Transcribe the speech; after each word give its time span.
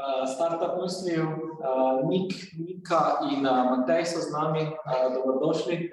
uh, 0.00 0.28
startup 0.34 0.82
misliju. 0.82 1.28
Uh, 1.60 2.08
Nik, 2.08 2.32
Nika 2.58 3.20
in 3.32 3.46
uh, 3.46 3.70
Matej 3.70 4.06
so 4.06 4.20
z 4.20 4.32
nami, 4.32 4.62
uh, 4.62 5.12
dobrodošli. 5.14 5.90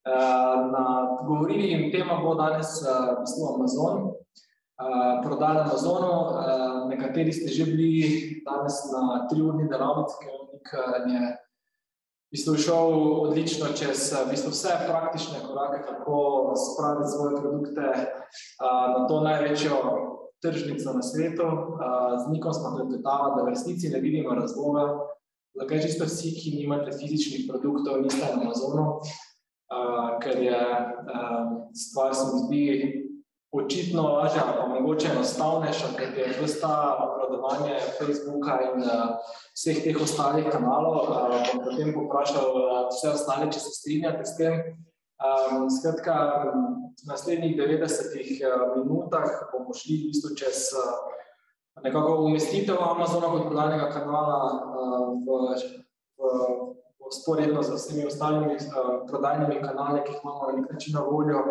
Uh, 0.00 0.72
na 0.72 0.84
govorili 1.26 1.92
tema 1.92 2.16
bo 2.24 2.34
danes 2.34 2.80
uh, 2.80 3.12
v 3.12 3.20
bistvu 3.20 3.44
Amazon, 3.54 3.96
uh, 4.08 5.20
prodaja 5.22 5.68
Amazonu. 5.68 6.08
Uh, 6.08 6.88
nekateri 6.88 7.32
ste 7.32 7.52
že 7.52 7.64
bili 7.68 8.40
danes 8.46 8.80
na 8.92 9.28
triurni 9.28 9.68
delavnici, 9.68 10.16
ker 10.24 10.32
Nik 10.40 10.66
je 11.04 11.20
v 12.30 12.32
bistvu 12.32 12.56
šel 12.56 12.88
odlično 13.28 13.76
čez 13.76 14.08
v 14.14 14.30
bistvu 14.32 14.54
vse 14.56 14.72
praktične 14.88 15.44
korake, 15.44 15.84
kako 15.84 16.16
spraviti 16.56 17.12
svoje 17.12 17.32
produkte 17.36 17.86
uh, 17.92 18.86
na 18.96 19.00
to 19.04 19.20
največjo 19.20 19.76
tržnico 20.42 20.92
na 20.96 21.02
svetu. 21.02 21.48
Z 22.24 22.32
Nikom 22.32 22.52
smo 22.54 22.76
klepetali, 22.76 23.32
da 23.36 23.42
v 23.44 23.48
resnici 23.52 23.88
ne 23.88 24.00
vidimo 24.00 24.34
razloga, 24.34 24.98
zakaj 25.60 25.82
čisto 25.82 26.04
vsi, 26.08 26.32
ki 26.36 26.56
nimate 26.56 26.96
fizičnih 26.96 27.44
produktov, 27.50 28.00
niste 28.02 28.24
na 28.24 28.40
Amazonu, 28.40 29.00
ker 30.22 30.42
je 30.42 30.60
stvar, 31.74 32.14
se 32.14 32.24
mi 32.32 32.40
zdi, 32.46 32.64
očitno 33.52 34.02
lažja, 34.02 34.44
pa 34.56 34.66
mogoče 34.70 35.08
enostavnejša, 35.10 35.88
ker 35.98 36.18
je 36.18 36.34
vrsta 36.40 36.70
obvladovanja 37.04 37.80
Facebooka 37.98 38.60
in 38.68 38.84
vseh 39.58 39.82
teh 39.82 39.96
ostalih 40.02 40.46
kanalov. 40.52 41.10
Bom 41.10 41.64
potem 41.64 41.90
poprašal 41.94 42.46
vse 42.92 43.10
ostale, 43.10 43.50
če 43.50 43.58
se 43.58 43.74
strinjate 43.80 44.24
s 44.24 44.36
tem. 44.38 44.54
Um, 45.20 45.68
skratka, 45.68 46.48
v 46.96 47.04
naslednjih 47.04 47.52
90 47.60 48.16
minutah 48.76 49.28
bomo 49.52 49.74
šli 49.76 49.98
v 50.00 50.06
bistvu 50.08 50.32
čez 50.32 50.72
uh, 50.72 50.96
nekako 51.84 52.24
umestitev 52.24 52.80
Amazona 52.80 53.28
kot 53.28 53.44
prodajnega 53.52 53.90
kanala 53.92 54.38
uh, 54.48 55.12
v, 55.20 55.28
v, 56.16 56.24
v 57.04 57.12
sporedno 57.12 57.60
z 57.60 57.76
vsemi 57.76 58.08
ostalimi 58.08 58.56
uh, 58.56 59.04
prodajnimi 59.04 59.60
kanali, 59.60 60.00
ki 60.06 60.16
jih 60.16 60.24
imamo 60.24 60.48
na 60.48 60.56
nek 60.56 60.72
način 60.72 60.96
na 60.96 61.04
voljo. 61.04 61.44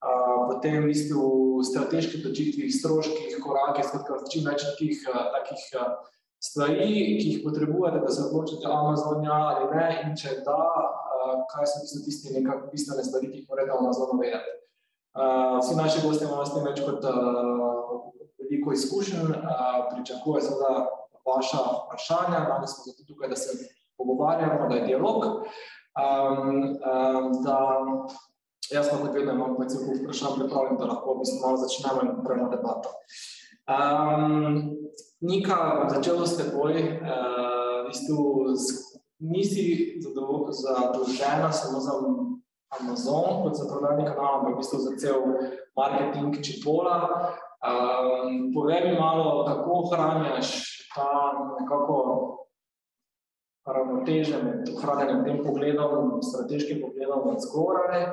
Uh, 0.00 0.48
potem 0.48 0.80
v 0.80 0.88
bistvu 0.88 1.60
strateški 1.60 2.22
odločitvi, 2.24 2.72
stroških, 2.72 3.36
korakih, 3.44 3.84
skratka, 3.84 4.16
čim 4.32 4.48
več 4.48 4.64
takih, 4.64 5.04
uh, 5.12 5.28
takih 5.36 5.66
uh, 5.76 5.92
stvari, 6.40 7.20
ki 7.20 7.26
jih 7.34 7.44
potrebujete, 7.44 8.00
da 8.00 8.08
se 8.08 8.24
odločite 8.32 8.64
Amazon 8.64 9.28
ja 9.28 9.40
ali 9.52 9.68
ne, 9.76 9.86
in 10.08 10.16
če 10.16 10.40
da, 10.48 10.56
kaj 11.52 11.66
so 11.66 11.82
tisti, 11.82 12.04
tisti 12.04 12.34
nekako 12.38 12.70
bistvene 12.72 13.04
stvari, 13.04 13.30
ki 13.32 13.42
jih 13.42 13.48
morate 13.50 13.76
Amazonu 13.76 14.20
vedeti. 14.20 14.56
Vsi 15.60 15.76
naši 15.76 16.02
gosti 16.06 16.24
imamo 16.24 16.46
s 16.46 16.54
tem 16.54 16.64
več 16.64 16.80
kot 16.86 17.04
veliko 18.38 18.72
izkušenj, 18.72 19.34
pričakuje 19.90 20.42
se 20.42 20.54
da 20.62 20.70
vaša 21.26 21.60
vprašanja, 21.84 22.46
danes 22.48 22.74
smo 22.74 22.84
zato 22.86 23.04
tukaj, 23.08 23.28
da 23.28 23.36
se 23.36 23.58
pogovarjamo, 23.98 24.68
da 24.68 24.74
je 24.74 24.86
dialog. 24.86 25.24
Da, 27.44 27.58
jaz 28.70 28.90
pa 28.90 28.96
kot 29.02 29.14
vedno 29.14 29.32
imam 29.32 29.68
cel 29.68 29.84
kup 29.86 29.98
vprašanj 30.02 30.38
pripravljen, 30.38 30.78
da 30.78 30.90
lahko 30.92 31.14
v 31.14 31.24
bistvu 31.24 31.40
malo 31.42 31.56
začnemo 31.56 32.02
in 32.02 32.12
odpremo 32.18 32.48
debato. 32.54 32.94
Um, 33.70 34.76
Nika, 35.20 35.86
začelo 35.90 36.26
s 36.26 36.38
teboj, 36.38 36.74
uh, 36.80 37.84
v 37.84 37.90
bistvu 37.90 38.54
nisi 39.20 39.96
zadolžena 40.00 41.52
samo 41.52 41.80
za 41.80 41.92
Amazon, 42.80 43.42
kot 43.42 43.56
za 43.56 43.64
prodajni 43.68 44.04
kanal, 44.06 44.34
ampak 44.38 44.54
v 44.54 44.58
bistvu 44.62 44.78
za 44.78 44.92
cel 44.96 45.18
marketing 45.76 46.38
Čipola. 46.42 46.96
Um, 47.60 48.54
povej 48.54 48.80
mi 48.84 48.92
malo, 48.98 49.44
kako 49.44 49.70
ohranjaš 49.84 50.48
ta 50.94 51.10
nekako 51.60 51.96
ravnoteže 53.66 54.42
med 54.42 54.70
ohranjanjem 54.76 55.24
tem 55.24 55.38
pogledom, 55.44 56.22
strateškim 56.22 56.80
pogledom 56.80 57.34
od 57.34 57.42
zgoraj, 57.42 58.06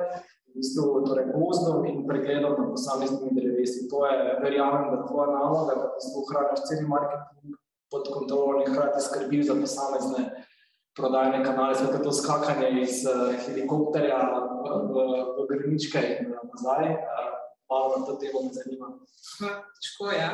v 0.50 0.58
bistvu 0.58 1.06
torej 1.06 1.30
gozdom 1.32 1.86
in 1.86 2.04
pregledom 2.06 2.58
na 2.58 2.66
posameznimi 2.74 3.32
drevesi. 3.40 3.88
To 3.88 4.04
je, 4.06 4.36
verjamem, 4.42 4.90
da 4.90 5.06
tvoja 5.06 5.30
naloga, 5.32 5.74
da 5.74 5.86
v 5.86 5.94
bistvu 5.96 6.24
ohranjaš 6.26 6.66
cel 6.68 6.84
marketing 6.90 7.56
pod 7.88 8.04
kontrolo 8.12 8.60
in 8.60 8.74
hkrati 8.74 9.00
skrbiš 9.00 9.46
za 9.46 9.54
posamezne 9.54 10.22
prodajne 10.98 11.44
kanale, 11.46 11.74
zato 11.78 12.02
to 12.04 12.12
skakanje 12.12 12.68
iz 12.82 13.06
uh, 13.06 13.32
helikopterja 13.46 14.18
v, 14.18 14.68
v, 14.92 14.96
v 15.36 15.46
grničke 15.50 16.02
in 16.18 16.34
nazaj. 16.34 16.92
Uh, 16.98 17.28
malo 17.70 17.98
na 17.98 18.06
to 18.06 18.12
temo 18.20 18.42
me 18.42 18.52
zanima. 18.58 18.88
Težko 19.76 20.10
je. 20.10 20.18
Ja. 20.18 20.30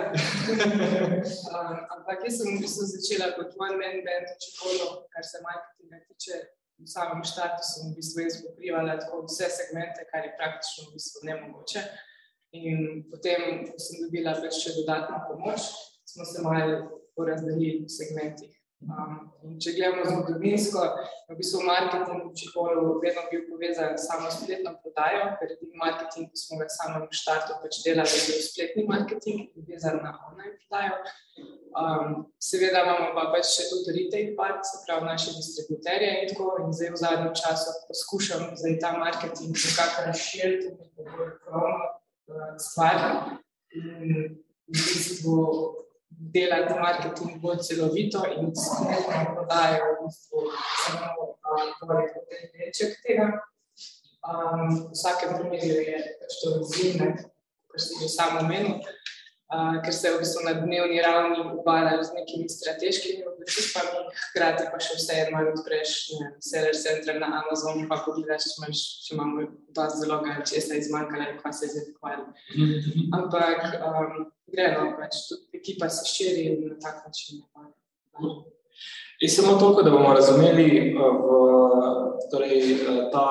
um, 1.58 1.76
ampak 1.94 2.24
jaz 2.24 2.38
sem 2.38 2.56
v 2.56 2.62
bistvu 2.62 2.86
začela 2.94 3.34
kot 3.36 3.56
one 3.58 3.76
man 3.80 4.00
band, 4.06 4.28
če 4.42 4.50
hodo, 4.60 4.86
kar 5.12 5.26
se 5.26 5.42
marketinga 5.44 6.00
tiče. 6.08 6.42
V 6.82 6.90
samem 6.90 7.22
štartu 7.22 7.62
sem 7.62 7.90
v 7.90 7.98
bistvu 7.98 8.24
jaz 8.24 8.40
pokrivala 8.42 8.96
vse 8.98 9.50
segmente, 9.58 10.06
kar 10.10 10.26
je 10.26 10.34
praktično 10.38 10.88
v 10.88 10.96
bistvu 10.96 11.26
nemogoče. 11.28 11.84
In 12.54 13.04
potem, 13.10 13.64
ko 13.66 13.78
sem 13.82 14.02
dobila 14.06 14.34
več 14.42 14.58
še 14.62 14.74
dodatno 14.78 15.22
pomoč, 15.28 15.70
smo 16.06 16.26
se 16.26 16.42
malo 16.42 17.02
porazdelili 17.18 17.82
v 17.82 17.90
segmentih. 17.90 18.53
Um, 18.84 19.56
če 19.62 19.72
gledamo 19.78 20.04
zgodovinsko, 20.04 20.80
v 21.30 21.36
bistvu 21.38 21.62
marketing 21.64 22.26
v 22.26 22.32
Čipolu 22.36 22.98
vedno 23.00 23.22
bil 23.30 23.44
povezan 23.48 23.94
samo 24.00 24.28
s 24.28 24.42
spletno 24.42 24.74
prodajo, 24.82 25.30
ker 25.40 25.54
je 25.54 25.68
marketing, 25.80 26.28
ko 26.28 26.36
smo 26.36 26.58
ga 26.60 26.66
samo 26.68 27.00
v 27.04 27.16
štartu 27.16 27.56
pač 27.62 27.78
delali, 27.84 28.20
bil 28.28 28.42
spletni 28.44 28.84
marketing, 28.88 29.46
povezan 29.56 30.02
na 30.04 30.12
online 30.28 30.56
prodajo. 30.60 30.98
Um, 31.74 32.26
seveda 32.38 32.84
imamo 32.84 33.08
pa 33.16 33.24
pač 33.32 33.48
še 33.54 33.70
tudi 33.70 33.94
retail 33.96 34.34
part, 34.38 34.60
se 34.68 34.82
pravi 34.84 35.08
naše 35.08 35.32
distributerje 35.38 36.10
in 36.22 36.28
tako, 36.34 36.50
in 36.62 36.76
zdaj 36.76 36.92
v 36.92 37.00
zadnjem 37.00 37.32
času 37.40 37.78
poskušam 37.88 38.44
zdaj 38.60 38.76
ta 38.84 38.92
marketing 39.00 39.56
nekako 39.56 40.04
razširiti, 40.10 40.74
nekako 40.76 41.16
bolj 41.16 41.32
krovno 41.46 41.80
uh, 41.80 42.52
stvar. 42.60 43.00
In 43.74 44.38
v 44.68 44.76
bistvu 44.76 45.40
delati 46.18 46.74
marketing 46.80 47.40
bolj 47.42 47.58
celovito 47.66 48.24
in 48.36 48.52
skupno 48.56 49.24
prodajo 49.34 49.84
v 49.92 50.06
bistvu 50.06 50.40
samo 50.86 51.34
torej 51.80 52.08
delček 52.54 53.00
tega. 53.06 53.28
Um, 54.24 54.88
v 54.88 54.92
vsakem 54.96 55.36
primeru 55.36 55.80
je 55.84 55.98
pač 56.20 56.36
to 56.40 56.48
izjemno, 56.64 57.12
kar 57.68 57.80
si 57.80 57.92
že 58.00 58.08
samo 58.08 58.40
omenil, 58.40 58.80
uh, 59.52 59.76
ker 59.84 59.92
se 59.92 60.12
v 60.14 60.20
bistvu 60.22 60.46
na 60.46 60.54
dnevni 60.56 61.02
ravni 61.04 61.44
ubadajo 61.44 62.00
z 62.08 62.16
nekimi 62.16 62.48
strateškimi 62.48 63.20
odločitvami, 63.28 64.00
hkrati 64.22 64.64
pa 64.72 64.80
še 64.80 64.96
vse 64.96 65.18
eno 65.26 65.44
odpreš 65.52 65.92
seller 66.40 66.72
center 66.72 67.20
na 67.20 67.44
Amazon, 67.44 67.84
pa 67.84 68.00
pogledaš, 68.06 68.48
če, 68.48 68.56
imaš, 68.62 68.84
če 69.04 69.12
imamo 69.18 69.44
dva 69.76 69.90
zaloga, 69.92 70.38
če 70.40 70.64
se 70.64 70.72
je 70.72 70.86
izmanjkala 70.86 71.28
in 71.28 71.36
kva 71.42 71.52
se 71.52 71.68
je 71.68 71.74
zdaj 71.74 71.86
pokvarila. 71.92 72.32
Ampak 73.20 73.76
um, 73.84 74.24
gre, 74.48 74.72
no, 74.72 74.88
pač 74.96 75.20
tudi 75.28 75.53
ekipa 75.64 75.88
se 75.88 76.04
širi 76.14 76.60
na 76.68 76.76
tak 76.78 77.06
način. 77.06 77.42
In 79.20 79.30
samo 79.30 79.58
toliko, 79.58 79.82
da 79.82 79.90
bomo 79.90 80.14
razumeli, 80.14 80.94
v, 80.94 81.00
torej, 82.30 82.76
ta 83.12 83.26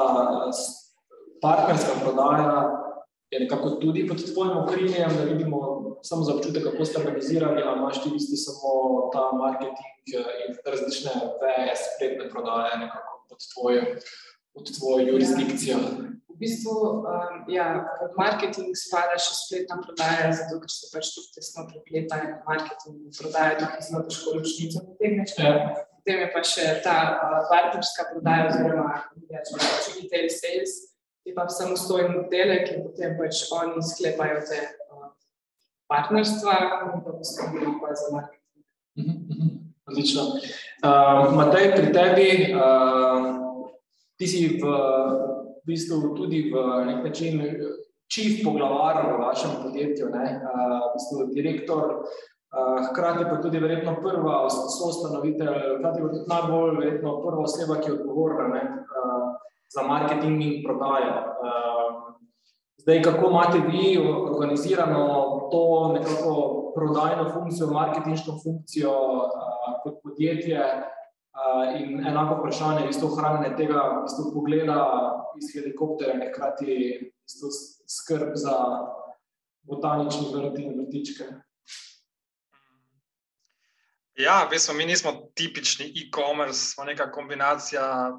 partnerska 1.41 1.93
prodaja 2.03 2.79
je 3.31 3.39
nekako 3.39 3.69
tudi 3.69 4.07
pod 4.07 4.33
tvojim 4.33 4.57
okriljem, 4.57 5.11
da 5.17 5.23
vidimo 5.23 5.59
samo 6.01 6.23
za 6.23 6.35
občutek, 6.35 6.63
kako 6.63 6.85
ste 6.85 6.99
organizirali, 6.99 7.61
ali 7.65 7.79
imaš 7.79 8.03
ti 8.03 8.09
isti 8.15 8.37
samo 8.37 8.69
ta 9.13 9.31
marketing 9.31 10.05
in 10.13 10.55
različne 10.65 11.11
veje 11.41 11.73
spletne 11.85 12.29
prodaje 12.29 12.77
nekako 12.77 13.25
pod 13.29 13.39
tvojo, 13.53 13.83
pod 14.53 14.77
tvojo 14.77 15.07
jurisdikcijo. 15.07 15.77
V 16.29 16.37
bistvu, 16.37 16.71
um, 16.71 17.45
ja, 17.47 17.65
pod 17.99 18.15
marketing 18.17 18.73
spada 18.77 19.17
še 19.21 19.35
spletna 19.37 19.77
prodaja, 19.85 20.31
zato 20.39 20.59
ker 20.61 20.71
se 20.71 20.89
pač 20.93 21.11
tudi 21.13 21.29
tesno 21.37 21.65
prepleta 21.69 22.19
in 22.25 22.31
marketing 22.47 22.95
in 23.05 23.13
prodaja 23.17 23.59
tukaj 23.59 23.83
zelo 23.85 24.01
težko 24.07 24.33
ločnico 24.37 24.81
potegneš. 24.87 25.35
Ja. 25.37 25.51
Potem 25.93 26.23
je 26.23 26.29
pa 26.33 26.41
še 26.47 26.65
ta 26.85 26.95
uh, 27.11 27.37
partnerska 27.51 28.07
prodaja 28.11 28.49
oziroma, 28.49 28.95
ja, 29.29 29.43
če 29.45 29.93
retail 29.99 30.27
sales, 30.33 30.73
je 31.23 31.35
pa 31.37 31.45
samostojen 31.47 32.17
oddelek 32.25 32.73
in 32.73 32.81
potem 32.89 33.13
pač 33.19 33.45
oni 33.53 33.85
sklepajo 33.93 34.41
te 34.49 34.59
uh, 34.89 35.13
partnerstva 35.93 36.57
in 36.89 37.05
pa 37.05 37.13
poskrbijo 37.13 37.77
pa 37.79 37.93
za 37.93 38.09
marketing. 38.17 38.65
Mm 38.97 39.05
-hmm. 39.05 39.53
Odlično. 39.85 40.21
Uh, 40.83 41.35
Matej, 41.35 41.71
pri 41.75 41.93
tebi, 41.93 42.27
uh, 42.55 43.43
ti 44.23 44.27
si 44.31 44.41
v, 44.55 44.63
v 44.63 45.63
bistvu 45.67 46.15
tudi 46.15 46.47
v 46.47 46.55
nek 46.87 47.03
način 47.03 47.43
čif 48.07 48.39
poglavar 48.39 49.03
v 49.11 49.19
vašem 49.19 49.51
podjetju, 49.63 50.07
ne? 50.15 50.39
Uh, 50.39 50.79
v 50.79 50.89
bistvu 50.95 51.17
direktor, 51.35 52.07
uh, 52.07 52.79
hkrati 52.87 53.27
pa 53.27 53.41
tudi 53.43 53.59
verjetno 53.59 53.97
prva 53.99 54.47
soustanovitelj, 54.47 55.75
hkrati 55.79 55.99
pa 55.99 56.07
tudi 56.07 56.23
najbolj 56.31 56.79
verjetno 56.79 57.17
prva 57.19 57.43
oseba, 57.43 57.81
ki 57.83 57.91
je 57.91 57.97
odgovorna 57.99 58.47
ne? 58.55 58.63
Za 59.73 59.83
marketing 59.83 60.39
in 60.39 60.55
prodajo. 60.63 61.33
Zdaj, 62.83 63.01
kako 63.01 63.29
imate 63.31 63.59
vi 63.65 63.97
organizirano 63.97 65.03
to 65.51 65.63
nekako 65.97 66.33
prodajno 66.75 67.31
funkcijo, 67.33 67.67
marketinško 67.73 68.39
funkcijo 68.43 68.93
uh, 68.93 69.79
kot 69.83 69.99
podjetje 70.03 70.61
in 71.79 72.07
enako 72.07 72.39
vprašanje, 72.39 72.89
isto 72.89 73.07
ohranjanje 73.07 73.55
tega 73.57 73.81
isto 74.05 74.31
pogleda 74.33 74.79
iz 75.37 75.53
helikoptera, 75.53 76.17
nekrati 76.17 76.75
isto 77.25 77.47
skrb 77.87 78.35
za 78.35 78.57
botanični 79.61 80.27
vrt 80.33 80.59
in 80.59 80.77
vrtičke? 80.79 81.29
Ja, 84.13 84.43
v 84.45 84.53
bistvu 84.53 84.75
mi 84.77 84.85
nismo 84.85 85.11
tipični 85.33 85.87
e-commerce, 85.89 86.59
smo 86.73 86.85
neka 86.85 87.09
kombinacija 87.11 88.13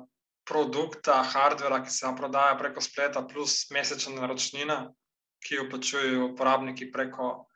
produkta, 0.45 1.23
hardvera, 1.23 1.79
ki 1.85 1.91
se 1.91 2.11
prodaja 2.17 2.57
preko 2.59 2.83
spleta, 2.83 3.23
plus 3.27 3.71
mesečna 3.71 4.21
naročnina, 4.21 4.79
ki 5.45 5.61
jo 5.61 5.69
plačujejo 5.71 6.27
uporabniki 6.33 6.91
preko, 6.93 7.47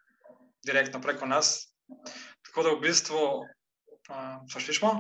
direktno 0.66 1.00
preko 1.00 1.26
nas. 1.26 1.72
Tako 2.46 2.62
da 2.62 2.75
v 2.76 2.80
bistvu, 2.86 3.25
uh, 3.42 4.38
slišimo? 4.52 4.92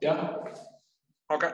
Ja. 0.00 0.44
Okay. 1.32 1.52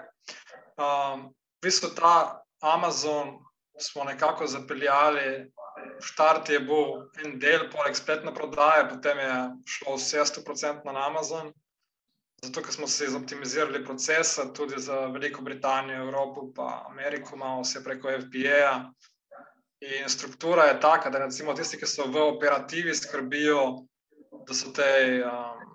Um, 0.76 1.30
v 1.60 1.68
bistvu 1.68 1.94
ta 1.94 2.42
Amazon 2.60 3.38
smo 3.78 4.04
nekako 4.04 4.46
zapeljali. 4.46 5.52
Štart 6.02 6.48
je 6.50 6.60
bil 6.60 7.08
en 7.24 7.38
del, 7.38 7.68
poleg 7.70 7.96
spletne 7.96 8.34
prodaje, 8.34 8.88
potem 8.90 9.18
je 9.18 9.34
šlo 9.66 9.96
vse 9.96 10.24
100% 10.28 10.92
na 10.92 11.06
Amazon. 11.06 11.52
Zato, 12.42 12.62
ker 12.62 12.74
smo 12.74 12.86
se 12.86 13.06
izoptimizirali 13.06 13.84
procese, 13.84 14.48
tudi 14.54 14.80
za 14.82 15.06
Veliko 15.06 15.42
Britanijo, 15.42 16.02
Evropo 16.02 16.42
in 16.42 16.52
Ameriko, 16.90 17.36
imamo 17.36 17.62
vse 17.62 17.84
preko 17.84 18.10
FBA. 18.20 18.92
In 19.82 20.08
struktura 20.08 20.64
je 20.64 20.80
taka, 20.80 21.10
da 21.10 21.18
recimo 21.18 21.54
tisti, 21.54 21.78
ki 21.78 21.86
so 21.86 22.06
v 22.06 22.22
operativi, 22.22 22.94
skrbijo, 22.94 23.86
da 24.46 24.54
so 24.54 24.72
te 24.74 25.22
um, 25.26 25.71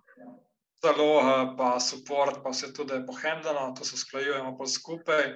zaloge, 0.83 1.37
pa 1.57 1.79
support, 1.79 2.41
pa 2.43 2.53
vse 2.53 2.71
tudi 2.73 2.99
pohendano, 3.05 3.73
to 3.77 3.85
se 3.85 3.95
usklajujemo 3.95 4.57
pa 4.57 4.67
skupaj. 4.67 5.31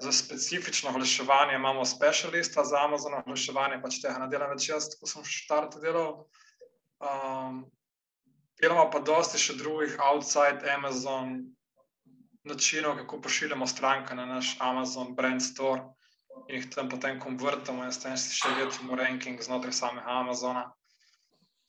Za 0.00 0.12
specifično 0.14 0.90
oglaševanje 0.90 1.56
imamo 1.58 1.84
specialista 1.84 2.64
za 2.64 2.84
Amazon, 2.84 3.16
oglaševanje 3.18 3.80
pač 3.82 3.98
tega 4.02 4.20
ne 4.22 4.28
delam 4.30 4.52
več 4.54 4.68
jaz, 4.68 4.92
ko 5.00 5.10
sem 5.10 5.24
še 5.26 5.42
štart 5.42 5.80
delal. 5.82 6.22
Um, 7.02 7.64
Delamo 8.58 8.88
pa 8.90 8.98
dosti 8.98 9.38
še 9.38 9.54
drugih 9.54 10.00
outside 10.02 10.66
Amazon 10.70 11.36
načinov, 12.48 12.96
kako 12.98 13.20
pošiljamo 13.22 13.66
stranke 13.70 14.14
na 14.18 14.24
naš 14.26 14.56
Amazon 14.58 15.14
brand 15.14 15.42
store 15.42 15.84
in 16.48 16.56
jih 16.56 16.66
tam 16.74 16.88
potem 16.90 17.20
konvertimo 17.22 17.84
in 17.84 17.92
s 17.94 18.02
tem 18.02 18.16
si 18.18 18.34
še 18.34 18.50
večjimo 18.58 18.98
ranking 18.98 19.38
znotraj 19.42 19.76
samega 19.78 20.16
Amazona. 20.22 20.64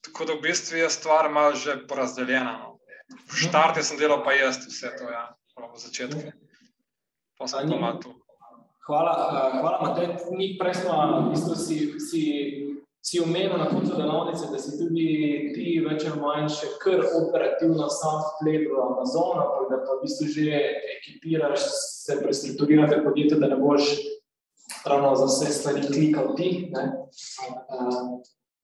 Tako 0.06 0.25
da 0.25 0.38
v 0.38 0.45
bistvu 0.48 0.81
je 0.81 0.89
stvar 0.89 1.30
malo 1.30 1.56
že 1.56 1.77
porazdeljena. 1.88 2.57
No. 2.57 2.69
V 3.09 3.35
štartu 3.45 3.83
sem 3.83 3.97
delal 3.97 4.23
pa 4.25 4.33
jaz 4.38 4.61
vse 4.65 4.94
to, 4.97 5.09
ja, 5.09 5.33
v 5.57 5.77
začetku. 5.77 6.33
Pa 7.39 7.47
sem 7.47 7.69
malo 7.69 7.97
tu. 8.01 8.11
Hvala, 8.89 9.13
uh, 9.13 9.61
hvala 9.61 9.77
Matej. 9.85 10.17
Mi 10.33 10.57
prej 10.57 10.81
smo, 10.81 10.97
v 11.29 11.38
bistvu 11.38 11.53
si, 11.53 11.77
si 12.01 12.21
si 13.01 13.19
omenil 13.19 13.57
na 13.57 13.69
koncu 13.69 13.95
delavnice, 13.95 14.51
da 14.51 14.59
si 14.59 14.77
tudi 14.77 15.07
ti 15.56 15.79
več 15.85 16.03
ali 16.06 16.19
manj 16.19 16.50
še 16.51 16.73
kar 16.83 17.00
operativno 17.07 17.88
sam 17.94 18.19
vplet 18.25 18.67
v 18.67 18.81
Amazon, 18.83 19.39
ampak 19.39 19.69
da 19.71 19.79
pa 19.85 19.97
v 19.97 20.03
bistvu 20.03 20.27
že 20.35 20.59
ekipiraš, 20.97 21.63
se 22.06 22.19
prestrukturirate 22.19 23.01
podjetje, 23.06 23.39
da 23.39 23.51
ne 23.53 23.59
boš 23.61 23.88
ravno 24.85 25.15
za 25.15 25.29
vse 25.29 25.53
stvari 25.56 25.85
klikal 25.88 26.35
ti. 26.35 26.67
Ne? 26.75 26.85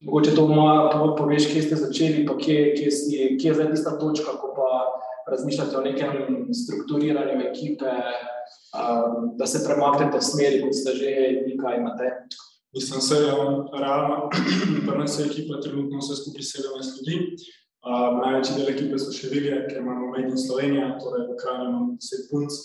Mogoče 0.00 0.34
to 0.34 0.46
malo 0.48 1.14
poveš, 1.16 1.48
kje 1.52 1.62
ste 1.62 1.76
začeli, 1.76 2.26
pa 2.26 2.36
kje, 2.38 2.74
kje, 2.76 2.90
si, 2.90 3.36
kje 3.40 3.48
je 3.48 3.54
zdaj 3.54 3.70
tista 3.70 3.98
točka, 3.98 4.36
ko 4.40 4.52
pa 4.56 4.68
razmišljate 5.30 5.76
o 5.76 5.80
nekem 5.80 6.12
strukturiranju 6.52 7.46
ekipe, 7.50 7.92
uh, 8.76 9.14
da 9.38 9.46
se 9.46 9.64
premaknete 9.64 10.18
v 10.18 10.22
smeri, 10.22 10.60
kot 10.62 10.74
ste 10.76 10.94
že 11.00 11.10
nekaj 11.46 11.78
imate. 11.80 12.10
Mislim, 12.76 13.00
da 13.08 13.16
je 13.16 13.80
realno, 13.80 14.30
da 14.86 14.98
nas 14.98 15.18
je 15.18 15.26
ekipa 15.26 15.60
trenutno 15.60 15.98
vse 15.98 16.16
skupaj 16.20 16.42
17 16.42 16.98
ljudi. 16.98 17.16
Uh, 17.86 18.18
največji 18.20 18.56
del 18.58 18.68
ekipe 18.74 18.98
so 18.98 19.12
še 19.14 19.30
velje, 19.32 19.62
ker 19.70 19.78
imamo 19.80 20.10
Made 20.12 20.28
in 20.28 20.38
Slovenija, 20.38 20.96
torej 21.00 21.28
v 21.30 21.36
kraju 21.40 21.68
imamo 21.70 21.92
10 21.94 22.24
punc, 22.30 22.56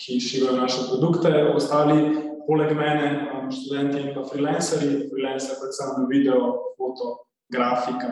ki 0.00 0.20
širijo 0.20 0.56
naše 0.56 0.86
produkte. 0.88 1.32
Ostali, 1.54 2.29
poleg 2.50 2.74
mene, 2.74 3.08
um, 3.30 3.50
študenti 3.54 4.00
in 4.02 4.14
pa 4.14 4.24
freelanceri, 4.26 5.04
freelancer 5.10 5.58
predvsem 5.60 6.06
video, 6.10 6.38
foto, 6.78 7.10
grafika 7.50 8.10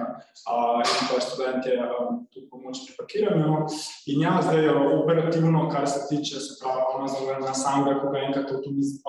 uh, 0.51 0.83
in 0.83 1.09
pa 1.11 1.19
študenti 1.23 1.75
um, 1.79 2.21
tudi 2.31 2.47
pomoč 2.51 2.85
pri 2.87 2.95
pakiranju. 3.01 3.57
In 4.15 4.23
ja, 4.23 4.37
zdaj 4.43 4.71
operativno, 4.99 5.65
kar 5.73 5.89
se 5.91 6.05
tiče, 6.11 6.43
se 6.45 6.59
pravi, 6.61 6.87
Amazon 6.95 7.43
na 7.43 7.55
samega, 7.55 7.99
ko 8.03 8.13
ga 8.15 8.23
enkrat 8.29 8.55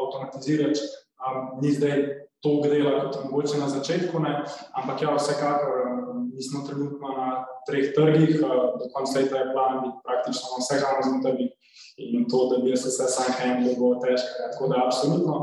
avtomatiziraš, 0.02 0.81
um, 1.22 1.62
ni 1.62 1.76
zdaj 1.78 2.04
tog 2.42 2.66
dela, 2.72 2.98
kot 3.04 3.22
mogoče 3.30 3.62
na 3.62 3.70
začetku, 3.70 4.22
ne? 4.26 4.34
ampak 4.81 5.02
ja, 5.02 5.14
vsekakor 5.18 5.78
mi 6.34 6.42
smo 6.44 6.66
trenutno 6.68 7.08
na 7.18 7.46
treh 7.68 7.94
trgih, 7.94 8.38
do 8.80 8.86
konca 8.94 9.20
leta 9.20 9.42
je 9.42 9.52
plan 9.54 9.81
biti 9.84 9.98
praktično 10.06 10.54
na 10.54 10.62
vseh 10.64 10.86
Amazon 10.90 11.22
trgih 11.26 11.52
in 12.00 12.25
to, 12.31 12.48
da 12.51 12.57
bi 12.63 12.78
se 12.78 12.90
vse 12.90 13.07
sam 13.16 13.34
handlo, 13.40 13.75
bo 13.80 13.96
težko. 14.04 14.34
Tako 14.51 14.68
da 14.72 14.84
absolutno 14.86 15.36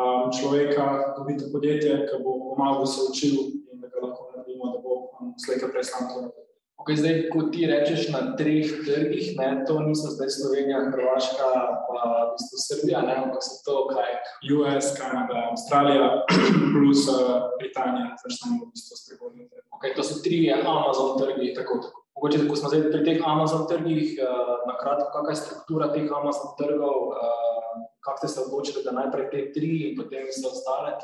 um, 0.00 0.24
človeka 0.38 1.14
dobiti 1.18 1.52
podjetje, 1.52 2.06
ki 2.08 2.22
bo 2.24 2.38
pomagal, 2.48 2.80
da 2.80 2.86
se 2.86 3.00
učil 3.10 3.36
in 3.72 3.80
da 3.80 3.88
ga 3.92 4.06
lahko 4.06 4.30
naredimo, 4.30 4.72
da 4.74 4.78
bo 4.84 4.92
um, 5.20 5.34
slejka 5.44 5.72
prej 5.72 5.88
sam 5.90 6.08
to 6.10 6.20
naredil. 6.20 6.46
Okay, 6.86 6.96
zdaj, 7.00 7.14
ko 7.32 7.48
ti 7.50 7.66
rečeš 7.66 8.12
na 8.14 8.36
treh 8.38 8.68
trgih, 8.86 9.32
ne, 9.40 9.64
to 9.66 9.80
niso 9.82 10.12
zdaj 10.14 10.28
Slovenija, 10.30 10.84
Hrvaška, 10.92 11.48
pa 11.88 12.02
v 12.06 12.36
bistvu 12.36 12.60
Srbija, 12.62 13.00
ne, 13.02 13.14
ampak 13.24 13.42
so 13.42 13.58
to 13.66 13.76
kaj? 13.90 14.12
US, 14.54 14.92
Kanada, 14.94 15.48
Avstralija, 15.50 16.22
plus 16.76 17.08
uh, 17.10 17.50
Britanija, 17.58 18.14
smo 18.22 18.60
v 18.60 18.70
bistvu 18.70 19.02
spregovorili. 19.02 19.50
Okay, 19.74 19.98
to 19.98 20.06
so 20.06 20.22
tri 20.22 20.46
Amazon 20.52 21.18
trgi. 21.18 21.56
Tako, 21.58 21.82
tako. 21.82 22.05
Mogoče, 22.16 22.46
ko 22.48 22.56
smo 22.56 22.70
zdaj 22.72 22.86
pri 22.92 23.02
teh 23.04 23.28
Amazon 23.28 23.66
trgih, 23.68 24.16
uh, 24.24 24.52
na 24.68 24.74
kratko, 24.80 25.10
kakšna 25.12 25.34
je 25.34 25.42
struktura 25.42 25.90
teh 25.92 26.08
Amazon 26.08 26.56
trgov, 26.56 27.12
uh, 27.12 27.84
kako 28.00 28.18
ste 28.18 28.28
se 28.28 28.40
odločili, 28.46 28.84
da 28.84 28.96
najprej 28.96 29.30
te 29.30 29.44
tri 29.52 29.72
in 29.90 29.98
potem 30.00 30.24
vse 30.30 30.46
ostale? 30.48 30.96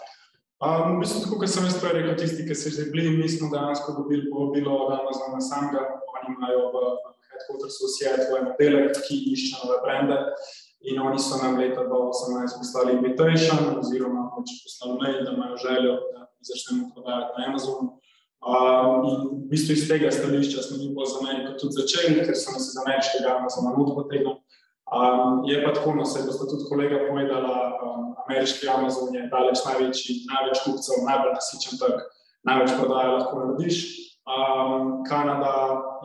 Um, 0.63 0.99
mislim, 1.03 1.25
tako 1.25 1.43
kot 1.43 1.51
sem 1.51 1.65
jaz 1.67 1.77
prej 1.83 1.97
rekel, 1.99 2.17
tisti, 2.21 2.47
ki 2.49 2.55
so 2.57 2.71
že 2.71 2.89
bili, 2.95 3.11
mi 3.19 3.29
smo 3.29 3.51
dejansko 3.53 3.97
dobili 3.99 4.31
povabilo 4.31 4.77
od 4.85 4.93
Amazona 4.95 5.41
samega, 5.43 5.83
oni 6.15 6.37
imajo 6.37 6.61
v 6.73 6.83
headquartersu 7.33 7.91
Seattle 7.97 8.39
en 8.39 8.53
oddelek, 8.53 9.01
ki 9.05 9.19
išče 9.35 9.65
nove 9.65 9.81
brende 9.85 10.21
in 10.87 11.01
oni 11.03 11.19
so 11.19 11.39
nam 11.43 11.59
leta 11.59 11.83
2018 11.87 12.59
poslali 12.63 12.95
invitation 12.99 13.75
oziroma 13.79 14.29
pač 14.37 14.55
poslali 14.65 14.99
mail, 15.03 15.19
da 15.27 15.35
imajo 15.35 15.59
željo, 15.67 15.99
da 16.15 16.27
začnemo 16.49 16.91
prodajati 16.95 17.35
na 17.37 17.49
Amazonu. 17.51 17.89
Um, 18.43 19.05
in 19.07 19.19
v 19.47 19.49
bistvu 19.55 19.77
iz 19.77 19.85
tega 19.87 20.11
stališča 20.11 20.63
smo 20.67 20.77
mi 20.83 20.89
pa 20.95 21.07
za 21.07 21.21
Ameriko 21.23 21.53
tudi 21.61 21.79
začeli, 21.79 22.25
ker 22.27 22.35
so 22.35 22.51
nas 22.51 22.73
iz 22.73 22.79
ameriškega 22.83 23.37
Amazona 23.39 23.71
nudili 23.71 23.95
potegnili. 23.95 24.39
Um, 24.93 25.45
je 25.47 25.61
pa 25.65 25.71
tako, 25.73 25.95
no, 25.95 26.05
se 26.05 26.19
je 26.21 26.27
tudi 26.27 26.65
kolega 26.69 26.99
povedala, 27.09 27.53
um, 27.85 28.17
ameriški 28.27 28.69
Amazon 28.69 29.15
je 29.15 29.29
daleč 29.31 29.63
največji, 29.69 30.17
največ 30.33 30.65
kupcev, 30.65 31.05
najbolj 31.07 31.37
nasičen 31.39 31.79
trg, 31.79 32.03
največ 32.51 32.75
prodaje 32.81 33.13
lahko 33.15 33.39
narediš. 33.45 33.79
Um, 34.27 35.05
Kanada 35.07 35.55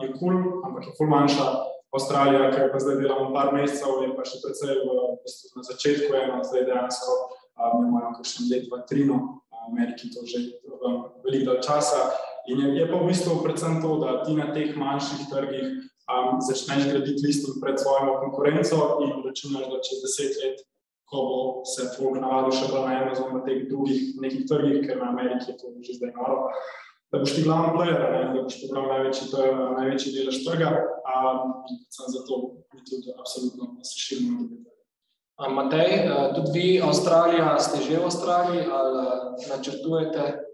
je 0.02 0.12
kul, 0.14 0.38
cool, 0.38 0.62
ampak 0.66 0.86
je 0.86 0.94
kul 0.98 1.10
manjša. 1.10 1.48
Avstralija, 1.88 2.50
ki 2.52 2.70
pa 2.72 2.78
zdaj 2.84 2.98
delamo 3.00 3.32
par 3.34 3.50
mesecev, 3.56 4.02
je 4.04 4.14
pa 4.14 4.22
še 4.28 4.38
precej 4.44 4.74
v 4.84 4.96
bistvu 5.24 5.56
na 5.56 5.62
začetku, 5.72 6.10
eno, 6.22 6.40
zdaj 6.44 6.66
dejansko 6.68 7.14
um, 7.58 7.86
imamo 7.88 8.14
kakšen 8.18 8.50
let, 8.52 8.66
dva, 8.68 8.82
tri, 8.86 9.08
no, 9.08 9.40
Ameriki 9.66 10.12
to 10.14 10.22
že 10.28 10.44
um, 10.84 11.08
veliko 11.24 11.58
časa. 11.64 12.27
In 12.48 12.60
je, 12.60 12.68
je 12.80 12.88
pa 12.88 12.96
v 12.96 13.10
bistvu 13.10 13.42
predvsem 13.44 13.82
to, 13.84 13.98
da 14.00 14.22
ti 14.24 14.32
na 14.32 14.48
teh 14.56 14.72
manjših 14.76 15.28
trgih 15.28 15.66
um, 16.08 16.40
začneš 16.40 16.88
graditi 16.88 17.26
listing 17.26 17.60
pred 17.60 17.76
svojo 17.76 18.16
konkurenco 18.24 19.04
in 19.04 19.20
računaš, 19.24 19.68
da 19.68 19.84
čez 19.84 20.00
deset 20.04 20.32
let, 20.40 20.64
ko 21.08 21.16
bo 21.28 21.40
se 21.68 21.90
tvoj 21.96 22.20
navadil 22.20 22.56
še 22.56 22.70
bolj 22.72 22.88
na 22.88 22.96
Amazon, 23.04 23.34
na 23.36 23.44
teh 23.44 23.68
drugih 23.68 24.16
nekih 24.24 24.48
trgih, 24.48 24.80
ker 24.86 24.96
na 25.00 25.12
Ameriki 25.12 25.52
je 25.52 25.58
to 25.60 25.72
že 25.84 26.00
zdaj 26.00 26.12
noro, 26.16 26.48
da 27.12 27.20
boš 27.20 27.36
ti 27.36 27.44
glavni 27.44 27.74
player, 27.76 28.00
ne, 28.16 28.24
da 28.32 28.46
boš 28.48 28.56
pobral 28.64 28.88
največji, 28.94 29.28
največji 29.76 30.14
delež 30.16 30.40
trga. 30.48 30.72
In 31.68 31.76
predvsem 31.84 32.10
zato 32.16 32.42
mi 32.72 32.80
tudi 32.88 33.12
absolutno 33.12 33.76
se 33.84 33.96
širimo 34.00 34.40
na 34.40 34.48
druge. 34.48 34.68
Matej, 35.38 35.92
tudi 36.34 36.50
vi, 36.56 36.68
Avstralija, 36.82 37.54
ste 37.62 37.84
že 37.84 38.00
v 38.00 38.08
Avstraliji 38.08 38.66
ali 38.72 39.02
načrtujete? 39.52 40.47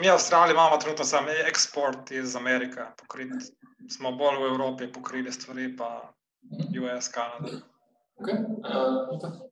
Mi, 0.00 0.10
Avstralija, 0.10 0.52
imamo 0.52 0.76
trenutno 0.76 1.04
samo 1.04 1.28
eksport 1.48 2.10
iz 2.10 2.36
Amerike, 2.36 2.80
pokriti. 2.98 3.52
Smo 3.90 4.12
bolj 4.12 4.36
v 4.42 4.46
Evropi 4.52 4.92
pokrili 4.92 5.32
stvari, 5.32 5.76
pa 5.76 6.12
US, 6.52 7.08
Kanada. 7.08 7.60
Okay. 8.20 8.38
Uh, 8.64 9.46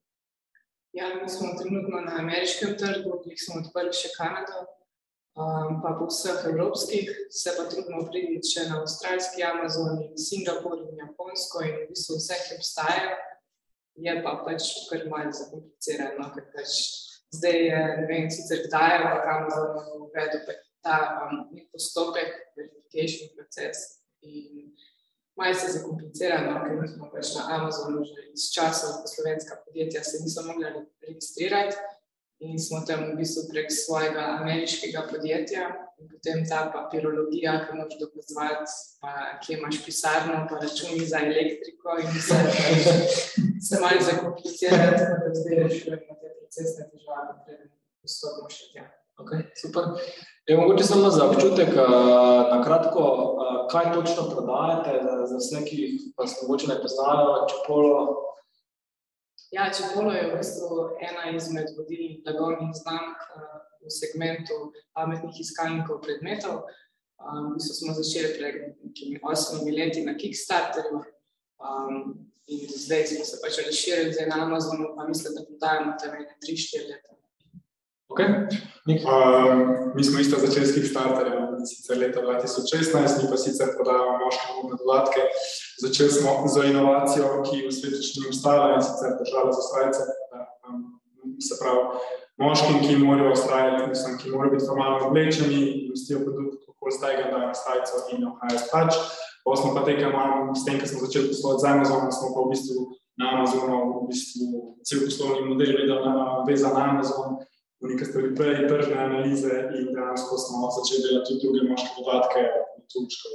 Ja, 0.94 1.06
mi 1.22 1.28
smo 1.28 1.48
trenutno 1.62 2.00
na 2.00 2.12
ameriškem 2.18 2.76
trgu, 2.78 3.16
ki 3.22 3.36
smo 3.44 3.56
odprli 3.60 3.90
še 3.98 4.12
Kanado, 4.14 4.60
um, 5.34 5.80
pa 5.82 5.90
po 5.98 6.06
vseh 6.06 6.44
evropskih, 6.52 7.10
se 7.34 7.54
pa 7.56 7.64
trudimo 7.70 8.04
priti 8.06 8.38
še 8.52 8.68
na 8.68 8.78
avstralski 8.78 9.42
Amazon, 9.42 9.98
in 10.04 10.12
Singapur 10.26 10.76
in 10.84 11.00
Japonsko 11.02 11.64
in 11.66 11.74
v 11.80 11.88
bistvu 11.88 12.20
vse, 12.20 12.38
ki 12.44 12.60
obstajajo. 12.60 13.16
Je 14.06 14.14
pa 14.22 14.36
pač 14.46 14.68
kar 14.86 15.02
malce 15.10 15.40
zakomplicirano, 15.40 16.28
ker 16.36 16.46
pač 16.54 16.78
zdaj 17.38 17.58
je, 17.68 17.80
ne 18.00 18.06
vem, 18.10 18.30
sicer 18.30 18.64
kdaj 18.66 18.94
je 18.94 19.00
v 19.04 19.34
Amazonu 19.34 19.84
uvedel 20.06 20.46
ta 20.84 20.96
um, 21.24 21.44
postopek, 21.72 22.32
verification 22.56 23.32
proces. 23.36 24.00
In 24.24 24.74
Malo 25.36 25.54
se 25.54 25.72
zakomplicira, 25.72 26.36
no, 26.46 26.60
ker 26.62 26.88
smo 26.88 27.08
pač 27.10 27.32
na 27.34 27.42
Amazonu 27.56 28.04
že 28.06 28.28
iz 28.30 28.46
časa, 28.54 28.92
ko 29.02 29.10
slovenska 29.10 29.58
podjetja 29.66 30.04
se 30.06 30.22
niso 30.22 30.44
mogla 30.46 30.70
registrirati 31.02 31.74
in 32.44 32.58
smo 32.58 32.84
tam 32.86 33.02
v 33.08 33.16
bistvu 33.18 33.48
prek 33.50 33.72
svojega 33.72 34.22
ameriškega 34.38 35.02
podjetja 35.10 35.64
in 35.98 36.10
potem 36.12 36.44
ta 36.46 36.68
papirologija, 36.74 37.54
ki 37.66 37.78
moraš 37.78 37.98
dokazovati, 37.98 38.78
pa 39.00 39.12
kje 39.42 39.58
imaš 39.58 39.80
pisarno, 39.86 40.46
pa 40.50 40.60
računi 40.62 41.06
za 41.06 41.22
elektriko 41.26 41.98
in 42.02 42.14
vse 42.14 42.38
se 43.66 43.82
malo 43.82 44.06
zakomplicira, 44.10 44.86
tako 44.98 45.18
da 45.24 45.34
zdaj 45.40 45.62
rešujemo 45.64 46.18
te 46.20 46.33
procesne 46.54 46.87
težave, 46.92 47.34
preden 47.46 47.70
postopimo 48.02 48.50
še 48.50 48.68
tja. 48.73 48.84
Okay, 49.23 49.46
super. 49.58 49.94
Je 50.46 50.56
mogoče 50.58 50.84
samo 50.84 51.11
za 51.11 51.26
občutek, 51.30 51.70
na 51.75 52.58
kratko, 52.64 53.02
kaj 53.70 53.92
točno 53.94 54.26
prodajate, 54.30 54.96
za 55.30 55.38
vse, 55.38 55.62
ki 55.68 55.78
vas 56.18 56.34
mogoče 56.42 56.70
ne 56.73 56.78
poznajo, 56.82 57.44
Čepolo? 57.50 58.00
Ja, 59.54 59.68
Čepolo 59.70 60.12
je 60.12 60.25
v 60.30 60.40
bistvu 60.40 60.80
ena 60.99 61.30
izmed 61.30 61.70
vodilnih 61.78 62.23
blagovnih 62.26 62.75
znamk 62.82 63.23
v 63.84 63.92
segmentu 63.94 64.58
pametnih 64.99 65.38
iskalnikov 65.40 66.02
predmetov. 66.02 66.64
V 67.23 67.54
bistvu 67.54 67.78
smo 67.78 67.94
začeli 67.94 68.34
pred 68.34 68.61
nekimi 68.82 69.23
osmimi 69.23 69.75
leti 69.78 70.02
na 70.02 70.18
Kickstarterju 70.18 71.04
in 72.46 72.68
zdaj 72.68 73.06
smo 73.06 73.24
se 73.24 73.40
pač 73.42 73.58
razširili 73.66 74.28
na 74.28 74.42
Amazonu, 74.44 74.92
pa 74.96 75.08
mislim, 75.08 75.34
da 75.34 75.44
prodajamo 75.48 75.92
tam 76.00 76.14
ene 76.14 76.36
tri, 76.42 76.56
štiri 76.56 76.86
leta. 76.92 77.14
Okay. 78.14 78.28
Uh, 78.86 79.94
mi 79.94 80.04
smo 80.04 80.20
isto 80.20 80.36
začeli 80.38 80.66
s 80.66 80.74
Kickstarterjem, 80.74 81.66
sicer 81.66 81.98
leta 81.98 82.20
2016, 82.20 83.22
mi 83.22 83.30
pa 83.30 83.36
sicer 83.36 83.68
prodajamo 83.76 84.18
moške 84.24 84.48
umne 84.62 84.76
dodatke. 84.82 85.20
Začeli 85.82 86.10
smo 86.10 86.44
z 86.52 86.68
inovacijo, 86.70 87.40
ki 87.46 87.64
v 87.66 87.72
svetu 87.72 88.02
še 88.04 88.20
ni 88.20 88.28
ustala 88.34 88.74
in 88.76 88.84
sicer 88.84 89.16
država 89.22 89.56
za 89.56 89.62
strajce. 89.68 90.04
Um, 90.68 90.84
se 91.40 91.56
pravi, 91.58 91.82
moškim, 92.44 92.76
ki 92.84 93.00
morajo 93.02 93.32
ustrajati, 93.32 93.88
mislim, 93.88 94.18
ki 94.20 94.30
morajo 94.30 94.52
biti 94.54 94.68
formalno 94.68 95.08
oblečeni 95.08 95.62
in 95.86 95.92
vstijo 95.96 96.20
produkt, 96.26 96.60
kako 96.66 96.96
zdaj 96.98 97.16
ga 97.16 97.30
dajo 97.32 97.46
na 97.46 97.54
strajco 97.54 98.04
in 98.12 98.28
ohajajo 98.30 98.62
spač. 98.66 99.00
Smo 99.44 99.74
pa 99.76 99.84
tega 99.84 100.08
malo, 100.08 100.54
s 100.56 100.64
tem, 100.64 100.80
ko 100.80 100.88
smo 100.88 101.04
začeli 101.04 101.28
poslovati 101.28 101.60
z 101.60 101.66
Amazonom, 101.68 102.12
smo 102.12 102.32
pa 102.32 102.40
v 102.40 102.50
bistvu 102.52 102.80
na 103.20 103.24
Amazonu, 103.36 103.76
v 104.00 104.08
bistvu 104.08 104.46
cel 104.80 105.04
poslovni 105.04 105.44
model 105.52 105.84
vezan 106.48 106.72
na 106.72 106.82
Amazon 106.96 107.44
v 107.84 107.92
neke 107.92 108.04
stvari 108.08 108.32
prej, 108.32 108.64
tržne 108.68 108.96
analize 108.96 109.52
in 109.76 109.92
dejansko 109.92 110.38
smo 110.40 110.72
začeli 110.72 111.04
delati 111.04 111.28
tudi 111.28 111.40
druge 111.44 111.60
moške 111.68 111.90
podatke, 111.96 112.40
turčko, 112.88 113.28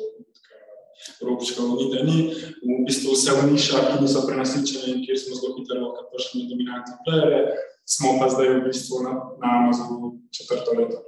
robčko, 1.25 1.61
ni 1.77 1.85
da 1.93 1.99
ni, 2.09 2.19
v 2.65 2.79
bistvu 2.87 3.13
vse 3.13 3.35
v 3.37 3.51
nišah, 3.53 3.83
ki 3.93 3.97
niso 4.01 4.25
prenasičene 4.25 4.87
in 4.93 5.03
kjer 5.05 5.21
smo 5.21 5.37
zelo 5.37 5.53
hitro 5.57 5.77
lahko 5.83 6.07
prišli 6.09 6.41
na 6.41 6.49
dominantne 6.49 6.95
playere, 7.05 7.41
smo 7.85 8.17
pa 8.17 8.31
zdaj 8.33 8.49
v 8.55 8.63
bistvu 8.65 9.05
na, 9.05 9.13
na 9.37 9.47
Amazonu 9.61 10.17
četrto 10.33 10.73
leto. 10.73 11.05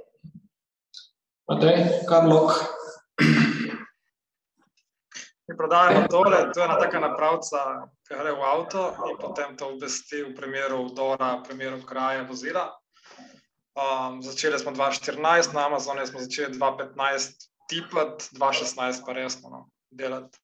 Matej, 1.50 2.06
Karlok. 2.06 2.54
Mi 5.52 5.56
prodajamo 5.56 6.06
tole, 6.10 6.52
to 6.54 6.60
je 6.60 6.64
ena 6.64 6.78
taka 6.80 7.00
napravca, 7.00 7.58
ki 8.08 8.16
gre 8.16 8.30
v 8.32 8.44
avto 8.48 8.86
in 9.10 9.18
potem 9.20 9.50
to 9.60 9.66
obvesti 9.74 10.22
v 10.24 10.32
primeru 10.32 10.86
vdora, 10.86 11.42
v 11.42 11.42
primeru 11.44 11.76
kraja 11.84 12.22
vozila. 12.24 12.70
Um, 13.76 14.22
začeli 14.24 14.56
smo 14.56 14.72
2014, 14.72 15.52
na 15.52 15.66
Amazonu 15.68 16.06
smo 16.08 16.24
začeli 16.24 16.56
2015, 16.56 17.44
tipati, 17.68 18.32
2016 18.32 19.04
pa 19.04 19.12
resno 19.12 19.50
no, 19.52 19.60
delati. 19.92 20.40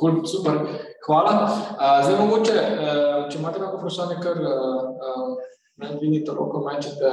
Cool, 0.00 0.24
super, 0.24 0.64
hvala. 1.04 1.32
Uh, 1.76 2.00
zdaj, 2.00 2.16
mogoče, 2.24 2.56
uh, 2.56 3.28
če 3.28 3.36
imate 3.36 3.60
kakšno 3.60 3.82
vprašanje, 3.82 4.20
kar 4.24 4.40
uh, 4.40 5.36
ne 5.76 5.92
vidite, 6.00 6.32
roko 6.32 6.64
mečete, 6.64 7.12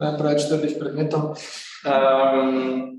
preveč 0.00 0.48
trdih 0.48 0.80
predmetov. 0.80 1.36
Um, 1.84 2.96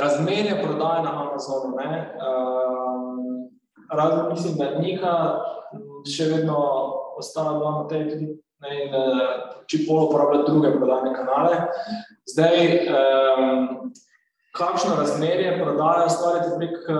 razmerje 0.00 0.62
prodaje 0.62 1.02
na 1.02 1.28
Amazonu. 1.28 1.76
Um, 1.76 3.50
Razen 3.92 4.28
mislim, 4.30 4.54
da 4.56 4.78
Nika 4.78 5.14
še 6.08 6.24
vedno 6.32 6.56
ostala 7.20 7.58
doma 7.58 7.82
na 7.82 7.88
tej 7.88 8.08
tudi 8.10 8.28
in 8.72 8.94
uh, 8.94 9.20
Čipolo 9.66 10.06
uporablja 10.06 10.42
druge 10.46 10.70
prodajne 10.76 11.14
kanale. 11.14 11.56
Zdaj, 12.30 12.58
um, 12.88 13.92
kakšno 14.54 14.96
razmerje 14.98 15.56
prodajo 15.62 16.08
stvari 16.08 16.40
prek 16.58 16.76
uh, 16.88 16.96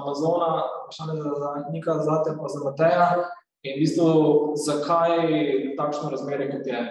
Amazona, 0.00 0.50
vprašanje 0.84 1.22
za, 1.22 1.34
za 1.40 1.50
Nika, 1.72 1.98
zate 2.02 2.36
pa 2.40 2.48
za 2.48 2.64
Mateja 2.64 3.08
in 3.66 3.76
v 3.76 3.82
bistvu, 3.82 4.08
zakaj 4.62 5.26
takšno 5.78 6.10
razmerje, 6.10 6.50
kot 6.54 6.66
je? 6.70 6.82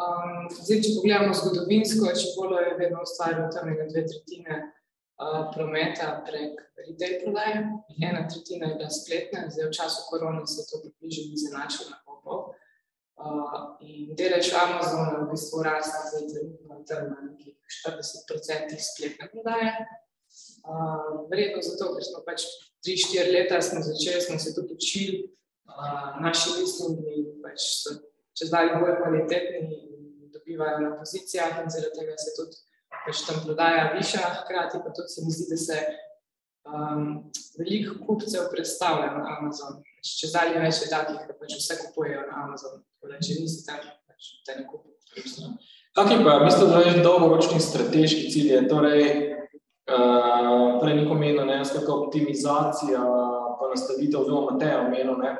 Um, 0.00 0.46
zdaj, 0.48 0.78
če 0.80 0.94
pogledamo 0.96 1.34
zgodovinsko, 1.36 2.12
Čipolo 2.16 2.60
je 2.62 2.76
vedno 2.78 3.02
ustvarjal 3.04 3.50
tam 3.52 3.68
nekaj 3.68 3.90
dve 3.90 4.02
tretjine 4.08 4.54
uh, 4.64 5.50
prometa 5.52 6.14
prek 6.24 6.62
retail 6.80 7.18
prodaje, 7.20 7.58
ena 8.08 8.22
tretjina 8.28 8.70
je 8.70 8.78
bila 8.80 8.88
spletna, 8.90 9.42
zdaj 9.52 9.68
v 9.68 9.74
času 9.76 10.06
korona 10.08 10.46
se 10.48 10.64
to 10.70 10.80
približno 10.80 11.26
izenačilo 11.36 11.98
kupov. 12.06 12.54
Uh, 13.20 13.76
in 13.84 14.14
delež 14.16 14.48
Amazona 14.56 15.20
v 15.20 15.28
bistvu 15.30 15.60
raste 15.66 16.00
zdaj 16.08 16.24
trenutno 16.30 16.78
tam 16.88 17.10
na 17.12 17.18
nekih 17.26 17.52
40% 17.84 18.80
spletne 18.80 19.28
prodaje. 19.34 19.74
Uh, 20.64 21.28
Verjetno 21.28 21.60
zato, 21.60 21.92
ker 21.98 22.06
smo 22.06 22.24
pač 22.24 22.46
3-4 22.80 23.28
leta 23.28 23.60
začeli, 23.60 24.24
smo 24.24 24.40
se 24.40 24.54
tudi 24.56 24.72
učili, 24.72 25.20
uh, 25.68 26.16
naši 26.24 26.56
listingi 26.62 27.28
pač 27.44 27.68
so 27.84 28.00
čez 28.38 28.50
dalje 28.50 28.78
bolj 28.80 28.96
kvalitetni 29.00 29.60
in 29.62 30.30
dobivajo 30.34 30.78
na 30.84 30.92
pozicijah 30.98 31.62
in 31.62 31.70
zaradi 31.70 31.98
tega 31.98 32.16
se 32.24 32.30
tudi 32.38 32.56
pač 33.04 33.24
tam 33.26 33.42
prodaja 33.44 33.92
viša, 33.96 34.22
hkrati 34.42 34.80
pa 34.84 34.94
tudi 34.96 35.08
se 35.14 35.24
mi 35.24 35.32
zdi, 35.34 35.46
da 35.50 35.56
se 35.56 35.78
um, 36.68 37.04
veliko 37.58 37.98
kupcev 38.06 38.48
predstavlja 38.52 39.10
na 39.16 39.24
Amazon. 39.36 39.82
Pač 39.98 40.14
če 40.20 40.30
zdaj 40.32 40.54
več 40.62 40.80
je 40.84 40.90
takih, 40.92 41.20
da 41.28 41.36
pač 41.38 41.58
vse 41.58 41.78
kupujejo 41.82 42.24
na 42.30 42.46
Amazon, 42.46 42.80
da 43.02 43.18
če 43.18 43.40
nisi 43.40 43.66
tam, 43.66 43.82
pač 44.08 44.32
te 44.46 44.58
ne 44.60 44.66
kupujejo. 44.70 44.98
Kakšni 45.92 46.24
pa, 46.24 46.38
mislim, 46.40 46.70
da 46.72 46.80
je 46.86 47.02
dolgoročni 47.04 47.60
strateški 47.60 48.30
cilj? 48.32 48.54
Torej, 48.70 49.02
uh, 49.92 50.78
prej 50.80 50.96
neko 51.02 51.18
meno, 51.20 51.44
ne, 51.44 51.58
skakaj 51.68 52.06
optimizacija, 52.06 53.02
pa 53.58 53.68
nastavitev, 53.74 54.22
oziroma 54.22 54.54
Mateja 54.54 54.80
omeno, 54.86 55.18
ne, 55.20 55.34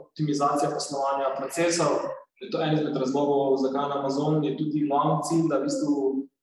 optimizacija 0.00 0.72
poslovanja 0.74 1.30
procesov. 1.38 2.02
Je 2.42 2.50
to 2.50 2.60
en 2.62 2.74
izmed 2.74 2.96
razlogov, 2.96 3.56
zakaj 3.62 3.88
na 3.88 3.98
Amazon 4.00 4.44
je 4.44 4.56
tudi 4.58 4.86
glavni 4.88 5.22
cilj, 5.28 5.44
da 5.50 5.58
v 5.58 5.68
bistvu 5.68 5.94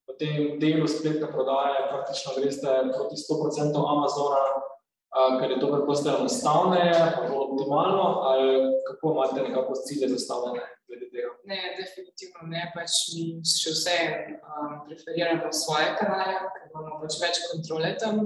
v 0.07 0.17
tem 0.19 0.35
delu 0.59 0.87
spletne 0.87 1.27
prodaje 1.31 1.87
praktično 1.91 2.35
greste 2.37 2.75
proti 2.95 3.15
100% 3.19 3.83
Amazona, 3.95 4.43
uh, 4.55 5.39
ker 5.39 5.51
je 5.51 5.59
to 5.59 5.71
preprosto 5.73 6.13
enostavne, 6.17 6.83
pa 7.15 7.27
bolj 7.27 7.43
optimalno, 7.47 8.05
ali 8.29 8.47
kako 8.87 9.13
imate 9.13 9.43
nekako 9.49 9.73
cilje 9.87 10.09
zastavljene 10.15 10.63
glede 10.87 11.07
tega? 11.13 11.29
Ne, 11.51 11.59
definitivno 11.79 12.47
ne, 12.53 12.63
pač 12.75 12.97
mi 13.15 13.25
še 13.47 13.75
vse 13.75 13.97
um, 14.39 14.79
preferiramo 14.87 15.51
svoje 15.55 15.93
kanale, 15.99 16.39
ker 16.55 16.67
imamo 16.71 16.99
pač 17.03 17.19
več 17.23 17.43
kontrole 17.51 17.93
tam, 18.01 18.25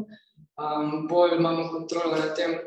um, 0.61 1.05
bolj 1.11 1.37
imamo 1.39 1.69
kontrolo 1.73 2.17
na 2.21 2.31
tem, 2.37 2.57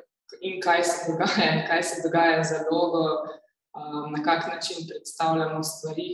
in 0.44 0.58
kaj 0.64 0.84
se 0.84 1.12
dogaja, 1.12 1.52
kaj 1.70 1.82
se 1.90 2.02
dogaja 2.04 2.42
za 2.44 2.64
dolgo, 2.70 3.04
um, 3.76 4.12
na 4.12 4.22
kak 4.24 4.46
način 4.52 4.86
predstavljamo 4.88 5.62
stvari. 5.62 6.10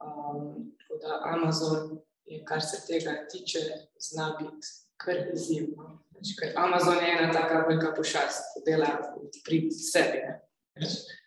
Um, 0.00 0.72
tako 0.78 0.94
da 1.02 1.20
Amazon, 1.24 1.98
je, 2.24 2.44
kar 2.44 2.62
se 2.62 2.86
tega 2.86 3.26
tiče, 3.30 3.58
zna 3.98 4.36
biti 4.38 4.66
kar 4.96 5.16
izjemno. 5.34 5.98
Ker 6.40 6.52
Amazon 6.56 6.94
je 6.94 7.16
ena 7.18 7.32
taka 7.32 7.64
velika 7.68 7.94
pošast, 7.96 8.52
ki 8.52 8.70
dela 8.70 8.90
pri 9.44 9.70
sebi. 9.70 10.18
Ne? 10.26 10.40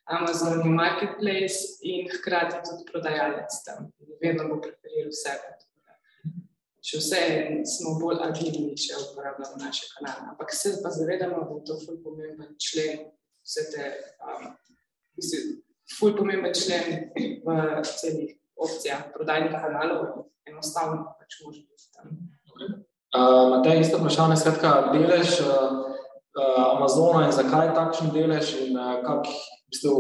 Amazon 0.05 0.60
je 0.60 0.70
marketplace 0.70 1.60
in 1.82 2.10
hkrati 2.12 2.55
tudi 2.70 2.86
prodajalec 2.91 3.53
tam. 3.65 3.91
Vedno 4.22 4.48
bo 4.50 4.62
preferiral 4.62 5.13
sebe. 5.24 5.53
Še 6.84 7.00
vse 7.00 7.20
smo 7.77 7.93
bolj 8.01 8.20
agilni, 8.25 8.74
če 8.75 8.98
uporabljamo 9.00 9.62
naše 9.62 9.88
kanale. 9.93 10.34
Ampak 10.34 10.51
se 10.51 10.74
pa 10.84 10.91
zavedamo, 10.91 11.46
da 11.48 11.60
je 11.60 11.63
to 11.70 11.77
ful 11.86 12.01
pomemben 12.03 12.58
člen 12.60 13.05
vse 13.43 13.63
te, 13.72 13.86
um, 14.20 14.50
mislim, 15.17 15.63
ful 16.00 16.15
pomemben 16.17 16.53
člen 16.53 17.10
v 17.46 17.84
celih 17.84 18.36
opcijah 18.55 19.10
prodajnih 19.13 19.51
kanalov. 19.51 20.29
Enostavno 20.46 21.15
pač 21.20 21.39
može 21.46 21.62
biti 21.62 21.91
tam. 21.93 22.17
Okay. 22.53 22.84
Uh, 23.13 23.50
Matej, 23.50 23.79
isto 23.82 23.98
vprašanje, 23.98 24.36
skratka, 24.41 24.89
delež 24.93 25.39
uh, 25.41 25.50
uh, 26.34 26.75
Amazona 26.75 27.27
in 27.27 27.32
zakaj 27.32 27.72
takšen 27.77 28.10
delež 28.10 28.55
in 28.65 28.77
uh, 28.77 29.00
kak, 29.05 29.29
v 29.29 29.70
bistvu, 29.70 29.93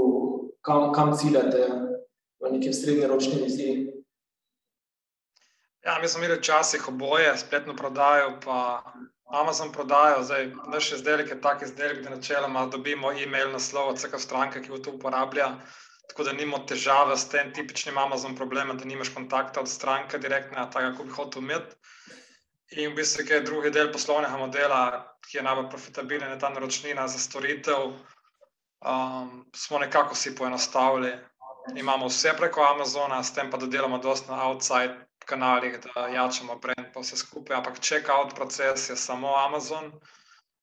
kam, 0.65 0.89
kam 0.93 1.13
ciljate 1.17 1.67
v 2.41 2.51
nekem 2.55 2.73
srednjeročni 2.73 3.43
viziji? 3.43 3.75
Ja, 5.85 5.99
mi 6.01 6.07
smo 6.07 6.23
imeli 6.23 6.39
včasih 6.39 6.87
oboje, 6.87 7.37
spletno 7.37 7.75
prodajo, 7.75 8.33
pa 8.45 8.81
Amazon 9.31 9.71
prodajo. 9.71 10.23
Zdaj, 10.23 10.51
naš 10.67 10.91
izdelek 10.91 11.29
je 11.29 11.41
tak 11.41 11.61
izdelek, 11.61 12.03
da 12.03 12.09
načeloma 12.09 12.65
dobimo 12.65 13.11
e-mail 13.11 13.51
naslov 13.51 13.89
od 13.89 13.97
vsake 13.97 14.19
stranke, 14.19 14.61
ki 14.61 14.69
ga 14.69 14.81
to 14.83 14.91
uporablja. 14.91 15.47
Tako 16.09 16.23
da 16.23 16.33
nimamo 16.33 16.65
težave 16.67 17.17
s 17.17 17.29
tem 17.29 17.53
tipičnim 17.53 17.97
Amazon 17.97 18.35
problemom, 18.35 18.77
da 18.77 18.85
nimaš 18.85 19.09
kontakta 19.09 19.61
od 19.61 19.69
stranke 19.69 20.17
direktne, 20.17 20.67
tako 20.71 20.97
kot 20.97 21.07
bi 21.07 21.13
hotel 21.13 21.43
imeti. 21.43 21.75
In 22.71 22.91
v 22.91 22.95
bistvu, 22.95 23.25
je 23.29 23.41
drugi 23.41 23.69
del 23.69 23.91
poslovnega 23.93 24.37
modela, 24.37 24.81
ki 25.29 25.37
je 25.37 25.43
najbolj 25.43 25.69
profitabilen, 25.69 26.31
je 26.31 26.39
ta 26.39 26.49
naročnina 26.49 27.07
za 27.07 27.19
storitev, 27.19 27.93
um, 28.81 29.45
smo 29.55 29.79
nekako 29.79 30.15
si 30.15 30.35
poenostavili. 30.35 31.13
Imamo 31.75 32.07
vse 32.07 32.33
preko 32.37 32.61
Amazona, 32.61 33.23
s 33.23 33.33
tem 33.33 33.51
pa 33.51 33.57
da 33.57 33.65
delamo 33.65 33.97
dosti 33.97 34.31
na 34.31 34.43
outside 34.47 35.05
kanalih, 35.25 35.77
da 35.83 36.07
jačamo 36.07 36.57
brend, 36.63 36.91
pa 36.93 37.03
vse 37.03 37.17
skupaj. 37.17 37.57
Ampak 37.57 37.79
checkout 37.79 38.35
proces 38.35 38.89
je 38.89 38.95
samo 38.95 39.35
Amazon. 39.37 39.91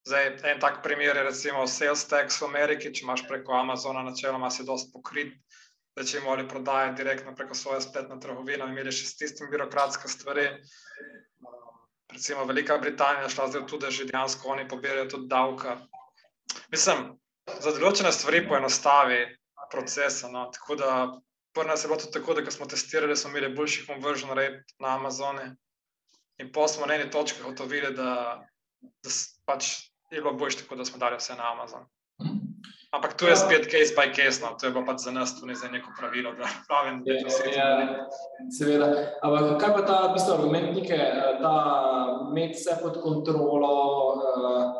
Zdaj, 0.09 0.27
en 0.53 0.61
tak 0.61 0.83
primer 0.83 1.17
je 1.17 1.23
recimo 1.23 1.67
sales 1.67 2.07
tax 2.09 2.41
v 2.41 2.49
Ameriki, 2.49 2.93
če 2.93 3.05
imaš 3.05 3.27
preko 3.29 3.53
Amazona, 3.59 4.03
načeloma 4.03 4.51
si 4.51 4.65
dosti 4.65 4.93
pokrit. 4.95 5.35
Da 5.97 6.05
če 6.07 6.21
imaš 6.23 6.47
prodaje 6.49 6.93
direktno 6.97 7.35
preko 7.37 7.55
svoje 7.55 7.83
spletne 7.85 8.17
trgovine, 8.21 8.69
imeli 8.71 8.93
še 8.93 9.09
s 9.11 9.17
tistim 9.19 9.51
birokratske 9.53 10.09
stvari. 10.09 10.47
Recimo 12.11 12.45
Velika 12.45 12.79
Britanija 12.79 13.29
šla 13.29 13.49
zdaj 13.51 13.67
tudi, 13.67 13.87
da 13.87 13.91
že 13.91 14.07
dejansko 14.09 14.49
oni 14.55 14.69
pobirajo 14.69 15.09
tudi 15.11 15.29
davka. 15.31 15.77
Mislim, 16.73 17.05
za 17.59 17.75
določene 17.77 18.13
stvari 18.13 18.47
poenostavi 18.49 19.21
procese. 19.71 20.31
No? 20.33 20.49
Tako 20.55 20.77
da 20.81 20.95
Prvo 21.55 21.67
nas 21.67 21.85
je 21.85 21.89
bilo 21.89 21.99
tudi 21.99 22.13
tako, 22.13 22.35
da 22.35 22.51
smo 22.51 22.67
testirali, 22.67 23.17
smo 23.17 23.31
imeli 23.31 23.55
boljši 23.55 23.87
conversion 23.87 24.31
rate 24.31 24.65
na 24.79 24.95
Amazonu. 24.97 25.41
In 26.39 26.53
pa 26.53 26.69
smo 26.69 26.87
na 26.87 26.95
eni 26.95 27.11
točki 27.11 27.43
ugotovili, 27.43 27.95
da, 27.95 28.43
da 28.81 29.11
pač 29.45 29.91
je 30.11 30.21
bilo 30.21 30.33
boljše, 30.33 30.63
tako 30.63 30.77
da 30.77 30.85
smo 30.85 30.99
dali 30.99 31.17
vse 31.17 31.35
na 31.35 31.53
Amazon. 31.53 31.87
Ampak 32.91 33.15
to 33.15 33.29
je 33.29 33.37
spet 33.37 33.71
case 33.71 33.95
by 33.95 34.11
case, 34.15 34.43
no. 34.43 34.57
to 34.59 34.67
je 34.67 34.87
pa 34.87 34.97
za 34.97 35.11
nas, 35.11 35.41
to 35.41 35.47
ni 35.47 35.55
za 35.55 35.69
neko 35.69 35.93
pravilo. 35.99 36.33
Da 36.33 36.47
pravim, 36.69 37.05
da 37.05 37.13
je 37.13 37.21
to 37.23 37.29
vse. 37.29 37.45
Seveda. 38.59 38.87
Ampak 39.23 39.61
kaj 39.61 39.75
pa 39.75 39.83
ta 39.87 40.07
v 40.07 40.13
bistvu, 40.15 40.35
argument, 40.35 40.75
neke, 40.75 40.99
da 41.43 41.55
imeti 42.31 42.59
vse 42.59 42.79
pod 42.83 42.99
kontrolo, 43.03 43.75
uh, 44.19 44.75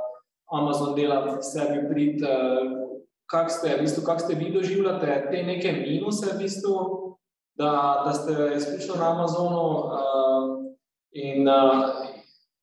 Amazon 0.59 0.95
dela 0.95 1.43
sebi 1.43 1.87
prid. 1.89 2.23
Uh, 2.23 2.80
kako 3.31 3.51
ste, 3.51 3.77
v 3.77 3.85
bistvu, 3.87 4.03
kak 4.07 4.21
ste 4.21 4.35
vi 4.35 4.51
doživljate 4.51 5.29
te 5.31 5.43
neke 5.47 5.73
minuse, 5.73 6.33
v 6.35 6.39
bistvu, 6.43 6.77
da, 7.55 8.03
da 8.05 8.13
ste 8.13 8.53
izključno 8.57 8.95
na 8.99 9.11
Amazonu. 9.11 9.67
Uh, 9.71 10.57
in, 11.13 11.49
uh, 11.49 11.85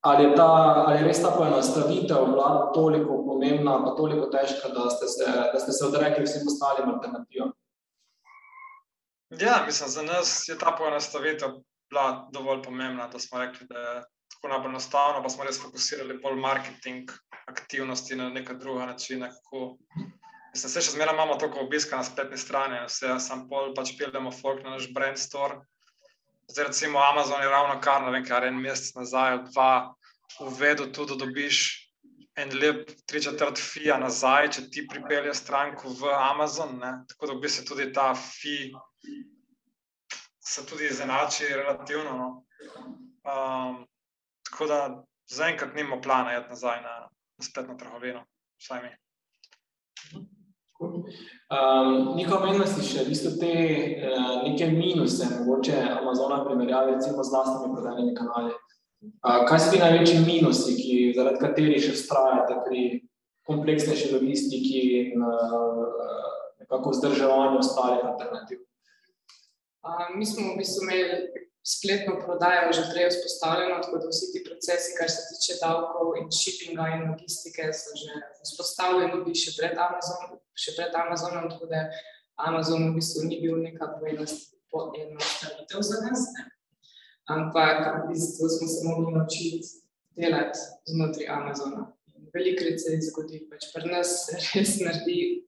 ali, 0.00 0.24
je 0.24 0.34
ta, 0.36 0.50
ali 0.86 0.98
je 0.98 1.06
res 1.06 1.22
ta 1.22 1.30
poenostavitev 1.36 2.26
bila 2.32 2.72
toliko 2.74 3.22
pomembna, 3.26 3.78
pa 3.84 3.94
toliko 3.96 4.26
težka, 4.26 4.68
da 4.74 4.90
ste 4.90 5.08
se, 5.08 5.30
da 5.52 5.60
ste 5.60 5.72
se 5.72 5.86
odrekli 5.86 6.24
vsem 6.24 6.46
ostalim 6.46 6.94
alternativam? 6.94 7.52
Ja, 9.40 9.62
mislim, 9.66 9.90
za 9.90 10.02
nas 10.02 10.44
je 10.48 10.58
ta 10.58 10.76
poenostavitev 10.78 11.48
bila 11.90 12.28
dovolj 12.32 12.62
pomembna, 12.62 13.08
da 13.08 13.18
smo 13.18 13.40
rekli, 13.40 13.66
da 13.70 13.78
je 13.78 14.02
tako 14.34 14.48
najbolj 14.48 14.70
enostavno, 14.70 15.22
pa 15.22 15.28
smo 15.28 15.44
res 15.44 15.60
fokusirali 15.62 16.20
bolj 16.22 16.40
marketing 16.40 17.10
aktivnosti 17.48 18.16
na 18.16 18.28
neka 18.28 18.54
druga 18.54 18.86
načina, 18.86 19.28
kako 19.28 19.76
Mislim, 20.58 20.72
se 20.72 20.80
še 20.82 20.92
zmeraj 20.96 21.14
imamo 21.14 21.36
toliko 21.38 21.60
obiska 21.62 21.94
na 21.94 22.02
spletni 22.02 22.34
strani, 22.34 22.80
vse 22.88 23.12
sam 23.22 23.44
pol 23.46 23.68
pač 23.76 23.92
peljemo 23.94 24.32
folk 24.34 24.64
na 24.64 24.72
naš 24.74 24.88
brand 24.90 25.20
store. 25.22 25.60
Zdaj 26.50 26.64
recimo 26.66 26.98
Amazon 26.98 27.44
je 27.44 27.50
ravno 27.52 27.76
kar, 27.78 28.00
ne 28.02 28.10
vem, 28.10 28.24
kar 28.26 28.42
en 28.42 28.56
mesec 28.58 28.96
nazaj, 28.96 29.36
dva, 29.52 29.68
uvedel 30.42 30.88
tudi, 30.96 31.14
da 31.14 31.20
dobiš 31.20 31.60
en 32.42 32.56
lep 32.58 32.90
tri 33.06 33.22
četrt 33.22 33.62
fija 33.62 34.00
nazaj, 34.02 34.48
če 34.56 34.64
ti 34.74 34.82
pripelje 34.90 35.36
stranko 35.38 35.92
v 36.00 36.10
Amazon, 36.16 36.74
ne? 36.82 36.90
tako 37.12 37.30
da 37.30 37.36
v 37.36 37.44
bistvu 37.44 37.66
tudi 37.68 37.86
ta 37.94 38.08
fi 38.18 38.56
se 40.42 40.64
tudi 40.66 40.88
izenači 40.90 41.52
relativno. 41.52 42.16
No? 42.18 42.32
Um, 43.30 43.84
tako 44.50 44.66
da 44.72 44.80
zaenkrat 45.38 45.78
nimamo 45.78 46.00
plana 46.02 46.34
jeti 46.34 46.50
nazaj 46.56 46.82
na, 46.82 46.96
na 47.06 47.46
spletno 47.46 47.78
trgovino, 47.78 48.24
vsaj 48.58 48.82
mi. 48.88 48.92
Um, 50.80 52.14
Niko, 52.14 52.36
omenili 52.38 52.66
si 52.70 52.84
še 52.86 53.02
v 53.02 53.10
bistvu 53.10 53.32
te 53.40 53.54
uh, 53.98 54.44
neke 54.44 54.68
minuse, 54.70 55.26
mogoče 55.40 55.74
Amazona, 55.96 56.44
primerjavi 56.46 56.94
recimo 56.94 57.24
z 57.24 57.34
vlastnimi 57.34 57.74
prodajnimi 57.74 58.14
kanali. 58.14 58.54
Uh, 59.02 59.42
kaj 59.48 59.58
so 59.64 59.72
ti 59.72 59.82
največji 59.82 60.22
minusi, 60.22 60.76
ki, 60.78 60.94
zaradi 61.18 61.42
katerih 61.42 61.82
še 61.82 61.96
vztrajate 61.96 62.60
pri 62.68 62.84
kompleksnejši 63.50 64.12
logistiki 64.14 64.84
in 65.00 65.26
uh, 65.26 65.82
nekako 66.62 66.94
vzdrževanju 66.94 67.58
ostalih 67.58 68.06
alternativ? 68.12 68.62
Uh, 69.82 70.06
mi 70.14 70.26
smo 70.26 70.52
v 70.52 70.60
bistvu 70.62 70.86
imeli 70.86 71.46
spletno 71.74 72.12
prodajo 72.24 72.72
že 72.72 72.82
prej 72.92 73.10
vzpostavljeno, 73.12 73.80
tako 73.82 73.98
da 74.02 74.06
vsi 74.08 74.26
ti 74.32 74.40
procesi, 74.48 74.96
kar 74.98 75.08
se 75.10 75.22
tiče 75.30 75.58
davkov 75.62 76.16
in 76.20 76.28
shippinga 76.40 76.86
in 76.94 77.02
logistike, 77.10 77.72
so 77.80 77.92
že 78.02 78.12
vzpostavljeni, 78.46 79.34
še 79.42 79.52
pred, 79.58 79.74
Amazon, 79.86 80.38
še 80.56 80.76
pred 80.78 80.96
Amazonom, 81.02 81.50
tako 81.52 81.68
da 81.72 81.84
Amazon 82.48 82.88
v 82.88 82.94
bistvu 82.96 83.26
ni 83.28 83.40
bil 83.42 83.60
neka 83.60 83.90
poenostavitev 84.72 85.84
za 85.90 86.00
nas. 86.06 86.24
Ne? 86.36 86.48
Ampak 87.36 87.84
v 87.84 88.14
bistvu 88.14 88.48
smo 88.48 88.68
se 88.72 88.88
mogli 88.88 89.12
naučiti 89.12 89.68
delati 90.16 90.58
znotraj 90.88 91.28
Amazona. 91.28 91.92
Velikrat 92.34 92.80
se 92.80 92.96
je 92.96 93.04
zgodilo, 93.10 93.48
pač 93.52 93.68
pri 93.74 93.92
nas 93.92 94.14
res 94.54 94.78
naredi, 94.80 95.44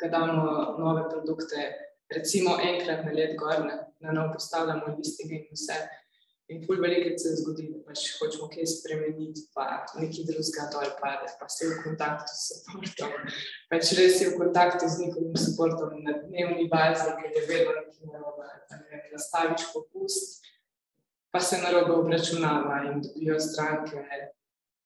da 0.00 0.10
damo 0.10 0.74
nove 0.78 1.06
produkte, 1.10 1.70
recimo 2.10 2.58
enkrat 2.62 3.06
na 3.06 3.14
let 3.14 3.38
gor, 3.38 3.62
ne? 3.66 3.85
Na 4.00 4.12
novo 4.12 4.32
postavljamo 4.32 4.96
listinge 4.98 5.34
in 5.34 5.46
vse. 5.52 5.78
In 6.48 6.60
pol 6.66 6.78
veliko 6.78 7.18
se 7.18 7.32
zgodi, 7.40 7.64
da 7.72 7.80
pač 7.88 8.04
hočemo 8.20 8.46
kaj 8.52 8.68
spremeniti, 8.70 9.48
pa 9.54 9.64
nekaj 9.98 10.28
drugega 10.28 10.66
dol 10.70 10.92
pade, 11.00 11.32
pa 11.40 11.48
si 11.50 11.66
v 11.66 11.80
kontaktu 11.82 12.36
s 12.38 12.44
supportom. 12.52 13.16
Pač 13.72 13.90
res 13.98 14.20
si 14.20 14.28
v 14.28 14.36
kontaktu 14.38 14.86
z 14.86 15.00
njihovim 15.02 15.34
supportom 15.42 15.96
na 16.06 16.14
dnevni 16.20 16.68
bazi, 16.70 17.08
ker 17.18 17.34
je 17.34 17.42
vedno 17.50 17.74
nekaj 17.80 18.12
narobe. 18.12 18.52
Ne, 18.70 19.02
nastaviš 19.10 19.66
popust, 19.72 20.46
pa 21.34 21.42
se 21.42 21.58
narobe 21.64 21.98
obračunava 21.98 22.78
in 22.92 23.02
dobijo 23.02 23.40
stranke 23.42 24.06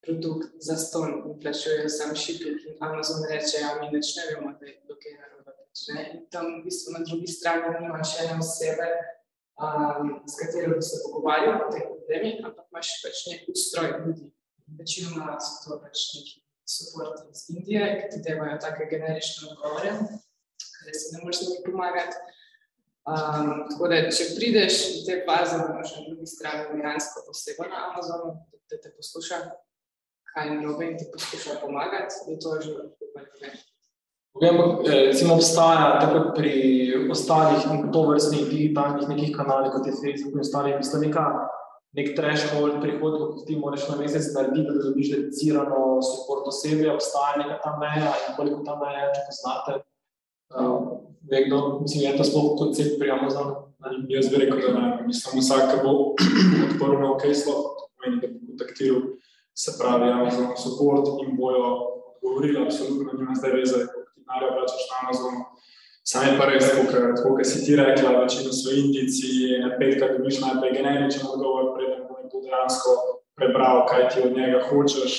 produkt 0.01 0.57
za 0.59 0.75
ston 0.81 1.13
in 1.29 1.39
plačujejo 1.41 1.89
sam 1.89 2.15
shipping 2.15 2.57
in 2.67 2.75
Amazon 2.79 3.21
reče, 3.29 3.61
ja, 3.61 3.77
mi 3.81 3.91
neč 3.93 4.15
ne 4.17 4.23
vemo, 4.29 4.57
da 4.59 4.65
je 4.65 4.79
dokaj 4.89 5.13
narobe. 5.21 5.60
In 5.71 6.27
tam 6.31 6.45
v 6.59 6.63
bistvu 6.65 6.93
na 6.93 6.99
drugi 7.07 7.27
strani 7.31 7.79
nimaš 7.79 8.17
ene 8.19 8.35
osebe, 8.43 8.87
um, 9.63 10.19
s 10.27 10.35
katero 10.39 10.75
bi 10.75 10.83
se 10.83 10.99
pogovarjal 11.05 11.63
o 11.63 11.71
teh 11.71 11.85
problemih, 11.87 12.43
ampak 12.43 12.67
imaš 12.71 12.89
pač 13.03 13.23
nek 13.31 13.47
ustroj 13.53 13.89
ljudi. 14.03 14.27
Večinoma 14.79 15.37
so 15.39 15.55
to 15.63 15.79
pač 15.83 16.03
neki 16.15 16.35
suporti 16.73 17.23
iz 17.31 17.45
Indije, 17.55 17.87
ki 17.99 18.11
ti 18.11 18.19
dajo 18.27 18.59
take 18.63 18.87
generične 18.91 19.49
odgovore, 19.51 19.95
ker 20.83 20.99
se 20.99 21.15
ne 21.15 21.23
moreš 21.23 21.41
nekaj 21.47 21.63
pomagati. 21.65 22.21
Um, 23.11 23.65
tako 23.71 23.87
da, 23.89 24.03
če 24.13 24.27
prideš 24.35 24.75
v 24.99 25.01
te 25.07 25.15
faze, 25.25 25.57
da 25.57 25.71
imaš 25.73 25.95
na 25.95 26.03
drugi 26.05 26.27
strani 26.29 26.67
dejansko 26.75 27.23
posebo 27.25 27.65
na 27.71 27.87
Amazonu, 27.89 28.35
da 28.69 28.77
te 28.77 28.91
posluša, 28.93 29.39
kaj 30.33 30.47
je 30.47 30.57
narobe 30.59 30.91
in 30.91 30.99
ti 30.99 31.07
poskuša 31.13 31.57
pomagati, 31.63 32.21
da 32.27 32.37
to 32.43 32.59
že 32.61 32.75
lahko 32.75 33.01
Vem, 33.15 33.25
eh, 34.39 35.05
recimo 35.07 35.33
obstaja 35.33 35.99
tako 35.99 36.31
pri 36.35 36.53
ostalih 37.11 37.65
tovrstnih 37.93 38.49
digitalnih 38.49 39.09
nekih 39.09 39.35
kanalih, 39.35 39.71
kot 39.71 39.87
je 39.87 39.93
Facebook 39.93 40.33
in 40.33 40.45
ostali, 40.45 40.73
v 40.73 40.79
bistvu 40.79 41.01
neka 41.01 41.25
nek 41.91 42.13
threshold 42.15 42.79
prihodkov, 42.79 43.35
ki 43.35 43.45
ti 43.47 43.59
moraš 43.59 43.89
na 43.89 43.97
mesec 43.99 44.29
narediti, 44.35 44.67
da 44.71 44.83
dobiš 44.85 45.11
dedicirano 45.11 45.99
support 45.99 46.47
osebje, 46.47 46.91
obstaja 46.93 47.41
neka 47.43 47.59
ta 47.63 47.75
meja 47.81 48.13
in 48.27 48.37
koliko 48.37 48.63
ta 48.67 48.77
meja, 48.79 49.09
če 49.15 49.25
poznate. 49.27 49.81
Uh, 50.51 51.01
Vekdo, 51.31 51.79
mislim, 51.81 52.03
je 52.03 52.17
to 52.17 52.23
sploh 52.27 52.55
koncept 52.59 52.97
pri 52.99 53.11
Amazonu? 53.11 53.55
Jaz 54.09 54.29
bi 54.31 54.39
rekel, 54.41 54.59
da 54.63 54.71
ne. 54.79 54.87
Mislim, 55.07 55.39
vsak, 55.39 55.67
ki 55.71 55.77
bo 55.83 55.91
odprl 56.65 56.97
nov 56.99 57.17
keslo, 57.21 57.53
to 57.77 57.87
pomeni, 57.93 58.21
da 58.23 58.31
bo 58.31 58.51
kontaktiral, 58.51 59.01
se 59.55 59.75
pravi, 59.79 60.09
Amazon 60.11 60.51
support 60.57 61.07
in 61.23 61.35
bojo 61.37 61.67
odgovorili, 62.15 62.59
absolutno 62.65 63.19
nima 63.19 63.35
zdaj 63.37 63.55
veze, 63.59 63.85
denarja 64.31 64.55
vračaš 64.55 64.83
na 64.89 64.95
Amazonu. 65.01 65.41
Sam 66.03 66.27
je 66.27 66.37
pa 66.37 66.45
res, 66.45 66.65
kot 67.23 67.45
si 67.45 67.65
ti 67.65 67.75
rekla, 67.75 68.23
večino 68.23 68.53
so 68.53 68.71
indici, 68.73 69.51
petkrat 69.79 70.17
dobiš 70.17 70.39
najprej 70.41 70.71
generičen 70.77 71.27
odgovor, 71.33 71.75
preden 71.75 72.07
bo 72.07 72.17
nekdo 72.17 72.41
dejansko 72.45 72.95
prebral, 73.37 73.85
kaj 73.89 74.09
ti 74.09 74.23
od 74.25 74.33
njega 74.37 74.63
hočeš. 74.69 75.13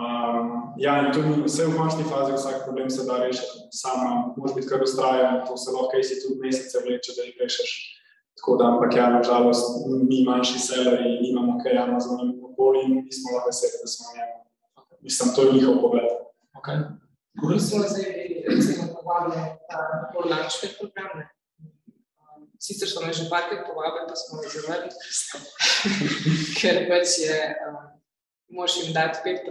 Um, 0.00 0.74
ja, 0.78 0.92
in 1.00 1.08
ni 1.10 1.42
vse 1.44 1.66
v 1.66 1.76
končni 1.76 2.04
fazi, 2.04 2.36
vsak 2.36 2.62
problem 2.64 2.90
se 2.90 3.06
da 3.08 3.18
rešiti. 3.24 3.64
Sama, 3.72 4.34
moraš 4.36 4.54
biti 4.54 4.68
kar 4.68 4.82
ustrajen, 4.82 5.40
to 5.48 5.56
se 5.56 5.72
lahko 5.74 5.98
isi 5.98 6.20
tudi 6.22 6.40
mesece 6.44 6.84
vleče, 6.84 7.16
da 7.16 7.26
jih 7.26 7.40
rešeš. 7.40 7.72
Tako 8.38 8.56
da, 8.56 8.68
ampak 8.72 8.96
ja, 8.96 9.10
nažalost, 9.10 9.82
mi 10.08 10.22
manjši 10.28 10.58
seleri 10.68 11.18
imamo 11.30 11.58
kaj 11.62 11.80
Amazon 11.86 12.20
in 12.28 12.32
okoli 12.44 12.84
in 12.86 12.94
nismo 13.08 13.34
lahko 13.34 13.50
veseli, 13.50 13.82
da 13.82 13.88
smo 13.92 14.04
v 14.08 14.16
njemu. 14.16 14.36
Mislim, 15.00 15.34
to 15.34 15.42
je 15.42 15.52
njihov 15.52 15.80
pogled. 15.82 16.08
Okay. 16.60 16.78
Recimo, 18.46 18.94
povabili 18.94 19.42
na 19.70 20.10
pollančne 20.14 20.68
programe. 20.78 21.28
Sicer 22.60 22.88
so 22.88 23.00
me 23.00 23.12
že 23.12 23.28
parkrat 23.32 23.64
povabili, 23.64 24.08
pa 24.08 24.16
smo 24.16 24.42
jih 24.42 24.52
zavrnili, 24.52 24.92
ker 26.60 26.84
pač 26.90 27.18
je 27.24 27.38
um, 27.64 28.00
moraš 28.52 28.76
jim 28.76 28.92
dati 28.92 29.18
5% 29.24 29.44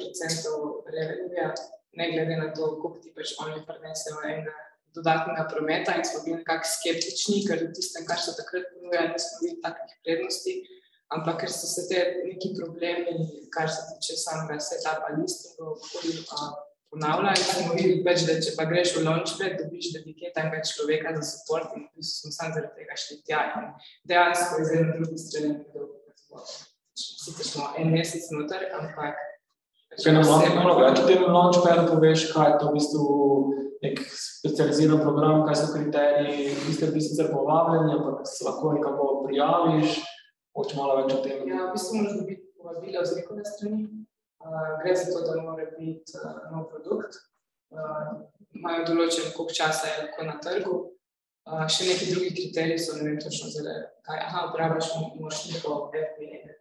revenue, 0.93 1.53
ne 1.91 2.05
glede 2.11 2.35
na 2.37 2.53
to, 2.53 2.77
koliko 2.81 2.99
ti 3.01 3.13
pač 3.15 3.33
oni 3.41 3.65
prinesejo 3.65 4.21
enega 4.29 4.53
dodatnega 4.95 5.47
prometa. 5.49 5.95
In 5.97 6.05
smo 6.05 6.23
bili 6.23 6.37
nekako 6.37 6.69
skeptični, 6.75 7.43
ker 7.47 7.63
v 7.65 7.73
tistem, 7.73 8.05
kar 8.09 8.21
so 8.21 8.35
takrat 8.37 8.69
ponujali, 8.73 9.13
nismo 9.13 9.41
videli 9.41 9.61
takih 9.65 9.97
prednosti. 10.03 10.55
Ampak 11.09 11.41
ker 11.41 11.51
so 11.53 11.65
se 11.65 11.87
te 11.89 11.99
neki 12.25 12.53
problemi, 12.57 13.15
kar 13.53 13.69
se 13.73 13.81
tiče 13.89 14.17
samega 14.21 14.59
setupa 14.61 15.13
listingov, 15.17 15.81
ponavljali, 16.93 17.43
smo 17.43 17.75
videli, 17.75 17.99
pač, 18.05 18.25
da 18.27 18.39
če 18.41 18.55
pa 18.57 18.65
greš 18.69 18.95
v 18.97 19.05
launchpad, 19.05 19.59
dobiš 19.61 19.91
dedikirnega 19.97 20.63
človeka 20.71 21.13
za 21.19 21.23
support 21.27 21.77
in 21.77 21.85
smo 22.01 22.33
samo 22.33 22.57
zaradi 22.57 22.81
tega 22.81 22.97
šli 22.97 23.21
tja. 23.27 23.45
In 23.59 23.69
dejansko 24.09 24.61
iz 24.63 24.73
ene 24.75 24.97
druge 24.97 25.21
strani 25.21 25.53
je 25.53 25.63
bilo 25.73 25.87
tako 26.17 26.43
sicer 26.99 27.45
smo 27.45 27.69
en 27.77 27.91
mesec 27.93 28.27
noter, 28.35 28.67
ampak. 28.75 29.17
Če 29.99 30.13
nam 30.13 30.27
malo 30.27 30.75
več 30.79 31.01
o 31.01 31.07
tem 31.07 31.23
launchpadu 31.25 31.87
poveš, 31.89 32.29
kaj 32.33 32.51
je 32.51 32.57
to 32.61 32.69
v 32.69 32.75
bistvu 32.77 33.05
nek 33.83 34.01
specializiran 34.11 35.01
program, 35.01 35.41
kaj 35.47 35.57
so 35.57 35.69
kriteriji, 35.73 36.51
vi 36.67 36.75
ste 36.75 36.91
bili 36.91 37.03
sicer 37.03 37.31
povabljeni, 37.31 37.95
ampak 37.95 38.27
se 38.29 38.45
lahko 38.47 38.75
nekako 38.75 39.07
prijaviš, 39.25 39.97
hoče 40.55 40.77
malo 40.79 40.99
več 41.01 41.15
o 41.15 41.23
tem. 41.23 41.41
Ja, 41.49 41.69
v 41.69 41.73
bistvu 41.75 41.99
moraš 41.99 42.19
dobiti 42.19 42.45
povabilo 42.59 43.05
z 43.07 43.19
nekone 43.21 43.47
strani. 43.47 43.81
Uh, 44.39 44.83
gre 44.83 44.95
za 44.95 45.11
to, 45.11 45.25
da 45.27 45.41
mora 45.41 45.65
biti 45.77 46.15
uh, 46.15 46.37
nov 46.51 46.69
produkt. 46.71 47.17
Uh, 47.69 48.23
imajo 48.55 48.85
določen, 48.87 49.33
koliko 49.35 49.55
časa 49.57 49.89
je 49.89 49.97
lahko 50.03 50.27
na 50.29 50.37
trgu. 50.43 50.77
Uh, 51.49 51.65
še 51.71 51.89
neki 51.89 52.11
drugi 52.13 52.31
kriteriji 52.37 52.79
so, 52.79 52.95
ne 52.97 53.09
vem 53.09 53.19
točno, 53.19 53.49
zdaj, 53.51 53.83
kaj, 54.07 54.23
aha, 54.29 54.45
uporabljaš 54.49 54.93
mošniko 55.19 55.75
FBA, 55.91 56.55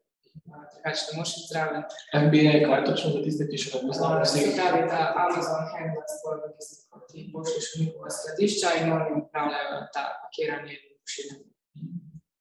drugače 0.74 1.06
ne 1.10 1.16
moreš 1.16 1.34
zraven. 1.48 1.82
MBA, 2.14 2.52
kaj 2.66 2.84
točno 2.84 3.10
za 3.14 3.22
tiste, 3.24 3.46
ki 3.50 3.60
še 3.62 3.70
ne 3.74 3.80
poznajo? 3.86 4.24
Se 4.32 4.44
pravi, 4.56 4.82
da 4.90 5.00
Amazon 5.24 5.70
handla 5.72 6.04
tvoj 6.12 6.36
logistiko, 6.42 7.02
ti 7.10 7.26
pošlješ 7.34 7.70
v 7.74 7.80
njihova 7.82 8.10
skladišča 8.18 8.74
in 8.80 8.92
oni 8.96 9.22
upravljajo 9.22 9.80
ta 9.94 10.04
pakiranje 10.22 10.76
in 10.76 10.94
pošiljanje. 11.02 11.48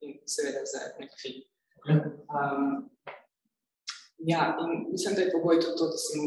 In 0.08 0.20
seveda 0.26 0.66
za 0.74 0.86
nek 1.00 1.18
fi. 1.22 1.34
Um, 1.88 2.90
ja, 4.18 4.58
in 4.62 4.92
mislim, 4.92 5.16
da 5.16 5.22
je 5.22 5.32
pogoj 5.32 5.60
tudi 5.62 5.78
to, 5.78 5.86
da, 5.94 5.98
si 5.98 6.20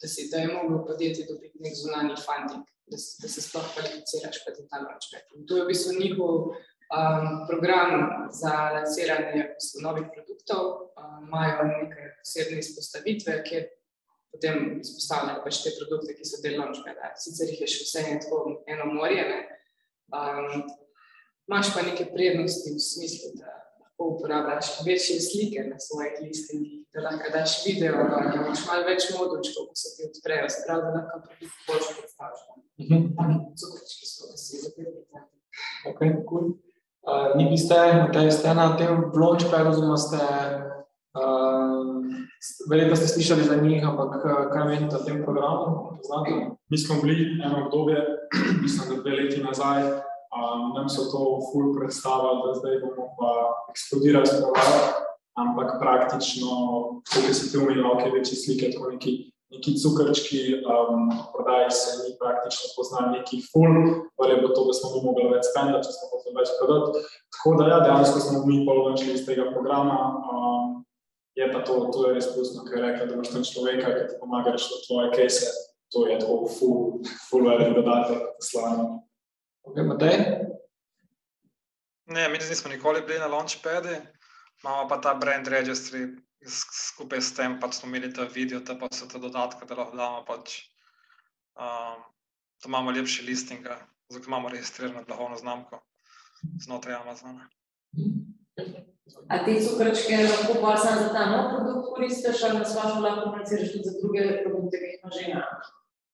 da, 0.00 0.08
si, 0.08 0.28
da 0.30 0.36
je 0.36 0.48
mogel 0.56 0.86
podjetje 0.86 1.26
dobiti 1.30 1.58
nek 1.64 1.74
zunanji 1.82 2.16
funding, 2.26 2.64
da, 2.90 2.96
da 3.22 3.28
se 3.28 3.40
sploh 3.40 3.66
kvalificiraš 3.74 4.36
pa 4.44 4.54
za 4.56 4.62
ta 4.70 4.76
launchpad. 4.84 5.24
In 5.36 5.46
to 5.46 5.56
je 5.56 5.64
v 5.64 5.70
bistvu 5.72 5.92
njihov 6.00 6.34
um, 6.96 7.26
program 7.48 7.92
za 8.40 8.54
lansiranje 8.76 9.42
novih 9.86 10.06
produktov, 10.14 10.62
um, 11.00 11.26
imajo 11.28 11.64
neke 11.72 12.02
posebne 12.20 12.58
izpostavitve, 12.58 13.42
kjer 13.48 13.64
potem 14.32 14.80
izpostavljajo 14.84 15.42
pač 15.44 15.60
te 15.64 15.74
produkte, 15.78 16.16
ki 16.18 16.24
so 16.28 16.40
del 16.44 16.58
launchpada. 16.60 17.12
Sicer 17.24 17.52
jih 17.52 17.60
je 17.64 17.72
še 17.74 17.84
vse 17.86 18.06
eno, 18.14 18.40
eno 18.66 18.88
morje, 18.96 19.26
ne. 19.32 19.40
Um, 20.14 20.64
imaš 21.48 21.74
pa 21.74 21.84
neke 21.86 22.08
prednosti 22.12 22.72
v 22.74 22.80
smislu, 22.82 23.34
da 23.40 23.63
lahko 23.98 24.16
uporabljaš 24.16 24.66
večje 24.86 25.20
slike 25.20 25.60
na 25.70 25.76
svojih 25.78 26.12
listingih, 26.22 26.86
da 26.94 27.00
lahko 27.00 27.26
daš 27.32 27.66
video, 27.66 27.92
da 27.92 28.32
imaš 28.34 28.66
malo 28.66 28.82
več 28.86 29.02
modočkov, 29.18 29.66
ko 29.68 29.74
se 29.74 29.88
ti 29.96 30.02
odprejo, 30.10 30.48
se 30.48 30.58
pravi, 30.66 30.82
da 30.82 30.90
lahko 30.98 31.20
produkt 31.26 31.56
boljše 31.68 31.92
predstavljaš. 31.98 32.40
Mhm. 32.82 32.98
Cukrčki 33.58 34.06
so, 34.06 34.30
da 34.30 34.36
si 34.36 34.56
zapetni. 34.64 35.02
Ok, 35.90 36.00
cool. 36.28 36.46
Uh, 37.04 37.36
ni 37.36 37.50
bi 37.50 37.58
ste, 37.58 37.76
da 38.12 38.30
ste 38.30 38.54
na 38.54 38.76
tem 38.76 39.12
launchpadu, 39.14 39.70
oziroma 39.70 39.96
ste, 39.96 40.20
uh, 41.20 42.00
verjetno 42.70 42.96
ste 42.96 43.08
slišali 43.08 43.44
za 43.44 43.56
njih, 43.56 43.84
ampak 43.88 44.24
kaj 44.52 44.64
menite 44.64 44.96
o 44.96 45.04
tem 45.04 45.22
programu? 45.22 45.98
Mi 46.68 46.78
smo 46.78 47.02
bili 47.02 47.38
eno 47.44 47.66
obdobje, 47.66 48.00
mislim, 48.62 48.88
da 48.88 49.02
dve 49.02 49.16
leti 49.16 49.42
nazaj, 49.42 49.82
um, 50.34 50.74
nam 50.76 50.88
so 50.88 51.06
to 51.12 51.22
ful 51.48 51.72
predstavili, 51.78 52.42
da 52.46 52.54
zdaj 52.60 52.80
bomo 52.82 53.06
pa 53.18 53.30
eksplodirali 53.72 54.26
s 54.26 54.38
programom, 54.40 54.82
ampak 55.42 55.78
praktično, 55.82 56.50
kot 57.10 57.30
si 57.34 57.50
ti 57.50 57.58
umil, 57.58 57.86
ok, 57.92 58.02
večji 58.14 58.36
slike, 58.42 58.74
tako 58.74 58.90
neki 58.94 59.34
neki 59.54 59.78
cukrčki, 59.82 60.40
um, 60.72 61.10
prodaji 61.34 61.70
se 61.70 61.90
ni 62.02 62.10
praktično 62.22 62.66
poznali 62.76 63.18
neki 63.18 63.36
ful, 63.50 63.74
ali 64.20 64.30
je 64.32 64.36
bilo 64.40 64.52
to, 64.56 64.64
da 64.68 64.72
smo 64.78 64.88
mi 64.94 65.00
mogli 65.06 65.28
več 65.34 65.44
spenda, 65.50 65.82
če 65.84 65.92
smo 65.96 66.10
hoteli 66.12 66.38
več 66.40 66.54
prodati. 66.58 67.04
Tako 67.36 67.52
da 67.58 67.68
ja, 67.70 67.78
dejansko 67.84 68.22
smo 68.26 68.42
mi 68.48 68.64
polovičili 68.66 69.14
iz 69.18 69.22
tega 69.28 69.46
programa. 69.52 69.98
Um, 70.32 70.72
je 71.38 71.48
pa 71.52 71.62
to, 71.66 71.78
to 71.94 72.06
je 72.06 72.16
res 72.16 72.28
pustno, 72.34 72.64
ker 72.66 72.78
je 72.78 72.84
rekel, 72.86 73.08
da 73.10 73.16
imaš 73.16 73.32
tam 73.34 73.46
človeka, 73.46 73.94
ki 73.94 74.02
ti 74.10 74.20
pomaga 74.20 74.54
rešiti 74.54 74.84
tvoje 74.86 75.10
kese. 75.14 75.50
To 75.94 76.06
je 76.08 76.18
tako 76.18 76.50
ful, 76.50 76.76
ful 77.28 77.46
velik 77.46 77.74
dodatek, 77.76 78.22
slavno. 78.42 79.02
Ok, 79.64 79.76
Matej? 79.76 80.16
Ne, 82.06 82.28
mi 82.28 82.38
nismo 82.38 82.70
nikoli 82.70 83.02
bili 83.02 83.18
na 83.18 83.26
launchpadu, 83.26 83.88
imamo 84.62 84.88
pa 84.88 84.98
ta 85.00 85.14
brand 85.14 85.48
registry, 85.48 86.04
skupaj 86.48 87.20
s 87.20 87.32
tem 87.34 87.56
pač 87.60 87.78
smo 87.80 87.88
imeli 87.88 88.12
ta 88.12 88.28
video, 88.28 88.60
da 88.60 88.76
pa 88.76 88.90
so 88.92 89.08
te 89.08 89.18
dodatke, 89.18 89.64
da 89.64 89.78
lahko 89.78 89.96
damo 89.96 90.20
pač, 90.28 90.58
um, 91.56 92.04
da 92.60 92.68
imamo 92.68 92.92
lepši 92.92 93.24
listing, 93.24 93.64
zato 94.08 94.28
imamo 94.28 94.52
registrirano 94.52 95.04
blagovno 95.08 95.40
znamko 95.40 95.80
znotraj 96.60 97.00
Amazona. 97.00 97.48
A 99.32 99.40
ti 99.44 99.56
cukrčke 99.64 100.20
lahko 100.28 100.60
pa 100.60 100.76
samo 100.76 101.00
za 101.00 101.08
ta 101.16 101.24
nov 101.32 101.50
produkt 101.56 101.88
koristiš, 101.94 102.44
ali 102.44 102.60
vašo 102.60 103.00
lahko 103.00 103.30
komuniciraš 103.30 103.72
tudi 103.72 103.88
za 103.88 103.96
druge 104.02 104.28
produkte, 104.44 104.76
ki 104.76 104.92
jih 104.92 105.00
imaš 105.00 105.18
že 105.20 105.34
na? 105.34 105.44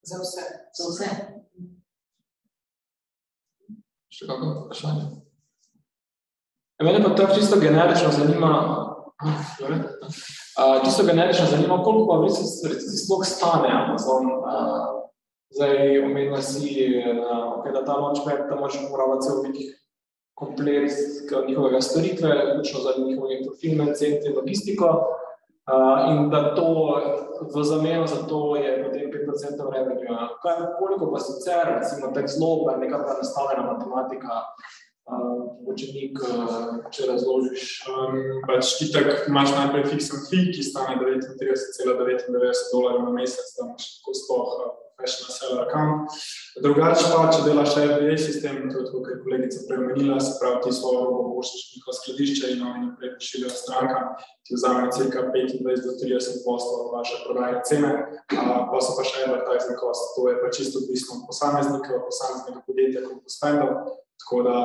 Za 0.07 0.23
vse. 0.23 0.49
Za 0.79 0.91
vse. 0.93 1.40
Še 4.21 4.27
kako 4.29 4.49
vprašanje? 4.67 5.05
Ja, 6.77 6.85
mene 6.85 7.01
pa 7.01 7.15
to 7.17 7.29
čisto 7.33 7.57
generično 7.61 8.13
zanima, 8.13 8.53
Uh, 9.21 10.81
čisto 10.85 11.05
generično 11.05 11.47
zanima, 11.47 11.83
koliko 11.85 12.07
pa 12.09 12.15
v 12.19 12.25
resnici 12.25 13.05
sploh 13.05 13.25
stane 13.25 13.69
Amazon. 13.69 14.31
Uh, 14.33 15.11
zdaj 15.53 16.01
omenila 16.05 16.41
si, 16.43 16.89
uh, 16.89 17.61
okay, 17.61 17.73
da 17.73 17.85
ta 17.85 17.99
launchpad, 18.01 18.49
da 18.49 18.57
moraš 18.57 18.79
uporabljati 18.87 19.27
cel 19.27 19.43
nekih 19.43 19.69
komplet 20.35 20.93
njihovega 21.49 21.81
storitve, 21.81 22.31
vključno 22.33 22.81
za 22.81 22.93
njihovim 22.97 23.45
fulfillment 23.45 23.97
centri, 23.97 24.33
logistiko. 24.33 24.89
Uh, 25.71 26.11
in 26.11 26.31
da 26.31 26.55
to 26.55 26.99
v 27.55 27.63
zameno 27.65 28.07
za 28.07 28.27
to 28.27 28.57
je 28.57 28.71
potem 28.85 29.07
5% 29.07 29.73
revenue. 29.75 30.19
Koliko 30.79 31.13
pa 31.13 31.19
sicer, 31.19 31.63
recimo, 31.79 32.11
tak 32.15 32.27
zelo, 32.29 32.65
pa 32.67 32.77
nastavljena 32.77 33.63
matematika, 33.73 34.43
učenik, 35.71 36.19
če 36.95 37.07
razložiš. 37.11 37.65
Um, 37.91 38.19
pač 38.47 38.75
ti 38.79 38.91
tak 38.95 39.29
imaš 39.29 39.55
najprej 39.57 39.87
fiksen 39.95 40.27
fee, 40.29 40.51
ki 40.55 40.67
stane 40.67 40.99
39,99 41.01 42.67
dolarjev 42.73 43.07
na 43.07 43.15
mesec, 43.15 43.55
da 43.57 43.69
imaš 43.69 43.89
tako 43.99 44.17
sploh 44.21 44.53
professional 45.01 45.33
seller 45.33 45.61
account. 45.67 46.13
Drugače 46.61 47.05
pa, 47.13 47.23
če 47.33 47.41
delaš 47.47 47.73
FBA 47.75 48.17
sistem, 48.21 48.59
to 48.69 48.83
je 48.83 48.87
tako, 48.87 49.01
kot 49.01 49.13
je 49.15 49.21
kolegica 49.25 49.63
premenila, 49.69 50.19
se 50.21 50.37
pravi, 50.41 50.61
ti 50.65 50.73
svojo 50.77 51.01
robo 51.07 51.23
pošlješ 51.37 51.63
v 51.65 51.73
njihovo 51.75 51.95
skladišče 51.99 52.51
in 52.53 52.63
oni 52.69 52.81
naprej 52.87 53.15
pošiljajo 53.17 53.55
strankam, 53.63 54.05
ti 54.45 54.59
vzamejo 54.59 54.93
cirka 54.97 55.25
25 55.33 55.87
do 55.87 55.93
30 56.03 56.45
poslov 56.45 56.93
vaše 56.97 57.17
prodajne 57.25 57.63
cene, 57.69 57.93
pa 58.71 58.79
so 58.85 58.97
pa 58.99 59.07
še 59.09 59.25
advertising 59.25 59.81
cost, 59.81 60.13
to 60.17 60.29
je 60.29 60.37
pa 60.43 60.53
čisto 60.57 60.83
odvisno 60.83 61.19
od 61.19 61.23
posameznika, 61.31 62.03
posameznega 62.09 62.65
podjetja, 62.67 63.07
kot 63.07 63.23
bo 63.25 63.37
spendal, 63.37 63.73
tako 64.21 64.43
da 64.49 64.57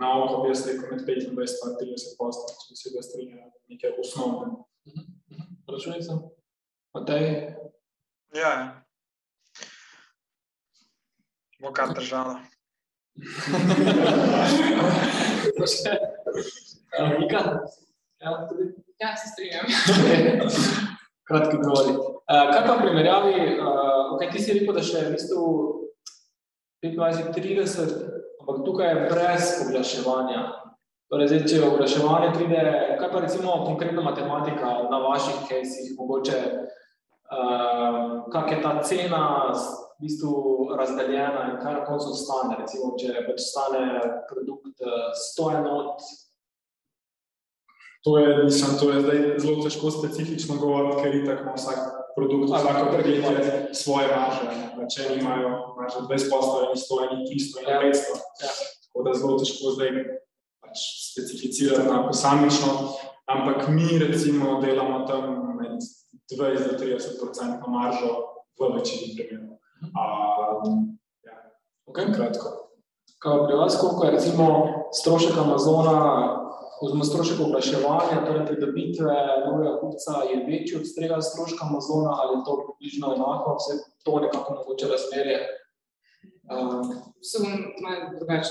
na 0.00 0.14
oko 0.22 0.42
bi 0.42 0.54
jaz 0.54 0.64
rekel 0.68 0.88
med 0.94 1.04
25 1.04 1.28
in 1.28 1.76
30 1.82 2.16
poslov, 2.20 2.56
če 2.62 2.72
bi 2.72 2.80
se 2.80 2.94
da 2.94 3.04
strinjali 3.04 3.50
nekaj 3.74 3.98
osnovne. 4.00 4.54
Računica? 5.68 6.18
Matej? 6.94 7.28
Ja, 8.34 8.48
ja. 8.48 8.83
Bo 11.64 11.72
kar 11.72 11.94
držala. 11.94 12.40
Vika? 17.20 17.40
Ja, 18.20 18.48
ja, 18.98 19.16
se 19.16 19.28
strinjam. 19.32 19.66
Kratki 21.28 21.56
odgovori. 21.56 21.94
Uh, 21.94 22.52
kaj 22.52 22.66
pa 22.66 22.74
v 22.74 22.82
primerjavi, 22.82 23.34
uh, 23.60 24.12
okay, 24.16 24.28
ti 24.32 24.42
si 24.42 24.52
rekel, 24.58 24.76
da 24.76 24.82
še 24.84 25.06
v 25.06 25.14
bistvu 25.14 25.44
25-30, 26.84 27.94
ampak 28.42 28.60
tukaj 28.66 28.92
je 28.92 29.06
brez 29.08 29.48
oglaševanja. 29.64 30.42
Torej, 31.12 31.30
zdaj, 31.32 31.42
če 31.48 31.62
oglaševanje 31.64 32.28
pride, 32.36 32.66
kaj 33.00 33.08
pa 33.12 33.24
recimo 33.24 33.56
konkretna 33.64 34.04
matematika 34.04 34.74
na 34.92 35.00
vaših 35.04 35.46
caseih, 35.48 35.96
mogoče 35.96 36.38
uh, 36.44 37.98
kak 38.32 38.52
je 38.52 38.60
ta 38.60 38.76
cena 38.84 39.24
v 40.04 40.06
bistvu 40.06 40.68
razdeljena 40.76 41.46
in 41.50 41.60
kaj 41.62 41.74
na 41.74 41.84
koncu 41.86 42.12
stane. 42.12 42.58
Recimo, 42.60 42.92
če 43.00 43.24
pač 43.24 43.40
stane 43.40 43.84
produkt 44.28 44.82
100 44.84 45.46
enot. 45.62 46.02
To 48.04 48.18
je, 48.18 48.44
mislim, 48.44 48.74
to 48.80 48.90
je 48.90 49.00
zdaj 49.00 49.20
zelo 49.40 49.62
težko 49.64 49.90
specifično 49.90 50.58
govoriti, 50.60 50.98
ker 51.00 51.14
itak 51.22 51.40
ima 51.40 51.54
vsak 51.56 51.78
produkt, 52.16 52.50
vsako 52.50 52.90
podjetje 52.92 53.54
svoje 53.72 54.10
marže. 54.12 54.50
Če 54.92 55.06
imajo 55.14 55.54
marže 55.78 56.04
20 56.10 56.28
poslov, 56.34 56.66
in 56.74 56.82
100, 56.82 57.00
in 57.06 57.24
300, 57.30 57.64
in 57.64 57.70
500. 57.94 58.20
Ja. 58.44 58.52
Tako 58.84 59.06
da 59.08 59.16
zelo 59.22 59.38
težko 59.40 59.72
zdaj 59.78 59.96
pač 60.60 60.84
specificirati 61.14 61.88
na 61.88 62.04
posamično. 62.10 62.76
Ampak 63.24 63.72
mi 63.72 63.88
recimo 64.04 64.60
delamo 64.60 65.06
tam 65.08 65.56
med 65.56 65.80
20 66.36 66.68
do 66.68 66.78
30 66.84 67.24
odstotkov 67.24 67.72
maržo 67.72 68.12
v 68.60 68.74
večini 68.76 69.16
primerov. 69.16 69.54
Um, 69.82 70.98
ja. 71.22 71.36
okay. 71.86 72.12
Kratko. 72.14 72.64
Kaj 73.18 73.46
pri 73.46 73.56
vas, 73.56 73.76
koliko 73.80 74.04
je 74.04 74.10
recimo 74.10 74.46
strošek 74.92 75.36
Amazona, 75.38 75.98
oziroma 76.80 77.04
strošek 77.04 77.40
oglaševanja, 77.40 78.24
torej 78.26 78.46
pridobitve 78.46 79.14
novega 79.46 79.78
kupca, 79.80 80.12
je 80.30 80.36
večji 80.48 80.76
od 80.76 80.86
strega 80.88 81.20
stroška 81.22 81.66
Amazona 81.70 82.12
ali 82.20 82.36
je 82.36 82.44
to 82.46 82.52
približno 82.62 83.14
enako, 83.16 83.56
vse 83.58 83.72
to 84.04 84.20
nekako 84.20 84.54
mogoče 84.54 84.88
razmerje? 84.92 85.38
Um, 86.52 86.92
Sem 87.22 87.42
malo 87.82 88.12
drugače. 88.18 88.50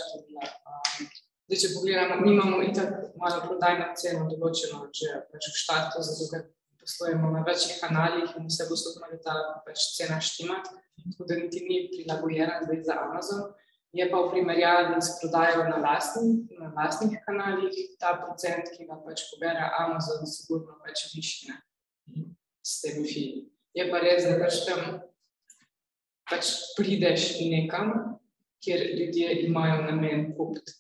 Zdaj, 1.45 1.59
če 1.61 1.73
pogledamo, 1.75 2.15
mi 2.21 2.31
imamo 2.33 2.61
itak 2.63 2.89
malo 3.21 3.41
prodajno 3.45 3.91
ceno 3.99 4.25
določeno, 4.31 4.87
če 4.95 5.11
pač 5.29 5.49
v 5.51 5.59
štartu, 5.61 6.01
zato 6.07 6.29
ker 6.31 6.45
poslujemo 6.81 7.29
na 7.35 7.43
večjih 7.47 7.77
kanalih 7.83 8.31
in 8.39 8.47
vse 8.49 8.65
bo 8.69 8.77
stopno, 8.79 9.11
da 9.11 9.19
ta 9.27 9.35
pač 9.67 9.91
cena 9.97 10.17
štima 10.23 10.57
tako 11.11 11.27
da 11.29 11.35
niti 11.35 11.65
ni 11.69 11.89
prilagojena 11.91 12.61
zdaj 12.63 12.81
za 12.83 12.97
Amazon. 13.07 13.51
Je 13.93 14.05
pa 14.09 14.17
v 14.17 14.29
primerjavi 14.31 15.01
s 15.01 15.19
prodajo 15.21 15.67
na, 15.69 15.77
lastni, 15.77 16.47
na 16.57 16.73
lastnih 16.73 17.19
kanalih 17.25 17.75
ta 18.01 18.15
procent, 18.25 18.71
ki 18.73 18.87
ga 18.89 18.97
pač 19.05 19.27
pobere 19.29 19.67
Amazon, 19.79 20.25
sigurno 20.25 20.79
pač 20.81 21.05
višji 21.13 21.53
s 22.65 22.81
temi 22.81 23.05
filmi. 23.05 23.43
Je 23.77 23.85
pa 23.91 24.01
res, 24.01 24.25
da 24.25 24.39
pač 24.41 24.63
tam 24.65 24.81
pač 26.29 26.49
prideš 26.77 27.35
nekam, 27.51 28.17
kjer 28.63 28.81
ljudje 28.97 29.43
imajo 29.45 29.83
namen 29.85 30.31
kupiti. 30.37 30.73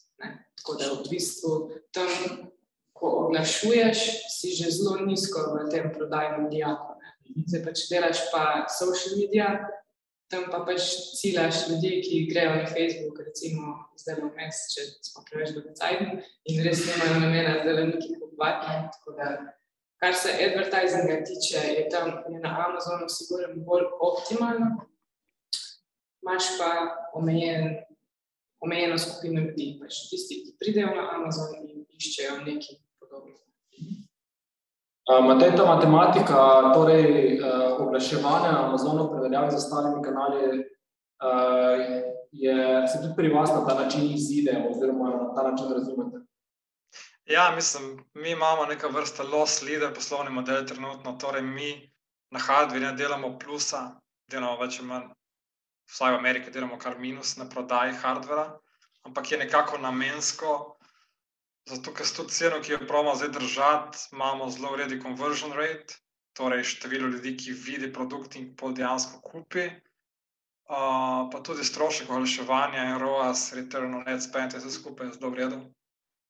Tako 0.63 0.77
da 0.79 0.89
v 0.95 1.09
bistvu 1.11 1.53
tam, 1.91 2.09
ko 2.95 3.09
oglašuješ, 3.25 3.99
si 4.31 4.55
že 4.55 4.71
zelo 4.71 5.03
nizko 5.03 5.51
v 5.51 5.67
tem 5.69 5.91
prodajnem 5.91 6.47
diaku. 6.49 6.95
Zdaj 7.45 7.61
pač 7.65 7.85
delaš 7.91 8.21
pa 8.31 8.65
social 8.71 9.19
media, 9.19 9.67
tam 10.31 10.45
pa 10.51 10.63
pač 10.67 10.85
ciljaš 11.19 11.67
ljudi, 11.69 11.91
ki 12.05 12.21
grejo 12.31 12.55
na 12.55 12.65
Facebook, 12.69 13.19
recimo 13.25 13.75
zdaj 13.99 14.21
v 14.21 14.29
mes, 14.37 14.61
če 14.73 14.85
smo 15.09 15.25
preveč 15.27 15.53
dolgocajni 15.55 16.23
in 16.49 16.63
res 16.65 16.85
nimajo 16.87 17.19
namena 17.23 17.59
zdaj 17.61 17.85
nekaj 17.91 18.15
kupovati. 18.21 19.51
Kar 20.03 20.15
se 20.19 20.33
advertisinga 20.45 21.21
tiče, 21.27 21.61
je 21.77 21.83
tam 21.91 22.09
je 22.27 22.39
na 22.43 22.51
Amazonu 22.65 23.07
sigurno 23.09 23.63
bolj 23.67 23.85
optimalno, 24.03 24.83
imaš 26.23 26.49
pa 26.59 26.71
omejen, 27.13 27.77
omejeno 28.63 28.97
skupino 28.99 29.45
ljudi, 29.45 29.69
pač 29.79 30.07
tisti, 30.09 30.41
ki 30.43 30.57
pridejo 30.59 30.91
na 30.97 31.07
Amazon 31.15 31.55
in 31.61 31.85
iščejo 31.95 32.41
nekaj 32.43 32.79
podobnega. 32.99 33.42
Matej, 35.03 35.51
ta 35.55 35.65
matematika, 35.65 36.71
torej 36.73 37.39
uh, 37.39 37.81
oglaševanje 37.83 38.51
na 38.51 38.67
Amazonu, 38.67 39.09
primerjavi 39.11 39.51
z 39.51 39.55
ostalimi 39.55 40.03
kanali, 40.03 40.59
uh, 40.59 41.79
je, 42.31 42.87
se 42.87 43.01
tudi 43.01 43.13
pri 43.15 43.33
vas 43.33 43.49
na 43.51 43.65
ta 43.67 43.75
način 43.83 44.13
izide, 44.13 44.63
oziroma 44.69 45.09
na 45.09 45.33
ta 45.35 45.43
način 45.49 45.73
razumete? 45.73 46.17
Ja, 47.25 47.51
mislim, 47.55 48.05
mi 48.13 48.31
imamo 48.31 48.65
neka 48.65 48.87
vrsta 48.87 49.23
loss 49.23 49.61
leader 49.61 49.93
poslovni 49.93 50.31
model 50.31 50.65
trenutno, 50.65 51.17
torej 51.19 51.41
mi 51.41 51.91
na 52.31 52.39
hardware 52.39 52.79
ne 52.79 52.93
delamo 52.93 53.37
plusa, 53.39 53.99
delamo 54.31 54.55
več 54.61 54.79
ali 54.79 54.87
manj, 54.87 55.09
vsaj 55.91 56.11
v 56.11 56.17
Ameriki 56.17 56.51
delamo 56.51 56.79
kar 56.79 56.95
minus 56.99 57.35
na 57.37 57.49
prodaji 57.49 57.93
hardware, 58.01 58.55
ampak 59.03 59.31
je 59.31 59.37
nekako 59.37 59.77
namensko, 59.77 60.77
Zato, 61.69 61.93
ker 61.95 62.05
s 62.05 62.15
to 62.17 62.25
ceno, 62.27 62.59
ki 62.59 62.73
jo 62.73 62.79
pravimo 62.87 63.15
zdaj 63.15 63.29
držati, 63.37 63.99
imamo 64.11 64.49
zelo 64.51 64.73
uredi 64.75 64.99
conversion 65.01 65.53
rate, 65.55 65.95
torej 66.35 66.63
število 66.63 67.07
ljudi, 67.07 67.37
ki 67.37 67.53
vidi 67.55 67.93
produkt 67.93 68.35
in 68.35 68.49
pol 68.59 68.73
dejansko 68.75 69.21
kupi. 69.23 69.69
Uh, 70.63 71.29
pa 71.31 71.39
tudi 71.43 71.63
strošek 71.63 72.09
oglaševanja 72.09 72.97
ROAS, 72.97 73.51
return 73.55 73.95
on 73.95 74.07
ad 74.07 74.23
spend, 74.23 74.55
vse 74.55 74.71
skupaj 74.71 75.07
je 75.07 75.15
zelo 75.17 75.31
v 75.31 75.39
redu. 75.39 75.57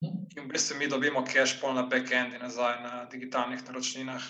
In 0.04 0.44
v 0.44 0.48
bistvu 0.52 0.78
mi 0.78 0.90
dobimo 0.90 1.22
cash 1.26 1.58
pol 1.60 1.74
na 1.74 1.86
back-end 1.86 2.34
in 2.34 2.42
nazaj 2.42 2.80
na 2.82 3.04
digitalnih 3.10 3.62
naročninah, 3.66 4.26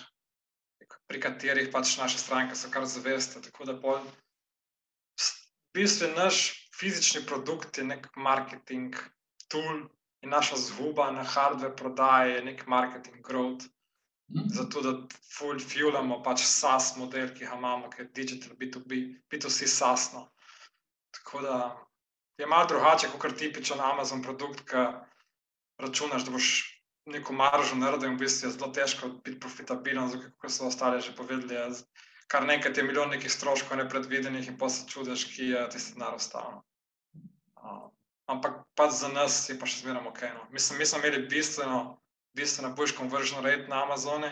pri 1.09 1.21
katerih 1.21 1.69
pač 1.73 1.97
naše 1.97 2.21
stranke 2.21 2.55
so 2.55 2.69
kar 2.73 2.85
zaveste. 2.85 3.41
Tako 3.41 3.65
da 3.69 3.77
pol, 3.81 4.01
v 5.17 5.81
bistvu 5.81 6.13
naš 6.15 6.69
fizični 6.77 7.25
produkt 7.25 7.77
je 7.77 7.83
nek 7.83 8.09
marketing 8.15 8.95
tool, 9.49 9.85
in 10.25 10.31
naša 10.33 10.57
zguba 10.57 11.11
na 11.11 11.23
hardware 11.23 11.75
prodaji 11.75 12.33
je 12.33 12.43
nek 12.43 12.67
marketing 12.67 13.21
growth. 13.21 13.65
Mhm. 14.29 14.49
Zato, 14.49 14.81
da 14.81 14.91
fulfillamo 15.37 16.23
pač 16.23 16.41
SaaS 16.41 16.95
model, 16.97 17.29
ki 17.33 17.45
ga 17.45 17.57
imamo, 17.57 17.89
ki 17.89 18.01
je 18.01 18.11
digital, 18.19 18.57
B2B, 18.57 19.01
B2C 19.29 19.67
SaaS. 19.67 20.13
No. 20.13 20.27
Tako 21.13 21.41
da 21.41 21.57
je 22.37 22.47
malo 22.47 22.65
drugače 22.67 23.11
kot 23.19 23.37
tipičen 23.37 23.79
Amazon 23.79 24.23
produkt, 24.23 24.65
ki 24.69 24.87
računaš, 25.77 26.25
da 26.25 26.31
boš 26.31 26.49
neko 27.05 27.33
maržo 27.33 27.77
naredil 27.77 28.09
in 28.09 28.17
v 28.17 28.25
bistvu 28.25 28.47
je 28.47 28.55
zelo 28.57 28.71
težko 28.73 29.09
biti 29.21 29.39
profitabilen, 29.39 30.09
zato 30.09 30.31
kot 30.41 30.51
so 30.51 30.65
ostali 30.65 31.01
že 31.01 31.13
povedali, 31.15 31.53
je 31.53 31.83
kar 32.27 32.45
nekaj 32.45 32.73
te 32.73 32.83
milijon 32.83 33.13
nekih 33.13 33.31
stroškov 33.31 33.77
nepredvidenih 33.77 34.47
in 34.47 34.57
pa 34.57 34.69
se 34.69 34.87
čudež, 34.89 35.27
ki 35.35 35.51
je 35.53 35.67
tisti 35.69 35.93
denar 35.93 36.17
ostal. 36.17 36.63
No 37.61 37.94
ampak 38.25 38.63
pa 38.75 38.89
za 38.89 39.07
nas 39.07 39.49
je 39.49 39.57
pa 39.59 39.65
še 39.65 39.83
zmeraj 39.83 40.07
ok. 40.07 40.21
No. 40.33 40.47
Mislim, 40.51 40.79
mi 40.79 40.85
smo 40.85 40.99
imeli 40.99 41.27
bistveno, 41.29 41.97
bistveno 42.37 42.73
boljši 42.75 42.97
conversion 42.97 43.45
rate 43.45 43.67
na 43.67 43.83
Amazonu. 43.83 44.31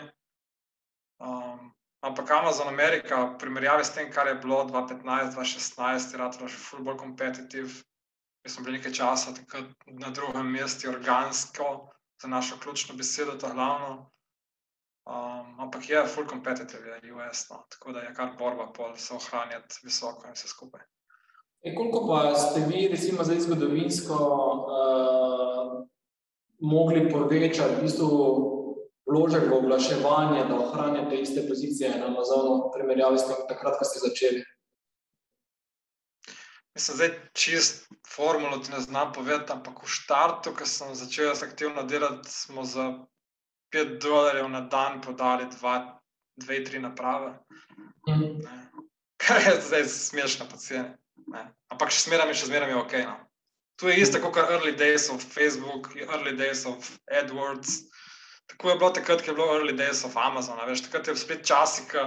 Um, 1.22 1.72
ampak 2.02 2.30
Amazon 2.30 2.68
Amerika, 2.68 3.24
v 3.24 3.38
primerjavi 3.38 3.84
s 3.84 3.94
tem, 3.94 4.10
kar 4.12 4.28
je 4.28 4.34
bilo 4.34 4.64
2015-2016, 4.70 6.12
je 6.12 6.18
rado 6.18 6.48
že 6.48 6.58
ful 6.58 6.82
bolj 6.84 6.98
kompetitiv. 7.00 7.82
Mi 8.44 8.50
smo 8.50 8.64
bili 8.64 8.78
nekaj 8.78 8.92
časa 8.92 9.32
na 9.86 10.10
drugem 10.10 10.50
mestu, 10.52 10.90
organsko, 10.90 11.88
za 12.20 12.28
našo 12.28 12.58
ključno 12.60 12.96
besedo, 12.96 13.38
to 13.40 13.48
glavno. 13.48 14.10
Um, 15.04 15.60
ampak 15.60 15.88
je 15.88 16.06
full 16.06 16.28
competitive, 16.28 17.00
je 17.02 17.12
US, 17.12 17.48
no. 17.50 17.64
tako 17.68 17.92
da 17.92 18.00
je 18.00 18.14
kar 18.14 18.36
borba 18.38 18.72
pol 18.72 18.96
se 18.96 19.14
ohranjati 19.14 19.80
visoko 19.82 20.26
in 20.26 20.32
vse 20.32 20.48
skupaj. 20.48 20.80
E, 21.64 21.74
koliko 21.74 22.06
pa 22.06 22.34
ste 22.34 22.60
vi, 22.68 22.88
recimo, 22.88 23.24
zdaj 23.24 23.40
zgodovinsko 23.40 24.14
uh, 24.14 25.86
mogli 26.60 27.08
povečati 27.10 27.78
v 27.78 27.82
bistvu 27.82 28.08
vložek 29.08 29.48
v 29.48 29.56
oglaševanje, 29.56 30.44
da 30.48 30.58
ohranjate 30.60 31.16
iste 31.16 31.48
pozicije 31.48 31.94
na 31.98 32.06
Amazonu, 32.06 32.68
v 32.68 32.72
primerjavi 32.76 33.18
s 33.18 33.24
tem, 33.28 33.40
takrat, 33.48 33.78
ko 33.78 33.88
ste 33.88 34.02
začeli? 34.04 34.44
Mislim, 36.74 36.96
zdaj 36.96 37.10
čist 37.32 37.88
formulo 38.08 38.58
ti 38.58 38.72
ne 38.72 38.80
znam 38.80 39.12
povedati, 39.12 39.52
ampak 39.52 39.84
v 39.84 39.88
štartu, 39.88 40.52
ko 40.52 40.66
sem 40.66 40.94
začel 40.94 41.32
aktivno 41.32 41.86
delati, 41.88 42.28
smo 42.28 42.64
za 42.64 42.92
5 43.72 43.98
dolarjev 44.02 44.48
na 44.50 44.60
dan 44.60 45.00
prodali 45.00 45.46
2-3 45.48 46.80
naprave. 46.80 47.38
Mm. 48.08 48.44
Kar 49.24 49.40
je 49.40 49.60
zdaj 49.64 49.84
smešno 49.88 50.44
poceni. 51.24 51.50
Ampak 51.74 51.90
še 51.90 52.04
zmeraj 52.08 52.30
je, 52.30 52.38
še 52.40 52.50
zmeraj 52.50 52.70
je 52.70 52.80
ok. 52.80 52.94
No. 53.08 53.16
Tu 53.80 53.90
je 53.90 53.96
isto 53.98 54.20
kot 54.22 54.36
early 54.38 54.72
days 54.78 55.08
of 55.10 55.22
Facebook, 55.22 55.90
early 55.98 56.36
days 56.38 56.64
of 56.66 56.78
AdWords. 57.10 57.82
Tako 58.46 58.70
je 58.70 58.76
bilo 58.78 58.90
takrat, 58.90 59.24
ko 59.24 59.32
je 59.32 59.34
bilo 59.34 59.54
early 59.56 59.74
days 59.74 60.04
of 60.04 60.16
Amazon. 60.16 60.60
Veš, 60.68 60.84
takrat 60.86 61.08
je 61.08 61.16
spet 61.16 61.46
časi, 61.46 61.88
ki 61.90 62.04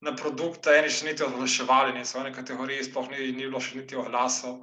na 0.00 0.14
produkte, 0.16 0.72
eni 0.72 0.88
še 0.88 1.10
niti 1.10 1.26
oglaševali, 1.26 1.92
niso 1.92 2.16
v 2.16 2.24
eni 2.24 2.32
kategoriji, 2.36 2.86
sploh 2.88 3.10
ni, 3.12 3.32
ni 3.36 3.48
bilo 3.50 3.60
še 3.60 3.82
niti 3.82 3.98
oglasov. 4.00 4.62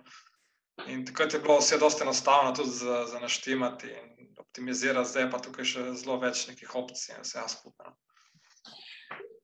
In 0.89 1.05
takrat 1.05 1.35
je 1.35 1.41
bilo 1.43 1.59
vse 1.59 1.77
dosti 1.77 2.05
enostavno 2.05 2.55
tudi 2.57 2.73
za, 2.79 3.03
za 3.11 3.21
naštemati 3.21 3.91
in 3.91 4.33
optimizirati, 4.41 5.09
zdaj 5.09 5.29
pa 5.29 5.41
tukaj 5.43 5.65
še 5.65 5.85
zelo 5.99 6.17
več 6.21 6.47
nekih 6.49 6.73
opcij 6.79 7.17
in 7.17 7.25
vse 7.25 7.45
skupaj. 7.53 7.91
No. 7.91 8.06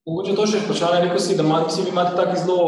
Mogoče 0.03 0.33
to 0.35 0.45
še 0.51 0.61
vprašanje, 0.65 1.03
rekel 1.05 1.21
si, 1.23 1.35
da 1.39 1.43
imate, 1.47 1.69
vsi 1.71 1.83
imate 1.87 2.17
taki 2.17 2.41
zelo 2.41 2.63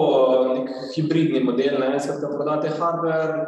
hibridni 0.96 1.42
model, 1.44 1.82
ne, 1.82 1.98
skratka 2.00 2.30
prodate 2.32 2.70
hardware, 2.78 3.42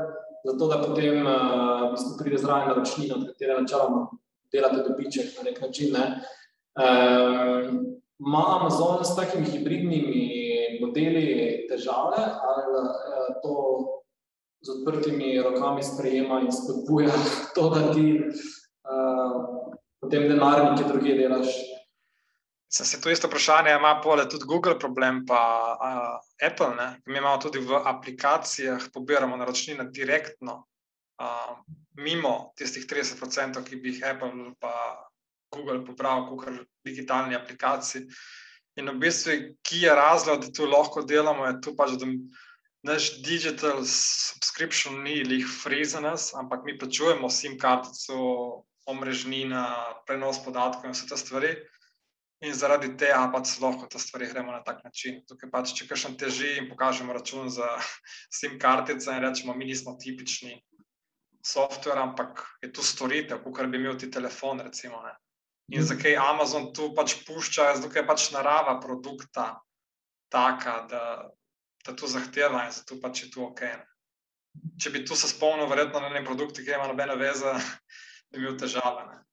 zato 0.44 0.68
da 0.68 0.80
potem 0.82 1.22
uh, 1.24 1.86
v 1.86 1.92
bistvu 1.94 2.18
pride 2.20 2.40
zraven 2.42 2.68
naročnina, 2.74 3.16
od 3.16 3.30
katere 3.30 3.56
načeloma 3.62 4.10
delate 4.52 4.84
dobiček 4.90 5.38
na 5.38 5.46
nek 5.48 5.62
način, 5.64 5.96
ne. 5.96 6.04
Um, 6.78 7.80
ima 8.20 8.44
Amazon 8.58 9.06
s 9.06 9.16
takimi 9.16 9.48
hibridnimi 9.48 10.26
modeli 10.82 11.26
težave 11.70 12.18
ali 12.50 12.64
eh, 12.82 13.34
to 13.44 13.54
z 14.62 14.74
odprtimi 14.74 15.42
rokami 15.42 15.84
sprejema 15.84 16.42
in 16.42 16.52
spodbuja 16.52 17.14
to, 17.56 17.70
da 17.70 17.88
ti 17.94 18.20
uh, 18.20 19.72
potem 20.02 20.28
denar 20.28 20.64
nekje 20.66 20.92
druge 20.92 21.16
delaš? 21.24 21.77
Se, 22.70 22.86
se 22.86 23.02
to 23.02 23.10
isto 23.10 23.28
vprašanje 23.28 23.72
ima 23.72 24.02
pole 24.04 24.30
tudi 24.30 24.46
Google 24.46 24.80
problem, 24.80 25.26
pa 25.26 25.42
uh, 25.80 26.48
Apple. 26.52 26.76
Ne? 26.76 27.02
Mi 27.06 27.18
imamo 27.18 27.38
tudi 27.38 27.60
v 27.60 27.80
aplikacijah, 27.86 28.90
pobiramo 28.94 29.38
naročnine 29.38 29.88
direktno, 29.92 30.66
uh, 31.22 31.54
mimo 31.96 32.52
tistih 32.58 32.86
30%, 32.86 33.64
ki 33.64 33.80
bi 33.80 33.96
jih 33.96 34.04
Apple 34.10 34.52
pa 34.60 34.74
Google 35.52 35.86
popravil, 35.86 36.28
kot 36.28 36.60
digitalni 36.84 37.36
aplikaciji. 37.36 38.08
In 38.78 38.92
v 38.92 39.00
bistvu, 39.02 39.38
ki 39.66 39.86
je 39.88 39.96
razlog, 39.96 40.44
da 40.44 40.52
tu 40.54 40.68
lahko 40.70 41.02
delamo, 41.02 41.48
je 41.48 41.62
tu 41.66 41.74
pač, 41.76 41.96
da 41.98 42.06
naš 42.86 43.10
digital 43.26 43.82
subscription 43.88 45.02
ni 45.04 45.24
lih 45.24 45.48
free 45.48 45.86
za 45.86 46.04
nas, 46.04 46.30
ampak 46.36 46.68
mi 46.68 46.78
plačujemo 46.78 47.30
SIM 47.30 47.58
kartico, 47.60 48.68
omrežnina, 48.88 49.64
prenos 50.06 50.38
podatkov 50.44 50.92
in 50.92 50.96
vse 50.96 51.08
te 51.10 51.18
stvari. 51.18 51.56
In 52.46 52.54
zaradi 52.54 52.92
tega 53.02 53.24
pač 53.34 53.56
lahko 53.58 53.88
te 53.90 53.98
stvari 53.98 54.28
gremo 54.30 54.52
na 54.54 54.62
tak 54.66 54.84
način. 54.86 55.24
Tukaj 55.26 55.50
pač, 55.50 55.72
če 55.74 55.88
kakšen 55.90 56.18
teži 56.22 56.52
in 56.60 56.68
pokažemo 56.70 57.16
račun 57.16 57.50
za 57.50 57.70
SIM 58.40 58.60
kartice 58.62 59.16
in 59.16 59.24
rečemo, 59.26 59.56
mi 59.58 59.66
nismo 59.66 59.96
tipični 59.98 60.60
software, 61.42 62.04
ampak 62.04 62.44
je 62.62 62.70
tu 62.74 62.86
storitev, 62.86 63.42
kot 63.42 63.72
bi 63.72 63.82
imel 63.82 63.98
ti 63.98 64.12
telefon, 64.12 64.62
recimo. 64.62 65.02
Ne. 65.02 65.16
In 65.74 65.84
zakaj 65.84 66.20
Amazon 66.22 66.70
tu 66.78 66.92
pač 66.96 67.18
pušča, 67.26 67.72
zato 67.82 67.90
je 67.98 68.06
pač 68.06 68.30
narava 68.36 68.78
produkta 68.84 69.50
taka, 70.30 70.78
da, 70.92 71.04
da 71.88 71.98
to 71.98 72.08
zahteva 72.08 72.68
in 72.68 72.72
zato 72.76 73.00
pač 73.02 73.26
je 73.26 73.32
tu 73.34 73.48
ok. 73.48 73.66
Če 74.78 74.94
bi 74.94 75.06
tu 75.06 75.18
se 75.18 75.30
spomnil, 75.32 75.66
verjetno 75.72 76.04
na 76.04 76.14
nekem 76.14 76.30
produktu, 76.30 76.62
ki 76.62 76.78
ima 76.78 76.86
nobene 76.86 77.18
veze, 77.18 77.58
bi 78.30 78.44
imel 78.44 78.60
težave. 78.62 79.10
Ne? 79.10 79.24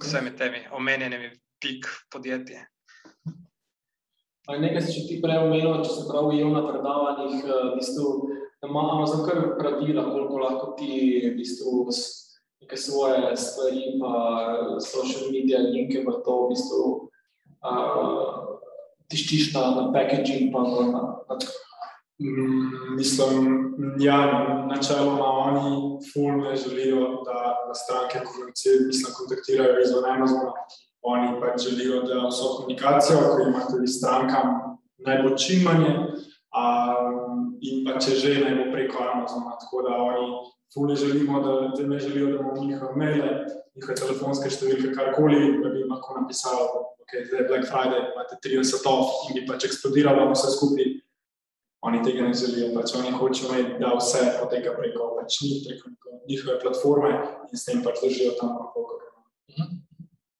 Vsemi 0.00 0.32
temi 0.32 0.64
omenjenimi 0.72 1.34
pik 1.62 1.86
podjetji. 2.10 2.58
Nekaj 4.50 4.82
si 4.82 5.06
ti 5.06 5.20
prej 5.22 5.38
omenil, 5.44 5.78
če 5.86 5.90
se 5.94 6.08
pravi, 6.08 6.40
je 6.40 6.50
na 6.50 6.64
predavanjih, 6.66 7.44
eh, 7.46 7.60
v 7.70 7.76
bistvu, 7.78 8.08
da 8.62 8.68
imamo 8.68 9.06
za 9.06 9.22
kar 9.26 9.38
pravila, 9.58 10.10
koliko 10.10 10.42
lahko 10.42 10.74
ti 10.78 11.22
v 11.22 11.36
bistvu 11.38 11.86
neke 12.62 12.76
svoje 12.76 13.36
stvari, 13.36 13.98
pa 14.00 14.12
social 14.82 15.30
media, 15.30 15.58
linke, 15.58 16.02
pa 16.06 16.18
to 16.26 16.36
v 16.42 16.48
bistvu 16.52 16.82
uh, 17.62 18.58
tiščiš 19.10 19.50
na, 19.54 19.62
na 19.78 19.84
packaging. 19.94 20.52
Pa 20.54 20.62
na, 20.62 20.84
na, 20.90 21.02
na 21.26 21.38
mm, 22.22 22.94
Mislim, 22.98 23.34
ja, 23.98 24.20
načeloma 24.70 25.26
oni 25.48 25.98
fulno 26.12 26.54
želijo, 26.54 27.22
da, 27.26 27.66
da 27.66 27.74
stranke 27.74 28.22
kontaktirajo 29.18 29.82
izven 29.82 30.10
Amazona. 30.14 30.54
Oni 31.02 31.40
pa 31.40 31.56
želijo, 31.58 32.02
da 32.06 32.28
vso 32.28 32.56
komunikacijo, 32.56 33.18
ki 33.18 33.48
imate 33.48 33.80
vi 33.80 33.88
strankam, 33.90 34.52
naj 35.02 35.22
bo 35.22 35.36
čim 35.36 35.64
manj, 35.66 35.86
um, 36.54 37.56
in 37.60 37.82
pa 37.86 37.98
če 37.98 38.14
že 38.20 38.36
naj 38.44 38.54
bo 38.60 38.68
preko 38.72 39.02
Amazona. 39.02 39.56
Tako 39.60 39.82
da 39.88 39.96
oni 39.96 40.26
Fuli 40.74 40.96
želimo, 40.96 41.40
da, 41.40 41.52
da 41.76 41.88
ne 41.88 41.98
želijo, 41.98 42.26
da 42.32 42.42
bomo 42.42 42.64
njihove 42.64 42.96
maile, 42.96 43.32
njihove 43.74 43.94
telefonske 43.94 44.50
številke, 44.50 44.94
karkoli, 44.96 45.58
da 45.60 45.68
bi 45.68 45.82
jim 45.82 45.92
lahko 45.92 46.16
napisali, 46.20 46.64
da 46.72 46.80
okay, 47.04 47.26
je 47.28 47.48
Black 47.48 47.68
Friday, 47.68 48.06
imate 48.12 48.38
30 48.46 48.88
off 48.88 49.26
in 49.28 49.36
bi 49.36 49.44
pač 49.50 49.66
eksplodiralo 49.68 50.30
vse 50.32 50.54
skupaj. 50.56 50.88
Oni 51.84 52.00
tega 52.06 52.24
ne 52.24 52.32
želijo, 52.32 52.70
pač 52.78 52.94
oni 52.96 53.12
hočejo 53.18 53.50
imeti, 53.52 53.76
da 53.82 53.92
vse 53.98 54.24
poteka 54.40 54.72
preko 54.78 55.10
pač 55.18 55.40
njih, 55.42 55.60
preko 55.66 55.92
njihove 56.30 56.58
platforme 56.64 57.12
in 57.50 57.58
s 57.58 57.66
tem 57.68 57.84
pač 57.84 58.00
držijo 58.04 58.36
tam 58.40 58.56
kako. 58.56 58.88
Mhm. 59.52 59.80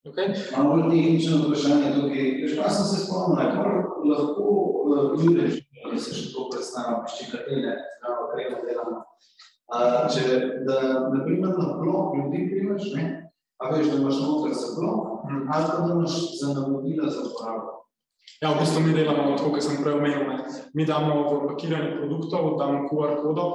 Okay. 0.03 0.35
Malo 0.57 0.77
bolj 0.77 0.91
tehnično 0.91 1.45
vprašanje 1.45 1.93
tukaj. 1.95 2.27
Že 2.51 2.71
sem 2.75 2.87
se 2.91 3.05
spomnil, 3.05 3.39
kako 3.39 4.09
lahko 4.11 4.49
uh, 4.51 5.15
ljudje, 5.15 5.63
da 5.85 5.99
se 5.99 6.15
še 6.17 6.33
to 6.35 6.49
predstavlja, 6.51 7.07
še 7.07 7.31
katene, 7.31 7.77
zdravo, 7.99 8.29
prejmo 8.35 8.65
delamo 8.67 9.03
če, 10.13 10.25
da, 10.67 10.79
naprimer, 11.13 11.55
na 11.57 11.77
blog 11.81 12.17
ljudi 12.17 12.49
primaš, 12.51 12.89
ne, 12.97 13.05
a 13.59 13.71
veš, 13.73 13.93
da 13.93 14.01
imaš 14.01 14.19
noter 14.21 14.57
za 14.57 14.73
blog, 14.77 15.23
mm. 15.29 15.47
ali 15.53 15.69
pa 15.69 15.79
da 15.87 15.95
imaš 15.95 16.19
za 16.41 16.55
navodila 16.55 17.11
za 17.11 17.23
uporabo. 17.29 17.79
Ja, 18.43 18.51
v 18.51 18.59
bistvu 18.61 18.83
mi 18.83 18.95
delamo 18.95 19.37
tako, 19.37 19.53
kot 19.55 19.65
sem 19.65 19.83
prej 19.83 19.97
omenil. 19.99 20.43
Mi 20.75 20.87
damo 20.87 21.15
v 21.31 21.49
pakiranje 21.53 21.97
produktov, 21.99 22.57
damo 22.59 22.89
QR 22.91 23.17
kodo 23.23 23.47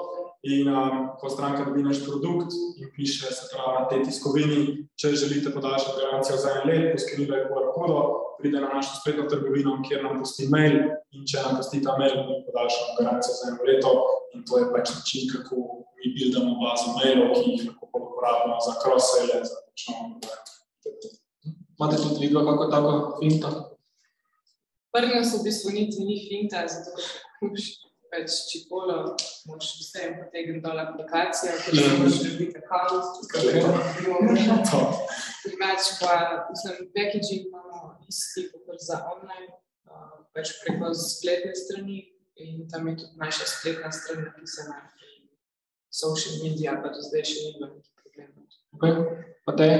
in 0.43 0.67
um, 0.67 1.09
ko 1.19 1.29
stranka 1.29 1.65
dobi 1.65 1.83
naš 1.83 2.03
produkt 2.05 2.53
in 2.77 2.89
piše 2.95 3.31
se 3.33 3.49
pravi 3.51 3.79
na 3.79 3.87
tej 3.89 4.03
tiskovini, 4.03 4.87
če 4.95 5.15
želite 5.15 5.53
podaljšati 5.53 5.97
garancijo 6.01 6.37
za 6.37 6.49
en 6.57 6.69
let, 6.69 6.91
poskrbi 6.93 7.25
QR 7.25 7.71
kodo, 7.73 8.01
pride 8.39 8.61
na 8.61 8.69
našo 8.73 8.99
spletno 9.01 9.25
trgovino, 9.29 9.79
kjer 9.87 10.03
nam 10.03 10.19
pusti 10.19 10.47
mail 10.53 10.77
in 11.11 11.25
če 11.25 11.41
nam 11.41 11.57
pusti 11.57 11.81
ta 11.83 11.97
mail, 11.97 12.21
mi 12.27 12.43
podaljšamo 12.49 12.97
garancijo 12.99 13.33
za 13.39 13.49
eno 13.51 13.69
leto 13.69 13.93
in 14.33 14.45
to 14.45 14.59
je 14.61 14.69
pač 14.73 14.93
način, 14.95 15.29
kako 15.33 15.55
mi 15.97 16.13
buildamo 16.17 16.59
bazo 16.61 16.93
mailov, 16.99 17.33
ki 17.33 17.49
jih 17.51 17.65
lahko 17.69 17.89
uporabljamo 18.03 18.59
za 18.67 18.73
cross-sale, 18.83 19.41
za 19.49 19.57
počnemo. 19.65 20.19
Imate 21.79 21.97
tudi 22.03 22.21
videlo, 22.21 22.45
kako 22.51 22.69
tako 22.71 22.93
finta? 23.19 23.49
Prvi 24.93 25.19
nas 25.19 25.33
v 25.33 25.43
bistvu 25.43 25.73
niti 25.73 26.05
ni 26.05 26.21
finta, 26.29 26.63
zato 26.67 26.93
ker 26.97 27.86
več 28.17 28.39
čipolo, 28.51 28.97
moš 29.49 29.69
vse 29.81 30.03
in 30.07 30.17
potegnem 30.19 30.59
dol 30.63 30.81
aplikacijo, 30.81 31.53
ker 31.63 31.77
še 31.77 31.93
moš 32.01 32.17
narediti 32.23 32.57
account. 32.63 33.05
Drugač 35.45 35.93
pa, 36.01 36.11
mislim, 36.49 36.89
packaging 36.97 37.47
imamo 37.47 37.95
isti, 38.09 38.47
kot 38.65 38.81
za 38.83 39.03
online, 39.13 39.49
pač 40.35 40.57
preko 40.63 40.91
spletne 40.97 41.53
strani 41.57 42.03
in 42.37 42.67
tam 42.69 42.87
je 42.89 42.97
tudi 43.03 43.15
naša 43.21 43.45
spletna 43.49 43.91
stran, 43.91 44.27
ki 44.35 44.45
se 44.49 44.67
na 44.69 44.81
social 45.93 46.35
media, 46.43 46.77
pa 46.81 46.93
do 46.93 47.01
zdaj 47.01 47.25
še 47.25 47.39
ni 47.45 47.55
bilo 47.57 47.71
nekih 47.71 47.93
problemov. 48.03 48.43
Okay. 48.77 48.93
Pa 49.47 49.55
te? 49.57 49.71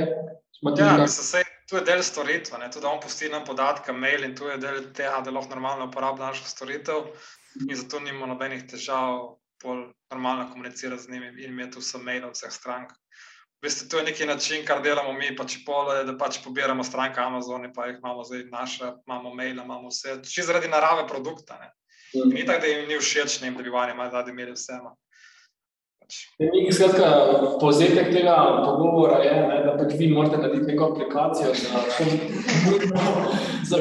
Ja, 0.78 0.98
mislim, 0.98 1.46
tu 1.70 1.78
je 1.78 1.84
del 1.86 2.02
storitve, 2.04 2.70
tudi 2.74 2.88
on 2.90 3.02
pusti 3.04 3.30
nam 3.30 3.44
podatke, 3.46 3.94
mail 3.94 4.24
in 4.26 4.34
tu 4.36 4.48
je 4.50 4.58
del 4.58 4.88
tega, 4.98 5.20
da 5.22 5.34
lahko 5.36 5.54
normalno 5.54 5.90
uporablja 5.92 6.32
našo 6.32 6.48
storitev 6.50 7.12
in 7.70 7.76
zato 7.76 8.00
nimamo 8.00 8.34
nobenih 8.34 8.66
težav, 8.70 9.38
bolj 9.64 9.88
normalno 10.12 10.50
komunicirati 10.52 11.04
z 11.04 11.10
njimi 11.10 11.28
in 11.44 11.52
imeti 11.54 11.80
vse 11.80 11.98
maile 11.98 12.30
vseh 12.32 12.52
strank. 12.52 12.94
Veste, 13.62 13.88
to 13.90 13.98
je 13.98 14.06
neki 14.06 14.26
način, 14.26 14.66
kar 14.66 14.84
delamo 14.86 15.14
mi, 15.14 15.32
pač 15.36 15.58
pole, 15.66 16.04
da 16.06 16.14
pač 16.18 16.38
pobiramo 16.44 16.84
stranke 16.84 17.22
Amazon, 17.22 17.66
pa 17.74 17.88
jih 17.88 17.98
imamo 17.98 18.24
zdaj 18.24 18.44
naše, 18.52 18.92
imamo 19.08 19.34
maile, 19.34 19.64
imamo 19.64 19.90
vse, 19.90 20.20
čisto 20.24 20.52
zaradi 20.52 20.70
narave 20.70 21.08
produkta. 21.08 21.58
Ne. 21.60 21.72
Ni 22.34 22.46
tako, 22.46 22.62
da 22.62 22.68
jim 22.68 22.86
ni 22.88 23.00
všeč, 23.02 23.42
ne, 23.42 23.52
da 23.52 23.64
bi 23.64 23.74
vanje 23.74 23.98
malo 23.98 24.14
radi 24.14 24.32
imeli 24.32 24.54
vse. 24.54 24.78
Mi, 26.40 26.72
skratka, 26.72 27.08
povzetek 27.60 28.14
tega 28.14 28.36
pogovora 28.66 29.18
je, 29.26 29.34
ne, 29.50 29.58
da 29.66 29.74
pač 29.80 29.96
vi 30.00 30.08
morate 30.14 30.38
narediti 30.40 30.72
neko 30.72 30.92
aplikacijo 30.92 31.52
za, 31.54 31.82
za 33.70 33.78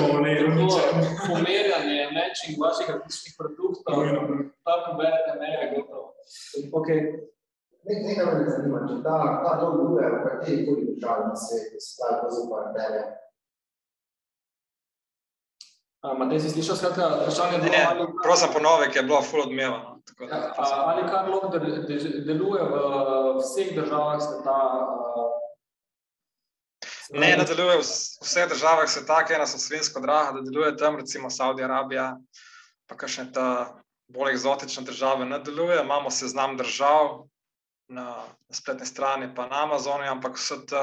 pomerjanje, 0.00 0.68
pomerjanje 1.26 2.00
matching 2.16 2.56
vaših 2.64 2.90
različnih 2.94 3.34
produktov. 3.40 4.04
Pa 4.64 4.78
poberete 4.86 5.32
mere, 5.40 5.72
gotovo. 5.74 6.14
Okay. 6.80 7.00
Nekaj 7.88 8.26
me 8.26 8.48
zanima, 8.48 8.80
če 8.88 8.96
ta, 9.04 9.16
ta 9.44 9.52
to 9.60 9.70
deluje 9.76 10.08
v 10.12 10.24
kateri 10.24 10.64
koli 10.66 10.88
državi 10.88 11.28
na 11.28 11.36
svetu, 11.36 11.80
se 11.80 11.94
pravi, 12.00 12.18
to 12.22 12.34
zelo 12.36 12.64
bere. 12.74 13.04
Matej, 16.18 16.40
si 16.40 16.50
slišal 16.56 16.76
skratka 16.76 17.06
vprašanje? 17.14 17.62
Ne, 17.64 17.70
ne, 18.00 18.10
prosim 18.22 18.52
ponovek 18.52 18.96
je 18.96 19.02
bilo 19.02 19.22
ful 19.22 19.48
odmevano. 20.12 20.54
Ja, 20.70 20.84
ali 20.86 21.02
kar 21.10 21.28
log 21.28 21.52
deluje 22.26 22.62
v 22.64 22.82
vseh 23.40 23.74
državah 23.76 24.22
sveta? 24.22 24.58
Ne, 27.12 27.36
ne 27.36 27.44
deluje 27.44 27.78
v 27.80 27.84
vseh 28.24 28.48
državah 28.48 28.88
sveta, 28.88 29.22
ki 29.24 29.32
je 29.32 29.38
na 29.38 29.46
svinsko 29.46 30.00
draha, 30.04 30.32
da 30.36 30.44
deluje 30.44 30.76
tam 30.76 30.96
recimo 30.96 31.30
Saudi 31.30 31.64
Arabija, 31.64 32.16
pa 32.88 32.96
kakšne 32.96 33.32
ta 33.32 33.48
bolj 34.08 34.36
eksotične 34.36 34.84
države 34.84 35.26
ne 35.26 35.38
deluje. 35.38 35.80
Imamo 35.82 36.10
seznam 36.10 36.56
držav 36.56 37.28
na, 37.88 38.24
na 38.48 38.54
spletni 38.54 38.86
strani, 38.86 39.30
pa 39.34 39.46
na 39.48 39.62
Amazonu, 39.64 40.04
ampak 40.04 40.36
vse 40.36 40.60
te 40.68 40.82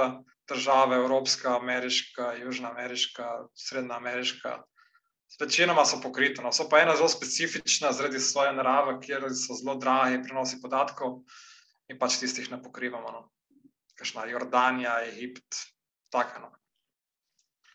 države, 0.49 0.95
Evropska, 0.95 1.55
Ameriška, 1.57 2.33
Južna 2.33 2.69
Ameriška, 2.69 3.45
Srednja 3.53 3.95
Ameriška, 3.95 4.63
Večinoma 5.39 5.83
so 5.85 5.99
pokrite, 6.01 6.41
no. 6.41 6.51
so 6.55 6.67
pa 6.69 6.79
ena 6.79 6.95
zelo 6.95 7.09
specifična, 7.09 7.91
zaradi 7.91 8.19
svoje 8.19 8.53
narave, 8.53 8.99
kjer 9.01 9.27
so 9.35 9.57
zelo 9.59 9.75
dragi 9.75 10.21
prenosi 10.23 10.61
podatkov, 10.61 11.23
in 11.91 11.99
pač 11.99 12.19
tistih 12.21 12.51
ne 12.51 12.61
pokrivamo. 12.63 13.11
No. 13.11 13.25
Kašna 13.99 14.25
Jordanija, 14.31 14.95
Egipt, 15.09 15.59
tako. 16.11 16.45
No. 16.45 16.51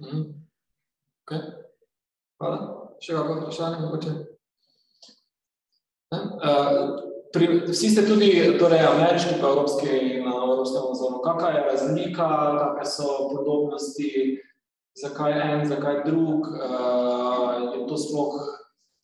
Mm. 0.01 0.25
Okay. 1.27 1.53
Hvala. 2.41 2.59
Še 3.01 3.17
kako 3.17 3.37
vprašanje, 3.39 3.81
mogoče? 3.85 4.13
Uh, 6.11 7.71
vsi 7.71 7.91
ste 7.93 8.05
tudi 8.09 8.31
torej, 8.59 8.83
ameriški, 8.85 9.37
pa 9.41 9.53
evropski 9.53 10.21
na 10.25 10.33
evropskem 10.35 10.89
ozonu. 10.91 11.21
Kakšna 11.25 11.51
je 11.55 11.65
razlika, 11.69 12.29
kakšne 12.79 12.91
so 12.93 13.29
podobnosti? 13.35 14.11
Zakaj 14.99 15.33
en, 15.33 15.67
zakaj 15.69 16.03
drug, 16.05 16.47
uh, 16.47 17.75
je 17.75 17.87
to 17.89 17.97
sploh 17.99 18.35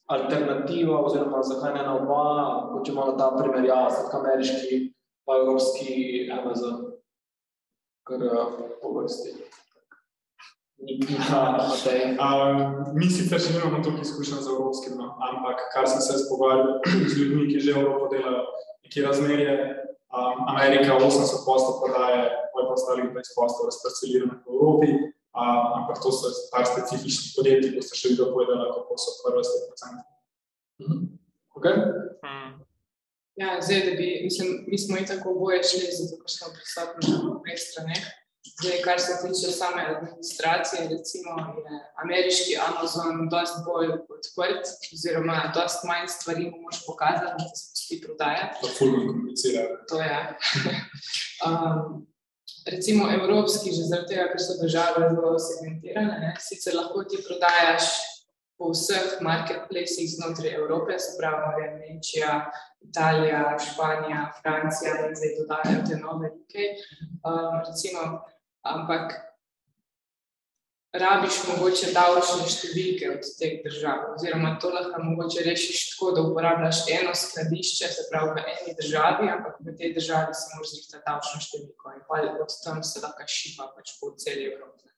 alternativa, 0.07 1.01
oziroma 1.03 1.43
zakaj 1.43 1.75
ne 1.75 1.83
na 1.87 1.97
oba, 1.99 2.83
če 2.87 2.95
malo 2.95 3.17
ta 3.19 3.31
primerjava, 3.39 3.91
tako 3.91 4.23
ameriški, 4.23 4.81
pa 5.27 5.41
evropski 5.43 6.29
Amazon, 6.31 6.93
kar 8.07 8.23
uh, 8.23 8.59
po 8.83 8.95
vrsti. 8.99 9.35
Um, 10.77 12.59
mi 12.95 13.09
sicer 13.11 13.41
še 13.41 13.55
nimamo 13.57 13.81
toliko 13.83 14.05
izkušenj 14.05 14.43
z 14.45 14.53
evropskim, 14.53 14.99
no, 15.01 15.15
ampak 15.25 15.65
kar 15.73 15.89
sem 15.89 16.03
se 16.05 16.19
spogovarjal 16.21 16.77
z 17.09 17.17
ljudmi, 17.17 17.49
ki 17.49 17.63
že 17.65 17.73
Evropo 17.73 18.11
delajo, 18.13 18.45
nekje 18.85 19.07
razmerje, 19.07 19.55
um, 20.13 20.45
Amerika 20.53 20.99
80 21.01 21.47
postov 21.49 21.81
prodaje, 21.81 22.29
pa 22.53 22.67
ostalih 22.77 23.09
20 23.09 23.39
postov 23.39 23.71
razparcelirane 23.73 24.37
po 24.45 24.53
Evropi, 24.53 24.93
Uh, 25.37 25.77
ampak 25.77 26.01
to 26.01 26.09
so 26.13 26.33
par 26.53 26.65
specifičnih 26.65 27.33
podjetij, 27.37 27.75
ko 27.77 27.81
ste 27.85 27.99
še 28.01 28.13
videli 28.15 28.33
povedali, 28.33 28.69
kako 28.73 28.97
so 28.97 29.11
prve 29.21 29.43
100%. 29.45 30.01
Mhm. 30.81 30.97
Okay. 31.57 31.77
Hmm. 32.25 32.53
Ja, 33.37 33.61
zdaj, 33.61 33.81
da 33.85 33.93
bi, 34.01 34.21
mislim, 34.25 34.65
mi 34.69 34.79
smo 34.79 34.97
in 34.97 35.07
tako 35.07 35.35
boje 35.41 35.61
šli, 35.69 35.89
zato 35.99 36.17
ker 36.23 36.33
smo 36.33 36.49
prisotni 36.57 37.13
na 37.13 37.19
obeh 37.37 37.59
straneh. 37.61 38.05
Zdaj, 38.61 38.79
kar 38.85 39.01
se 39.01 39.13
tiče 39.23 39.53
same 39.53 39.83
administracije, 39.93 40.89
recimo 40.89 41.31
je 41.57 41.81
ameriški 42.03 42.57
Amazon 42.69 43.29
dosti 43.29 43.61
bolj 43.67 43.89
odprt, 43.93 44.65
oziroma 44.95 45.53
dosti 45.55 45.89
manj 45.89 46.09
stvari 46.17 46.45
mu 46.51 46.59
moš 46.67 46.79
pokazati, 46.87 47.45
da 47.45 47.57
se 47.61 47.65
pusti 47.73 48.01
prodajati. 48.05 48.55
To 48.63 48.69
fulno 48.79 48.99
komplicira. 49.09 49.63
To 49.89 49.97
je. 50.01 50.17
um, 51.47 52.07
recimo 52.67 53.11
evropski, 53.13 53.73
že 53.73 53.89
zaradi 53.91 54.15
tega, 54.15 54.29
ker 54.33 54.43
so 54.43 54.59
države 54.63 55.09
zelo 55.15 55.39
segmentirane. 55.39 56.19
Ne? 56.21 56.35
Sicer 56.41 56.75
lahko 56.75 57.05
ti 57.05 57.21
prodajaš 57.23 57.91
po 58.59 58.71
vseh 58.73 59.21
marketplacih 59.21 60.09
znotraj 60.17 60.55
Evrope, 60.55 60.99
se 60.99 61.17
pravi 61.19 61.69
Nemčija, 61.81 62.51
Italija, 62.81 63.57
Španija, 63.61 64.33
Francija 64.43 64.95
in 65.07 65.15
zdaj 65.17 65.35
dodajajo 65.39 65.85
te 65.89 65.97
nove 66.01 66.31
UK. 66.33 66.55
Um, 67.27 67.61
recimo, 67.69 68.03
ampak 68.63 69.26
rabiš 70.95 71.39
mogoče 71.49 71.91
davčne 71.93 72.47
številke 72.51 73.11
od 73.17 73.29
teh 73.39 73.59
držav, 73.65 74.15
oziroma 74.15 74.55
to 74.63 74.71
lahko 74.73 75.03
mogoče 75.03 75.45
rešiš 75.47 75.83
tako, 75.91 76.13
da 76.17 76.25
uporabljaš 76.29 76.83
eno 76.95 77.15
skladišče, 77.15 77.91
se 77.97 78.07
pravi 78.11 78.37
v 78.37 78.45
eni 78.55 78.77
državi, 78.81 79.29
ampak 79.35 79.61
v 79.61 79.77
tej 79.77 79.95
državi 79.99 80.35
se 80.35 80.55
moraš 80.55 80.73
zrihtati 80.75 81.05
davčno 81.09 81.43
številko 81.49 81.95
in 81.97 82.03
pa 82.09 82.23
od 82.47 82.59
tam 82.65 82.83
se 82.87 83.03
lahko 83.05 83.29
šipa 83.37 83.71
pač 83.77 83.97
po 84.01 84.15
celi 84.17 84.49
Evropi. 84.53 84.89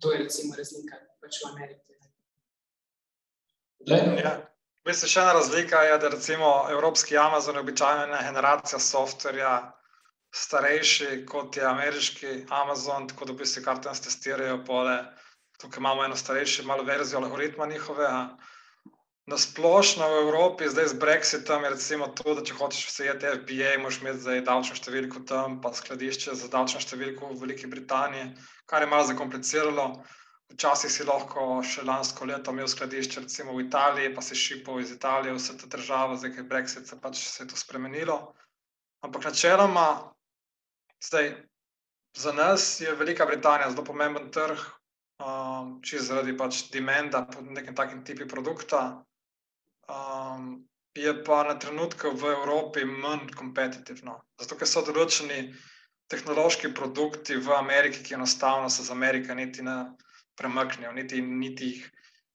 To 0.00 0.12
je 0.12 0.22
recimo 0.24 0.56
razlika 0.58 1.02
pač 1.20 1.42
v 1.42 1.50
Ameriki. 1.54 1.90
Ja. 3.88 4.36
Mislim, 4.84 5.08
še 5.12 5.20
ena 5.20 5.32
razlika 5.36 5.82
je, 5.84 5.98
da 6.00 6.08
recimo 6.12 6.48
evropski 6.72 7.16
Amazon 7.16 7.56
je 7.56 7.60
običajno 7.64 8.04
ena 8.08 8.22
generacija 8.24 8.80
softverja, 8.80 9.52
starejši 10.30 11.24
kot 11.26 11.56
je 11.56 11.64
ameriški 11.66 12.44
Amazon, 12.48 13.08
tako 13.08 13.24
da 13.24 13.32
v 13.32 13.42
bistvu 13.42 13.64
kar 13.64 13.82
tam 13.82 13.94
testirajo. 13.94 14.62
Pole. 14.66 14.98
Tukaj 15.60 15.80
imamo 15.82 16.04
eno 16.04 16.16
starejšo, 16.16 16.64
malo 16.64 16.84
verzijo 16.84 17.20
algoritma 17.20 17.66
njihove. 17.66 18.08
Na 19.30 19.38
splošno 19.38 20.06
v 20.08 20.20
Evropi, 20.22 20.68
zdaj 20.68 20.86
z 20.90 20.94
Brexitom, 20.98 21.64
je 21.64 21.70
recimo 21.70 22.06
to, 22.18 22.34
da 22.34 22.42
če 22.42 22.54
hočeš 22.56 22.86
vsejeti 22.88 23.28
FBA, 23.34 23.74
moraš 23.78 24.00
imeti 24.00 24.22
zdaj 24.24 24.40
davčno 24.48 24.78
številko 24.78 25.20
tam, 25.28 25.60
pa 25.62 25.70
skladišče 25.76 26.34
za 26.34 26.48
davčno 26.50 26.80
številko 26.82 27.28
v 27.28 27.36
Veliki 27.42 27.68
Britaniji, 27.70 28.32
kar 28.66 28.82
je 28.82 28.88
malo 28.90 29.06
zakompliciralo. 29.12 29.86
Včasih 30.50 30.90
si 30.90 31.06
lahko 31.06 31.60
še 31.62 31.84
lansko 31.86 32.26
leto 32.26 32.50
imel 32.50 32.66
skladišče, 32.66 33.22
recimo 33.28 33.54
v 33.54 33.68
Italiji, 33.68 34.14
pa 34.16 34.24
si 34.24 34.34
šipal 34.34 34.80
iz 34.82 34.90
Italije, 34.96 35.36
vse 35.36 35.54
te 35.60 35.68
države, 35.70 36.16
zdaj 36.18 36.40
je 36.40 36.46
Brexit, 36.50 36.90
pač 37.04 37.20
se 37.22 37.44
je 37.44 37.52
to 37.52 37.60
spremenilo. 37.60 38.32
Ampak 39.06 39.30
načeloma 39.30 40.09
Zdaj, 41.00 41.32
za 42.16 42.32
nas 42.32 42.80
je 42.80 42.94
Velika 42.94 43.26
Britanija 43.26 43.70
zelo 43.70 43.84
pomemben 43.84 44.30
trg, 44.30 44.58
um, 45.24 45.78
če 45.84 46.02
zaradi 46.04 46.36
pač 46.36 46.66
demanda 46.74 47.22
po 47.24 47.40
nekem 47.40 47.74
takem 47.74 48.04
tipu 48.04 48.26
produkta. 48.28 48.82
Um, 49.88 50.66
je 50.94 51.12
pa 51.24 51.42
na 51.46 51.54
trenutke 51.58 52.10
v 52.10 52.32
Evropi 52.34 52.84
manj 52.84 53.30
kompetitivno. 53.38 54.18
Zato, 54.40 54.58
ker 54.58 54.68
so 54.68 54.82
določeni 54.84 55.54
tehnološki 56.10 56.72
produkti 56.74 57.38
v 57.38 57.54
Ameriki, 57.54 58.02
ki 58.02 58.18
enostavno 58.18 58.68
se 58.68 58.82
z 58.82 58.90
Amerike 58.90 59.34
niti 59.34 59.62
ne 59.62 59.94
premaknejo, 60.36 60.92
niti, 60.92 61.22
niti 61.22 61.70
jih 61.70 61.88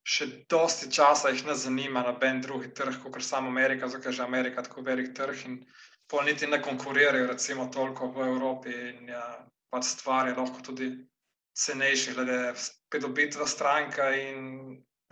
še 0.06 0.28
dosti 0.50 0.92
časa 0.94 1.34
jih 1.34 1.44
ne 1.48 1.56
zanima 1.58 2.04
na 2.06 2.14
ben 2.14 2.42
drugi 2.42 2.70
trg, 2.78 3.02
kot 3.04 3.24
samo 3.26 3.50
Amerika, 3.50 3.90
zato 3.90 4.10
je 4.10 4.20
že 4.20 4.24
Amerika 4.24 4.64
tako 4.64 4.86
velik 4.86 5.14
trg 5.18 5.46
in 5.50 5.60
pol 6.08 6.26
niti 6.26 6.48
ne 6.48 6.62
konkurirajo, 6.62 7.28
recimo, 7.28 7.68
toliko 7.74 8.12
v 8.14 8.28
Evropi 8.28 8.74
in 8.92 9.10
ja, 9.10 9.24
pač 9.74 9.90
stvar 9.96 10.30
je 10.30 10.36
lahko 10.38 10.62
tudi 10.62 10.90
cenejši, 11.56 12.14
glede 12.14 12.40
pridobitve 12.90 13.48
stranke 13.48 14.10
in 14.22 14.40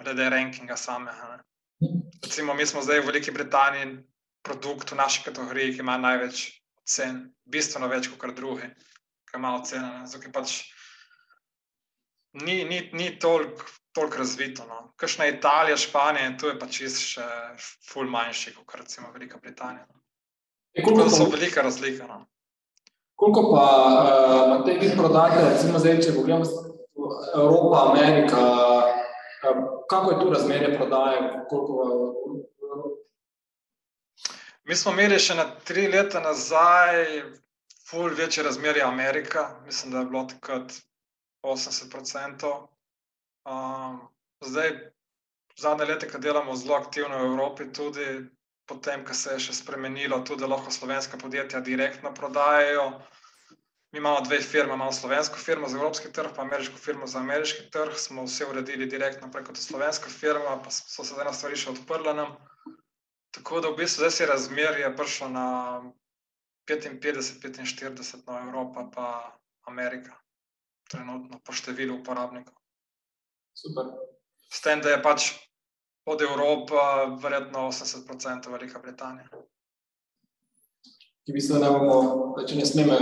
glede 0.02 0.30
rankinga 0.30 0.78
samega. 0.78 1.39
Recimo, 2.24 2.54
mi 2.54 2.66
smo 2.66 2.82
zdaj 2.82 3.02
v 3.02 3.08
Veliki 3.12 3.32
Britaniji 3.32 3.98
produkt 4.44 4.91
v 4.91 5.00
naši 5.00 5.24
kategoriji, 5.24 5.78
ki 5.78 5.84
ima 5.84 5.98
največ 5.98 6.44
cen, 6.86 7.24
bistveno 7.46 7.88
več 7.88 8.10
kot 8.12 8.36
drugi, 8.36 8.68
ki 9.30 9.39
ima 9.39 9.56
ocene. 9.60 10.04
Zato 10.08 10.32
pač 10.36 10.60
ni, 12.44 12.64
ni, 12.64 12.89
ni 12.94 13.16
toliko. 13.20 13.72
Toliko 13.94 14.18
razvito. 14.18 14.64
No. 14.66 14.94
Kakšna 14.98 15.28
je 15.28 15.36
Italija, 15.36 15.76
Španija, 15.78 16.32
tu 16.41 16.48
je 16.50 16.56
pač 16.58 16.80
še 16.98 17.26
ful 17.86 18.10
manjši, 18.10 18.56
kot 18.58 18.80
recimo 18.82 19.12
Velika 19.14 19.38
Britanija. 19.38 19.86
No. 19.86 20.03
E, 20.74 20.84
koliko 20.84 21.09
so 21.09 21.30
velika 21.32 21.61
razlika? 21.61 22.07
No? 22.07 22.26
Koliko 23.15 23.41
pa 23.51 23.65
uh, 24.59 24.65
te 24.65 24.78
vi 24.82 24.91
prodajate, 24.97 25.49
recimo 25.49 25.80
zdaj, 25.80 25.99
če 26.01 26.15
pogledamo 26.15 26.45
Evropa, 27.36 27.91
Amerika, 27.91 28.41
uh, 29.49 29.63
kako 29.89 30.11
je 30.11 30.19
tu 30.19 30.30
razmerje 30.30 30.76
prodaje? 30.78 31.45
Koliko, 31.49 31.74
uh, 31.74 32.13
Mi 34.63 34.76
smo 34.76 34.91
imeli 34.91 35.17
še 35.19 35.36
na 35.36 35.43
tri 35.67 35.89
leta 35.91 36.21
nazaj 36.24 37.01
ful 37.89 38.13
večje 38.15 38.43
razmerje 38.43 38.84
Amerika, 38.84 39.41
mislim, 39.65 39.91
da 39.91 39.99
je 39.99 40.05
bilo 40.05 40.21
takrat 40.30 40.76
80%. 41.43 42.53
Um, 43.43 43.97
zdaj, 44.41 44.71
zadnje 45.59 45.86
leta, 45.86 46.07
ko 46.07 46.17
delamo 46.17 46.55
zelo 46.55 46.78
aktivno 46.80 47.19
v 47.19 47.26
Evropi, 47.26 47.67
tudi 47.76 48.07
potem, 48.66 49.03
ko 49.05 49.14
se 49.14 49.36
je 49.36 49.47
še 49.47 49.57
spremenilo, 49.59 50.22
tudi 50.28 50.43
da 50.43 50.49
lahko 50.51 50.72
slovenska 50.72 51.18
podjetja 51.18 51.59
direktno 51.59 52.14
prodajajo. 52.14 52.88
Mi 53.93 53.99
imamo 54.01 54.24
dve 54.26 54.39
firme, 54.41 54.74
imamo 54.74 54.91
slovensko 54.91 55.38
firmo 55.38 55.68
za 55.70 55.78
evropski 55.78 56.11
trg, 56.11 56.32
pa 56.36 56.41
ameriško 56.41 56.78
firmo 56.82 57.07
za 57.07 57.20
ameriški 57.20 57.68
trg. 57.72 57.97
Smo 57.97 58.24
vse 58.26 58.47
uredili 58.49 58.88
direktno 58.89 59.30
preko 59.32 59.53
te 59.53 59.61
slovenske 59.61 60.09
firme, 60.09 60.55
pa 60.64 60.72
so 60.72 61.05
se 61.05 61.20
ena 61.22 61.34
stvar 61.34 61.53
še 61.53 61.70
odprla 61.76 62.16
nam. 62.18 62.34
Tako 63.34 63.61
da 63.61 63.70
v 63.70 63.78
bistvu 63.84 64.01
zdaj 64.01 64.11
se 64.18 64.26
razmer 64.30 64.80
je 64.80 64.89
prišlo 64.97 65.30
na 65.30 65.45
55-45 66.70 68.26
na 68.28 68.41
Evropa, 68.47 68.89
pa 68.95 69.07
Amerika, 69.70 70.18
trenutno 70.89 71.39
po 71.45 71.53
številu 71.53 71.99
uporabnikov. 71.99 72.55
Super. 73.53 73.93
S 74.49 74.61
tem, 74.61 74.82
da 74.82 74.93
je 74.93 75.01
pač 75.01 75.30
od 76.06 76.22
Evrope, 76.22 76.74
verjetno 77.24 77.60
80% 77.60 78.51
Velika 78.51 78.80
Britanija. 78.80 79.28
Ki 81.24 81.32
v 81.32 81.38
bistvu 81.38 81.60
ne 81.62 81.70
bomo, 81.72 81.97
če 82.47 82.58
ne 82.60 82.66
smemo, 82.68 82.95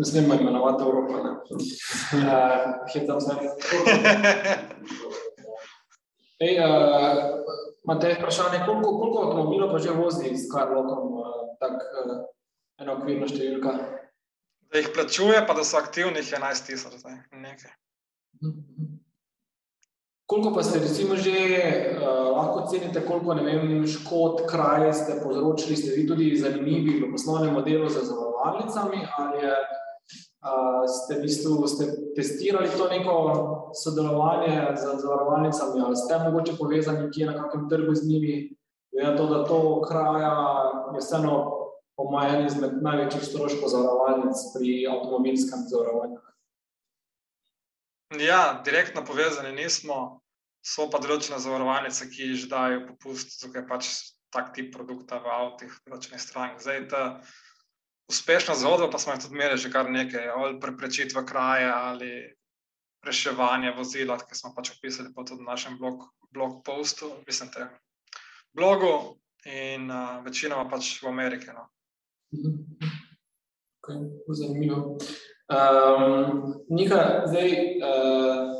ne 0.00 0.04
smemo 0.04 0.34
imenovati 0.36 0.84
Evropa. 0.84 1.22
Ne. 1.24 1.30
Uh, 1.48 2.90
Hitam 2.92 3.20
se. 3.24 3.36
Ej, 6.44 6.58
uh, 6.60 7.22
Matej, 7.88 8.18
vprašanje, 8.18 8.60
koliko, 8.66 8.92
koliko 8.98 9.22
avtomobilov 9.24 9.72
pa 9.72 9.80
že 9.80 9.96
vozi 9.96 10.34
s 10.36 10.44
Karlokom, 10.52 11.16
uh, 11.22 11.40
tak 11.56 11.80
uh, 12.04 12.12
ena 12.78 12.98
okvirna 12.98 13.30
številka? 13.32 13.72
Da 14.68 14.82
jih 14.82 14.92
plačuje, 14.92 15.40
pa 15.48 15.56
da 15.56 15.64
so 15.64 15.80
aktivnih 15.80 16.20
11 16.20 16.68
tisoč, 16.68 17.00
nekaj. 17.32 17.72
Koliko 20.28 20.52
pa 20.54 20.62
ste 20.62 20.84
recimo 20.84 21.16
že, 21.16 21.32
uh, 21.96 22.36
lahko 22.36 22.68
cenite, 22.68 23.00
koliko 23.00 23.32
škod, 23.86 24.44
kraj 24.44 24.92
ste 24.92 25.24
povzročili, 25.24 25.76
ste 25.76 25.96
vi 25.96 26.04
tudi 26.04 26.36
zanimivi 26.36 27.00
v 27.00 27.08
poslovnem 27.12 27.54
modelu 27.56 27.88
za 27.88 28.04
zavarovalnicami, 28.04 29.08
ali 29.18 29.36
je, 29.40 29.54
uh, 30.44 30.84
ste 30.84 31.16
v 31.16 31.22
bistvu 31.24 31.64
ste 31.64 32.12
testirali 32.12 32.68
to 32.68 32.92
neko 32.92 33.14
sodelovanje 33.72 34.76
z 34.76 35.00
zavarovalnicami, 35.00 35.80
ali 35.80 35.96
ste 35.96 36.20
mogoče 36.20 36.60
povezani 36.60 37.08
kje 37.08 37.32
na 37.32 37.34
kakem 37.40 37.64
trgu 37.72 37.94
z 37.96 38.04
njimi, 38.04 38.52
glede 38.92 39.16
to, 39.16 39.24
da 39.32 39.44
to 39.48 39.80
kraja 39.88 40.34
je 40.92 41.00
vseeno 41.00 41.34
po 41.96 42.04
mojem 42.04 42.44
izmed 42.46 42.82
največjih 42.84 43.24
stroškov 43.24 43.72
zavarovalnic 43.72 44.36
pri 44.52 44.84
avtomobilskem 44.92 45.64
zavarovanju. 45.72 46.27
Ja, 48.16 48.62
direktno 48.64 49.04
povezani 49.04 49.52
nismo, 49.52 50.22
so 50.64 50.88
pa 50.88 51.00
določene 51.02 51.40
zavarovalnice, 51.42 52.08
ki 52.08 52.32
že 52.40 52.48
dajo 52.48 52.86
popust, 52.86 53.36
zato 53.40 53.60
je 53.60 53.66
pač 53.68 53.90
tak 54.32 54.54
tip 54.56 54.72
produkta 54.72 55.20
v 55.20 55.28
avtih, 55.32 55.74
določenih 55.84 56.20
strank. 56.20 56.62
Zdaj, 56.64 56.80
ta 56.88 57.02
uspešna 58.08 58.56
zgodba, 58.56 58.88
pa 58.92 59.00
smo 59.00 59.12
jih 59.12 59.22
tudi 59.24 59.36
imeli 59.36 59.60
že 59.60 59.72
kar 59.72 59.92
nekaj, 59.92 60.24
ali 60.32 60.60
preprečitva 60.60 61.24
kraja 61.28 61.74
ali 61.92 62.12
reševanje 63.04 63.76
vozila, 63.76 64.18
ki 64.18 64.34
smo 64.34 64.54
pač 64.56 64.72
opisali 64.74 65.12
po 65.14 65.24
tudi 65.28 65.44
našem 65.44 65.78
blog, 65.78 66.08
blog 66.32 66.62
postu, 66.64 67.12
mislim, 67.28 67.52
te 67.52 67.68
blogu 68.56 69.20
in 69.44 69.90
uh, 69.92 70.24
večinoma 70.24 70.68
pač 70.68 70.96
v 71.02 71.12
Ameriki. 71.12 71.52
No. 71.54 71.68
Okay, 73.84 74.08
zanimivo. 74.34 74.96
Um, 75.48 76.54
Nika, 76.68 77.22
zdaj 77.26 77.50
uh, 77.80 78.52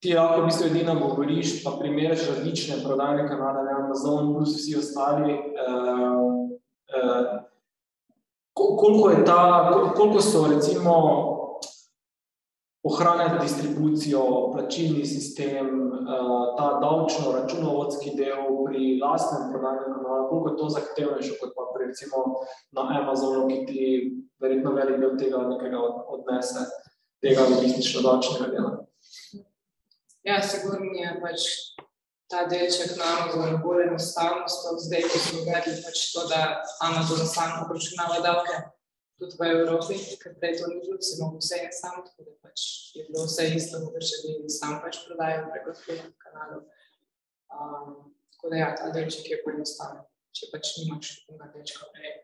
ti 0.00 0.14
lahko 0.14 0.40
v 0.40 0.44
bistvu 0.48 0.66
edino 0.70 0.94
govoriš, 0.96 1.58
pa 1.64 1.74
primeriš 1.80 2.24
različne 2.30 2.80
prodajne 2.84 3.28
kanale, 3.28 3.66
ne 3.66 3.74
Amazon, 3.84 4.32
plus 4.34 4.56
vsi 4.56 4.78
ostali. 4.80 5.36
Uh, 5.36 6.48
uh, 6.96 7.26
koliko 8.54 9.10
je 9.10 9.24
ta, 9.24 9.70
koliko 9.96 10.20
so 10.20 10.46
recimo 10.48 10.92
ohranjati 12.82 13.42
distribucijo, 13.42 14.50
plačilni 14.52 15.04
sistem, 15.06 15.66
uh, 15.92 16.56
ta 16.58 16.68
davčno 16.82 17.32
računovodski 17.32 18.14
del 18.16 18.42
pri 18.66 18.98
lastnem 19.02 19.52
prodajnem 19.52 19.94
kanalu, 19.94 20.28
koliko 20.28 20.48
je 20.48 20.56
to 20.56 20.68
zahtevnejše 20.68 21.38
kot 21.40 21.52
pa 21.56 21.68
pri 21.74 21.86
recimo 21.86 22.16
na 22.70 22.82
Amazonu, 23.00 23.48
ki 23.48 23.58
ti 23.66 23.82
verjetno 24.42 24.72
velik 24.72 24.98
del 25.00 25.14
tega 25.18 25.44
nekega 25.52 25.78
odnese, 26.16 26.66
tega 27.22 27.46
logistično 27.50 28.02
davčnega 28.02 28.50
dela. 28.50 28.72
Ja, 30.22 30.42
sigurno 30.42 30.90
je 30.98 31.14
pač 31.22 31.46
ta 32.30 32.46
delček 32.50 32.96
na 32.98 33.08
Amazonu 33.14 33.62
bolj 33.62 33.86
enostavno, 33.86 34.46
zdaj, 34.86 35.02
ko 35.06 35.18
smo 35.24 35.42
uvedli 35.46 35.78
pač 35.86 36.04
to, 36.14 36.26
da 36.30 36.62
Amazon 36.88 37.26
sam 37.26 37.58
obračunava 37.64 38.22
davke, 38.26 38.58
tudi 39.22 39.38
v 39.38 39.48
Evropi, 39.54 39.98
ker 40.20 40.34
prej 40.40 40.56
to 40.58 40.68
ni 40.70 40.80
bilo, 40.82 40.98
se 41.00 41.16
imamo 41.16 41.38
vse 41.38 41.60
en 41.62 41.74
sam, 41.78 42.00
tako 42.06 42.26
da 42.26 42.34
pač 42.42 42.64
je 42.96 43.06
bilo 43.08 43.26
vse 43.28 43.48
isto, 43.54 43.82
da 43.86 44.02
še 44.02 44.22
vi 44.26 44.50
sam 44.50 44.80
pač 44.82 45.02
prodajo 45.06 45.46
preko 45.52 45.76
teh 45.78 46.02
kanalov. 46.24 46.66
Um, 47.52 47.94
tako 48.34 48.50
da 48.50 48.62
ja, 48.64 48.70
ta 48.78 48.90
delček 48.96 49.30
je 49.30 49.40
poenostavljen, 49.46 50.04
če 50.34 50.50
pač 50.50 50.74
nimaš 50.80 51.14
tega 51.28 51.50
delčka 51.54 51.90
prej. 51.94 52.18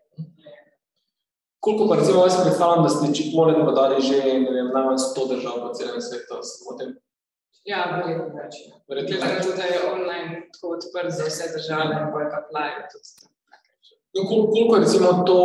Koliko 1.59 1.89
pa 1.89 1.99
recimo 1.99 2.23
jaz 2.23 2.37
predstavljam, 2.39 2.85
da 2.85 2.89
ste 2.91 3.13
čipole 3.15 3.55
prodali 3.59 3.99
že, 4.03 4.19
ne 4.43 4.51
vem, 4.55 4.71
najmanj 4.75 4.99
100 5.09 5.27
držav 5.33 5.57
po 5.63 5.73
celem 5.75 6.01
svetu, 6.03 6.43
se 6.43 6.63
motim? 6.67 6.93
Ja, 7.67 7.81
verjetno 7.95 8.29
več. 8.35 8.61
Verjetno 8.91 9.17
več. 9.25 9.49
da 9.57 9.65
je 9.67 9.81
online 9.89 10.45
tako 10.53 10.77
odprt 10.77 11.11
za 11.17 11.27
vse 11.27 11.51
države 11.57 11.97
in 11.97 12.13
bojo 12.13 12.29
pa 12.31 12.45
plajo 12.51 12.85
tudi 12.93 13.11
tam. 13.17 13.33
In 14.13 14.25
koliko 14.27 14.75
je 14.75 15.25
to, 15.25 15.41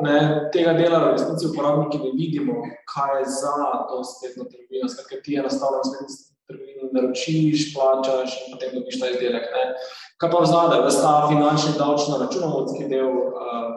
ne, 0.00 0.48
tega 0.52 0.72
dela 0.72 0.98
v 0.98 1.12
resnici 1.12 1.46
uporabniki 1.46 1.98
ne 1.98 2.10
vidimo, 2.16 2.62
kaj 2.88 3.18
je 3.18 3.26
za 3.40 3.56
to 3.88 4.00
spletno 4.04 4.44
trgovino, 4.48 4.88
skratka 4.88 5.20
ti 5.24 5.36
enostavno 5.36 5.84
spletno 5.84 6.08
trgovino 6.48 6.88
naročiš, 6.92 7.74
plačaš 7.74 8.38
in 8.40 8.54
potem 8.54 8.72
dobiš 8.78 9.00
ta 9.00 9.10
izdelek. 9.12 9.44
Ne. 9.54 9.64
Kaj 10.20 10.30
pa 10.32 10.40
vzade, 10.46 10.80
da 10.84 10.90
sta 10.90 11.12
finančni 11.28 11.76
davčno 11.78 12.18
računovodski 12.24 12.88
del, 12.88 13.12
uh, 13.28 13.68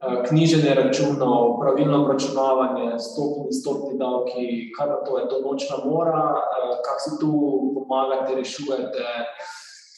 uh, 0.00 0.16
knjiženje 0.28 0.74
računov, 0.80 1.58
pravilno 1.60 2.02
obračunavanje, 2.04 2.88
stopni, 3.08 3.52
stopni 3.60 3.98
davki, 4.00 4.46
kaj 4.78 4.88
pa 4.94 4.98
to 5.04 5.18
je, 5.18 5.28
to 5.28 5.42
nočna 5.44 5.76
mora, 5.84 6.24
uh, 6.40 6.72
kak 6.86 7.04
si 7.04 7.18
tu 7.20 7.32
pomagate, 7.76 8.40
rešujete, 8.40 9.12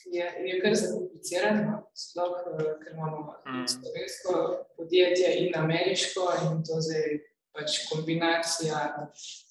je, 0.07 0.25
je 0.47 0.61
kar 0.63 0.75
zakomplicirano, 0.75 1.79
sploh 1.95 2.35
eh, 2.41 2.73
ker 2.83 2.93
imamo 2.93 3.35
mm. 3.47 3.69
slovensko 3.69 4.33
podjetje 4.77 5.37
in 5.47 5.57
ameriško, 5.57 6.29
in 6.43 6.63
to 6.67 6.81
zdaj 6.81 7.19
pač 7.55 7.77
kombinacija, 7.89 8.79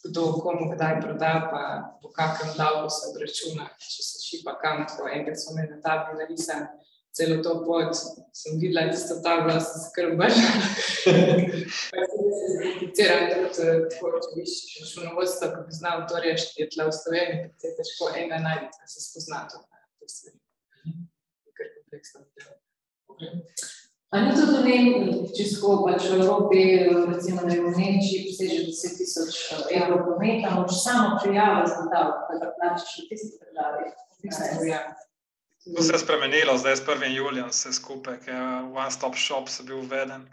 kdo 0.04 0.24
komu 0.44 0.72
kdaj 0.74 1.02
proda, 1.02 1.34
pa 1.52 1.64
po 2.02 2.12
kakem 2.12 2.52
davku 2.58 2.90
se 2.92 3.12
obračuna, 3.12 3.70
če 3.80 4.02
se 4.04 4.24
šipa 4.28 4.58
kam, 4.62 4.84
tako 4.90 5.08
enkrat 5.08 5.40
smo 5.40 5.56
imeli 5.56 5.76
na 5.76 5.82
tabli 5.86 6.20
narisani. 6.20 6.68
Celo 7.14 7.44
to 7.46 7.52
pot 7.62 7.94
sem 8.34 8.56
videla, 8.58 8.88
da 8.90 8.98
so 8.98 9.20
ta 9.24 9.36
glas 9.46 9.68
skrbaš. 9.86 10.40
Zakomplicirano 11.94 13.28
je 13.30 13.36
tudi 13.44 13.68
eh, 13.70 13.84
tako, 13.94 14.16
če 14.26 14.36
bi 14.36 14.48
še 14.50 14.84
računovodstvo, 14.84 15.52
ko 15.56 15.68
bi 15.68 15.78
znal 15.80 16.08
to 16.10 16.24
rešiti, 16.26 16.64
je 16.64 16.72
tle 16.74 16.90
v 16.90 16.96
Sloveniji, 17.00 17.52
je 17.64 17.76
težko 17.80 18.10
enega 18.16 18.42
najti, 18.44 18.74
da 18.82 18.96
se 18.96 19.06
spozna 19.06 19.46
to. 19.52 19.62
Ali 24.14 24.30
to 24.38 24.46
tudi 24.46 24.74
če 25.34 25.46
smo 25.50 25.80
pač 25.88 26.06
v 26.06 26.20
Evropi, 26.22 26.60
recimo 27.10 27.46
v 27.50 27.72
Nemčiji, 27.74 28.28
preseže 28.28 28.60
10 28.70 28.98
tisoč 29.00 29.40
eh, 29.56 29.80
evrov 29.80 30.04
prometa, 30.06 30.54
moč 30.54 30.76
samo 30.78 31.18
prijaviti 31.24 31.72
za 31.74 31.88
ta, 31.90 32.04
da 32.38 32.52
plačeš 32.60 32.92
v 33.02 33.08
tisti 33.10 33.40
državi? 33.42 33.88
To 35.64 35.82
se 35.82 35.94
je 35.96 36.00
spremenilo, 36.00 36.58
zdaj 36.60 36.76
s 36.76 36.84
1. 36.86 37.16
julijem 37.16 37.50
vse 37.50 37.74
skupaj, 37.74 38.20
ker 38.26 38.36
je 38.36 38.48
one-stop 38.76 39.18
shop 39.18 39.50
se 39.50 39.64
bil 39.64 39.82
uveden. 39.82 40.28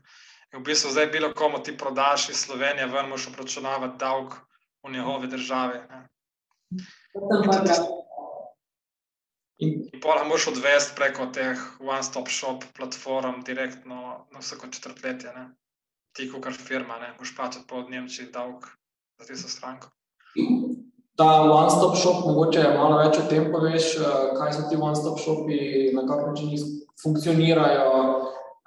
In 0.52 0.60
v 0.60 0.66
bistvu 0.66 0.90
zdaj 0.90 1.06
bilo 1.14 1.30
komu 1.32 1.62
ti 1.62 1.76
prodaš 1.76 2.28
iz 2.34 2.44
Slovenije, 2.44 2.90
ven 2.90 3.08
moš 3.08 3.28
obračunavati 3.30 3.98
davk 3.98 4.34
v 4.82 4.92
njegovi 4.92 5.30
državi. 5.30 5.78
Ne. 5.88 6.00
Potem 7.14 7.48
pa 7.48 7.58
da. 7.64 7.78
In 9.60 9.90
pa 10.00 10.14
lahko 10.16 10.38
odvesti 10.54 10.96
preko 10.96 11.26
teh 11.36 11.58
one-stop 11.84 12.28
shop 12.32 12.64
platform, 12.76 13.42
direktno 13.44 14.24
na 14.32 14.40
vsako 14.40 14.70
četrtletje. 14.72 15.32
Ne? 15.36 15.50
Ti, 16.16 16.30
kot 16.32 16.56
firma, 16.56 16.96
ne 16.98 17.12
boš 17.18 17.34
plačati 17.36 17.66
po 17.68 17.82
Nemčiji 17.82 18.30
davek 18.32 18.64
za 19.20 19.26
tisto 19.26 19.48
stranko. 19.48 19.92
Ta 21.16 21.28
one-stop 21.44 21.96
shop, 22.00 22.24
mogoče 22.24 22.64
malo 22.78 23.02
več 23.02 23.18
o 23.20 23.26
tem 23.28 23.50
poveš, 23.52 23.96
eh, 24.00 24.32
kaj 24.38 24.52
so 24.56 24.68
ti 24.70 24.80
one-stop 24.80 25.20
shopi, 25.20 25.60
na 25.92 26.06
kak 26.08 26.24
način 26.30 26.56
funkcionirajo. 27.02 27.90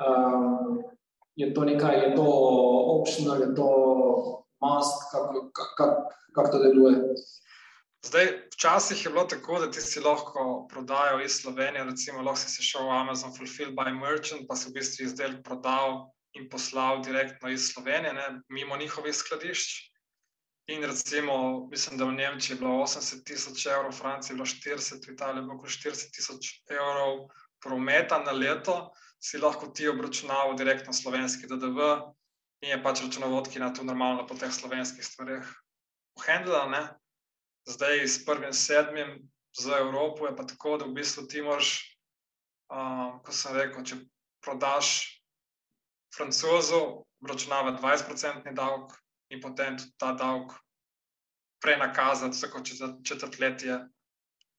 Um, 0.03 0.83
je 1.35 1.53
to 1.53 1.65
nekaj, 1.65 1.99
je 2.03 2.15
to 2.15 2.27
optional, 2.99 3.41
je 3.41 3.55
to 3.55 3.69
must, 4.61 5.09
kako 5.11 5.49
kak, 5.53 5.95
kak 6.35 6.51
to 6.51 6.61
deluje? 6.61 7.15
Zdaj, 8.03 8.49
včasih 8.53 9.05
je 9.05 9.11
bilo 9.11 9.23
tako, 9.23 9.59
da 9.59 9.71
ti 9.71 9.81
si 9.81 9.99
lahko 9.99 10.67
prodajal 10.71 11.21
iz 11.21 11.37
Slovenije, 11.41 11.83
recimo, 11.83 12.21
lahko 12.21 12.49
si 12.49 12.63
šel 12.63 12.89
v 12.89 12.97
Amazon 12.97 13.31
Fulfill 13.35 13.71
by 13.71 13.93
Merchant, 13.95 14.43
pa 14.47 14.55
si 14.59 14.69
v 14.69 14.75
bistvu 14.75 15.05
izdelek 15.07 15.39
prodal 15.43 16.11
in 16.35 16.49
poslal 16.49 16.99
direktno 17.01 17.49
iz 17.49 17.71
Slovenije, 17.71 18.13
ne, 18.13 18.27
mimo 18.49 18.77
njihovih 18.77 19.15
skladišč. 19.15 19.93
In 20.67 20.83
recimo, 20.83 21.67
mislim, 21.71 21.97
da 21.97 22.05
v 22.05 22.15
Nemčiji 22.17 22.55
je 22.55 22.59
bilo 22.59 22.83
80 22.83 23.23
tisoč 23.27 23.65
evrov, 23.65 23.91
v 23.91 23.97
Franciji 23.97 24.33
je 24.33 24.35
bilo 24.35 24.45
40, 24.47 25.07
v 25.07 25.13
Italiji 25.13 25.41
je 25.41 25.47
bilo 25.47 25.71
40 25.77 26.11
tisoč 26.15 26.51
evrov 26.71 27.27
prometa 27.63 28.19
na 28.19 28.31
leto, 28.31 28.91
si 29.19 29.39
lahko 29.39 29.67
ti 29.71 29.87
obračunaval 29.87 30.55
direktno 30.59 30.93
slovenski 30.93 31.47
DDV 31.47 31.79
in 32.63 32.69
je 32.69 32.79
pač 32.83 33.03
računovodki 33.03 33.59
na 33.59 33.71
to 33.73 33.83
normalno 33.83 34.27
po 34.27 34.35
teh 34.35 34.51
slovenskih 34.51 35.05
stvarih 35.05 35.47
uhendla. 36.19 36.67
Zdaj, 37.65 38.07
s 38.07 38.25
prvim 38.25 38.53
sedmim 38.53 39.29
za 39.57 39.77
Evropo 39.77 40.27
je 40.27 40.35
pa 40.35 40.43
tako, 40.43 40.77
da 40.77 40.85
v 40.85 40.93
bistvu 40.93 41.27
ti 41.27 41.41
moraš, 41.41 41.97
uh, 42.73 43.21
kot 43.23 43.35
sem 43.35 43.55
rekel, 43.55 43.85
če 43.85 43.99
prodaš 44.43 44.89
francozu, 46.15 46.81
obračunava 47.23 47.77
20-odstotni 47.79 48.53
davek 48.57 48.97
in 49.31 49.41
potem 49.41 49.77
tudi 49.79 49.95
ta 49.97 50.11
davek 50.13 50.51
prenakazati 51.63 52.35
vsako 52.35 52.63
četrtletje. 53.03 53.79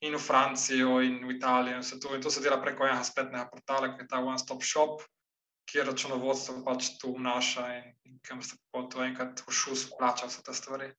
In 0.05 0.17
v 0.17 0.21
Francijo, 0.21 0.99
in 1.01 1.23
v 1.25 1.37
Italijo, 1.37 1.77
in, 1.77 2.01
to, 2.01 2.15
in 2.15 2.23
to 2.23 2.31
se 2.31 2.41
dela 2.45 2.59
preko 2.61 2.85
enega 2.85 3.05
spletnega 3.05 3.47
portala, 3.49 3.93
ki 3.95 4.03
je 4.03 4.09
ta 4.09 4.19
One 4.21 4.39
Stop 4.39 4.65
Shop, 4.65 5.05
kjer 5.71 5.87
računovodstvo 5.89 6.65
pač 6.65 6.91
tu 7.01 7.15
vnaša 7.17 7.65
in, 7.77 7.87
in 8.05 8.19
kam 8.25 8.43
se 8.43 8.57
po 8.73 8.83
to 8.83 9.05
enkrat 9.05 9.41
v 9.47 9.53
šus 9.53 9.87
plača 9.97 10.29
vse 10.29 10.43
te 10.45 10.53
stvari. 10.53 10.91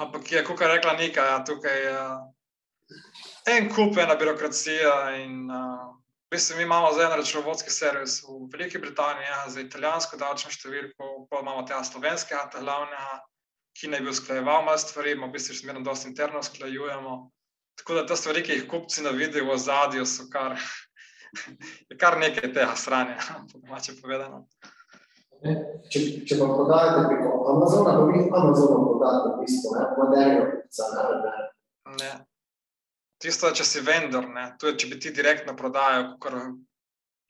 Ampak 0.00 0.32
je, 0.32 0.44
kot 0.44 0.60
je 0.60 0.68
rekla 0.68 0.92
Nika, 0.96 1.24
ja, 1.24 1.44
tukaj 1.44 1.78
je 1.82 1.92
uh, 1.92 2.96
en 3.52 3.68
kup, 3.68 3.98
ena 4.00 4.16
birokracija. 4.16 4.94
In, 5.20 5.50
uh, 5.50 5.96
bistvu 6.30 6.56
mi 6.56 6.62
imamo 6.62 6.92
zdaj 6.92 7.06
en 7.06 7.16
računovodski 7.20 7.70
servis 7.70 8.22
v 8.22 8.48
Veliki 8.52 8.78
Britaniji, 8.78 9.26
ja, 9.26 9.44
za 9.48 9.60
italijansko 9.60 10.16
davčno 10.16 10.50
številko, 10.50 11.26
pa 11.30 11.40
imamo 11.44 11.62
tega 11.68 11.84
slovenskega, 11.84 12.48
ta 12.52 12.62
glavnega, 12.64 13.20
ki 13.76 13.92
naj 13.92 14.02
bi 14.02 14.12
usklajeval 14.12 14.64
malo 14.66 14.80
stvari, 14.80 15.14
v 15.20 15.30
bistvu 15.32 15.54
še 15.54 15.64
zmerno 15.66 15.84
dosti 15.86 16.10
interno 16.10 16.42
usklajujemo. 16.42 17.16
Tako 17.76 17.98
da 17.98 18.06
te 18.08 18.16
stvari, 18.16 18.42
ki 18.42 18.56
jih 18.56 18.66
kupci 18.70 19.04
na 19.04 19.12
videu 19.12 19.46
v 19.50 19.58
zadju, 19.60 20.06
so 20.08 20.26
kar, 20.32 20.56
kar 22.00 22.18
nekaj 22.20 22.50
tega 22.50 22.74
sranja, 22.74 23.20
po 23.52 23.60
domače 23.60 23.96
povedano. 24.00 24.46
Če, 25.92 26.00
če 26.26 26.40
pa 26.40 26.46
prodajate 26.48 27.06
preko 27.10 27.32
Amazona, 27.52 27.96
pa 28.00 28.06
vi 28.08 28.24
Amazonom 28.32 28.85
prodajate 29.06 29.28
v 29.32 29.40
bistvu, 29.42 29.74
ne, 29.74 29.84
moderno 29.98 30.46
kupca, 30.50 30.84
ne, 30.94 31.98
ne. 32.02 32.12
Tisto, 33.22 33.50
če 33.50 33.64
si 33.64 33.80
vendor, 33.80 34.26
ne, 34.28 34.50
to 34.60 34.70
je, 34.70 34.76
če 34.82 34.88
bi 34.90 34.98
ti 35.00 35.12
direktno 35.14 35.56
prodajal, 35.56 36.16
kar 36.20 36.36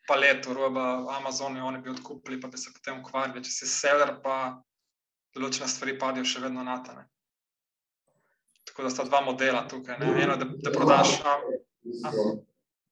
paleto 0.06 0.54
roba 0.54 1.06
Amazonu, 1.16 1.66
oni 1.66 1.82
bi 1.82 1.90
odkupili, 1.90 2.40
pa 2.40 2.48
bi 2.48 2.58
se 2.58 2.72
potem 2.74 3.00
ukvarjali. 3.00 3.42
Če 3.42 3.50
si 3.50 3.68
seller, 3.70 4.16
pa 4.22 4.56
določene 5.34 5.68
stvari 5.68 5.96
padijo 5.98 6.24
še 6.24 6.42
vedno 6.46 6.64
na 6.66 6.78
ta. 6.82 6.94
Ne. 6.94 7.06
Tako 8.66 8.86
da 8.86 8.90
sta 8.90 9.06
dva 9.06 9.20
modela 9.26 9.66
tukaj. 9.70 9.98
Ne. 10.00 10.12
Eno, 10.22 10.38
da, 10.38 10.48
da 10.62 10.74
prodaš. 10.74 11.18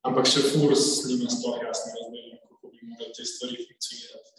Ampak 0.05 0.28
še 0.28 0.43
furs 0.53 1.05
nima 1.09 1.30
sploh 1.32 1.62
jasno 1.64 1.95
razmerja, 1.97 2.39
kako 2.45 2.72
bi 2.74 2.91
morali 2.91 3.14
te 3.16 3.24
stvari 3.26 3.62
funkcionirati. 3.62 4.34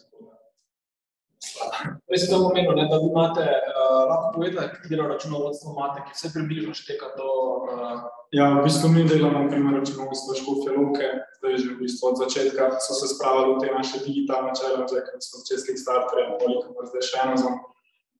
Res 2.10 2.22
je 2.24 2.28
to 2.30 2.38
pomembno, 2.48 2.74
da 2.90 2.98
vi 3.00 3.08
imate, 3.10 3.44
uh, 3.44 4.02
lahko 4.10 4.26
povedali, 4.34 4.68
katero 4.74 5.06
računovodstvo 5.08 5.72
imate, 5.72 6.02
ki 6.06 6.16
vse 6.16 6.30
približno 6.34 6.74
šteka 6.74 7.12
do... 7.18 7.28
Uh... 7.70 8.04
Ja, 8.36 8.50
v 8.58 8.66
bistvu 8.66 8.90
mi 8.92 9.04
delamo, 9.08 9.46
primer, 9.50 9.78
računovodstvo 9.80 10.36
Škofje 10.40 10.74
Luke, 10.76 11.08
zdaj 11.38 11.56
že 11.62 11.68
v 11.72 11.78
bistvu 11.80 12.10
od 12.10 12.20
začetka 12.22 12.68
so 12.84 12.98
se 12.98 13.08
spravili 13.14 13.54
v 13.54 13.60
te 13.62 13.72
naše 13.72 14.02
digitalne 14.04 14.52
challenge, 14.58 14.92
ker 14.92 15.16
so 15.22 15.40
začeli 15.40 15.66
Kickstarter, 15.70 16.36
koliko 16.42 16.76
pa 16.76 16.88
zdaj 16.92 17.04
še 17.08 17.16
Amazon. 17.24 17.58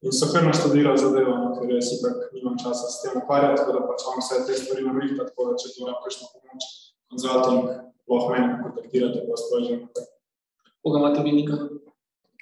In 0.05 0.13
so 0.13 0.29
kar 0.33 0.45
naštudirali 0.45 0.99
zadevo, 1.01 1.33
no, 1.41 1.49
ker 1.57 1.71
jaz 1.73 1.89
ipak 1.97 2.29
nimam 2.37 2.59
časa 2.61 2.91
s 2.91 3.01
tem 3.03 3.17
ukvarjati, 3.17 3.63
tako 3.63 3.79
da 3.79 3.87
pač 3.89 4.05
vam 4.07 4.21
vse 4.21 4.43
te 4.47 4.59
stvari 4.61 4.85
navrihta, 4.85 5.25
tako 5.31 5.51
da 5.51 5.57
če 5.61 5.73
lahko 5.83 6.05
kakšno 6.05 6.29
pomoč, 6.35 6.69
konzulting, 7.11 7.65
lahko 8.13 8.29
meni 8.35 8.61
kontaktirate, 8.61 9.25
pa 9.25 9.41
sprožim. 9.41 9.81
Koga 10.85 11.01
imate 11.01 11.25
vi 11.27 11.33
nikaj? 11.41 11.76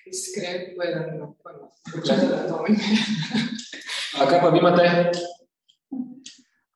Iskreno 0.06 0.74
povedano, 0.76 1.36
da 2.30 2.48
to 2.48 2.64
mi 2.68 2.74
je. 2.74 4.26
Kaj 4.28 4.40
pa 4.40 4.48
vi 4.48 4.58
imate? 4.58 5.10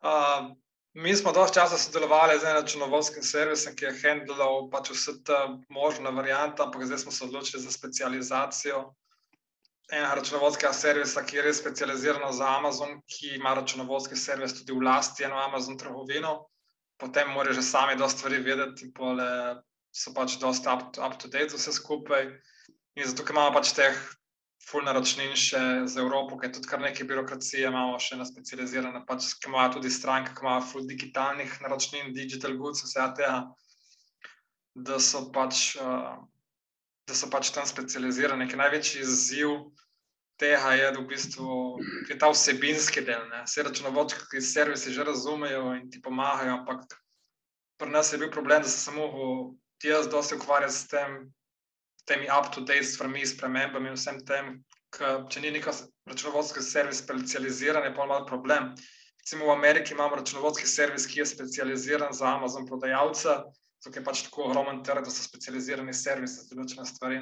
Uh, 0.02 0.56
mi 0.94 1.16
smo 1.16 1.32
dosti 1.32 1.54
časa 1.54 1.78
sodelovali 1.78 2.38
z 2.38 2.44
enim 2.44 2.56
računovodskim 2.56 3.22
servisom, 3.22 3.76
ki 3.76 3.84
je 3.84 3.96
handlal 4.02 4.70
pač 4.70 4.90
vse 4.90 5.18
te 5.24 5.38
možne 5.68 6.10
variante, 6.10 6.62
ampak 6.62 6.86
zdaj 6.86 6.98
smo 6.98 7.12
se 7.12 7.24
odločili 7.24 7.62
za 7.62 7.70
specializacijo 7.70 8.94
enega 9.92 10.14
računovodskega 10.14 10.72
servisa, 10.72 11.22
ki 11.24 11.36
je 11.36 11.42
res 11.42 11.60
specializiran 11.60 12.32
za 12.32 12.48
Amazon, 12.58 13.00
ki 13.08 13.34
ima 13.36 13.54
računovodski 13.56 14.16
servis 14.16 14.54
tudi 14.58 14.76
v 14.76 14.84
lasti 14.84 15.24
eno 15.24 15.38
Amazon 15.40 15.78
trgovino. 15.78 16.48
Potem 17.00 17.30
morajo 17.32 17.54
že 17.54 17.62
sami 17.62 17.96
dosta 17.96 18.18
stvari 18.18 18.42
vedeti, 18.42 18.84
in 18.84 18.92
so 19.92 20.12
pač 20.14 20.36
dosta 20.40 20.74
up, 20.74 20.98
up 20.98 21.18
to 21.18 21.28
date 21.28 21.56
vse 21.56 21.72
skupaj. 21.72 22.26
In 22.98 23.06
zato, 23.06 23.22
imamo 23.30 23.54
pač 23.54 23.70
teh 23.76 23.98
fulno 24.68 24.90
računin 24.92 25.36
še 25.38 25.60
za 25.86 26.00
Evropo, 26.02 26.36
ker 26.40 26.50
tudi 26.50 26.66
kar 26.66 26.80
nekaj 26.82 27.06
birokracije 27.06 27.68
imamo 27.70 28.00
še 28.02 28.18
na 28.18 28.26
specializirane, 28.26 29.04
pač, 29.06 29.28
ki 29.38 29.46
imajo 29.52 29.76
tudi 29.76 29.92
stranke, 29.94 30.34
ki 30.34 30.42
imajo 30.42 30.64
fulno 30.72 30.90
digitalnih 30.90 31.54
naročnin, 31.62 32.10
digital 32.16 32.56
goods, 32.58 32.82
vse 32.82 33.06
tega, 33.20 33.36
da 34.74 34.98
so 34.98 35.28
pač, 35.30 35.76
uh, 35.78 36.18
da 37.06 37.20
so 37.20 37.30
pač 37.30 37.52
tam 37.54 37.70
specializirane. 37.70 38.50
Ker 38.50 38.58
največji 38.64 39.06
izziv 39.06 39.54
tega 40.42 40.74
je, 40.74 40.90
da 40.90 40.98
v 40.98 41.06
bistvu 41.14 41.54
je 42.10 42.18
ta 42.18 42.34
vsebinski 42.34 43.06
del. 43.06 43.30
Vse 43.46 43.62
računovodski 43.70 44.42
servisi 44.42 44.98
že 44.98 45.06
razumejo 45.06 45.70
in 45.78 45.86
ti 45.86 46.02
pomagajo, 46.02 46.58
ampak 46.60 46.98
pri 47.78 47.94
nas 47.94 48.10
je 48.10 48.18
bil 48.18 48.34
problem, 48.34 48.66
da 48.66 48.68
se 48.68 48.90
samo 48.90 49.06
ti 49.78 49.94
jaz 49.94 50.10
dosti 50.10 50.34
ukvarjam 50.34 50.74
s 50.74 50.86
tem, 50.90 51.20
temi 52.08 52.28
up-to-date 52.32 52.86
stvarmi, 52.88 53.26
spremembami 53.26 53.92
vsem 53.94 54.20
tem. 54.26 54.56
Če 54.96 55.42
ni 55.44 55.52
neko 55.52 55.74
računovodski 56.08 56.64
servis 56.64 57.02
specializiran, 57.04 57.84
je 57.84 57.94
pa 57.94 58.06
malo 58.06 58.26
problem. 58.26 58.72
Recimo 59.20 59.50
v 59.50 59.56
Ameriki 59.58 59.92
imamo 59.92 60.16
računovodski 60.16 60.66
servis, 60.66 61.06
ki 61.06 61.20
je 61.20 61.26
specializiran 61.26 62.14
za 62.16 62.30
Amazon 62.32 62.64
prodajalca, 62.66 63.42
zato 63.84 63.98
je 63.98 64.04
pač 64.04 64.22
tako 64.26 64.48
ogromen 64.48 64.80
trg, 64.84 65.04
da 65.04 65.12
so 65.12 65.22
specializirani 65.26 65.92
servisi 65.92 66.40
za 66.40 66.54
določene 66.54 66.86
stvari. 66.88 67.20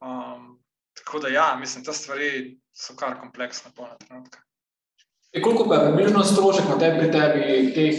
Um, 0.00 0.56
tako 0.96 1.20
da, 1.26 1.28
ja, 1.28 1.48
mislim, 1.60 1.84
te 1.84 1.92
stvari 1.92 2.30
so 2.72 2.96
kar 2.96 3.18
kompleksne, 3.20 3.74
polne 3.76 3.98
trenutke. 4.00 4.40
E 5.32 5.42
koliko 5.44 5.68
pa 5.68 5.76
je 5.76 5.90
približno 5.90 6.24
strošek 6.24 6.70
na 6.72 6.78
tebi, 6.80 7.02
pri 7.02 7.10
tebi, 7.12 7.72
teh, 7.76 7.98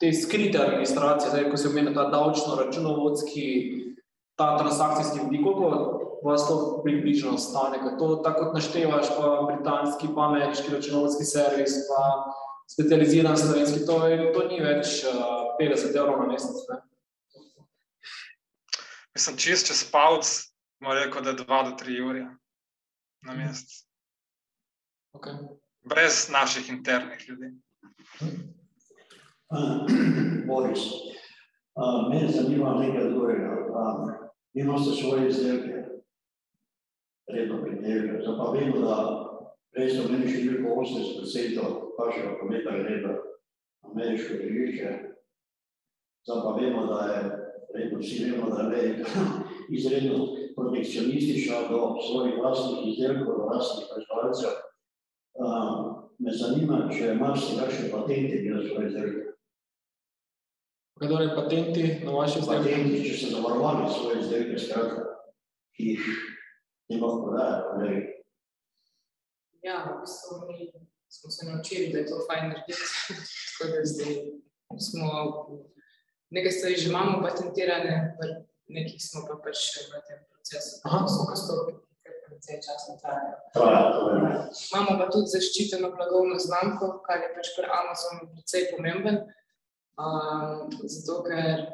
te 0.00 0.12
skrite 0.14 0.60
administracije, 0.62 1.32
zdaj, 1.34 1.48
ko 1.50 1.58
se 1.58 1.68
omenja 1.68 1.96
ta 1.96 2.06
davčno-računovodski 2.14 3.46
ta 4.40 4.56
transakcijski 4.58 5.18
vidik, 5.24 5.44
koliko 5.44 6.00
vas 6.24 6.48
to 6.48 6.80
približno 6.84 7.38
stane, 7.38 7.78
to 7.98 8.16
tako 8.24 8.44
kot 8.44 8.54
naštevaš, 8.54 9.08
pa 9.16 9.26
britanski, 9.48 10.08
pa 10.14 10.28
ameriški 10.28 10.72
računovodski 10.74 11.24
servis, 11.24 11.74
pa 11.88 12.00
specializiran 12.72 13.36
slovenski, 13.38 13.86
to, 13.86 14.06
je, 14.06 14.32
to 14.32 14.44
ni 14.48 14.60
več 14.64 15.02
uh, 15.04 15.12
50 15.60 15.96
evrov 15.96 16.22
na 16.22 16.26
mesec. 16.32 16.56
Ne? 16.70 16.78
Mislim, 19.14 19.36
čist 19.36 19.68
čez 19.68 19.82
palc, 19.92 20.30
moram 20.80 21.02
reči, 21.02 21.24
da 21.24 21.30
je 21.30 21.40
2 21.42 21.60
do 21.68 21.76
3 21.84 22.00
ure 22.08 22.24
na 23.28 23.36
mesec. 23.36 23.76
Okay. 25.18 25.36
Brez 25.84 26.30
naših 26.32 26.70
internih 26.70 27.28
ljudi. 27.28 27.52
Boris, 30.48 30.80
uh, 31.76 32.08
mene 32.08 32.32
zanima 32.32 32.74
nekaj 32.80 33.10
drugega. 33.10 33.52
Um, 33.68 34.19
imate 34.54 34.90
svoje 35.00 35.28
izdelke, 35.28 35.84
redno 37.32 37.62
pridelke. 37.62 38.22
Zdaj 38.22 38.36
pa 38.38 38.50
vemo, 38.50 38.78
da 38.86 38.96
prej 39.72 39.90
so 39.94 40.08
meni 40.10 40.30
še 40.30 40.42
veliko 40.46 40.82
80% 40.82 41.66
vašega 41.98 42.34
prometa 42.38 42.74
gre 42.78 42.96
ameriško 43.90 44.34
ležišče. 44.42 44.90
Zdaj 46.26 46.42
pa 46.44 46.56
vemo, 46.58 46.86
da 46.86 47.00
je, 47.12 47.22
redno 47.74 47.98
vsi 47.98 48.24
vemo, 48.24 48.50
da 48.50 48.76
je 48.76 49.04
izredno 49.76 50.26
protekcionistična 50.56 51.68
do 51.70 51.96
svojih 52.08 52.34
vlastnih 52.38 52.92
izdelkov, 52.92 53.36
do 53.38 53.46
vlastnih 53.48 53.86
proizvajalcev. 53.90 54.58
Me 56.20 56.32
zanima, 56.36 56.84
če 56.92 57.14
imaš 57.14 57.46
si 57.46 57.56
kakšne 57.56 57.90
patente 57.92 58.42
na 58.50 58.62
svoje 58.66 58.88
izdelke. 58.88 59.29
Kdo 61.00 61.16
je 61.18 61.34
patenti 61.34 61.82
na 62.04 62.12
vaši 62.12 62.38
izdelki? 62.38 62.68
Patenti, 62.68 63.04
če 63.08 63.16
ste 63.16 63.28
zavarovali 63.32 63.86
svoje 63.88 64.18
izdelke, 64.20 64.58
skratka, 64.60 65.04
ki 65.76 65.86
jih 65.94 66.08
ne 66.92 66.98
lahko 67.00 67.22
prodajajo. 67.24 68.02
Ja, 69.64 69.78
v 69.86 69.94
bistvu 70.02 70.36
mi 70.48 70.68
smo 71.08 71.30
se 71.30 71.48
naučili, 71.48 71.88
da 71.92 71.98
je 71.98 72.06
to 72.06 72.20
fajn 72.28 72.52
narediti. 72.52 72.84
Tako 73.58 73.70
da 73.72 73.80
zdaj 73.92 74.14
smo 74.88 75.08
nekaj 76.30 76.52
stvari 76.52 76.76
že 76.76 76.88
imamo 76.88 77.22
patentirane, 77.22 77.94
v 78.20 78.76
nekih 78.76 79.00
smo 79.02 79.24
pa 79.28 79.40
pač 79.44 79.56
še 79.56 79.88
v 79.88 80.04
tem 80.04 80.20
procesu. 80.28 80.84
Aha. 80.84 81.02
So 81.08 81.26
postopki, 81.32 81.74
ki 81.80 81.96
kar 82.04 82.22
precej 82.28 82.60
časa 82.68 83.00
trajajo. 83.00 84.04
Imamo 84.68 85.00
pa 85.00 85.08
tudi 85.08 85.32
zaščiteno 85.32 85.96
blagovno 85.96 86.36
znamko, 86.36 86.98
kar 87.08 87.24
je 87.24 87.34
pač 87.40 87.56
pri 87.56 87.72
Amazonu 87.82 88.32
precej 88.36 88.68
pomemben. 88.76 89.24
Um, 90.00 90.70
zato, 90.88 91.18
ker 91.26 91.66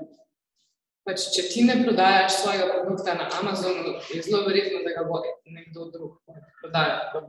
pač, 1.06 1.28
če 1.36 1.44
ti 1.52 1.62
ne 1.66 1.76
prodajaš 1.84 2.40
svojega 2.40 2.66
produkta 2.72 3.14
na 3.14 3.28
Amazonu, 3.38 3.92
je 4.10 4.22
zelo 4.26 4.42
verjetno, 4.48 4.82
da 4.82 4.94
ga 4.96 5.04
bo 5.06 5.20
nekdo 5.54 5.86
drug 5.92 6.16
prodajal. 6.60 6.98
da. 7.14 7.20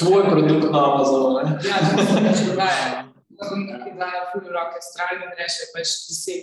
Tvoj 0.00 0.24
produkt 0.30 0.70
na 0.72 0.84
Amazonu, 0.92 1.34
ne? 1.44 1.58
Ja, 1.68 1.82
to 1.84 2.06
se 2.08 2.24
pač 2.24 2.46
dogaja. 2.48 2.88
Ki 3.38 3.92
dajo 4.00 4.22
ful 4.32 4.48
roke 4.54 4.80
stran 4.82 5.20
in 5.26 5.36
reče, 5.38 5.68
pač 5.74 5.92
ti 6.06 6.16
si, 6.16 6.38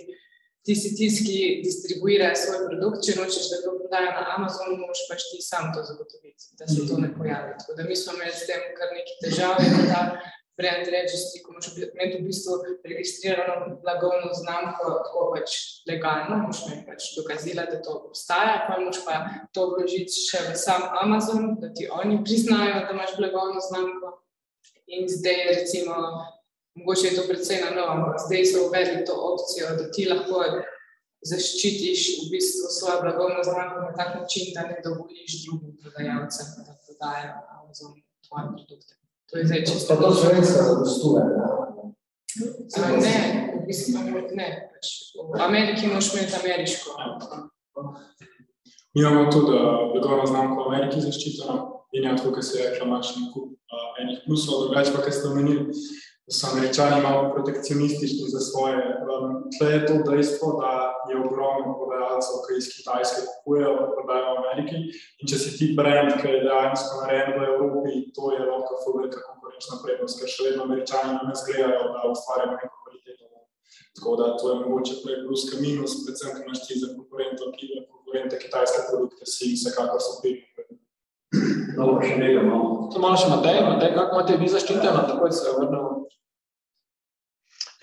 ti 0.64 0.78
si 0.78 0.94
tisti, 0.96 1.26
ki 1.26 1.40
distribuira 1.66 2.30
svoj 2.38 2.62
produkt, 2.70 3.02
če 3.04 3.18
nočeš, 3.18 3.50
da 3.52 3.60
ga 3.64 3.74
prodaja 3.80 4.14
na 4.14 4.24
Amazonu, 4.36 4.78
moraš 4.84 5.02
pač 5.10 5.26
ti 5.32 5.42
sam 5.44 5.74
to 5.74 5.82
zagotoviti, 5.90 6.54
da 6.60 6.70
se 6.70 6.86
to 6.86 7.02
ne 7.02 7.10
pojavi. 7.18 7.58
Tako 7.58 7.76
da 7.80 7.90
mi 7.90 7.98
smo 7.98 8.14
imeli 8.14 8.32
s 8.38 8.46
tem 8.46 8.62
kar 8.78 8.94
nekaj 8.94 9.20
težav, 9.26 9.60
in 9.66 9.90
ta 9.90 10.02
brand 10.56 10.88
registry, 10.88 11.42
ko 11.44 11.52
moraš 11.52 11.68
imeti 11.76 12.18
v 12.18 12.26
bistvu 12.26 12.52
registrirano 12.84 13.76
blagovno 13.82 14.30
znamko, 14.32 14.84
tako 15.04 15.24
pač 15.34 15.56
legalno, 15.88 16.38
moraš 16.44 16.62
imeti 16.66 16.86
pač 16.88 17.10
dokazila, 17.16 17.66
da 17.70 17.82
to 17.82 17.96
obstaja, 18.08 18.62
pa 18.68 18.78
moraš 18.80 19.02
pa 19.04 19.18
to 19.52 19.66
vložiti 19.74 20.24
še 20.28 20.46
v 20.48 20.56
sam 20.60 20.88
Amazon, 21.02 21.52
da 21.60 21.72
ti 21.76 21.90
oni 21.90 22.22
priznajo, 22.24 22.86
da 22.86 22.96
imaš 22.96 23.16
blagovno 23.20 23.60
znamko. 23.68 24.16
In 24.96 25.08
zdaj, 25.10 25.44
recimo, 25.50 25.94
mogoče 26.78 27.08
je 27.08 27.16
to 27.16 27.28
precej 27.28 27.60
na 27.64 27.70
novo, 27.76 27.92
ampak 27.92 28.24
zdaj 28.26 28.44
so 28.52 28.66
uvedli 28.68 29.04
to 29.04 29.14
opcijo, 29.32 29.76
da 29.76 29.90
ti 29.92 30.08
lahko 30.08 30.44
zaščitiš 31.26 32.02
v 32.22 32.28
bistvu 32.32 32.70
svojo 32.70 33.00
blagovno 33.02 33.44
znamko 33.44 33.88
na 33.88 33.92
tak 33.96 34.14
način, 34.20 34.52
da 34.54 34.68
ne 34.70 34.78
dovoliš 34.84 35.42
drugim 35.44 35.76
prodajalcem, 35.82 36.54
da 36.66 36.76
prodajajo 36.86 37.34
na 37.34 37.60
Amazonu 37.60 38.00
tvoje 38.28 38.52
produkte. 38.54 39.05
To 39.30 39.38
je 39.38 39.46
zdaj 39.46 39.64
čisto. 39.64 39.96
Pa 39.96 40.02
to 40.02 40.14
slovenska 40.14 40.62
zadostuje. 40.62 41.22
ne? 43.00 43.16
V 43.54 43.66
bistvu 43.66 43.98
ne. 44.36 44.48
Pač 44.70 44.86
v 45.16 45.40
Ameriki 45.42 45.86
moraš 45.86 46.14
imeti 46.14 46.34
ameriško. 46.42 46.90
Mi 48.94 49.02
imamo 49.02 49.30
tudi 49.32 49.52
uh, 49.52 49.92
blagovno 49.92 50.26
znamko 50.26 50.62
v 50.62 50.66
Ameriki 50.66 51.00
zaščiteno 51.00 51.56
in 51.92 52.04
ja, 52.04 52.16
tako, 52.16 52.32
kot 52.36 52.44
si 52.44 52.62
rekla, 52.62 52.86
imaš 52.86 53.16
en 53.16 53.26
kup 53.32 53.50
uh, 53.52 54.00
enih 54.02 54.22
plusov, 54.26 54.66
drugače 54.66 54.92
pa, 54.94 55.02
kar 55.04 55.12
ste 55.12 55.28
omenili, 55.28 55.66
so 56.30 56.46
američani 56.52 57.02
malo 57.02 57.32
protekcionistični 57.34 58.24
za 58.34 58.40
svoje. 58.40 58.76
Um, 58.76 59.50
tle 59.58 59.68
je 59.72 59.86
to 59.86 59.94
dejstvo, 60.10 60.46
da 60.62 60.72
je 61.10 61.14
ogromno 61.26 61.70
prodajalcev, 61.78 62.36
ki 62.44 62.52
iz 62.58 62.66
Kitajske 62.74 63.20
kupujejo, 63.28 63.72
pa 63.78 63.86
prodajajo 63.94 64.32
v 64.34 64.40
Ameriki. 64.42 64.76
In 65.20 65.30
če 65.30 65.36
si 65.42 65.50
ti 65.58 65.66
brand, 65.78 66.10
ki 66.20 66.26
je 66.32 66.44
dejansko 66.48 66.92
narejen 67.02 67.30
v 67.38 67.46
Evropi, 67.50 67.92
to 68.16 68.32
je 68.34 68.40
lahko 68.50 68.80
velika 68.96 69.22
konkurenčna 69.28 69.76
prednost, 69.84 70.18
ker 70.18 70.32
še 70.34 70.48
vedno 70.48 70.66
američani 70.66 71.14
na 71.14 71.22
nas 71.30 71.46
gledajo, 71.46 71.86
da 71.94 72.10
ustvarjamo 72.10 72.58
neko 72.58 72.74
kvaliteto. 72.82 73.24
Tako 73.96 74.16
da 74.20 74.26
to 74.40 74.44
je 74.50 74.56
mogoče 74.64 74.94
prej 75.04 75.22
plus, 75.24 75.46
ka 75.50 75.62
minus, 75.62 76.00
predvsem, 76.02 76.34
ker 76.34 76.42
imaš 76.42 76.66
ti 76.66 76.82
za 76.82 76.88
ki 77.58 77.66
konkurente 77.94 78.42
kitajske 78.42 78.88
produkte, 78.90 79.30
si 79.30 79.54
vsekakor 79.54 80.02
so 80.02 80.18
pridni. 80.20 80.65
Dobro, 81.76 82.00
še 82.02 82.16
nekaj 82.20 82.38
imamo. 82.42 82.88
To 82.92 83.02
malo 83.02 83.18
še 83.20 83.30
Matej, 83.32 83.60
Matej, 83.66 83.94
kako 83.96 84.18
imate 84.18 84.36
vi 84.40 84.48
zaščiteno, 84.52 85.02
takoj 85.10 85.32
se 85.34 85.54
vrnemo. 85.56 85.90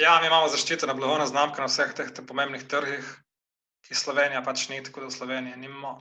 Ja, 0.01 0.17
mi 0.21 0.27
imamo 0.27 0.49
zaščiteno 0.49 0.95
blagovno 0.97 1.27
znamko 1.29 1.61
na 1.61 1.69
vseh 1.69 1.91
teh 1.93 2.09
te 2.15 2.23
pomembnih 2.25 2.63
trgih, 2.69 3.05
ki 3.85 3.97
Slovenija 3.97 4.41
pač 4.45 4.69
ni, 4.71 4.81
tako 4.85 5.03
da 5.03 5.11
v 5.11 5.17
Sloveniji 5.17 5.59
nimamo. 5.61 5.93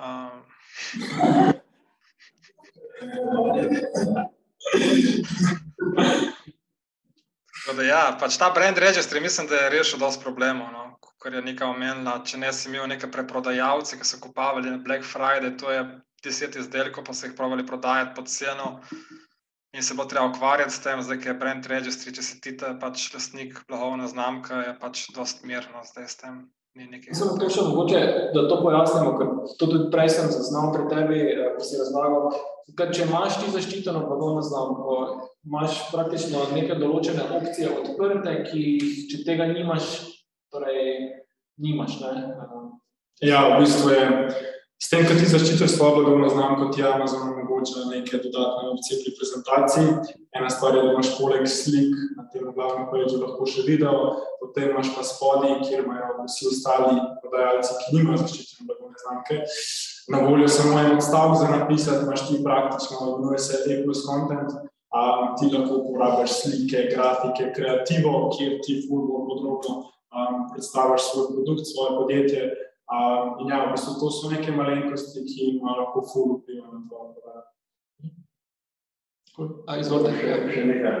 Um, 0.00 0.46
Tako 7.62 7.76
da 7.76 7.82
ja, 7.86 8.16
pač 8.18 8.36
ta 8.38 8.50
brand 8.54 8.78
registry 8.78 9.20
mislim, 9.20 9.46
da 9.46 9.54
je 9.56 9.70
rešil 9.70 9.98
dosti 9.98 10.22
problemov. 10.22 10.72
No. 10.72 10.96
Kar 11.22 11.34
je 11.34 11.42
neka 11.42 11.68
omenila, 11.70 12.16
če 12.26 12.40
ne 12.42 12.50
si 12.52 12.68
imel 12.68 12.88
neke 12.90 13.06
preprodajalce, 13.10 13.98
ki 13.98 14.06
so 14.06 14.18
kupovali 14.22 14.70
na 14.70 14.80
Black 14.82 15.06
Friday, 15.06 15.52
to 15.58 15.70
je 15.70 15.84
deset 16.24 16.56
izdelkov, 16.56 17.04
pa 17.04 17.14
so 17.14 17.26
jih 17.26 17.36
provali 17.36 17.66
prodajati 17.66 18.14
pod 18.16 18.28
ceno. 18.28 18.80
In 19.72 19.82
se 19.82 19.94
bo 19.96 20.04
treba 20.04 20.26
ukvarjati 20.28 20.74
s 20.74 20.82
tem, 20.84 21.02
zdaj 21.02 21.18
ki 21.18 21.28
je 21.30 21.34
brand 21.40 21.66
registry, 21.66 22.12
če 22.12 22.22
si 22.22 22.40
ti 22.44 22.52
ta 22.60 22.74
pač 22.80 23.06
lastnik 23.14 23.56
blagovne 23.68 24.04
znamke, 24.08 24.58
je 24.66 24.74
pač 24.80 25.06
dosti 25.16 25.48
mirno 25.48 25.80
zdaj 25.88 26.08
s 26.08 26.20
tem. 26.20 26.42
Samo 27.12 27.36
to 27.36 27.48
še 27.52 27.64
mogoče, 27.68 27.98
da 28.32 28.46
to 28.48 28.56
pojasnimo, 28.62 29.10
ker 29.16 29.32
to 29.60 29.66
tudi 29.68 29.88
prej 29.92 30.08
sem 30.12 30.28
zaznal 30.32 30.70
pri 30.72 30.86
tebi, 30.88 31.18
eh, 31.32 31.50
ko 31.56 31.64
si 31.64 31.80
razlagal. 31.80 32.36
Ker 32.76 32.92
če 32.92 33.04
imaš 33.08 33.36
ti 33.40 33.50
zaščiteno 33.52 34.04
blagovno 34.06 34.44
znamko, 34.44 34.94
imaš 35.44 35.82
praktično 35.92 36.46
neke 36.52 36.78
določene 36.80 37.26
opcije 37.40 37.68
odprte, 37.72 38.38
ki 38.48 38.62
če 39.10 39.20
tega 39.24 39.48
nimaš, 39.52 39.90
torej 40.52 41.12
nimaš. 41.60 42.00
Ne? 42.00 42.12
Ja, 43.20 43.44
v 43.52 43.64
bistvu 43.64 43.92
je 43.92 44.06
s 44.82 44.90
tem, 44.90 45.04
ko 45.06 45.14
ti 45.14 45.28
zaščitiš 45.30 45.76
svojo 45.76 46.00
blagovno 46.00 46.28
znamko, 46.32 46.72
ti 46.74 46.82
Amazon 46.82 47.28
omogoča 47.28 47.84
neke 47.90 48.18
dodatne 48.24 48.72
opcije 48.72 48.98
pri 49.02 49.12
prezentaciji. 49.18 50.16
Ena 50.38 50.48
stvar 50.50 50.74
je, 50.74 50.82
da 50.82 50.94
imaš 50.94 51.10
poleg 51.18 51.46
slik 51.46 51.92
na 52.16 52.24
tem 52.32 52.48
glavnem 52.56 52.88
pageu 52.90 53.20
lahko 53.20 53.46
še 53.46 53.62
video, 53.68 54.00
potem 54.40 54.72
imaš 54.72 54.90
pa 54.96 55.04
spodaj, 55.06 55.54
kjer 55.68 55.84
imajo 55.84 56.24
vsi 56.24 56.48
ostali 56.50 56.96
prodajalci, 57.22 57.78
ki 57.84 57.94
nimajo 57.96 58.24
zaščitene 58.24 58.66
blagovne 58.72 59.04
znamke. 59.04 59.38
Na 60.10 60.24
voljo 60.26 60.50
samo 60.50 60.74
en 60.80 60.96
odstavek 60.96 61.38
za 61.38 61.52
napisati, 61.54 62.02
imaš 62.08 62.26
ti 62.26 62.42
praktično, 62.42 63.06
imenuje 63.12 63.38
se 63.46 63.62
E 63.62 63.78
plus 63.84 64.02
content, 64.08 64.58
a 64.98 65.06
ti 65.38 65.52
lahko 65.54 65.78
uporabiš 65.78 66.34
slike, 66.40 66.88
grafike, 66.90 67.52
kreativo, 67.54 68.16
kjer 68.34 68.58
ti 68.66 68.80
ful 68.88 69.06
bolj 69.06 69.24
podrobno 69.30 69.78
um, 69.78 70.42
predstaviš 70.50 71.06
svoj 71.12 71.30
produkt, 71.36 71.70
svoje 71.70 71.96
podjetje. 72.00 72.42
Um, 72.90 73.38
in 73.40 73.48
ja, 73.48 73.64
v 73.66 73.72
bistvu 73.72 73.94
to 74.00 74.10
so 74.10 74.30
neke 74.30 74.52
malenkosti, 74.52 75.22
ki 75.24 75.56
imajo 75.56 75.76
lahko 75.80 76.02
ful 76.12 76.34
vpliv 76.40 76.64
na 76.66 76.80
to. 76.90 77.12
A, 79.66 79.78
izvolite. 79.80 80.12
Še, 80.18 80.34
še 80.50 80.64
nekaj. 80.68 80.96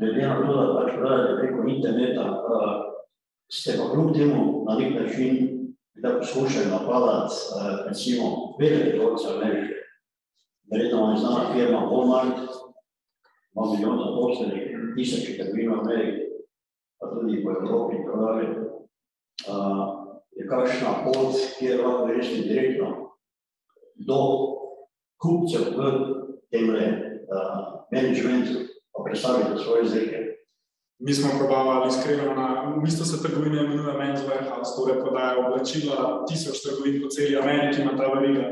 Glede 0.00 0.24
na 0.24 0.38
to, 0.40 0.54
da 0.56 0.64
pač 0.80 0.96
preko 1.38 1.66
interneta, 1.68 2.24
uh, 2.26 2.72
ste 3.52 3.76
pa 3.78 3.92
kljub 3.92 4.10
temu 4.16 4.64
na 4.66 4.78
nek 4.80 4.96
način, 4.98 5.32
da 6.02 6.16
poskušajo 6.18 6.72
napadati, 6.72 7.38
uh, 7.54 7.70
recimo, 7.86 8.56
velike 8.58 8.96
trgovce 8.96 9.30
Amerike. 9.36 9.78
Verjetno 10.72 11.02
vam 11.04 11.14
je 11.14 11.22
znana 11.22 11.52
firma 11.52 11.86
Walmart, 11.92 12.46
ima 13.52 13.66
milijon 13.70 13.98
zaposlenih, 14.00 14.68
tisoče 14.96 15.38
trgovin 15.38 15.70
v 15.70 15.80
Ameriki, 15.84 16.22
pa 16.98 17.14
tudi 17.14 17.42
po 17.44 17.50
Evropi 17.60 17.96
in 18.00 18.06
tako 18.08 18.24
dalje. 18.26 18.48
Uh, 19.46 20.01
je 20.36 20.48
kakšna 20.48 20.94
pot, 21.04 21.36
kjer 21.58 21.84
lahko 21.84 22.06
greš 22.06 22.32
direktno 22.48 22.90
do 23.94 24.18
kupcev 25.22 25.74
v 25.76 25.90
temle 26.50 26.84
uh, 27.28 27.86
managementu, 27.92 28.66
pa 28.92 29.04
predstavite 29.04 29.62
svoje 29.62 29.84
izdelke. 29.84 30.18
Mi 31.02 31.14
smo 31.14 31.30
probavali 31.38 31.88
iskreno, 31.88 32.34
na, 32.34 32.74
v 32.76 32.82
bistvu 32.82 33.04
se 33.04 33.22
trgovine 33.22 33.64
imenuje 33.64 33.98
Men's 33.98 34.22
Warehouse, 34.22 34.74
torej 34.76 35.00
prodajajo 35.02 35.46
oblačila, 35.46 36.24
tisoč 36.28 36.62
trgovin 36.62 37.02
po 37.02 37.08
celi 37.08 37.36
Ameriki 37.36 37.82
ima 37.82 37.96
ta 37.96 38.06
veriga. 38.14 38.44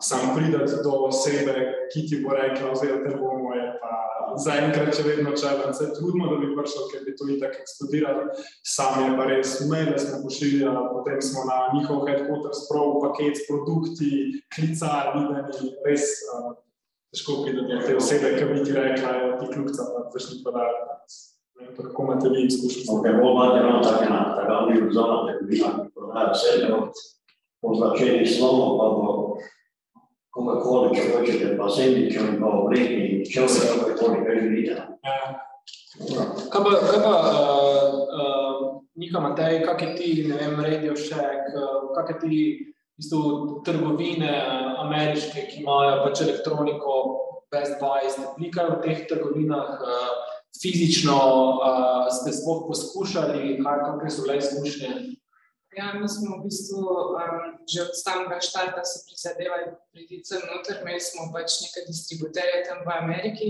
Sam 0.00 0.34
prideti 0.36 0.82
do 0.84 0.92
osebe, 1.08 1.54
ki 1.92 2.06
ti 2.08 2.20
bo 2.24 2.36
rekla, 2.36 2.72
vzeti 2.72 3.00
te 3.04 3.16
bomo, 3.50 3.62
je 3.62 3.78
pa 3.80 3.90
zaenkrat 4.38 4.94
še 4.94 5.02
vedno 5.04 5.34
čelen. 5.36 5.74
Se 5.74 5.90
trudimo, 5.96 6.30
da 6.30 6.38
bi 6.40 6.54
prišel, 6.54 6.86
ker 6.90 7.04
bi 7.06 7.14
to 7.16 7.28
itak 7.34 7.58
eksplodiralo. 7.62 8.30
Sam 8.66 9.04
je 9.04 9.10
pa 9.18 9.26
res 9.26 9.54
maile 9.70 9.98
smo 9.98 10.22
pošiljali, 10.24 10.86
potem 10.94 11.20
smo 11.22 11.44
na 11.48 11.58
njihov 11.74 12.06
headquarters 12.06 12.64
prav 12.70 12.98
paket 13.04 13.38
s 13.38 13.46
produkti, 13.48 14.10
klicali, 14.54 15.18
videni, 15.18 15.74
res 15.86 16.06
uh, 16.30 16.52
težko 17.10 17.42
do 17.46 17.66
te 17.86 17.96
osebe, 17.96 18.34
ki 18.38 18.50
bi 18.52 18.64
ti 18.64 18.76
rekla, 18.76 19.14
je 19.18 19.30
ti 19.40 19.52
kljubca, 19.54 19.90
pa 19.94 20.08
začni 20.14 20.42
pa 20.44 20.68
Kako 21.76 22.02
imate 22.02 22.28
vi 22.32 22.46
izkušnje? 22.48 22.86
Ok, 22.88 23.04
Walmart 23.20 23.56
je 23.56 23.62
ravno 23.62 23.82
taka, 23.84 24.20
taka 24.36 24.54
univerzalna 24.64 25.26
trgovina, 25.28 25.68
ki 25.76 25.90
prodaja 25.92 26.30
vse 26.32 26.52
od 26.72 27.02
označenih 27.68 28.24
slovov, 28.24 28.78
pa 28.78 28.86
bo 28.96 29.10
Coca-Cola, 30.30 30.90
če 30.94 31.06
hočete, 31.10 31.54
pa 31.58 31.66
sendvičev 31.74 32.34
in 32.34 32.36
pa 32.42 32.50
obleki, 32.60 33.22
če 33.26 33.46
vse 33.46 33.66
kakorkoli, 33.66 34.20
kaj 34.26 34.42
želite. 34.44 34.76
Kaj 36.52 36.62
pa, 36.66 36.74
kaj 36.86 37.00
pa 37.02 37.14
uh, 37.18 37.96
uh, 38.14 38.60
Nika 39.00 39.22
Matej, 39.24 39.58
kak 39.66 39.82
je 39.82 39.90
ti, 39.98 40.10
ne 40.30 40.38
vem, 40.38 40.60
Radio 40.62 40.94
Shack, 40.94 41.50
uh, 41.50 41.90
kak 41.96 42.14
je 42.14 42.18
ti 42.22 42.42
bistvu, 43.00 43.62
trgovine 43.66 44.30
ameriške, 44.84 45.48
ki 45.50 45.64
imajo 45.64 46.04
pač 46.04 46.22
elektroniko, 46.26 47.00
Best 47.50 47.80
Buy, 47.82 48.06
ste 48.06 48.28
bili 48.36 48.52
kaj 48.54 48.68
v 48.70 48.80
teh 48.84 49.00
trgovinah, 49.10 49.82
uh, 49.82 50.36
fizično 50.60 51.18
uh, 51.58 52.06
ste 52.14 52.36
sploh 52.36 52.68
poskušali, 52.68 53.58
kakšne 53.64 54.14
so 54.14 54.26
bile 54.28 54.38
izkušnje? 54.38 54.92
Ja, 55.78 55.92
mi 55.94 56.08
smo 56.08 56.36
v 56.38 56.50
bistvu 56.50 56.82
um, 56.82 57.62
že 57.62 57.82
od 57.82 57.94
samega 57.94 58.40
štarta 58.42 58.82
se 58.84 59.04
prizadevali 59.06 59.70
priti 59.92 60.18
sem 60.26 60.42
noter, 60.50 60.82
imeli 60.82 60.98
smo 60.98 61.30
pač 61.30 61.62
nekaj 61.62 61.86
distributerje 61.86 62.64
tam 62.66 62.82
v 62.82 62.90
Ameriki 62.90 63.48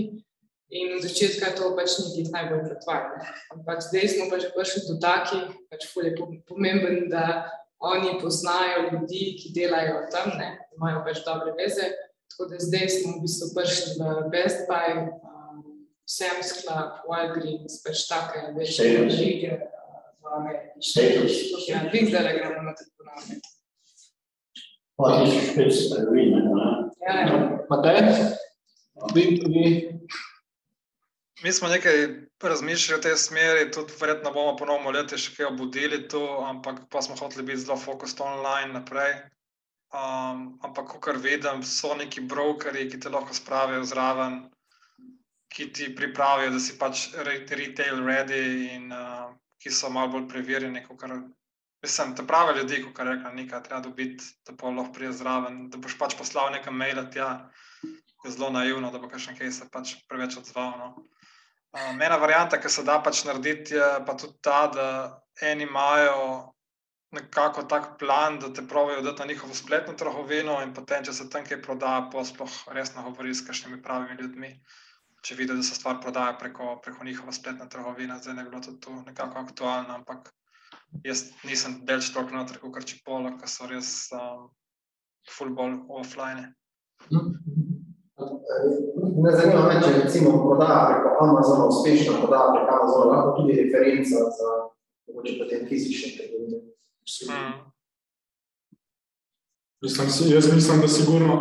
in 0.69 0.93
od 0.95 1.01
začetka 1.01 1.57
to 1.57 1.73
pač 1.73 1.97
ni 1.99 2.21
biti 2.21 2.31
najbolj 2.31 2.61
pretvarjeno. 2.67 3.25
Ampak 3.57 3.81
zdaj 3.89 4.05
smo 4.13 4.29
pa 4.29 4.37
že 4.37 4.53
prišli 4.53 4.81
do 4.87 4.95
takih, 5.01 5.49
pač 5.73 5.89
je 5.89 6.13
pomemben, 6.45 7.09
da 7.09 7.49
oni 7.81 8.21
poznajo 8.21 8.93
ljudi, 8.93 9.41
ki 9.41 9.51
delajo 9.57 10.05
tam, 10.13 10.37
ne, 10.37 10.61
imajo 10.77 11.01
pač 11.01 11.25
dobre 11.25 11.57
veze. 11.57 11.89
Tako 12.31 12.53
da 12.53 12.61
zdaj 12.61 12.87
smo 12.89 13.17
v 13.17 13.25
bistvu 13.25 13.49
prišli 13.57 13.89
v 13.97 14.29
Best 14.31 14.69
Buy, 14.69 15.09
um, 15.09 15.65
Sam's 16.05 16.53
Club, 16.61 17.01
Walgreens, 17.09 17.81
pač 17.81 18.05
take 18.05 18.53
večje 18.55 19.09
žige. 19.09 19.57
Status. 20.81 21.39
Ja, 21.67 21.81
vi 21.93 22.05
zdaj 22.09 22.33
gremo 22.37 22.61
na 22.67 22.75
te 22.75 22.85
ponavljanje. 22.97 23.41
Pa 24.95 25.09
ti 25.17 25.31
si 25.31 25.45
spet 25.51 25.73
trgovine, 25.91 26.43
ne? 26.47 26.69
Ja, 27.07 27.15
ja. 27.21 27.39
Matej, 27.69 28.01
vi, 29.15 29.23
vi, 29.47 29.65
Mi 31.43 31.51
smo 31.51 31.67
nekaj 31.67 32.07
razmišljali 32.43 32.99
v 32.99 33.03
tej 33.03 33.15
smeri, 33.17 33.71
tudi 33.71 33.93
verjetno 33.99 34.31
bomo 34.31 34.53
ponovno 34.57 34.91
leti 34.93 35.17
še 35.17 35.31
kaj 35.33 35.47
obudili 35.49 36.03
tu, 36.07 36.21
ampak 36.45 36.83
pa 36.89 37.01
smo 37.01 37.15
hoteli 37.17 37.47
biti 37.47 37.63
zelo 37.63 37.77
fokusirani 37.81 38.37
online 38.37 38.73
naprej. 38.73 39.15
Um, 39.91 40.59
ampak, 40.61 40.93
kar 41.01 41.17
vidim, 41.17 41.63
so 41.65 41.95
neki 41.97 42.21
brokeri, 42.29 42.85
ki 42.91 42.99
te 43.01 43.09
lahko 43.09 43.33
spravijo 43.33 43.81
zraven, 43.89 44.37
ki 45.51 45.67
ti 45.73 45.89
pripravijo, 45.95 46.53
da 46.53 46.61
si 46.61 46.77
pač 46.77 47.09
re- 47.25 47.41
retail 47.49 48.05
ready 48.05 48.43
in 48.75 48.93
uh, 48.93 49.33
ki 49.61 49.71
so 49.71 49.89
malo 49.93 50.11
bolj 50.15 50.27
preverjeni. 50.29 50.83
Kakor, 50.85 51.13
mislim, 51.83 52.15
te 52.15 52.25
prave 52.27 52.57
ljudi, 52.57 52.81
kot 52.83 53.03
reka, 53.05 53.33
nekaj 53.37 53.63
treba 53.67 53.81
dobiti, 53.85 54.25
da 54.47 54.55
pa 54.57 54.69
lahko 54.69 54.93
prije 54.93 55.13
zraven, 55.21 55.63
da 55.69 55.81
boš 55.81 55.97
pač 55.99 56.17
poslal 56.17 56.51
nekaj 56.55 56.73
maila 56.73 57.05
tja, 57.13 57.31
je 58.25 58.31
zelo 58.31 58.49
naivno, 58.53 58.91
da 58.91 58.99
bo 59.01 59.09
kakšen 59.09 59.37
kaj 59.37 59.51
se 59.51 59.67
pač 59.73 59.95
preveč 60.09 60.37
odzval. 60.37 60.73
No. 60.77 60.89
Um, 61.71 62.01
ena 62.01 62.17
varianta, 62.21 62.59
ki 62.61 62.69
se 62.69 62.83
da 62.83 62.99
pač 63.01 63.23
narediti, 63.25 63.77
je 63.77 63.91
pa 64.05 64.17
tudi 64.17 64.37
ta, 64.43 64.65
da 64.73 64.87
eni 65.41 65.63
imajo 65.63 66.51
nekako 67.11 67.63
tak 67.63 67.97
plan, 67.99 68.39
da 68.39 68.53
te 68.53 68.63
pravijo 68.67 69.01
dati 69.01 69.21
na 69.21 69.25
njihovo 69.27 69.53
spletno 69.53 69.93
trgovino, 69.93 70.61
in 70.63 70.73
potem, 70.73 71.03
če 71.03 71.13
se 71.13 71.29
tam 71.29 71.45
kaj 71.47 71.61
prodaja, 71.63 72.05
pa 72.11 72.23
sploh 72.25 72.55
resno 72.75 73.03
govori 73.03 73.33
s 73.35 73.45
kakšnimi 73.47 73.81
pravimi 73.83 74.21
ljudmi. 74.21 74.51
Če 75.21 75.35
vidijo, 75.37 75.59
da 75.59 75.63
se 75.63 75.75
stvar 75.77 75.99
prodaja 76.01 76.33
preko, 76.39 76.79
preko 76.83 77.05
njihove 77.05 77.33
spletne 77.33 77.67
trgovine, 77.69 78.17
zdaj 78.21 78.33
ne 78.33 78.43
bi 78.43 78.49
bilo 78.49 78.61
tudi 78.65 78.79
to 78.81 78.93
nekako 79.05 79.39
aktualno, 79.39 79.93
ampak 79.99 80.31
jaz 81.05 81.27
nisem 81.43 81.79
del 81.85 82.01
toliko 82.13 82.35
noter, 82.35 82.57
kot 82.61 82.87
če 82.89 82.97
pola, 83.05 83.35
ki 83.37 83.49
so 83.49 83.69
res 83.69 83.91
um, 84.17 84.49
full 85.29 85.53
bolj 85.53 85.77
offline. 86.01 86.49
Me 89.21 89.31
zanima, 89.37 89.67
me, 89.69 89.77
če 89.83 89.93
recimo 89.99 90.33
prodaja 90.41 90.87
preko 90.89 91.13
Amazona, 91.27 91.69
uspešna 91.69 92.17
prodaja 92.23 92.55
preko 92.55 92.77
Amazona, 92.79 93.11
lahko 93.13 93.35
tudi 93.37 93.59
referenca 93.61 94.25
za 94.39 94.51
mogoče 95.07 95.37
potem 95.43 95.67
fizične 95.69 96.15
trgovine. 96.17 96.63
Mm. 97.29 97.59
Mislim, 99.81 100.33
jaz 100.33 100.53
mislim, 100.53 100.81
da 100.81 100.87
sigurno, 100.87 101.37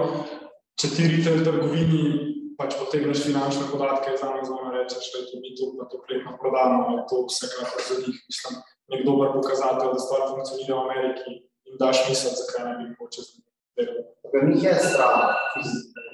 če 0.81 0.89
ti 0.89 1.09
retail 1.17 1.45
trgovini 1.45 2.30
pač 2.61 2.77
potegneš 2.77 3.25
finančne 3.25 3.65
podatke 3.73 4.13
iz 4.15 4.23
Amazona, 4.25 4.75
rečeš, 4.75 5.09
da 5.15 5.25
ti 5.27 5.41
mi 5.41 5.55
to 5.57 5.73
pa 5.79 5.85
to 5.89 5.97
letno 6.11 6.37
prodamo, 6.41 6.79
je 6.97 7.03
to 7.11 7.17
vsekakor 7.29 7.81
za 7.89 7.95
njih, 8.03 8.19
mislim, 8.29 8.55
nek 8.93 9.01
dober 9.09 9.29
pokazatelj, 9.37 9.93
da 9.95 10.01
stvar 10.05 10.27
funkcionira 10.33 10.77
v 10.77 10.85
Ameriki 10.87 11.31
in 11.69 11.81
daš 11.83 12.05
misel, 12.09 12.37
zakaj 12.41 12.67
ne 12.69 12.73
bi 12.79 12.85
mogoče 12.93 13.21
z 13.27 13.29
njim 13.33 13.47
delal. 13.79 14.05
Ker 14.31 14.43
njih 14.49 14.63
je 14.69 14.75
strah, 14.91 15.21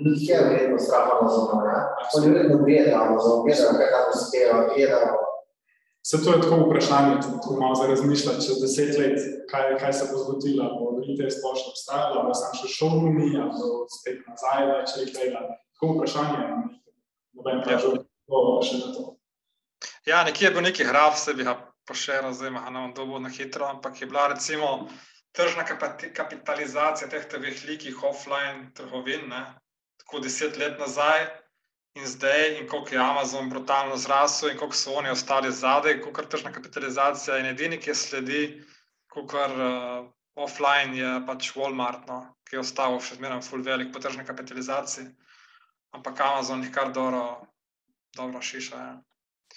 njih 0.07 0.23
je 0.31 0.39
verjetno 0.49 0.79
strah 0.87 1.07
Amazona, 1.17 1.59
ne? 1.67 1.77
Oni 2.17 2.33
verjetno 2.35 2.59
gledajo 2.63 3.03
Amazon, 3.07 3.43
gledajo, 3.45 3.75
kaj 3.79 3.91
tam 3.95 4.07
uspeva, 4.15 4.61
gledajo. 4.71 5.15
Se 6.09 6.23
to 6.23 6.33
je 6.33 6.41
tako 6.43 6.57
vprašanje, 6.63 7.15
tako 7.25 7.57
malo 7.61 7.75
za 7.75 7.87
razmišljati, 7.87 8.45
čez 8.47 8.61
deset 8.63 8.99
let, 9.01 9.19
kaj, 9.51 9.79
kaj 9.81 9.93
se 9.99 10.05
bo 10.11 10.19
zgodilo, 10.23 10.69
bo 10.79 10.93
retail 11.03 11.31
sploh 11.35 11.57
še 11.59 11.71
obstajala, 11.73 12.27
bo 12.29 12.35
sam 12.41 12.55
še 12.55 12.71
showroomi, 12.77 13.33
ali 13.35 13.51
bo 13.59 13.71
spet 13.91 14.21
nazaj 14.31 14.69
več 14.71 14.95
retaila. 15.03 15.43
Tako 15.77 15.93
vprašanje, 15.93 16.45
noben 17.37 17.63
pravi, 17.65 17.93
odgovor 17.93 18.65
še 18.65 18.81
na 18.81 18.93
to. 18.95 19.07
Ja, 20.09 20.23
nekje 20.25 20.49
je 20.49 20.55
bil 20.55 20.65
neki 20.65 20.87
graf, 20.89 21.19
se 21.21 21.35
bi 21.37 21.45
ga 21.45 21.59
pošeril, 21.87 22.33
zdaj 22.33 22.49
ima 22.49 22.65
na 22.71 22.87
dobu 22.97 23.19
na 23.21 23.29
hitro, 23.29 23.69
ampak 23.69 24.01
je 24.01 24.09
bila 24.09 24.29
recimo 24.33 24.89
tržna 25.37 25.67
kapitalizacija 26.15 27.09
teh 27.13 27.27
velikih 27.39 28.03
offline 28.03 28.71
trgovin, 28.75 29.29
ne, 29.29 29.43
tako 30.01 30.23
deset 30.25 30.57
let 30.57 30.79
nazaj 30.81 31.27
in 31.97 32.07
zdaj, 32.07 32.59
in 32.61 32.69
koliko 32.69 32.95
je 32.95 33.01
Amazon 33.01 33.51
brutalno 33.51 33.97
zrasel, 33.97 34.51
in 34.51 34.59
koliko 34.59 34.77
so 34.77 34.97
oni 34.97 35.11
ostali 35.11 35.53
zadaj, 35.53 36.01
koliko 36.01 36.23
tržna 36.23 36.53
kapitalizacija 36.53 37.39
in 37.39 37.47
edini, 37.53 37.81
ki 37.81 37.91
je 37.91 37.95
sledi, 37.95 38.43
koliko 39.13 39.45
uh, 39.45 40.09
offline 40.37 40.97
je 40.97 41.13
pač 41.27 41.53
Walmart, 41.57 42.05
no, 42.09 42.21
ki 42.49 42.57
je 42.57 42.61
ostal 42.61 42.99
še 43.01 43.17
zmeraj 43.17 43.41
full 43.49 43.65
velik 43.65 43.93
po 43.93 44.01
tržni 44.01 44.25
kapitalizaciji, 44.29 45.09
ampak 45.97 46.21
Amazon 46.21 46.63
jih 46.63 46.73
kar 46.75 46.93
dobro, 46.93 47.25
dobro 48.17 48.41
šiša. 48.41 48.77
Ja. 48.77 48.95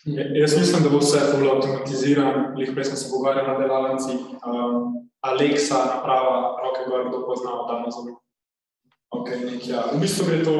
Ja, 0.05 0.23
Jaz 0.33 0.57
mislim, 0.57 0.83
da 0.83 0.89
bo 0.89 0.97
vse 0.97 1.19
fully 1.31 1.49
avtomatizirano, 1.51 2.55
prej 2.73 2.85
smo 2.85 2.95
se 2.95 3.09
pogovarjali 3.11 3.47
na 3.47 3.59
delavnici. 3.59 4.11
Um, 4.11 5.09
Alexa, 5.21 5.75
naprava, 5.95 6.57
roke 6.63 6.81
gor, 6.87 7.09
kdo 7.09 7.25
pozna 7.25 7.51
od 7.61 7.71
Amazona. 7.75 8.15
Okay, 9.11 9.39
nek, 9.45 9.67
ja. 9.67 9.83
V 9.93 9.99
bistvu 9.99 10.25
gre 10.27 10.43
to 10.43 10.53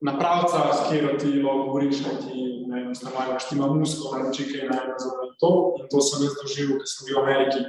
napravca, 0.00 0.72
s 0.72 0.80
katero 0.82 1.18
ti 1.18 1.42
govoriš, 1.42 2.02
kaj 2.04 2.16
ti 2.24 2.64
ne 2.66 2.80
vem, 2.80 2.94
stanovanj, 2.94 3.38
ti 3.48 3.54
ima 3.56 3.66
musko, 3.66 4.16
naroči 4.16 4.48
kaj 4.50 4.68
na 4.68 4.80
Amazonu 4.84 5.28
in 5.28 5.34
to. 5.40 5.52
In 5.78 5.86
to 5.92 6.00
sem 6.00 6.24
jaz 6.26 6.34
doživel, 6.40 6.80
ker 6.80 6.90
sem 6.90 7.06
bil 7.06 7.20
v 7.20 7.22
Ameriki. 7.22 7.62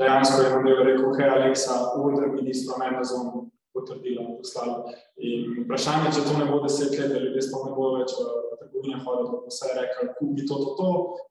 Dejansko 0.00 0.42
je 0.42 0.50
model 0.56 0.84
rekel, 0.84 1.14
hej 1.16 1.32
Alexa, 1.36 1.78
order 1.96 2.28
mi 2.34 2.44
listo 2.50 2.76
na 2.76 2.90
Amazonu, 2.92 3.48
potrdila 3.74 4.24
in 4.26 4.38
poslala. 4.38 4.94
In 5.16 5.64
vprašanje, 5.64 6.14
če 6.16 6.24
to 6.26 6.36
ne 6.38 6.46
bo 6.50 6.62
deset 6.64 6.96
let, 6.98 7.12
da 7.12 7.22
ljudje 7.22 7.44
sploh 7.46 7.68
ne 7.68 7.76
bodo 7.76 8.00
več 8.00 8.14
v 8.16 8.58
trgovine 8.62 9.02
hodili, 9.04 9.28
da 9.28 9.36
bo 9.36 9.52
vse 9.52 9.74
rekel, 9.76 10.12
kupi 10.18 10.46
to, 10.48 10.58
to, 10.64 10.74
to, 10.78 10.88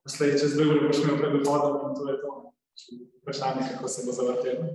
naslednjič 0.08 0.46
čez 0.46 0.56
dve 0.56 0.70
ure 0.70 0.86
boš 0.88 1.04
imel 1.04 1.20
pred 1.22 1.36
vhodom 1.42 1.82
in 1.90 1.98
to 1.98 2.08
je 2.10 2.18
to. 2.24 2.38
Vprašanje, 3.24 3.68
kako 3.74 3.92
se 3.92 4.08
bo 4.08 4.16
zavrtelo. 4.16 4.72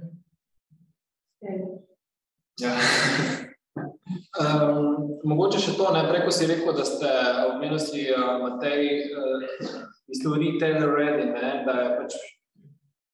Ja. 2.63 2.77
Um, 4.35 5.19
mogoče 5.27 5.59
še 5.63 5.73
to, 5.79 5.89
ne, 5.95 6.05
preko 6.09 6.33
si 6.35 6.47
rekel, 6.51 6.73
da 6.77 6.85
ste 6.87 7.11
omenili 7.49 8.05
uh, 8.15 8.37
Matej, 8.43 8.89
uh, 9.15 9.45
ready, 10.95 11.27
ne, 11.33 11.51
da 11.67 11.75
je 11.81 11.91
pač, 11.99 12.17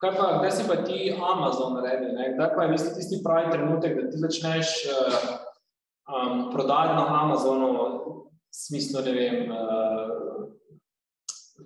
kaj 0.00 0.16
pa, 0.16 0.26
kdaj 0.38 0.52
si 0.56 0.64
pa 0.68 0.76
ti 0.84 1.12
Amazon 1.12 1.76
ready, 1.84 2.12
ne, 2.16 2.32
kdaj 2.34 2.54
pa 2.56 2.62
je 2.64 2.72
mislim, 2.72 2.94
tisti 2.96 3.20
pravi 3.24 3.52
trenutek, 3.52 3.96
da 3.98 4.10
ti 4.10 4.18
začneš 4.18 4.68
uh, 4.88 5.18
um, 6.08 6.48
prodajati 6.52 6.96
na 6.96 7.22
Amazonu, 7.22 7.72
smislu, 8.50 9.02
ne 9.04 9.12
vem, 9.12 9.52
uh, 9.52 10.48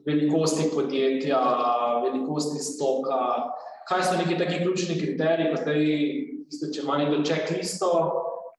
velikosti 0.07 0.71
podjetja, 0.75 1.41
velikosti 2.03 2.59
stoka, 2.59 3.21
kaj 3.89 4.03
so 4.03 4.17
neki 4.19 4.39
taki 4.39 4.63
ključni 4.65 4.99
kriteriji, 5.01 5.51
ko 5.53 5.61
zdaj, 5.63 5.83
isto, 6.51 6.73
če 6.75 6.83
ima 6.83 6.99
nekdo 6.99 7.23
checklisto, 7.23 7.91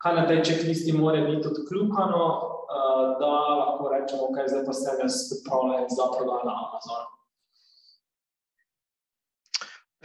kaj 0.01 0.15
na 0.15 0.27
tej 0.29 0.43
checklisti 0.43 0.95
mora 0.95 1.21
biti 1.27 1.51
odkljukano, 1.51 2.23
uh, 2.31 3.03
da 3.19 3.33
lahko 3.59 3.91
rečemo, 3.91 4.31
kaj 4.31 4.47
zdaj 4.53 4.65
pa 4.65 4.79
sem 4.79 5.03
jaz 5.03 5.19
pripravljen 5.33 5.85
za 5.97 6.09
prodajo 6.15 6.47
na 6.47 6.55
Amazonu. 6.63 7.14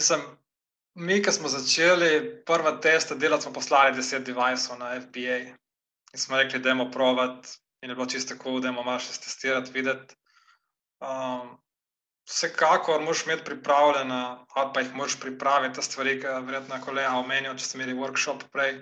Mislim, 0.00 0.20
mi, 0.94 1.18
ki 1.22 1.32
smo 1.32 1.48
začeli 1.52 2.42
prve 2.48 2.70
teste 2.80 3.14
delati, 3.20 3.42
smo 3.44 3.52
poslali 3.52 3.92
10 3.96 4.22
devajsov 4.24 4.78
na 4.80 4.94
FBA 5.00 5.34
in 6.12 6.20
smo 6.22 6.38
rekli, 6.40 6.60
da 6.64 6.70
je 6.70 6.86
provat 6.92 7.50
in 7.82 7.90
je 7.90 7.94
bilo 7.94 8.06
čisto 8.06 8.34
tako, 8.34 8.60
da 8.60 8.68
je 8.68 8.72
malo 8.72 8.94
še 8.98 9.18
testirati, 9.20 9.74
videti. 9.74 10.16
Um, 11.04 11.50
vsekakor 12.24 13.04
moraš 13.04 13.26
imeti 13.26 13.44
pripravljene, 13.44 14.20
ali 14.54 14.70
pa 14.74 14.80
jih 14.80 14.94
moraš 14.94 15.18
pripraviti, 15.20 15.74
te 15.74 15.84
stvari, 15.84 16.16
ki 16.22 16.26
je 16.26 16.40
verjetno 16.48 16.78
je 16.78 16.86
kolega 16.86 17.12
omenil, 17.20 17.58
če 17.60 17.66
ste 17.66 17.78
imeli 17.78 17.98
workshop 17.98 18.46
prej, 18.56 18.78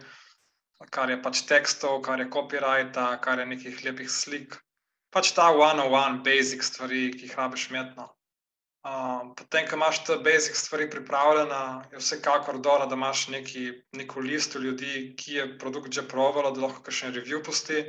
kar 0.98 1.10
je 1.10 1.18
pač 1.22 1.42
tekstov, 1.50 1.98
kar 2.06 2.22
je 2.22 2.28
copyrighta, 2.30 3.08
kar 3.26 3.42
je 3.42 3.48
nekih 3.56 3.82
lepih 3.88 4.10
slik. 4.20 4.54
Pač 5.10 5.34
ta 5.34 5.50
one-on-one 5.50 6.22
basic 6.22 6.62
stvari, 6.62 7.08
ki 7.18 7.26
jih 7.26 7.36
rabiš 7.42 7.70
metno. 7.74 8.06
Um, 8.86 9.34
potem, 9.34 9.66
ko 9.66 9.74
imaš 9.74 10.04
te 10.06 10.16
basic 10.22 10.56
stvari 10.56 10.86
pripravljene, 10.90 11.62
je 11.92 11.98
vsekakor 11.98 12.60
dobro, 12.62 12.86
da 12.86 12.94
imaš 12.94 13.28
neki, 13.28 13.72
neko 13.92 14.20
listo 14.20 14.58
ljudi, 14.58 15.14
ki 15.18 15.34
je 15.34 15.46
produkt 15.58 15.92
že 15.92 16.06
provalo, 16.08 16.52
da 16.54 16.62
lahko 16.62 16.94
še 16.94 17.10
en 17.10 17.16
review 17.18 17.42
pusti. 17.44 17.84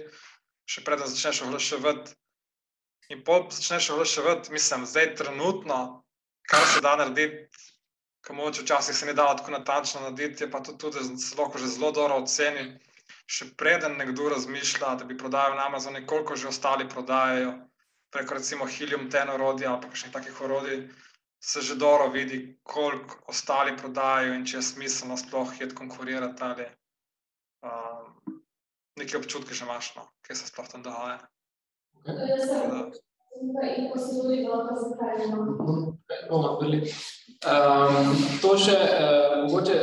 še 0.70 0.84
preden 0.86 1.08
začneš 1.10 1.42
oglaševati. 1.48 2.14
In 3.10 3.24
pol 3.26 3.48
začneš 3.50 3.90
oglaševati, 3.96 4.52
mislim, 4.54 4.86
zdaj 4.86 5.16
trenutno, 5.18 6.04
kar 6.50 6.66
se 6.74 6.82
da 6.86 6.96
narediti, 6.96 7.48
ki 8.26 8.36
mogoče 8.38 8.62
včasih 8.62 8.96
se 8.96 9.06
ne 9.06 9.16
da 9.18 9.32
tako 9.38 9.56
natančno 9.56 10.04
narediti, 10.04 10.44
je 10.44 10.52
pa 10.52 10.62
to 10.62 10.76
tudi 10.78 11.02
zelo, 11.02 11.50
že 11.58 11.72
zelo 11.74 11.90
dobro 11.92 12.22
oceni. 12.22 12.78
Še 13.30 13.50
preden 13.58 13.98
nekdo 13.98 14.30
razmišlja, 14.30 14.96
da 15.02 15.06
bi 15.06 15.18
prodajal 15.18 15.58
na 15.58 15.66
Amazonu, 15.70 16.06
koliko 16.06 16.36
že 16.36 16.50
ostali 16.50 16.90
prodajajo, 16.90 17.56
preko 18.12 18.34
recimo 18.34 18.66
Helium 18.66 19.10
ten 19.10 19.30
orodja 19.30 19.74
ali 19.74 19.82
pa 19.82 19.96
še 19.96 20.12
takih 20.14 20.42
orodij, 20.42 20.88
se 21.40 21.62
že 21.62 21.76
dobro 21.76 22.10
vidi, 22.10 22.60
koliko 22.64 23.24
ostali 23.28 23.78
prodajajo 23.78 24.34
in 24.34 24.46
če 24.46 24.58
je 24.58 24.64
smiselno 24.74 25.18
sploh 25.18 25.54
jed 25.62 25.74
konkurirati 25.74 26.44
ali 26.44 26.66
um, 27.64 28.42
neke 29.00 29.18
občutke 29.18 29.54
že 29.54 29.66
imaš, 29.66 29.94
no, 29.96 30.08
kaj 30.28 30.36
se 30.36 30.50
sploh 30.52 30.68
tam 30.68 30.84
dogaja. 30.84 31.20
Um, 37.40 38.16
to 38.42 38.56
še, 38.60 38.76
uh, 38.76 39.36
mogoče, 39.46 39.78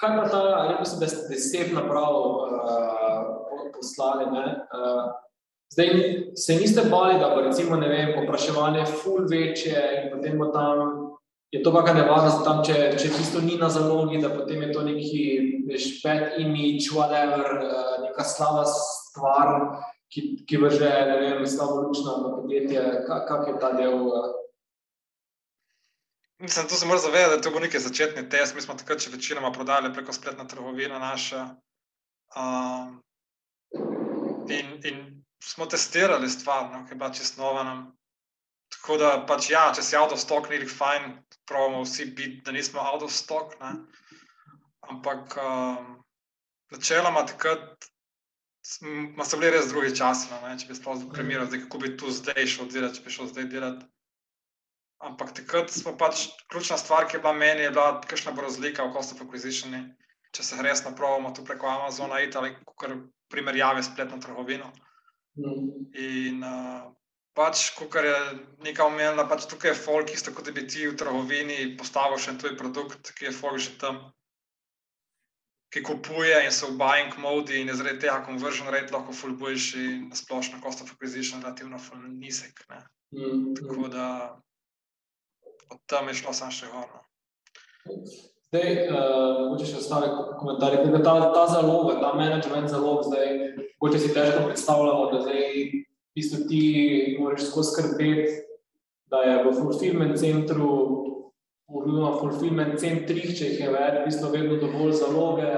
kaj 0.00 0.16
pa 0.18 0.24
ta, 0.32 0.40
rekel 0.72 0.88
sem, 0.90 1.02
da 1.04 1.10
ste 1.12 1.28
deset 1.30 1.74
naprav 1.76 2.16
uh, 2.18 3.68
poslali, 3.76 4.26
ne? 4.32 4.46
Uh, 4.74 5.12
zdaj, 5.72 5.88
se 6.36 6.54
niste 6.54 6.84
bali, 6.90 7.18
da 7.18 7.32
bo 7.34 7.40
recimo, 7.40 7.78
vem, 7.80 8.14
popraševanje 8.14 8.84
ful 8.86 9.24
večje 9.30 9.80
in 10.02 10.12
potem 10.12 10.38
bo 10.38 10.50
tam, 10.54 10.94
je 11.54 11.62
to 11.62 11.72
kakšna 11.72 11.94
nevarnost 12.00 12.44
tam, 12.44 12.62
če, 12.66 12.92
če 12.98 13.10
tisto 13.14 13.40
ni 13.40 13.56
na 13.58 13.70
zalogi, 13.70 14.18
da 14.22 14.30
potem 14.34 14.62
je 14.62 14.72
to 14.72 14.82
neki, 14.82 15.24
bad 16.04 16.38
image, 16.38 16.90
whatever, 16.92 17.58
uh, 17.62 17.96
neka 18.02 18.24
slava 18.26 18.64
stvar, 18.68 19.52
ki, 20.12 20.44
ki 20.46 20.62
vrže, 20.62 20.90
ne 21.10 21.18
vem, 21.22 21.44
slabo 21.46 21.86
luč 21.86 22.02
na 22.06 22.16
podjetje, 22.24 22.82
kak, 23.06 23.28
kak 23.30 23.52
je 23.52 23.58
ta 23.62 23.72
del? 23.78 24.00
Uh, 24.10 24.32
Mislim, 26.44 26.66
tu 26.68 26.74
se 26.74 26.86
mora 26.86 26.98
zavedati, 26.98 27.36
da 27.36 27.42
to 27.42 27.50
bo 27.50 27.60
neki 27.60 27.78
začetni 27.78 28.28
test. 28.28 28.54
Mi 28.54 28.60
smo 28.60 28.74
takrat 28.74 29.00
še 29.00 29.10
večinoma 29.14 29.52
prodali 29.52 29.92
preko 29.94 30.12
spletne 30.12 30.44
trgovine 30.48 30.98
naše. 30.98 31.38
Um, 32.36 32.98
in, 34.50 34.74
in 34.84 35.23
smo 35.44 35.66
testirali 35.66 36.28
stvar, 36.30 36.70
no, 36.72 36.84
ki 36.86 36.92
je 36.92 36.96
bila 36.96 37.12
čisto 37.12 37.42
nova 37.42 37.62
nam. 37.62 37.84
Tako 38.72 38.96
da, 38.98 39.10
pač, 39.28 39.50
ja, 39.52 39.68
če 39.76 39.82
si 39.84 39.96
out 39.96 40.12
of 40.12 40.20
stock, 40.20 40.48
ni 40.50 40.64
fajn, 40.66 41.10
pravimo 41.48 41.84
vsi 41.84 42.08
biti, 42.16 42.40
da 42.46 42.52
nismo 42.52 42.82
out 42.82 43.04
of 43.06 43.12
stock. 43.12 43.54
Ne. 43.60 43.74
Ampak 44.90 45.36
um, 45.40 45.90
načeloma 46.72 47.24
takrat 47.28 47.88
smo 48.64 49.40
bili 49.40 49.52
res 49.52 49.68
drugi 49.72 49.92
časi. 49.96 50.30
No, 50.32 50.54
če 50.60 50.68
bi 50.68 50.76
sploh 50.76 50.96
zapremiral, 51.02 51.48
zdaj 51.48 51.66
kako 51.66 51.82
bi 51.84 51.92
tu 52.00 52.12
zdaj 52.12 52.48
šel 52.56 52.70
delati, 52.72 52.98
če 52.98 53.04
bi 53.04 53.16
šel 53.18 53.28
zdaj 53.32 53.50
delati. 53.52 53.86
Ampak 55.04 55.34
takrat 55.36 55.72
smo 55.72 55.92
pač 56.00 56.28
ključna 56.48 56.78
stvar, 56.80 57.06
ki 57.08 57.18
je 57.18 57.24
bila 57.24 57.34
meni, 57.36 57.66
je 57.66 57.74
bila 57.76 58.00
kakšna 58.00 58.32
bo 58.32 58.46
razlika 58.46 58.86
v 58.88 58.94
cost 58.96 59.12
of 59.12 59.20
acquisition, 59.26 59.76
če 60.32 60.46
se 60.46 60.64
res 60.64 60.84
napravimo 60.86 61.34
tu 61.36 61.44
preko 61.44 61.68
Amazona, 61.68 62.22
ali 62.40 62.54
kar 62.80 62.96
primerjave 63.28 63.82
s 63.82 63.92
spletno 63.92 64.18
trgovino. 64.22 64.72
Mm. 64.72 64.93
In 65.36 66.42
uh, 66.46 66.90
pač, 67.34 67.70
kar 67.90 68.06
je 68.06 68.18
neka 68.66 68.86
omenjena, 68.86 69.26
pač 69.30 69.48
tukaj 69.50 69.72
je 69.72 69.78
folk, 69.78 70.12
isto 70.14 70.34
kot 70.34 70.46
da 70.46 70.54
bi 70.54 70.66
ti 70.70 70.86
v 70.86 70.94
trgovini 70.98 71.74
postavil 71.78 72.18
še 72.18 72.34
en 72.34 72.42
tuj 72.42 72.54
produkt, 72.60 73.10
ki 73.18 73.28
je 73.28 73.34
folk 73.34 73.58
že 73.58 73.74
tam, 73.82 73.98
ki 75.74 75.82
kupuje 75.82 76.36
in 76.44 76.52
se 76.54 76.68
v 76.70 76.78
buying 76.78 77.16
modi 77.18 77.58
in 77.60 77.68
je 77.68 77.74
zaradi 77.80 78.04
tega 78.06 78.20
conversion 78.26 78.70
rate 78.70 78.94
lahko 78.94 79.12
full 79.12 79.34
boljši 79.34 79.84
in 79.90 80.04
splošno 80.14 80.62
cost 80.62 80.84
of 80.84 80.92
acquisition 80.94 81.42
relativno 81.42 81.82
full 81.82 82.06
nizek. 82.14 82.62
Mm. 83.10 83.54
Tako 83.58 83.88
da 83.90 84.06
od 85.74 85.80
tam 85.90 86.08
je 86.08 86.14
šlo 86.22 86.32
samo 86.32 86.54
še 86.54 86.70
gor. 86.70 86.94
Zdaj, 88.52 88.68
uh, 88.90 89.62
še 89.64 89.78
ostale 89.80 90.10
komentarje, 90.40 90.84
da 90.92 91.00
ta, 91.02 91.14
ta 91.34 91.44
zalog, 91.50 91.90
ta 92.02 92.12
management 92.18 92.70
zalog, 92.70 93.06
zdaj, 93.08 93.32
če 93.84 94.00
si 94.00 94.12
težko 94.14 94.44
predstavljamo, 94.48 95.08
da 95.12 95.22
zdaj, 95.24 95.48
v 96.14 96.18
bistvu 96.18 96.44
ti 96.50 96.64
moraš 97.18 97.48
skozi 97.48 97.72
skrbeti, 97.72 98.36
da 99.10 99.22
je 99.26 99.40
v 99.46 99.54
fulfillment 99.56 100.18
centru, 100.20 100.68
v 101.70 102.12
fulfillment 102.20 102.78
centrih, 102.80 103.32
če 103.34 103.50
jih 103.50 103.64
je 103.64 103.72
več, 103.74 103.98
v 103.98 104.04
bistvu 104.08 104.30
vedno 104.32 104.60
dovolj 104.62 104.94
zaloge, 105.00 105.50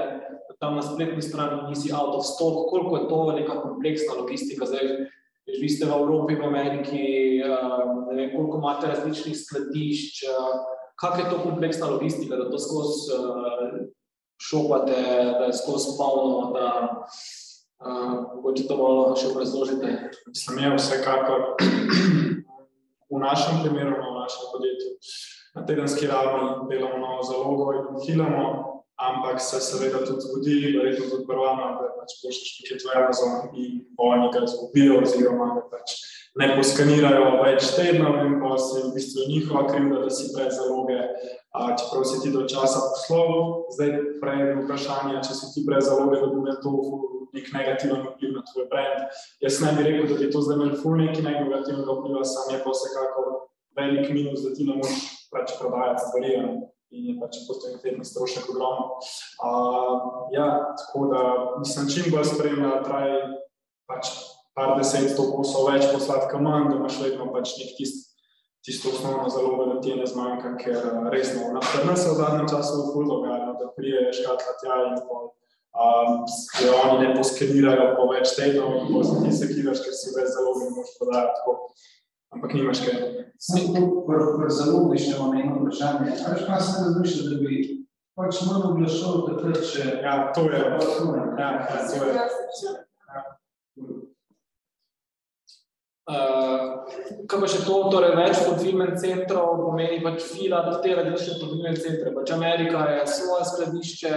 da 0.47 0.57
tam 0.61 0.79
na 0.79 0.83
spletni 0.85 1.21
strani 1.21 1.67
nisi 1.69 1.93
out 1.93 2.15
of 2.17 2.25
stock, 2.25 2.65
koliko 2.71 2.97
je 2.97 3.07
to 3.11 3.21
neka 3.37 3.61
kompleksna 3.61 4.17
logistika. 4.23 4.69
Zdaj, 4.69 5.07
Veš, 5.47 5.61
vi 5.63 5.69
ste 5.71 5.87
v 5.87 5.95
Evropi, 5.95 6.35
v 6.35 6.43
Ameriki, 6.43 7.03
ne 7.39 8.13
vem, 8.19 8.31
koliko 8.35 8.59
imate 8.59 8.89
različnih 8.91 9.31
skladišč, 9.31 10.25
kako 10.99 11.17
je 11.17 11.29
to 11.29 11.43
kompleksna 11.43 11.87
logistika, 11.87 12.35
da 12.35 12.49
to 12.51 12.59
skozi 12.59 13.11
šopate, 14.41 15.01
da 15.39 15.45
je 15.45 15.53
skozi 15.53 15.87
polno, 15.97 16.51
da 16.53 16.67
mogoče 18.35 18.67
to 18.67 18.77
malo 18.77 19.15
še 19.15 19.33
razložite. 19.37 20.11
Mislim, 20.27 20.59
je 20.59 20.75
vsekakor 20.75 21.43
v 23.09 23.19
našem 23.19 23.61
primeru, 23.63 23.97
v 24.01 24.15
našem 24.21 24.49
podjetju, 24.53 24.91
na 25.55 25.65
tedenski 25.65 26.07
ravni 26.07 26.69
delamo 26.69 26.97
novo 26.97 27.23
zalogo 27.23 27.71
in 27.73 28.01
hilamo, 28.05 28.47
ampak 28.97 29.41
se 29.41 29.61
seveda 29.61 30.01
tudi 30.05 30.21
zgodi, 30.25 30.57
verjetno 30.77 31.09
tudi 31.09 31.27
prvama, 31.29 31.75
da 31.77 31.93
pač 31.99 32.17
pošlješ 32.23 32.53
paket 32.57 32.85
v 32.85 32.93
Amazon 32.97 33.33
in 33.53 33.81
oni 33.97 34.29
ga 34.33 34.45
zgubijo 34.49 35.01
oziroma 35.03 35.53
da 35.55 35.65
pač 35.69 35.97
ne 36.37 36.47
poskanirajo 36.55 37.29
več 37.41 37.71
tednov 37.75 38.19
in 38.25 38.37
pa 38.41 38.57
se 38.61 38.83
v 38.83 38.93
bistvu 38.95 39.25
njihova 39.31 39.65
krivda, 39.71 40.03
da 40.05 40.13
si 40.13 40.29
pred 40.35 40.53
zaloge, 40.53 40.97
a, 41.57 41.73
čeprav 41.79 42.05
si 42.05 42.21
ti 42.21 42.31
do 42.33 42.45
časa 42.49 42.83
poslov. 42.91 43.65
Zdaj 43.75 43.93
prej 44.21 44.43
je 44.43 44.55
vprašanje, 44.61 45.23
če 45.25 45.37
si 45.39 45.51
ti 45.55 45.65
pred 45.67 45.81
zaloge, 45.85 46.21
da 46.21 46.29
bi 46.29 46.41
imel 46.43 46.59
to 46.61 46.73
nek 47.33 47.49
negativen 47.53 48.05
vpliv 48.05 48.37
na 48.37 48.45
tvoj 48.51 48.69
brand. 48.71 49.19
Jaz 49.43 49.59
ne 49.65 49.73
bi 49.77 49.89
rekel, 49.89 50.07
da 50.11 50.21
bi 50.21 50.31
to 50.33 50.45
zdaj 50.45 50.59
imel 50.59 50.77
ful 50.81 50.97
neki 51.01 51.25
negativnega 51.25 51.99
vpliva, 51.99 52.23
sam 52.25 52.53
je 52.53 52.61
pa 52.63 52.73
vsekako 52.75 53.25
velik 53.77 54.09
minus, 54.13 54.45
da 54.45 54.53
ti 54.53 54.65
ne 54.69 54.77
moreš 54.77 55.03
pač 55.33 55.57
prodajati 55.59 56.05
stvari 56.07 56.33
in 56.95 57.09
je 57.11 57.17
pač 57.19 57.41
potem 57.49 57.99
strošek 58.05 58.47
ogromno. 58.53 59.01
Uh, 59.43 60.29
ja, 60.31 60.47
tako 60.79 61.09
da 61.11 61.21
mislim, 61.59 61.89
čim 61.91 62.13
bolj 62.13 62.29
spremlja, 62.29 62.77
traje 62.85 63.19
pač 63.89 64.13
par 64.57 64.73
deset, 64.79 65.11
sto 65.13 65.29
kosov 65.35 65.69
več 65.69 65.87
poslati 65.93 66.31
kamen, 66.31 66.71
da 66.71 66.79
imaš 66.79 66.99
vedno 67.03 67.29
pač 67.33 67.53
nek 67.59 67.75
tist, 67.77 68.07
tisto 68.65 68.89
osnovno 68.89 69.29
zalogo, 69.29 69.67
da 69.69 69.79
ti 69.81 69.93
je 69.93 69.97
ne 70.01 70.07
zmanjka, 70.09 70.55
ker 70.63 70.77
resno, 71.13 71.51
na 71.53 71.61
nas 71.61 72.03
se 72.03 72.09
v 72.09 72.17
zadnjem 72.17 72.47
času 72.49 72.79
v 72.81 72.93
ful 72.93 73.05
dogaja, 73.11 73.53
da 73.59 73.69
prije 73.77 74.07
škatla 74.17 74.55
tja 74.61 74.79
in 74.89 74.97
pol. 75.05 75.29
Um, 75.77 76.23
se 76.25 76.71
oni 76.73 77.03
ne 77.03 77.11
poskenirajo 77.13 77.91
po 77.99 78.07
več 78.09 78.33
tednov 78.33 78.89
in 78.89 79.27
ti 79.27 79.35
se 79.37 79.51
kidaš, 79.51 79.83
ker 79.85 79.93
si 79.93 80.15
več 80.15 80.33
zalogo 80.33 80.65
in 80.65 80.73
moš 80.73 80.95
podajati 80.97 81.59
ampak 82.33 82.53
nimaš 82.53 82.81
kaj. 82.85 82.97
Pri 84.07 84.49
zalogi 84.49 84.97
še 85.01 85.13
imam 85.15 85.37
eno 85.37 85.61
vprašanje. 85.61 86.17
Ali 86.27 86.47
pa 86.49 86.59
se 86.63 86.81
razmišlja, 86.81 87.29
da 87.29 87.37
bi 87.43 87.61
pač 88.17 88.41
malo 88.49 88.73
oglašal 88.73 89.23
takrat, 89.29 89.61
če... 89.69 89.87
Ja, 90.03 90.17
to 90.33 90.49
je. 90.49 90.59
Ja, 91.37 91.49
to 91.85 91.95
je. 92.09 94.06
Uh, 96.07 96.87
kaj 97.27 97.41
pa 97.41 97.47
še 97.51 97.65
to, 97.65 97.77
torej 97.91 98.13
več 98.15 98.37
fulfillment 98.39 98.95
centrov, 99.01 99.57
pomeni 99.59 99.97
pač 99.99 100.21
fila, 100.23 100.61
te 100.79 100.93
različne 100.95 101.35
fulfillment 101.41 101.81
centre, 101.83 102.13
pač 102.15 102.31
Amerika 102.31 102.85
je 102.93 103.01
svoje 103.11 103.47
skladišče, 103.49 104.13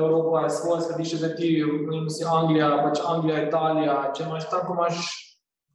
Evropa 0.00 0.46
je 0.46 0.54
svoje 0.56 0.86
skladišče, 0.86 1.18
zdaj 1.20 1.34
ti, 1.36 1.50
vem 1.90 2.08
si 2.08 2.24
Anglija, 2.24 2.70
pač 2.86 3.02
Anglija, 3.04 3.42
Italija, 3.50 3.98
če 4.16 4.24
imaš 4.24 4.48
tako, 4.48 4.78
imaš 4.78 5.12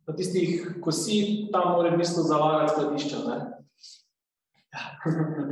na 0.09 0.17
tistih, 0.17 0.65
ko 0.81 0.89
si 0.89 1.21
tam, 1.53 1.75
mora 1.75 1.93
v 1.93 2.01
bistvu 2.01 2.25
zalagati 2.25 2.73
skladišča. 2.73 3.21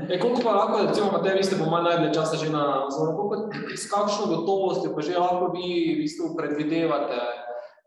E, 0.07 0.19
koliko 0.21 0.43
pa 0.43 0.51
lahko, 0.53 0.81
recimo, 0.85 1.07
pa 1.09 1.19
te, 1.23 1.31
vi 1.33 1.41
ste 1.41 1.57
pa 1.57 1.65
manj 1.65 1.87
najdli 1.87 2.09
časa 2.13 2.37
že 2.37 2.51
na 2.53 2.85
zvoru, 2.93 3.47
s 3.73 3.87
kakšno 3.89 4.27
gotovostjo 4.29 4.91
pa 4.93 5.01
že 5.01 5.17
lahko 5.17 5.49
vi 5.55 5.95
v 5.95 6.03
bistvu 6.03 6.35
predvidevate 6.37 7.17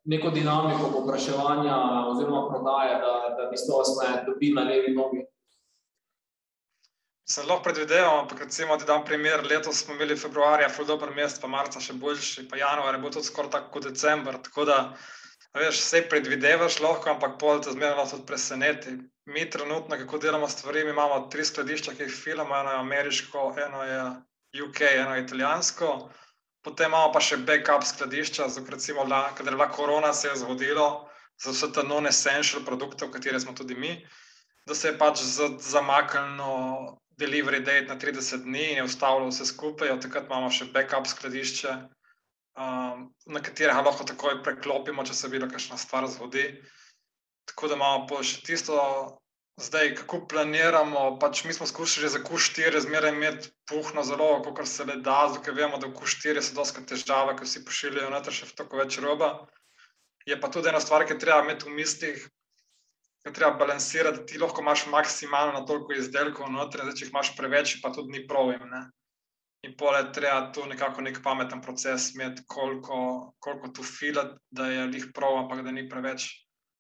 neko 0.05 0.31
dinamiko 0.31 0.91
popraševanja 0.93 1.77
oziroma 2.13 2.49
prodaje, 2.49 2.95
da, 3.03 3.13
da 3.37 3.47
v 3.47 3.51
bistvu 3.53 3.79
vas 3.79 3.93
ne 4.01 4.15
dobi 4.27 4.53
na 4.57 4.65
levi 4.69 4.95
nogi? 4.95 5.27
Se 7.31 7.45
lahko 7.47 7.63
predvidevamo, 7.63 8.25
ampak 8.25 8.41
recimo, 8.43 8.77
da 8.77 8.85
dam 8.85 9.05
primer, 9.05 9.45
letos 9.47 9.85
smo 9.85 9.95
imeli 9.95 10.17
februarja, 10.19 10.69
ful 10.69 10.87
dober 10.89 11.13
mesec, 11.15 11.39
pa 11.43 11.49
marca 11.49 11.81
še 11.81 11.95
boljši, 11.95 12.49
pa 12.51 12.59
januar 12.59 12.97
je 12.97 13.03
bo 13.05 13.13
tudi 13.15 13.29
skoraj 13.29 13.53
tako 13.55 13.77
kot 13.77 13.87
december, 13.93 14.41
tako 14.49 14.67
da 14.67 14.79
Veš, 15.59 15.81
vse 15.83 16.01
predvidevaš, 16.07 16.77
lahko, 16.79 17.11
ampak 17.11 17.33
pol 17.43 17.59
te 17.59 17.73
zmerno 17.75 18.05
tudi 18.07 18.23
preseneti. 18.27 18.93
Mi 19.27 19.49
trenutno, 19.51 19.97
kako 19.99 20.19
delamo 20.23 20.49
stvari, 20.49 20.85
imamo 20.87 21.25
tri 21.33 21.45
skladišča, 21.45 21.95
ki 21.99 22.07
jih 22.07 22.15
filmamo, 22.15 22.55
eno 22.57 22.71
je 22.71 22.83
ameriško, 22.85 23.47
eno 23.65 23.83
je 23.83 24.01
UK, 24.63 24.81
eno 24.93 25.17
je 25.17 25.25
italijansko. 25.25 25.89
Potem 26.63 26.91
imamo 26.91 27.13
pa 27.13 27.21
še 27.21 27.41
backup 27.47 27.85
skladišča, 27.87 28.49
recimo, 28.69 29.05
kadar 29.09 29.53
je 29.53 29.57
bila 29.57 29.71
korona, 29.73 30.13
se 30.13 30.29
je 30.29 30.41
zgodilo 30.43 31.09
za 31.41 31.55
vse 31.55 31.73
te 31.73 31.83
non-essential 31.83 32.65
produkte, 32.65 33.07
v 33.07 33.15
katere 33.17 33.41
smo 33.41 33.55
tudi 33.57 33.75
mi, 33.75 33.95
da 34.69 34.75
se 34.75 34.89
je 34.89 34.99
pač 34.99 35.23
zamaknilo 35.65 36.99
delivery 37.21 37.61
date 37.65 37.89
na 37.89 37.97
30 37.97 38.45
dni 38.45 38.67
in 38.73 38.77
je 38.77 38.85
ustavilo 38.85 39.29
vse 39.29 39.47
skupaj, 39.47 39.91
od 39.91 40.05
takrat 40.05 40.29
imamo 40.29 40.51
še 40.53 40.69
backup 40.75 41.09
skladišče, 41.09 41.73
um, 42.61 43.09
na 43.27 43.41
katerega 43.41 43.85
lahko 43.85 44.05
takoj 44.05 44.43
preklopimo, 44.45 45.05
če 45.05 45.17
se 45.17 45.33
bilo 45.33 45.49
kakšna 45.49 45.81
stvar 45.81 46.09
zgodi. 46.13 46.47
Tako 47.49 47.73
da 47.73 47.81
imamo 47.81 48.23
še 48.23 48.45
tisto, 48.47 48.77
zdaj, 49.61 49.95
kako 49.95 50.25
planiramo. 50.29 51.19
Pač 51.21 51.45
mi 51.45 51.53
smo 51.53 51.67
skušali 51.67 52.09
za 52.09 52.19
Q4 52.19 52.81
zmeraj 52.81 53.13
imeti 53.13 53.51
puhno 53.69 54.03
zelo, 54.03 54.43
kot 54.43 54.69
se 54.69 54.85
le 54.85 54.97
da, 54.97 55.29
ker 55.45 55.55
vemo, 55.55 55.79
da 55.79 55.87
v 55.87 55.95
Q4 55.95 56.43
so 56.43 56.57
dosti 56.57 56.85
težave, 56.87 57.37
ker 57.37 57.49
vsi 57.49 57.65
pošiljajo 57.65 58.11
noter 58.11 58.35
še 58.35 58.51
toliko 58.57 58.81
več 58.81 58.99
roba. 59.05 59.31
Je 60.27 60.37
pa 60.41 60.51
tudi 60.53 60.69
ena 60.73 60.81
stvar, 60.81 61.07
ki 61.09 61.19
treba 61.19 61.45
imeti 61.45 61.69
v 61.69 61.77
mislih, 61.77 62.25
ki 63.25 63.33
treba 63.37 63.57
balansirati, 63.61 64.21
da 64.21 64.27
ti 64.27 64.41
lahko 64.41 64.65
imaš 64.65 64.87
maksimalno 64.93 65.65
toliko 65.69 65.97
izdelkov 65.97 66.51
noter, 66.53 66.85
zdaj, 66.85 66.97
če 66.97 67.07
jih 67.07 67.15
imaš 67.15 67.35
preveč, 67.37 67.79
pa 67.83 67.93
tudi 67.95 68.17
ni 68.17 68.27
pravim. 68.29 68.69
In 69.65 69.75
pole 69.77 70.01
treba 70.17 70.53
tu 70.57 70.65
nekako 70.65 71.05
nek 71.05 71.21
pameten 71.25 71.61
proces 71.61 72.15
imeti, 72.15 72.47
koliko, 72.49 73.35
koliko 73.45 73.69
tu 73.77 73.85
filati, 73.85 74.39
da 74.51 74.71
je 74.73 74.87
lih 74.95 75.11
prav, 75.15 75.43
ampak 75.43 75.65
da 75.67 75.75
ni 75.77 75.89
preveč. 75.89 76.31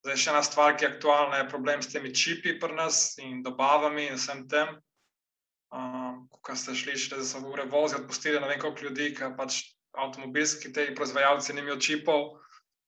Zdaj, 0.00 0.16
še 0.16 0.30
ena 0.32 0.40
stvar, 0.40 0.76
ki 0.76 0.86
je 0.86 0.92
aktualna, 0.94 1.42
je 1.42 1.50
problem 1.50 1.82
s 1.84 1.90
temi 1.92 2.14
čipi 2.16 2.54
pri 2.60 2.72
nas 2.72 3.18
in 3.20 3.42
dobavami 3.44 4.06
in 4.08 4.16
vsem 4.16 4.46
tem. 4.48 4.78
Um, 5.76 6.22
ko 6.40 6.54
ste 6.56 6.72
šli, 6.74 6.94
da 7.12 7.20
so 7.22 7.42
ure 7.44 7.66
vozi, 7.68 7.98
odpustili 7.98 8.40
na 8.40 8.48
vem 8.48 8.58
koliko 8.62 8.88
ljudi, 8.88 9.10
ker 9.14 9.34
pač 9.36 9.60
avtomobilski 9.92 10.72
te 10.72 10.86
proizvajalci 10.96 11.52
nimajo 11.52 11.76
čipov. 11.84 12.24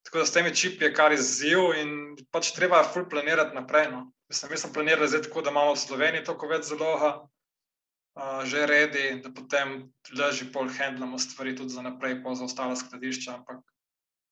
Tako 0.02 0.18
da 0.18 0.26
s 0.26 0.34
temi 0.34 0.54
čipi 0.56 0.88
je 0.88 0.94
kar 0.96 1.12
izziv 1.12 1.76
in 1.78 1.92
pač 2.32 2.50
treba 2.56 2.80
je 2.80 2.88
ful 2.94 3.04
planirati 3.10 3.54
naprej. 3.54 3.90
No. 3.92 4.06
Mislim, 4.32 4.50
mi 4.50 4.58
smo 4.58 4.72
planirali 4.72 5.08
zdaj 5.12 5.22
tako, 5.28 5.42
da 5.42 5.52
imamo 5.52 5.74
v 5.76 5.82
Sloveniji 5.82 6.24
toliko 6.24 6.48
več 6.48 6.70
zaloga, 6.70 7.10
uh, 7.20 8.40
že 8.48 8.64
redi, 8.66 9.04
da 9.20 9.34
potem 9.36 9.92
leži 10.16 10.48
pol 10.54 10.72
handlamo 10.78 11.20
stvari 11.20 11.52
tudi 11.60 11.76
za 11.76 11.84
naprej, 11.84 12.22
pa 12.24 12.34
za 12.40 12.48
ostale 12.48 12.80
skladišča, 12.80 13.36
ampak 13.36 13.60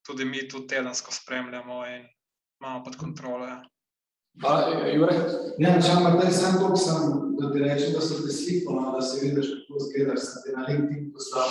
tudi 0.09 0.25
mi 0.25 0.49
tu 0.49 0.65
tedensko 0.67 1.13
spremljamo 1.13 1.85
in 1.93 2.09
imamo 2.61 2.85
pod 2.85 2.97
kontrolo. 2.97 3.47
Ja. 3.47 3.63
Ja, 5.59 5.73
če 5.83 5.93
imaš 5.93 6.15
zdaj 6.17 6.33
samo 6.33 6.69
to, 6.69 6.77
sem, 6.77 7.09
da 7.39 7.51
ti 7.53 7.63
rečem, 7.65 7.93
da 7.97 8.01
so 8.05 8.21
te 8.23 8.33
sliko, 8.33 8.77
no, 8.77 8.93
da 8.95 9.01
se 9.03 9.21
vidiš, 9.25 9.49
kako 9.57 9.83
zgledaš, 9.87 10.21
sem 10.27 10.45
ti 10.45 10.55
na 10.57 10.67
LinkedIn 10.69 11.11
poslal. 11.15 11.51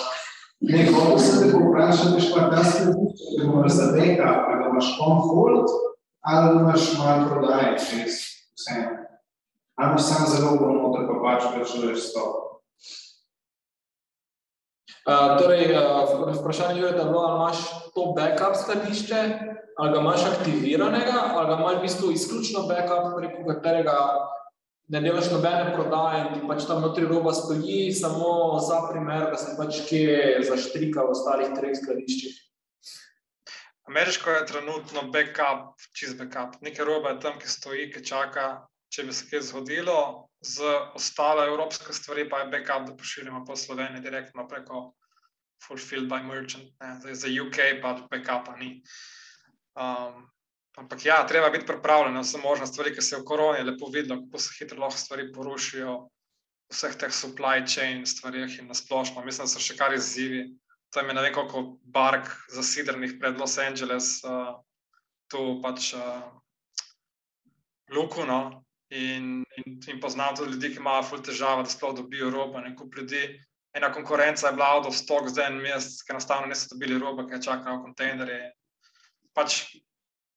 Ne, 0.70 0.86
hotel 0.94 1.20
sem 1.24 1.44
te 1.44 1.52
povprašati, 1.54 2.30
pa 2.36 2.46
da 2.54 2.64
se 2.64 2.86
vidi, 2.88 3.28
če 3.36 3.50
moraš 3.50 3.76
za 3.78 3.92
deka, 3.98 4.32
pa 4.46 4.58
da 4.62 4.72
imaš 4.72 4.94
hold, 5.00 5.76
ali 6.34 6.56
imaš 6.62 6.88
malo 7.00 7.30
prodaje, 7.30 7.76
čez 7.84 8.22
vse. 8.58 8.80
Ali 9.80 9.92
imaš 9.92 10.08
samo 10.08 10.32
zelo 10.34 10.72
noter, 10.74 11.08
pa 11.10 11.20
pač 11.26 11.50
plačuješ 11.56 12.10
stop. 12.10 12.62
Uh, 15.10 15.40
torej, 15.42 15.72
uh, 15.74 16.36
vprašanje 16.38 16.82
je, 16.82 16.92
da 16.92 17.02
imaš 17.02 17.58
to 17.96 18.12
backup 18.14 18.56
skladišče, 18.62 19.22
ali 19.78 19.94
ga 19.94 20.00
imaš 20.00 20.26
aktiviranega, 20.26 21.22
ali 21.34 21.48
ga 21.48 21.56
imaš 21.60 21.78
v 21.78 21.82
bistvu 21.82 22.12
izključno 22.12 22.68
backup, 22.70 23.16
preko 23.18 23.46
katerega 23.48 23.96
ne 24.90 25.02
delaš 25.02 25.32
nobene 25.32 25.74
prodaje 25.74 26.22
in 26.22 26.30
ti 26.34 26.48
pač 26.48 26.68
tam 26.68 26.82
notri 26.82 27.08
roba 27.10 27.34
stoji, 27.34 27.92
samo 27.94 28.60
za 28.68 28.84
primer, 28.92 29.32
da 29.32 29.38
se 29.38 29.56
pač 29.58 29.82
kje 29.90 30.44
zaštrika 30.46 31.06
v 31.06 31.16
ostalih 31.16 31.58
treh 31.58 31.74
skladiščih. 31.82 32.38
Ameriško 33.90 34.30
je 34.30 34.46
trenutno 34.46 35.08
backup, 35.14 35.74
čist 35.98 36.18
backup. 36.22 36.62
Nekaj 36.62 36.86
roba 36.86 37.16
je 37.16 37.22
tam, 37.26 37.42
ki 37.42 37.50
stoji, 37.50 37.90
ki 37.94 38.06
čaka, 38.06 38.48
če 38.94 39.10
bi 39.10 39.14
se 39.14 39.26
kaj 39.30 39.46
zgodilo. 39.50 40.00
Z 40.46 40.70
ostale 40.98 41.50
evropske 41.50 41.94
stvari 41.94 42.30
pa 42.30 42.44
je 42.44 42.52
backup, 42.54 42.86
da 42.90 42.98
pošiljamo 42.98 43.42
po 43.46 43.58
Sloveniji 43.58 44.06
direktno 44.06 44.46
preko 44.48 44.92
Fulfilled 45.68 46.10
by 46.10 46.22
Merchant. 46.24 46.72
Ne. 46.82 46.96
Zdaj, 47.02 47.16
za 47.16 47.30
UK 47.44 47.82
pa 47.82 47.94
backupa 48.12 48.56
ni. 48.58 48.82
Um, 49.76 50.30
ampak 50.78 51.06
ja, 51.06 51.28
treba 51.28 51.50
biti 51.50 51.66
pripravljen 51.66 52.14
na 52.14 52.24
vse 52.24 52.38
možne 52.38 52.68
stvari, 52.68 52.96
ki 52.96 53.02
se 53.02 53.16
je 53.16 53.22
v 53.22 53.26
koroni 53.26 53.64
lepo 53.64 53.90
videlo, 53.94 54.22
kako 54.26 54.40
se 54.40 54.56
hitro 54.60 54.80
lahko 54.80 54.98
stvari 54.98 55.32
porušijo, 55.34 55.98
vseh 56.72 56.96
teh 56.96 57.14
supply 57.14 57.66
chain 57.68 58.06
stvarih 58.06 58.60
in 58.60 58.68
nasplošno. 58.68 59.26
Mislim, 59.26 59.48
da 59.48 59.54
so 59.54 59.64
še 59.64 59.78
kar 59.78 59.94
izzivi. 59.94 60.48
To 60.94 61.02
je 61.02 61.14
ne 61.14 61.22
vem, 61.22 61.34
koliko 61.34 61.78
bark 61.84 62.32
zasidrenih 62.50 63.20
pred 63.20 63.38
Los 63.38 63.58
Angeles, 63.62 64.24
uh, 64.26 64.56
tu 65.30 65.60
pač 65.62 65.94
uh, 65.94 66.24
Lukuno. 67.94 68.64
In, 68.90 69.44
in, 69.58 69.76
in 69.86 70.00
poznam 70.02 70.34
tudi 70.36 70.56
ljudi, 70.56 70.72
ki 70.74 70.80
imajo 70.82 71.04
ful 71.06 71.22
težave, 71.22 71.62
da 71.62 71.70
sploh 71.70 71.94
dobijo 71.98 72.32
robo. 72.34 72.62
Kup 72.78 72.96
ljudi, 72.98 73.22
ena 73.78 73.92
konkurenca 73.94 74.48
je 74.48 74.54
bila 74.54 74.72
out 74.76 74.88
of 74.90 74.96
stock 74.96 75.28
za 75.30 75.46
en 75.46 75.60
mesec, 75.62 76.02
ker 76.06 76.16
enostavno 76.16 76.48
niso 76.48 76.72
dobili 76.72 76.98
robo, 77.00 77.28
ki 77.28 77.38
je 77.38 77.60
v 77.60 77.82
kontejnerje 77.84 78.40
pač 79.40 79.64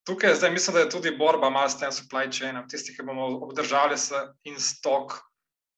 tukaj 0.06 0.34
zdaj 0.34 0.50
mislim, 0.50 0.74
da 0.74 0.80
je 0.80 0.90
tudi 0.90 1.16
borba 1.18 1.68
s 1.68 1.78
tem 1.78 1.92
supply 1.92 2.30
chainom. 2.30 2.68
Tisti, 2.68 2.94
ki 2.96 3.02
bomo 3.02 3.26
obdržali 3.42 3.98
se 3.98 4.14
in 4.44 4.58
stok, 4.58 5.18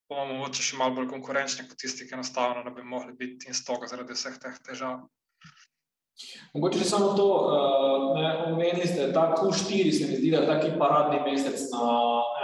bomo 0.09 0.27
mogoče 0.35 0.63
še 0.63 0.77
malo 0.77 0.95
bolj 0.95 1.09
konkurenčni 1.09 1.69
kot 1.69 1.79
tisti, 1.81 2.09
ki 2.09 2.15
enostavno 2.15 2.65
ne 2.65 2.71
bi 2.71 2.83
mogli 2.83 3.13
biti 3.13 3.49
in 3.49 3.55
stok 3.55 3.89
zaradi 3.89 4.17
vseh 4.17 4.39
teh 4.41 4.59
težav. 4.69 5.05
Mogoče 6.55 6.85
samo 6.87 7.15
to, 7.19 7.27
da 7.51 8.29
uh, 8.31 8.53
omenili 8.53 8.87
ste, 8.87 9.09
da 9.11 9.33
Q4 9.35 9.91
se 9.93 10.07
mi 10.07 10.21
zdi, 10.21 10.31
da 10.31 10.45
je 10.45 10.47
taki 10.47 10.79
paradni 10.79 11.19
mesec 11.25 11.65
na 11.73 11.89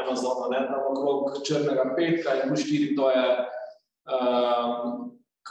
Amazonu, 0.01 0.49
ne 0.51 0.65
tam 0.67 0.89
okrog 0.91 1.39
črnega 1.47 1.93
petka 1.97 2.35
in 2.41 2.51
Q4 2.51 2.97
to 2.97 3.11
je. 3.15 3.27
Uh, 4.05 5.11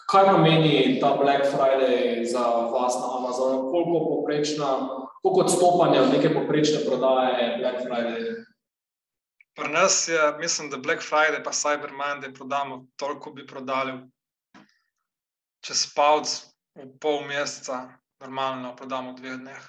kaj 0.09 0.25
pomeni 0.31 0.99
ta 1.01 1.15
Black 1.17 1.45
Friday 1.51 2.25
za 2.25 2.41
vas 2.73 2.95
na 3.01 3.07
Amazonu? 3.17 3.71
Koliko 3.71 4.05
poprečna 4.09 4.99
koliko 5.21 5.41
odstopanja 5.41 6.01
od 6.01 6.09
neke 6.09 6.33
poprečne 6.33 6.85
prodaje 6.85 7.57
Black 7.57 7.77
Friday? 7.83 8.45
Pri 9.55 9.69
nas 9.73 10.07
je, 10.07 10.37
mislim, 10.39 10.69
da 10.69 10.77
Black 10.77 11.01
Friday 11.01 11.43
pa 11.43 11.51
Cyber 11.51 11.91
Monday 11.91 12.33
prodamo 12.35 12.85
toliko, 12.95 13.31
bi 13.31 13.47
prodali 13.47 13.93
čez 15.65 15.93
palc 15.95 16.27
v 16.75 16.87
pol 17.01 17.21
meseca, 17.27 17.99
normalno 18.19 18.75
prodamo 18.75 19.11
v 19.11 19.15
dveh 19.15 19.37
dneh. 19.37 19.63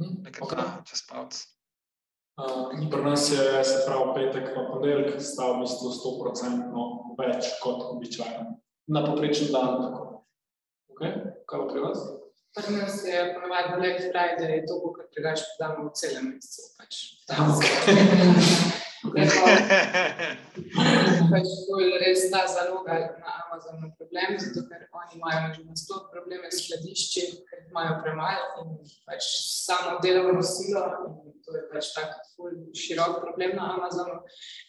Mhm, 0.00 0.22
Nekaj 0.22 0.42
okay. 0.44 0.56
dna 0.56 0.84
čez 0.84 1.00
palc. 1.08 1.40
Uh, 2.42 2.90
pri 2.90 3.02
nas 3.02 3.32
je, 3.32 3.64
se 3.64 3.84
pravi, 3.86 4.14
petek 4.14 4.54
pa 4.54 4.60
ponedeljek, 4.66 5.22
sta 5.22 5.52
v 5.52 5.60
bistvu 5.62 5.92
100% 5.94 6.86
več 7.20 7.42
kot 7.62 7.78
običajno. 7.92 8.42
Na 8.90 9.00
poprečen 9.06 9.48
dan. 9.54 9.70
Okay. 10.90 11.10
Kaj 11.46 11.58
pa 11.62 11.66
pri 11.70 11.80
vas? 11.86 12.00
Pri 12.58 12.70
nas 12.76 12.94
je 13.06 13.18
ponovadi 13.36 13.68
Black 13.78 13.98
Friday, 14.08 14.54
to 14.66 14.74
bo, 14.82 14.88
kar 14.96 15.06
drugače 15.14 15.44
podamo 15.54 15.80
v 15.88 15.90
celem 16.02 16.24
mesecu. 16.34 16.62
Pač. 16.80 16.92
pač 21.32 21.48
to 21.66 21.74
je 21.82 21.94
res 21.98 22.30
ta 22.30 22.46
zaloga 22.46 23.18
na 23.18 23.30
Amazonu 23.42 23.90
problem, 23.98 24.38
zato 24.38 24.62
ker 24.68 24.80
oni 24.94 25.18
imajo 25.18 25.54
že 25.54 25.62
nasploh 25.66 26.02
probleme 26.12 26.46
s 26.50 26.52
skladišči, 26.62 27.22
ker 27.48 27.58
imajo 27.70 27.92
premalo 28.04 28.44
in 28.62 28.68
pač 29.08 29.22
samo 29.66 29.90
delovno 30.04 30.42
silo 30.42 30.82
in 31.02 31.10
to 31.42 31.50
je 31.56 31.62
pač 31.72 31.84
tak 31.96 32.10
širok 32.78 33.12
problem 33.24 33.50
na 33.58 33.64
Amazonu. 33.74 34.16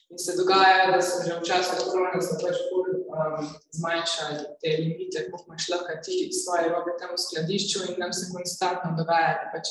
In 0.09 0.17
se 0.17 0.31
dogaja, 0.37 0.91
da 0.93 1.01
so 1.01 1.21
že 1.25 1.33
v 1.37 1.45
času 1.45 1.73
korona 1.89 2.21
se 2.21 2.35
pač 2.41 2.57
ful 2.69 2.85
um, 2.89 3.37
zmanjšali 3.77 4.35
te 4.61 4.69
limite, 4.81 5.19
koliko 5.29 5.45
imaš 5.47 5.65
lahko 5.69 5.93
ti 6.05 6.15
svoje 6.33 6.65
robe 6.73 6.93
tam 6.97 7.13
v 7.13 7.23
skladišču 7.25 7.77
in 7.89 7.95
nam 8.01 8.13
se 8.13 8.25
konstantno 8.33 8.89
dogaja, 8.97 9.31
da 9.41 9.45
pač 9.53 9.65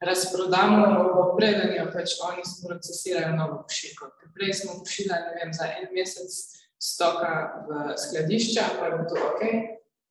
razprodamo, 0.00 1.36
preden 1.36 1.72
jo 1.76 1.86
pač 1.92 2.18
oni 2.28 2.42
procesirajo 2.66 3.36
novo 3.36 3.62
pošiljko. 3.62 4.10
Prej 4.34 4.52
smo 4.60 4.78
pošiljali 4.82 5.38
vem, 5.40 5.54
za 5.56 5.70
en 5.72 5.88
mesec 5.94 6.36
stoka 6.78 7.64
v 7.68 7.96
skladišča, 8.02 8.68
pa 8.78 8.92
je 8.92 9.08
to 9.08 9.16
ok. 9.30 9.42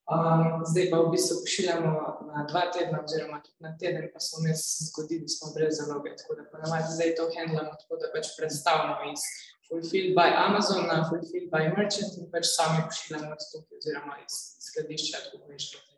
Um, 0.06 0.62
zdaj 0.70 0.92
pa 0.92 0.98
v 1.02 1.12
bistvu 1.16 1.40
pošiljamo 1.42 1.92
na 2.30 2.44
dva 2.50 2.68
tedna, 2.74 3.02
oziroma 3.02 3.40
tudi 3.42 3.58
na 3.66 3.72
teden, 3.78 4.06
pa 4.14 4.20
smo 4.22 4.44
vmes 4.44 4.62
zgodili, 4.90 5.26
da 5.26 5.34
smo 5.34 5.54
brez 5.56 5.80
zaloge. 5.80 6.14
Tako 6.20 6.38
da 6.38 6.46
ponavadi 6.52 6.94
zdaj 6.98 7.16
to 7.18 7.26
handlamo 7.38 7.74
tako, 7.82 7.98
da 8.02 8.12
pač 8.14 8.30
predstavljamo 8.38 9.12
iz 9.14 9.26
Fulfilled 9.68 10.14
by 10.18 10.30
Amazon 10.48 10.86
na 10.86 11.10
Fulfilled 11.10 11.50
by 11.50 11.74
Merchant 11.78 12.14
in 12.22 12.30
pač 12.34 12.46
sami 12.54 12.86
pošiljamo 12.86 13.34
od 13.34 13.50
tukaj, 13.50 13.78
oziroma 13.82 14.22
iz 14.22 14.36
skladišča, 14.68 15.26
tako 15.26 15.42
kot 15.42 15.54
veš. 15.54 15.74
E 15.74 15.95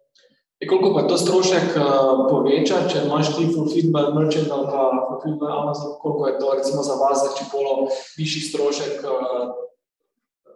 koliko 0.66 0.94
pa 0.96 1.06
to 1.08 1.18
strošek 1.18 1.78
uh, 1.78 2.26
poveča, 2.30 2.88
če 2.90 3.06
imaš 3.06 3.36
ti 3.36 3.46
fulfilled 3.54 3.94
by 3.94 4.10
merchant 4.16 4.50
ali 4.50 4.66
pa 4.66 4.82
fulfilled 5.12 5.38
by 5.38 5.54
Amazon, 5.54 5.94
koliko 6.02 6.28
je 6.28 6.40
to 6.40 6.54
recimo 6.58 6.82
za 6.84 6.96
vas, 6.98 7.22
za 7.22 7.30
čipolo, 7.38 7.88
višji 8.18 8.42
strošek 8.50 9.06
uh, 9.06 9.68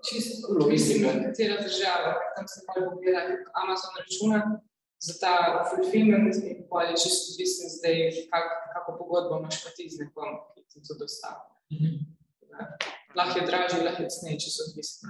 Čisto, 0.10 0.48
mislim, 0.70 1.02
katera 1.26 1.56
država, 1.62 2.12
tam 2.36 2.46
se 2.48 2.60
malo 2.68 2.90
pogleda, 2.92 3.22
Amazon 3.64 3.92
računa, 4.02 4.38
za 5.08 5.14
ta 5.22 5.36
fulfillment 5.70 6.36
in 6.50 6.58
pa 6.70 6.84
je 6.84 6.98
čisto 7.04 7.26
odvisen 7.32 7.70
zdaj, 7.78 7.98
kak, 8.32 8.48
kako 8.74 8.90
pogodbo 9.00 9.40
imaš 9.40 9.64
pa 9.64 9.70
ti 9.76 9.90
z 9.94 9.96
nekom, 10.02 10.30
ki 10.54 10.62
ti 10.70 10.78
to 10.88 10.94
dostavi. 11.02 11.46
Lahko 13.18 13.40
je 13.40 13.46
dražje, 13.50 13.84
lahko 13.86 14.02
je 14.04 14.10
cnej, 14.16 14.38
če 14.42 14.50
so 14.50 14.62
odvisni. 14.70 15.10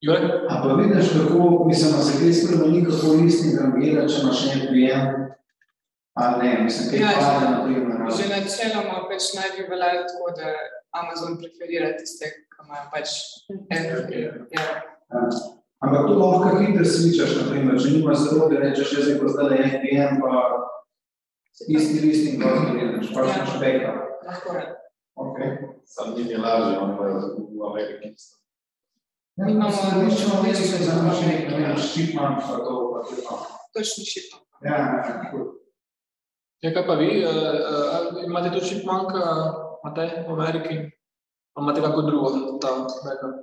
Jure? 0.00 0.18
A 0.48 0.62
pa 0.62 0.74
vidiš, 0.74 1.06
kako 1.12 1.36
mislim, 1.66 1.92
da 1.92 2.02
se 2.02 2.12
kaj 2.20 2.32
spremeni, 2.32 2.84
kako 2.86 3.06
listing 3.18 3.54
rangira, 3.60 4.06
če 4.08 4.16
imaš 4.22 4.40
en 4.54 4.60
prijem, 4.68 5.02
ali 6.14 6.34
ne, 6.42 6.62
mislim, 6.64 6.84
kaj 6.90 6.98
Ja, 7.00 7.10
pade, 7.18 7.40
že- 7.40 7.50
na 7.50 7.58
primer. 7.64 7.96
Že 8.18 8.24
načeloma 8.30 8.98
pač 9.10 9.24
naj 9.36 9.48
bi 9.56 9.62
veljalo 9.70 10.02
tako, 10.08 10.26
da 10.38 10.46
Amazon 11.00 11.32
preferira 11.40 11.90
tiste, 11.98 12.24
ki 12.30 12.58
imajo 12.64 12.86
pač 12.94 13.08
en. 13.74 13.84
Ja. 14.54 14.66
Ampak 15.80 16.06
to 16.06 16.14
lahko 16.14 16.58
hitro 16.58 16.84
svičaš, 16.84 17.36
na 17.36 17.44
primer, 17.50 17.74
če 17.78 17.88
nimaš 17.90 18.18
zelo, 18.24 18.48
da 18.50 18.58
rečeš, 18.60 18.92
jaz 18.92 19.08
je 19.08 19.18
pa 19.20 19.28
zdaj 19.28 19.58
en 19.58 19.70
prijem, 19.80 20.18
pa 20.22 20.30
isti 21.68 22.00
listing, 22.00 22.42
pa 22.42 22.48
zgledaš, 22.56 23.06
pač 23.14 23.26
Ja. 23.26 23.34
imaš 23.36 23.54
beka. 23.60 23.90
Lahko 24.26 24.48
je. 24.56 24.64
Okay. 25.18 25.50
Sam 25.84 26.14
njim 26.14 26.26
je 26.26 26.38
lažje, 26.38 26.74
pa 26.98 27.04
je 27.04 27.14
v 27.50 27.62
Ameriki. 27.70 28.14
Mi 29.46 29.52
imamo 29.52 29.70
različno 29.92 30.42
veliko 30.42 30.84
za 30.84 31.02
naše, 31.02 31.26
ne 31.50 31.58
vem, 31.58 31.76
šipman, 31.78 32.34
pa 32.40 32.56
to, 32.64 32.74
pa 32.94 33.16
to. 33.28 33.46
Točni 33.74 34.04
šipno. 34.04 34.38
Ja, 34.64 34.76
ja, 34.76 35.30
cool. 35.30 35.44
Ja, 36.60 36.72
kaj 36.74 36.86
pa 36.86 36.94
vi? 36.94 37.10
Uh, 37.24 37.30
uh, 37.30 38.24
imate 38.26 38.50
tudi 38.50 38.66
chipmunk, 38.66 39.14
uh, 39.14 39.22
imate 39.84 40.24
v 40.28 40.32
Ameriki? 40.32 40.74
Ali 41.54 41.64
imate 41.64 41.82
kako 41.82 42.02
drugo, 42.02 42.30
ta 42.62 42.72
backup? 42.78 43.36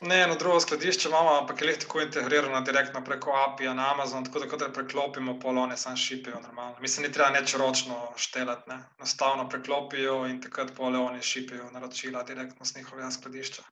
Ne, 0.00 0.22
eno 0.22 0.34
drugo 0.34 0.60
skladišče 0.60 1.08
imamo, 1.08 1.30
ampak 1.40 1.60
je 1.62 1.66
le 1.66 1.74
tako 1.78 2.00
integrirano 2.00 2.60
direktno 2.60 3.04
preko 3.04 3.32
API-ja 3.46 3.74
na 3.74 3.90
Amazon, 3.92 4.24
tako 4.24 4.40
da 4.40 4.56
da 4.56 4.68
preklopimo 4.72 5.38
polone, 5.40 5.76
sam 5.76 5.96
šipijo 5.96 6.40
normalno. 6.40 6.76
Mislim, 6.80 7.06
ni 7.06 7.12
treba 7.12 7.30
nič 7.30 7.54
ročno 7.54 7.96
štelati, 8.16 8.70
ne. 8.70 8.78
Enostavno 8.98 9.48
preklopijo 9.48 10.26
in 10.26 10.40
takrat 10.40 10.74
polone 10.76 11.22
šipijo 11.22 11.70
naročila 11.72 12.22
direktno 12.22 12.66
z 12.66 12.76
njihovega 12.76 13.10
skladišča. 13.10 13.62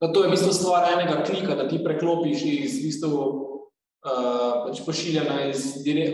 Da 0.00 0.12
to 0.12 0.22
je 0.22 0.28
v 0.28 0.30
bistvu 0.34 0.52
stvar 0.52 0.88
enega 0.92 1.22
klika, 1.24 1.54
da 1.54 1.68
ti 1.68 1.78
preklopiš 1.84 2.42
iz 2.44 2.78
v 2.80 2.88
bistvu, 2.88 3.20
uh, 4.06 4.66
pač 4.66 4.82
pošiljanja 4.86 5.48
iz 5.52 5.64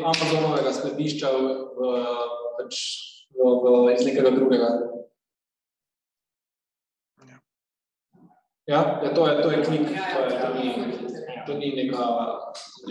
Amazonovega 0.04 0.72
skladišča 0.76 1.32
v, 1.32 1.54
v, 1.78 1.92
pač 2.58 2.80
v, 3.32 3.52
v, 3.64 3.74
iz 3.94 4.04
nekega 4.06 4.34
drugega. 4.36 4.68
Ja. 7.26 7.38
Ja, 8.68 8.82
to, 9.14 9.26
je, 9.26 9.42
to 9.42 9.50
je 9.50 9.64
klik, 9.64 9.88
to, 9.88 10.20
je, 10.28 10.36
to, 10.38 10.48
ni, 10.54 10.68
to 11.46 11.58
ni 11.58 11.72
neka. 11.80 12.04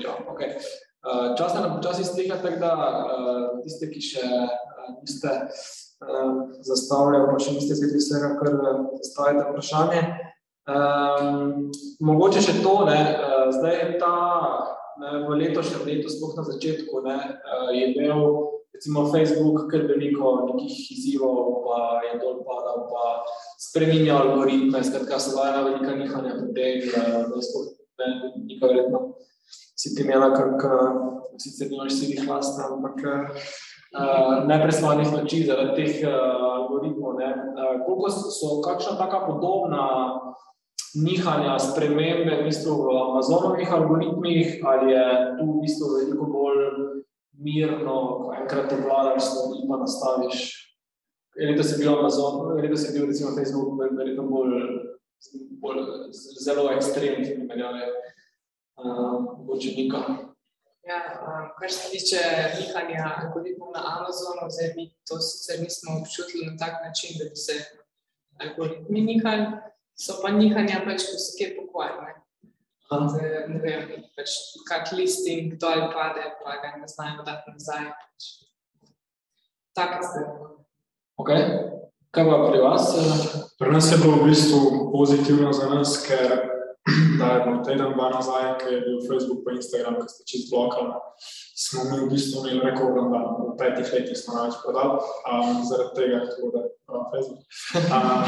Ja, 0.01 0.17
okay. 0.25 0.57
uh, 1.05 1.37
čas 1.37 1.53
nam 1.53 1.77
počasi 1.77 2.01
izteka, 2.01 2.41
tako 2.41 2.59
da 2.65 2.73
uh, 2.73 3.61
tiste, 3.61 3.93
ki 3.93 4.01
še 4.01 4.25
uh, 4.25 4.51
niste 5.05 5.37
zastavljali, 6.65 7.29
pa 7.29 7.37
še 7.37 7.55
niste 7.55 7.75
izvedeli 7.77 8.01
vsega, 8.01 8.33
kar 8.39 8.55
zastavite 9.03 9.43
vprašanje. 9.51 10.30
Um, 10.69 11.71
mogoče 12.05 12.43
še 12.45 12.59
to, 12.61 12.75
ne, 12.85 12.99
uh, 13.17 13.47
zdaj 13.55 13.73
je 13.73 13.87
ta 14.01 14.15
ne, 15.01 15.13
v 15.25 15.39
letošnjem 15.39 15.87
letu, 15.87 16.11
sploh 16.13 16.35
na 16.37 16.45
začetku, 16.45 17.01
ne, 17.07 17.17
uh, 17.17 17.71
je 17.73 17.87
imel 17.95 18.21
recimo 18.75 19.07
Facebook 19.09 19.65
kar 19.71 19.87
veliko 19.89 20.35
nekih 20.51 20.75
izzivov, 20.93 21.65
pa 21.65 21.79
je 22.05 22.13
dol 22.21 22.43
padal, 22.45 22.85
pa 22.93 23.25
spreminja 23.57 24.21
algoritme, 24.21 24.83
skratka 24.85 25.17
so 25.17 25.33
bila 25.33 25.49
ena 25.49 25.65
velika 25.65 25.97
nihanja 25.97 26.37
pri 26.37 26.53
tem, 26.53 26.93
uh, 26.93 27.25
da 27.33 27.41
sploh 27.41 27.73
ne, 27.73 28.13
ni 28.45 28.61
ga 28.61 28.69
verjetno 28.69 29.01
si 29.81 29.95
ti 29.95 30.03
imela 30.05 30.29
kak, 30.29 30.61
uh, 30.61 30.89
sicer 31.41 31.71
nimaš 31.71 31.97
si 31.97 32.11
jih 32.13 32.27
lasta, 32.29 32.69
ampak 32.69 33.01
uh, 33.01 34.45
nepresvanih 34.45 35.09
noči 35.09 35.41
zaradi 35.47 35.73
teh 35.79 36.05
uh, 36.05 36.61
algoritmov. 36.61 37.17
Uh, 37.17 37.81
koliko 37.85 38.11
so, 38.13 38.29
so 38.29 38.49
kakšna 38.61 38.93
taka 39.01 39.25
podobna 39.25 39.81
nihanja, 40.95 41.59
spremembe 41.59 42.41
v 42.41 42.45
bistvu 42.47 42.75
v 42.83 42.87
Amazonovih 42.99 43.73
algoritmih, 43.73 44.59
ali 44.63 44.93
je 44.93 45.05
tu 45.39 45.45
v 45.47 45.59
bistvu 45.63 45.85
veliko 45.95 46.25
bolj 46.27 46.59
mirno, 47.41 47.95
ko 48.21 48.33
enkrat 48.37 48.73
obvladaš 48.73 49.23
stvari, 49.23 49.65
pa 49.69 49.77
nastaviš. 49.81 50.37
Letos 51.39 51.71
je 51.71 51.77
bil 51.79 51.93
Amazon, 51.95 52.59
letos 52.59 52.83
je 52.85 52.91
bil 52.91 53.07
recimo 53.07 53.31
Facebook 53.35 53.79
verjetno 53.79 54.27
bolj, 54.27 54.51
bolj 55.63 55.79
zelo 56.43 56.67
ekstremen 56.75 57.23
v 57.23 57.37
primerjavi 57.39 57.87
uh, 57.87 59.37
mogoče 59.37 59.71
Nika. 59.77 60.01
Ja, 60.89 60.97
um, 61.23 61.49
kar 61.59 61.71
se 61.71 61.89
tiče 61.93 62.19
nihanja 62.59 63.05
algoritmov 63.21 63.71
na 63.71 63.81
Amazonu, 63.95 64.49
zdaj 64.49 64.73
mi 64.75 64.91
to 65.07 65.19
sicer 65.21 65.61
nismo 65.61 66.01
občutili 66.01 66.45
na 66.51 66.57
tak 66.57 66.73
način, 66.85 67.15
da 67.19 67.29
bi 67.29 67.35
se 67.35 67.53
algoritmi 68.43 69.01
nihali, 69.01 69.45
so 70.01 70.17
pa 70.21 70.31
nihanja 70.33 70.81
pač, 70.85 71.05
ko 71.09 71.19
se 71.21 71.37
kje 71.37 71.51
pokvarne. 71.59 72.15
Ne 72.91 73.59
vem, 73.63 73.91
pač 74.17 74.33
kak 74.67 74.91
listing 74.97 75.55
dol 75.61 75.87
pade, 75.93 76.25
pa 76.41 76.57
ga 76.63 76.73
ne 76.79 76.89
znajo 76.89 77.23
dati 77.27 77.53
nazaj. 77.53 77.91
Pač. 77.93 78.31
Take 79.77 80.01
stvari. 80.03 80.57
Okay. 81.21 81.43
Kaj 82.11 82.25
pa 82.27 82.37
pri 82.49 82.59
vas? 82.59 82.89
Pri 83.55 83.71
nas 83.71 83.87
je 83.87 83.97
bilo 84.01 84.19
v 84.19 84.33
bistvu 84.33 84.91
pozitivno 84.91 85.53
za 85.55 85.69
nas, 85.71 85.95
ker 86.03 86.50
da 87.19 87.25
je 87.25 87.43
bilo 87.45 87.63
teden, 87.63 87.93
dva 87.95 88.09
nazaj, 88.09 88.57
ki 88.59 88.73
je 88.73 88.81
bil 88.81 88.97
Facebook 89.07 89.41
in 89.49 89.55
Instagram, 89.61 89.95
ki 90.01 90.07
ste 90.09 90.23
čist 90.29 90.51
blokali, 90.51 90.93
smo 91.63 91.83
mi 91.89 91.97
v 92.03 92.09
bistvu 92.09 92.41
imeli 92.41 92.65
rekord, 92.69 92.97
da 93.13 93.19
v 93.37 93.53
petih 93.59 93.93
letih 93.93 94.17
smo 94.17 94.37
največ 94.37 94.55
prodali, 94.63 94.97
um, 95.29 95.61
zaradi 95.69 95.93
tega, 95.99 96.19
tako 96.31 96.51
da 96.55 96.61
prav 96.87 97.03
Facebook. 97.13 97.43
Um, 97.95 98.23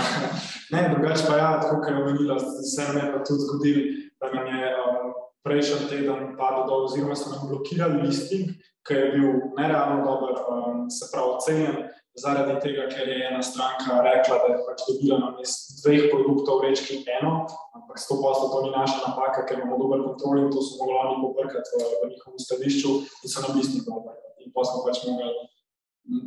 ne, 0.74 0.82
drugače 0.94 1.24
pa 1.28 1.38
ja, 1.38 1.50
tako 1.62 1.82
kot 1.82 1.90
je 1.90 2.04
omenila, 2.04 2.38
se 2.40 2.84
nam 2.88 2.98
je 2.98 3.12
pa 3.14 3.24
tudi 3.26 3.42
zgodilo, 3.46 3.82
da 4.20 4.26
nam 4.36 4.46
je 4.56 4.70
um, 4.84 5.10
prejšnji 5.46 5.90
teden 5.90 6.22
padel 6.38 6.64
dol, 6.70 6.86
oziroma 6.86 7.16
so 7.16 7.34
nam 7.34 7.50
blokirali 7.50 8.06
listing, 8.06 8.54
ki 8.88 8.94
je 8.94 9.10
bil 9.16 9.30
nerealno 9.58 10.06
dober, 10.06 10.38
um, 10.54 10.86
se 10.94 11.10
pravi 11.12 11.36
ocenjen, 11.38 11.78
zaradi 12.16 12.60
tega, 12.62 12.88
ker 12.90 13.10
je 13.10 13.28
ena 13.28 13.42
stranka 13.42 14.02
rekla, 14.06 14.38
da 14.44 14.50
je 14.54 14.60
pač 14.68 14.84
dobila 14.88 15.18
namesto 15.20 15.80
dveh 15.82 16.10
produktov 16.12 16.62
rečki 16.62 17.00
eno, 17.20 17.48
ampak 17.74 17.98
sto 18.00 18.20
posto 18.22 18.52
to 18.54 18.62
ni 18.68 18.72
naša 18.76 19.00
napaka, 19.08 19.46
ker 19.50 19.64
imamo 19.64 19.80
dober 19.82 20.04
kontrol 20.06 20.44
in 20.44 20.52
to 20.54 20.62
so 20.62 20.78
mogli 20.82 21.00
oni 21.00 21.16
pobrkati 21.24 21.74
v, 21.74 21.90
v 22.04 22.12
njihovem 22.12 22.44
stališču 22.46 22.92
in 23.02 23.34
so 23.34 23.42
nam 23.42 23.58
listing 23.58 23.86
dober. 23.90 24.14
In 24.46 24.54
pa 24.54 24.62
smo 24.68 24.86
pač 24.86 25.02
mogli 25.08 25.32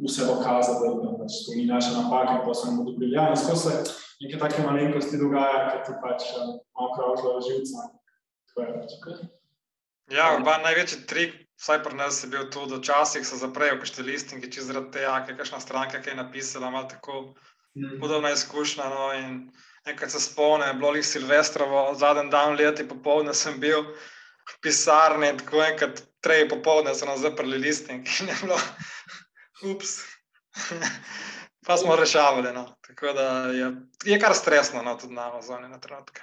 vse 0.02 0.26
dokazati, 0.26 0.82
da, 0.82 0.90
da 1.04 1.14
pač 1.22 1.38
to 1.46 1.54
ni 1.54 1.68
naša 1.70 1.94
napaka 2.00 2.40
in 2.40 2.44
pa 2.48 2.58
so 2.58 2.66
nam 2.66 2.82
odobrili. 2.82 3.14
Ja, 3.14 3.30
in 3.30 3.38
skozi 3.38 3.70
se 3.70 4.02
neke 4.24 4.42
take 4.42 4.66
malenkosti 4.66 5.22
dogaja, 5.22 5.62
ker 5.70 5.80
ti 5.86 5.98
pač 6.02 6.28
um, 6.34 6.58
malo 6.74 6.92
kraužljajo 6.98 7.46
živca. 7.46 7.88
Pač. 8.56 9.22
Ja, 10.10 10.34
pa 10.42 10.58
največji 10.64 11.04
trik, 11.06 11.45
vsaj 11.60 11.82
pri 11.82 11.96
nas 11.96 12.22
je 12.24 12.28
bil 12.28 12.50
to, 12.50 12.66
da 12.66 12.80
včasih 12.80 13.26
se 13.26 13.36
zaprejo 13.36 13.78
kakšne 13.80 14.04
listinge, 14.04 14.50
če 14.52 14.66
zaradi 14.68 14.98
tega, 14.98 15.20
ker 15.24 15.34
je 15.34 15.38
kakšna 15.40 15.60
stranka 15.60 16.02
kaj 16.02 16.18
napisala, 16.18 16.70
malo 16.70 16.88
tako 16.90 17.34
podobna 18.00 18.32
izkušnja. 18.32 18.88
No, 18.92 19.12
in 19.14 19.38
enkrat 19.86 20.10
se 20.10 20.20
spomnim, 20.20 20.78
bilo 20.78 20.94
jih 20.96 21.06
Silvestrovo, 21.06 21.88
zadnji 21.94 22.30
dan 22.30 22.56
leti 22.58 22.88
popoldne 22.88 23.34
sem 23.34 23.60
bil 23.60 23.82
v 24.46 24.60
pisarni 24.62 25.32
tako 25.40 25.62
enkrat 25.64 26.02
treji 26.22 26.48
popoldne 26.48 26.94
so 26.94 27.06
nam 27.06 27.18
zaprli 27.18 27.58
listing 27.58 28.06
in 28.20 28.28
je 28.28 28.36
bilo, 28.42 28.58
ups. 29.72 29.98
Pa 31.66 31.76
smo 31.76 31.96
rešavali, 31.96 32.52
no. 32.54 32.76
tako 32.86 33.12
da 33.12 33.22
je, 33.50 33.72
je 34.04 34.20
kar 34.20 34.34
stresno, 34.34 34.82
no, 34.82 34.94
tudi 34.94 35.14
na 35.14 35.30
Amazonu 35.30 35.68
na 35.68 35.80
trenutke. 35.80 36.22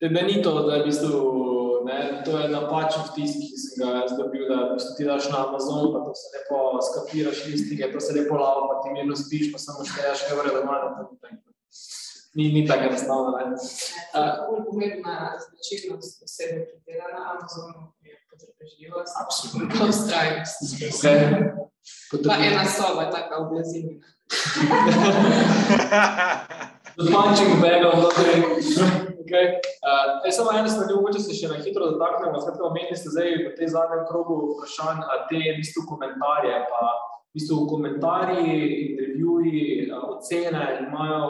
Da 0.00 0.08
ni 0.08 0.42
to, 0.42 0.62
da 0.62 0.74
je 0.74 0.82
v 0.82 0.86
bistvu, 0.86 1.20
ne, 1.88 2.22
to 2.24 2.38
je 2.38 2.48
napačen 2.52 3.02
vtis, 3.08 3.34
ki 3.40 3.60
sem 3.64 3.82
ga 3.82 3.92
jaz 4.00 4.14
dobil, 4.18 4.44
da 4.50 4.56
v 4.68 4.76
bistvu 4.76 4.96
ti 4.98 5.08
daš 5.08 5.28
na 5.32 5.44
Amazon, 5.48 5.90
pa 5.94 6.04
to 6.06 6.14
se 6.20 6.26
lepo 6.36 6.58
skapiraš 6.88 7.44
listinge, 7.50 7.92
to 7.92 8.00
se 8.04 8.16
lepo 8.16 8.40
lava, 8.40 8.66
pa 8.70 8.80
ti 8.82 8.94
mirno 8.96 9.16
spiš, 9.16 9.52
pa 9.52 9.58
samo 9.62 9.86
štejaš 9.88 10.26
evre 10.32 10.54
doma 10.56 10.80
na 10.84 11.06
tem. 11.22 11.40
Ni, 12.36 12.52
ni 12.52 12.66
tako 12.68 12.84
enostavno. 12.90 13.30
ne. 13.38 13.56
Pomembna 14.66 15.14
značilnost 15.44 16.22
osebe, 16.24 16.66
ki 16.68 16.76
dela 16.86 17.08
na 17.14 17.20
Amazonu, 17.32 17.80
je 18.04 18.14
potrpežljivost. 18.30 19.14
Absolutno. 19.22 19.88
Ustrajnost. 19.88 20.58
Okay. 21.02 22.28
Pa 22.28 22.34
ena 22.44 22.64
soba 22.64 23.02
je 23.02 23.10
taka 23.10 23.36
oblazinjena. 23.36 24.06
Z 26.98 27.06
punching 27.12 27.52
bagom, 27.62 28.00
da 28.02 28.08
te. 28.08 28.32
Okay. 29.24 29.46
Uh, 29.88 30.32
samo 30.36 30.50
ena 30.58 30.68
stvar, 30.68 30.90
mogoče 30.94 31.20
se 31.22 31.34
še 31.34 31.48
na 31.48 31.56
hitro 31.62 31.86
dotaknemo. 31.92 32.40
Skratka, 32.42 32.66
omenili 32.66 32.96
ste 32.98 33.12
zdaj 33.14 33.30
v 33.46 33.52
tej 33.56 33.70
zadnjem 33.72 34.02
krogu 34.10 34.36
vprašanj, 34.50 35.00
a 35.00 35.14
te 35.30 35.38
v 35.40 35.54
bistvu 35.62 35.84
komentarje, 35.88 36.58
pa 36.68 36.82
v 37.30 37.38
bistvu 37.38 37.62
komentarji, 37.70 38.56
intervjuji, 38.88 39.62
a, 39.88 40.02
ocene 40.12 40.64
imajo 40.84 41.22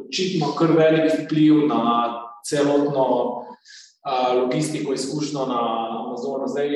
očitno 0.00 0.54
kar 0.56 0.72
velik 0.78 1.12
vpliv 1.26 1.66
na 1.68 1.82
celotno 2.46 3.06
logistiko 4.38 4.96
izkušnjo 4.96 5.44
na 5.46 5.60
Amazonu. 6.00 6.48
Zdaj, 6.48 6.70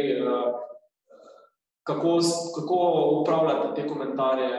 kako, 1.88 2.18
kako 2.58 2.78
upravljate 3.20 3.74
te 3.80 3.88
komentarje, 3.88 4.50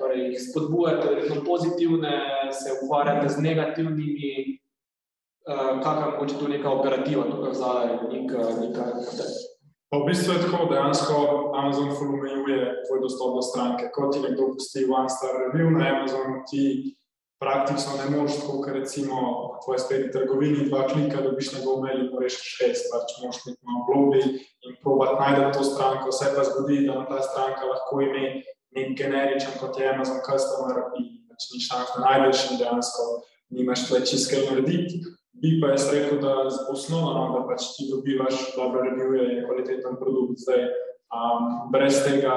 torej 0.00 0.28
jih 0.30 0.40
spodbujate, 0.48 1.08
verjetno 1.08 1.44
pozitivne, 1.44 2.16
se 2.52 2.78
ukvarjate 2.80 3.28
z 3.28 3.42
negativnimi, 3.42 4.60
kakšna 5.46 6.06
je 6.06 6.12
mogoče 6.12 6.38
tu 6.38 6.48
neka 6.48 6.70
operativa 6.70 7.24
tukaj 7.30 7.54
zadaj, 7.54 7.98
neka, 8.12 8.38
neka, 8.60 8.84
Pa 9.94 10.02
v 10.02 10.10
bistvu 10.10 10.32
je 10.34 10.42
tako, 10.42 10.66
dejansko 10.70 11.14
Amazon 11.54 11.88
omejuje 11.94 12.82
tvoj 12.86 12.98
dostop 13.00 13.36
do 13.38 13.42
stranke. 13.46 13.90
Ko 13.94 14.08
ti 14.10 14.18
nekdo 14.18 14.50
pusti 14.56 14.82
one 14.90 15.06
star 15.06 15.36
review 15.38 15.70
na 15.70 15.86
Amazonu, 15.94 16.42
ti 16.50 16.62
praktično 17.38 17.92
ne 18.00 18.06
moreš, 18.10 18.40
tako 18.40 18.58
kot 18.64 18.74
recimo 18.74 19.16
v 19.54 19.60
tvoji 19.62 19.78
spletni 19.84 20.10
trgovini, 20.10 20.66
dva 20.66 20.82
klika, 20.90 21.22
dobiš 21.22 21.52
njegov 21.54 21.84
mail 21.84 22.00
in 22.00 22.10
rešiš 22.10 22.48
šest, 22.58 22.90
pač 22.90 23.14
moraš 23.22 23.38
biti 23.46 23.62
na 23.70 23.74
blogu 23.86 24.18
in 24.66 24.74
probati 24.82 25.20
najti 25.22 25.58
to 25.58 25.62
stranko. 25.70 26.10
Vse 26.10 26.26
pa 26.34 26.42
zgodi, 26.50 26.78
da 26.88 27.06
ta 27.10 27.22
stranka 27.22 27.70
lahko 27.70 28.00
ime 28.02 28.24
nek 28.74 28.88
generičen 28.98 29.54
kot 29.60 29.78
je 29.78 29.94
Amazon 29.94 30.18
Customer 30.26 30.90
in 30.98 31.22
pač 31.30 31.50
ni 31.52 31.62
šans, 31.62 31.94
da 31.94 32.02
najdeš 32.08 32.48
in 32.50 32.64
dejansko 32.64 33.02
nimaš 33.54 33.86
tle 33.86 34.02
čisto 34.08 34.42
narediti. 34.48 35.04
Bi 35.42 35.58
pa 35.60 35.72
jaz 35.74 35.88
rekel, 35.92 36.20
da 36.22 36.34
osnovno, 36.72 37.12
no, 37.14 37.24
da 37.34 37.46
pač 37.48 37.72
ti 37.76 37.88
dobivaš 37.90 38.54
dobre 38.56 38.90
revije 38.90 39.24
in 39.32 39.46
kvaliteten 39.46 39.96
produkt. 40.00 40.38
Zdaj, 40.44 40.68
um, 41.16 41.48
brez 41.74 41.98
tega 42.06 42.34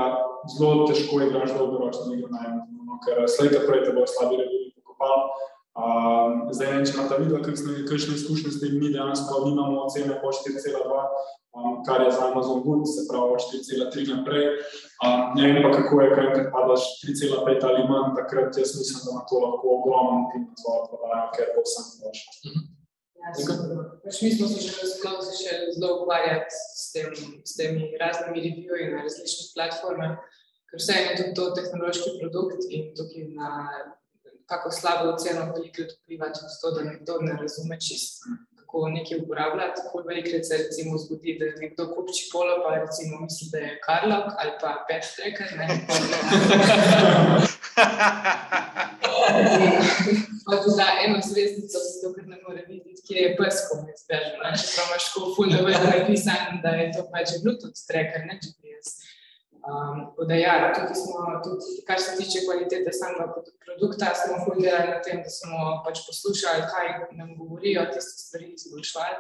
zelo 0.57 0.88
težko 0.90 1.22
igraš 1.22 1.53
dolgoročno 1.57 2.14
igro 2.15 2.32
na 2.34 2.41
Amazonu, 2.48 2.88
no, 2.88 2.98
ker 3.06 3.22
slejka 3.30 3.65
prej 3.68 3.86
te 3.86 3.94
bo 3.94 4.07
slabi 4.10 4.41
reviji 4.41 4.74
pokopal. 4.80 5.30
Um, 5.78 6.48
zdaj, 6.57 6.72
ne, 6.74 6.86
če 6.90 6.95
imate 6.95 7.19
videli, 7.22 7.84
kakšne 7.86 8.15
izkušnje 8.18 8.52
s 8.56 8.61
tem, 8.64 8.80
mi 8.82 8.90
dejansko 8.90 9.44
imamo 9.45 9.84
ocene 9.86 10.15
po 10.24 10.32
4,2, 10.34 11.02
um, 11.53 11.76
kar 11.86 12.02
je 12.02 12.15
za 12.15 12.32
Amazon 12.32 12.64
good, 12.65 12.88
se 12.90 13.03
pravi 13.06 13.38
4,3 13.44 14.07
naprej. 14.10 14.48
Um, 15.06 15.38
ne 15.38 15.52
vem 15.52 15.60
pa, 15.61 15.69
kako 15.76 16.02
je, 16.02 16.15
kaj 16.15 16.26
enkrat 16.32 16.49
padaš 16.56 16.88
3,5 17.03 17.68
ali 17.69 17.86
manj, 17.91 18.15
takrat 18.18 18.57
jaz 18.57 18.74
mislim, 18.80 19.06
da 19.06 19.14
ima 19.14 19.22
to 19.30 19.44
lahko 19.45 19.76
ogromen 19.78 20.26
tim 20.32 20.49
na 20.49 20.57
svojo 20.64 20.82
prodajo, 20.90 21.30
ker 21.38 21.53
bo 21.53 21.68
vsem 21.68 21.94
boljše. 22.02 22.65
Pač 24.03 24.22
mi 24.22 24.31
smo 24.31 24.48
se 24.48 24.61
že 24.61 24.72
začeli 25.02 25.73
zelo 25.73 26.02
ukvarjati 26.02 26.53
s, 26.53 26.91
tem, 26.94 27.14
s 27.44 27.56
temi 27.57 27.91
raznimi 27.99 28.44
reviji 28.45 28.91
na 28.94 29.03
različnih 29.03 29.52
platformah, 29.56 30.18
ker 30.69 30.81
vse 30.81 30.95
je 31.02 31.15
tudi 31.18 31.34
to 31.35 31.49
tehnološki 31.57 32.18
produkt 32.22 32.68
in 32.69 32.94
tukaj 32.95 33.27
na 33.35 33.49
kako 34.48 34.72
slabo 34.72 35.11
oceno 35.11 35.52
velikrat 35.53 35.91
vpliva 35.98 36.31
tudi 36.31 36.60
to, 36.61 36.72
da 36.72 36.84
nekdo 36.88 37.19
ne 37.22 37.35
razume 37.41 37.80
čist, 37.80 38.23
kako 38.78 38.90
nekaj 38.90 39.18
uporabljati. 39.24 39.82
Tako 39.84 39.98
velikrat 40.08 40.44
se 40.45 40.58
recimo 40.64 40.98
zgodi, 40.98 41.38
da 41.40 41.45
nekdo 41.62 41.84
kupi 41.94 42.12
čipolo, 42.18 42.54
pa 42.64 42.70
recimo 42.76 43.14
misli, 43.24 43.48
da 43.52 43.58
je 43.66 43.80
Karlok 43.86 44.28
ali 44.40 44.52
pa 44.62 44.70
Pet 44.88 45.04
Tracker, 45.16 45.49
ne? 45.60 45.68
Pa 50.45 50.54
tudi 50.64 50.78
da 50.82 50.88
eno 51.06 51.18
zvezdico, 51.30 51.78
zato 51.88 52.08
ker 52.16 52.26
ne 52.32 52.38
more 52.45 52.62
videti, 52.70 53.02
kje 53.08 53.20
je 53.26 53.32
pes, 53.40 53.56
ko 53.68 53.74
me 53.84 53.94
zbeže. 54.02 54.32
Čeprav 54.62 54.86
imaš 54.90 55.06
tako 55.14 55.28
ful, 55.36 55.48
da 55.54 55.60
vedi 55.68 55.86
napisan, 55.94 56.62
da 56.64 56.70
je 56.80 56.86
to 56.95 57.02
pač 57.12 57.28
Bluetooth 57.44 57.80
tracker, 57.90 58.22
ne 58.30 58.36
GPS. 58.41 58.66
Um, 59.68 60.27
da 60.27 60.35
ja, 60.35 60.73
tudi 60.76 60.95
smo, 60.95 61.41
tudi, 61.44 61.81
kar 61.88 61.99
se 61.99 62.11
tiče 62.18 62.45
kvalitete 62.45 62.91
samega 62.99 63.26
produkta, 63.65 64.14
smo 64.15 64.38
ful 64.44 64.61
delali 64.61 64.94
na 64.94 65.02
tem, 65.03 65.19
da 65.26 65.31
smo 65.39 65.57
pač 65.85 66.06
poslušali, 66.07 66.69
kaj 66.72 66.88
nam 67.19 67.34
govorijo, 67.39 67.84
tiste 67.91 68.15
stvari 68.23 68.53
izboljšvali 68.56 69.18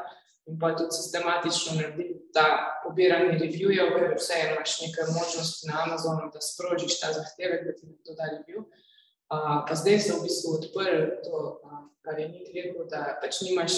in 0.47 0.59
pa 0.59 0.75
tudi 0.75 0.95
sistematično 0.95 1.75
naredili 1.75 2.15
ta 2.33 2.45
pobiranje 2.83 3.33
reviewjev, 3.41 3.91
ker 3.95 4.15
vse 4.15 4.37
imaš 4.45 4.77
nekaj 4.85 5.09
možnosti 5.17 5.67
na 5.67 5.81
Amazonu, 5.83 6.29
da 6.33 6.41
sprožiš 6.41 6.99
ta 7.01 7.11
zahtevek, 7.17 7.65
da 7.67 7.73
ti 7.75 7.89
nekdo 7.91 8.15
da 8.19 8.29
review. 8.35 8.63
Uh, 8.63 9.67
pa 9.67 9.75
zdaj 9.75 9.99
se 9.99 10.13
v 10.15 10.23
bistvu 10.23 10.53
odprl 10.55 11.01
to, 11.25 11.59
uh, 11.63 11.83
kar 12.07 12.19
je 12.19 12.29
Nik 12.31 12.47
rekel, 12.55 12.87
da 12.87 13.19
pač 13.19 13.41
nimaš 13.43 13.73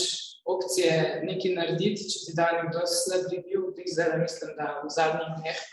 opcije 0.46 1.24
nekaj 1.26 1.58
narediti, 1.58 2.06
če 2.12 2.26
ti 2.28 2.38
da 2.38 2.52
nekdo 2.60 2.86
slab 2.86 3.26
review, 3.34 3.72
tudi 3.74 3.90
zdaj 3.90 4.20
mislim, 4.22 4.54
da 4.62 4.76
v 4.84 4.94
zadnjih 4.94 5.34
dneh, 5.42 5.66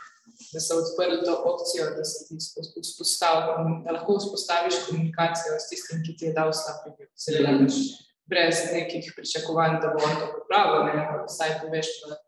da 0.52 0.60
so 0.60 0.78
odprli 0.82 1.22
to 1.24 1.34
opcijo, 1.50 1.90
da 1.96 2.04
se 2.04 2.26
ti 2.28 2.36
vzpostavi, 2.82 3.80
da 3.84 3.96
lahko 3.96 4.18
vzpostaviš 4.18 4.82
komunikacijo 4.88 5.58
s 5.60 5.70
tistim, 5.70 6.02
ki 6.06 6.16
ti 6.16 6.28
je 6.28 6.36
dal 6.36 6.52
slab 6.52 6.86
review. 6.86 7.08
Seveda 7.14 7.56
pač 7.62 7.80
brez 8.26 8.62
nekih 8.72 9.12
pričakovanj, 9.16 9.80
da 9.82 9.94
bo 9.94 10.02
on 10.02 10.16
to 10.20 10.30
popravil, 10.36 10.88
ne, 10.90 11.04
vsaj 11.28 11.60
poveš, 11.62 11.92
da 12.04 12.22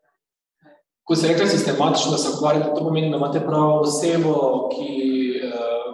Ko 1.08 1.16
se 1.16 1.28
rekli 1.28 1.48
sistematično, 1.48 2.10
da 2.12 2.18
se 2.18 2.28
ukvarjate, 2.36 2.68
to 2.74 2.82
pomeni, 2.84 3.08
da 3.10 3.16
imate 3.16 3.40
pravo 3.40 3.78
osebo, 3.80 4.32
ki 4.74 4.88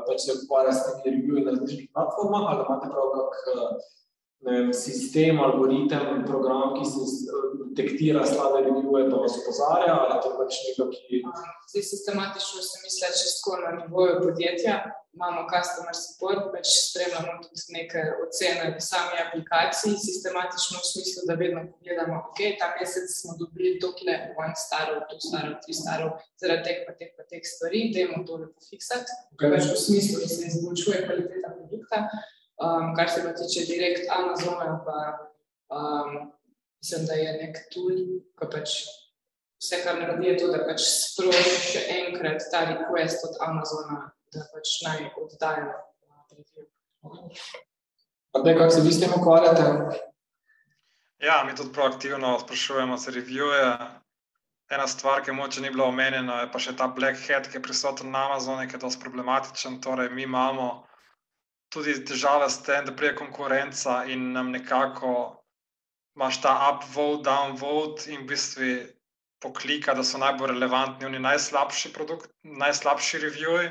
pač 0.08 0.24
se 0.24 0.32
ukvarja 0.40 0.72
s 0.74 0.80
temi 0.86 1.20
reviewi 1.20 1.44
na 1.44 1.52
različnih 1.52 1.90
platformah, 1.94 2.48
ali 2.50 2.64
imate 2.64 2.88
prav 2.90 3.12
kak 3.14 3.36
vem, 4.44 4.72
sistem, 4.72 5.40
algoritem, 5.40 6.24
program, 6.26 6.74
ki 6.76 6.84
se 6.88 6.98
detektira 7.74 8.24
slabe 8.26 8.62
reviewje, 8.66 9.08
pa 9.10 9.22
vas 9.22 9.38
opozarja, 9.42 9.94
ali 10.02 10.18
to 10.22 10.34
pač 10.38 10.58
nekaj, 10.66 10.90
ki... 11.06 11.22
Zdaj, 11.70 11.86
sistematično 11.92 12.62
se 12.62 12.82
misli 12.84 13.16
često 13.22 13.56
na 13.64 13.70
nivoju 13.78 14.20
podjetja, 14.22 14.74
imamo 15.14 15.46
customer 15.52 15.96
support, 16.04 16.42
pač 16.54 16.66
spremljamo 16.88 17.34
tudi 17.42 17.62
neke 17.78 18.02
ocene 18.24 18.66
v 18.76 18.82
sami 18.90 19.18
aplikaciji, 19.24 19.98
sistematično 20.08 20.82
v 20.82 20.86
smislu, 20.90 21.26
da 21.28 21.38
vedno 21.42 21.64
pogledamo, 21.72 22.20
ok, 22.28 22.38
ta 22.60 22.70
mesec 22.76 23.10
smo 23.20 23.36
dobili 23.40 23.78
tokle 23.84 24.14
one 24.44 24.54
starov, 24.64 25.02
two 25.10 25.20
starov, 25.28 25.58
three 25.64 25.78
starov, 25.82 26.14
zaradi 26.40 26.66
teh 26.68 26.78
pa 26.86 26.96
teh 26.98 27.10
pa 27.16 27.26
teh 27.30 27.42
stvari, 27.54 27.88
dajmo 27.94 28.22
to 28.28 28.40
lepo 28.42 28.68
fiksati, 28.70 29.18
okay. 29.34 29.54
pač 29.54 29.70
v 29.72 29.82
smislu, 29.86 30.22
da 30.22 30.30
se 30.30 30.50
izboljšuje 30.52 31.04
kvaliteta 31.06 31.54
produkta, 31.58 32.06
um, 32.62 32.92
kar 32.96 33.10
se 33.10 33.22
pa 33.24 33.32
tiče 33.38 33.66
direkt 33.70 34.10
Amazona, 34.10 34.76
pa 34.86 34.98
um, 35.76 36.32
mislim, 36.82 37.06
da 37.06 37.14
je 37.14 37.32
nek 37.42 37.58
tool, 37.74 37.96
ki 38.38 38.50
pač 38.52 38.76
vse, 39.62 39.80
kar 39.84 39.98
naredi, 40.00 40.28
je 40.28 40.38
to, 40.42 40.52
da 40.52 40.62
pač 40.68 40.84
sproži 40.84 41.56
še 41.70 41.84
enkrat 41.98 42.46
ta 42.52 42.66
request 42.70 43.26
od 43.28 43.40
Amazona, 43.48 44.00
da 44.34 44.46
pač 44.52 44.78
naj 44.86 45.10
oddajo 45.16 45.72
review. 46.34 46.68
Zdaj, 48.34 48.56
kako 48.58 48.70
se 48.70 48.80
vi 48.80 48.92
s 48.92 49.00
tem 49.00 49.12
ukvarjate? 49.14 49.62
Ja, 51.18 51.44
mi 51.46 51.54
tudi 51.56 51.72
proaktivno 51.72 52.38
sprašujemo 52.38 52.96
za 52.96 53.10
revije. 53.10 53.76
Ena 54.70 54.86
stvar, 54.88 55.22
ki 55.22 55.32
moče 55.32 55.60
ni 55.60 55.70
bila 55.70 55.84
omenjena, 55.84 56.40
je 56.40 56.48
pa 56.52 56.58
še 56.58 56.72
ta 56.76 56.88
black 56.88 57.20
hat, 57.28 57.48
ki 57.48 57.58
je 57.58 57.62
prisoten 57.62 58.10
na 58.10 58.24
Amazonu, 58.30 58.64
ki 58.68 58.76
je 58.76 58.80
dosti 58.80 59.00
problematičen. 59.00 59.80
Torej, 59.84 60.08
mi 60.10 60.24
imamo 60.24 60.86
tudi 61.74 61.94
težave 62.06 62.46
s 62.50 62.62
tem, 62.62 62.84
da 62.86 62.94
prije 62.94 63.16
konkurenca 63.18 64.04
in 64.06 64.32
nam 64.32 64.52
nekako 64.54 65.14
imaš 66.16 66.40
ta 66.42 66.54
upvote, 66.70 67.24
downvote 67.26 68.12
in 68.14 68.22
v 68.22 68.30
bistvu 68.30 68.70
poklika, 69.42 69.94
da 69.94 70.04
so 70.06 70.18
najbolj 70.18 70.54
relevantni, 70.54 71.06
oni 71.06 71.18
najslabši 71.18 71.92
produkt, 71.92 72.30
najslabši 72.42 73.20
reviewi. 73.26 73.68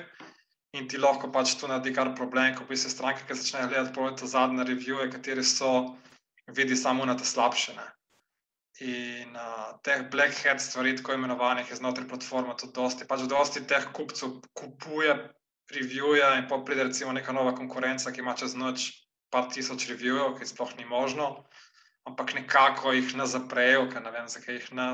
In 0.73 0.88
ti 0.89 0.97
lahko 0.97 1.30
pač 1.31 1.53
tu 1.57 1.67
naredi 1.69 1.93
kar 1.93 2.09
problem, 2.17 2.55
ko 2.57 2.65
bi 2.69 2.77
se 2.77 2.89
stranke, 2.89 3.25
ki 3.27 3.38
začnejo 3.38 3.69
gledati 3.69 3.93
povedo 3.95 4.30
zadnje 4.30 4.65
revije, 4.65 5.09
kateri 5.13 5.43
so, 5.45 5.73
vidi 6.59 6.75
samo 6.75 7.05
na 7.05 7.13
te 7.17 7.25
slabše. 7.30 7.75
Ne? 7.77 7.85
In 8.81 9.38
uh, 9.38 9.77
teh 9.85 10.01
black 10.11 10.34
hat 10.45 10.61
stvari, 10.61 10.95
tako 10.97 11.13
imenovanih, 11.13 11.69
je 11.69 11.77
znotraj 11.77 12.07
platforme 12.09 12.57
tudi 12.57 12.73
dosti. 12.73 13.05
Pač 13.05 13.27
dosti 13.30 13.61
teh 13.69 13.85
kupcev 13.93 14.39
kupuje 14.57 15.13
revije 15.74 16.30
in 16.38 16.48
pa 16.50 16.58
pride 16.66 16.84
recimo 16.84 17.12
neka 17.12 17.32
nova 17.32 17.56
konkurenca, 17.56 18.12
ki 18.12 18.22
ima 18.22 18.36
čez 18.40 18.56
noč 18.56 18.91
par 19.34 19.50
tisoč 19.50 19.88
revijev, 19.90 20.38
ki 20.38 20.45
sploh 20.45 20.76
ni 20.78 20.86
možno, 20.86 21.44
ampak 22.06 22.36
nekako 22.38 22.94
jih 22.94 23.16
ne 23.18 23.26
zaprejo, 23.26 23.88
ker 23.90 24.04
ne 24.06 24.12
vem, 24.12 24.28
zakaj 24.30 24.60
jih 24.60 24.68
ne. 24.78 24.90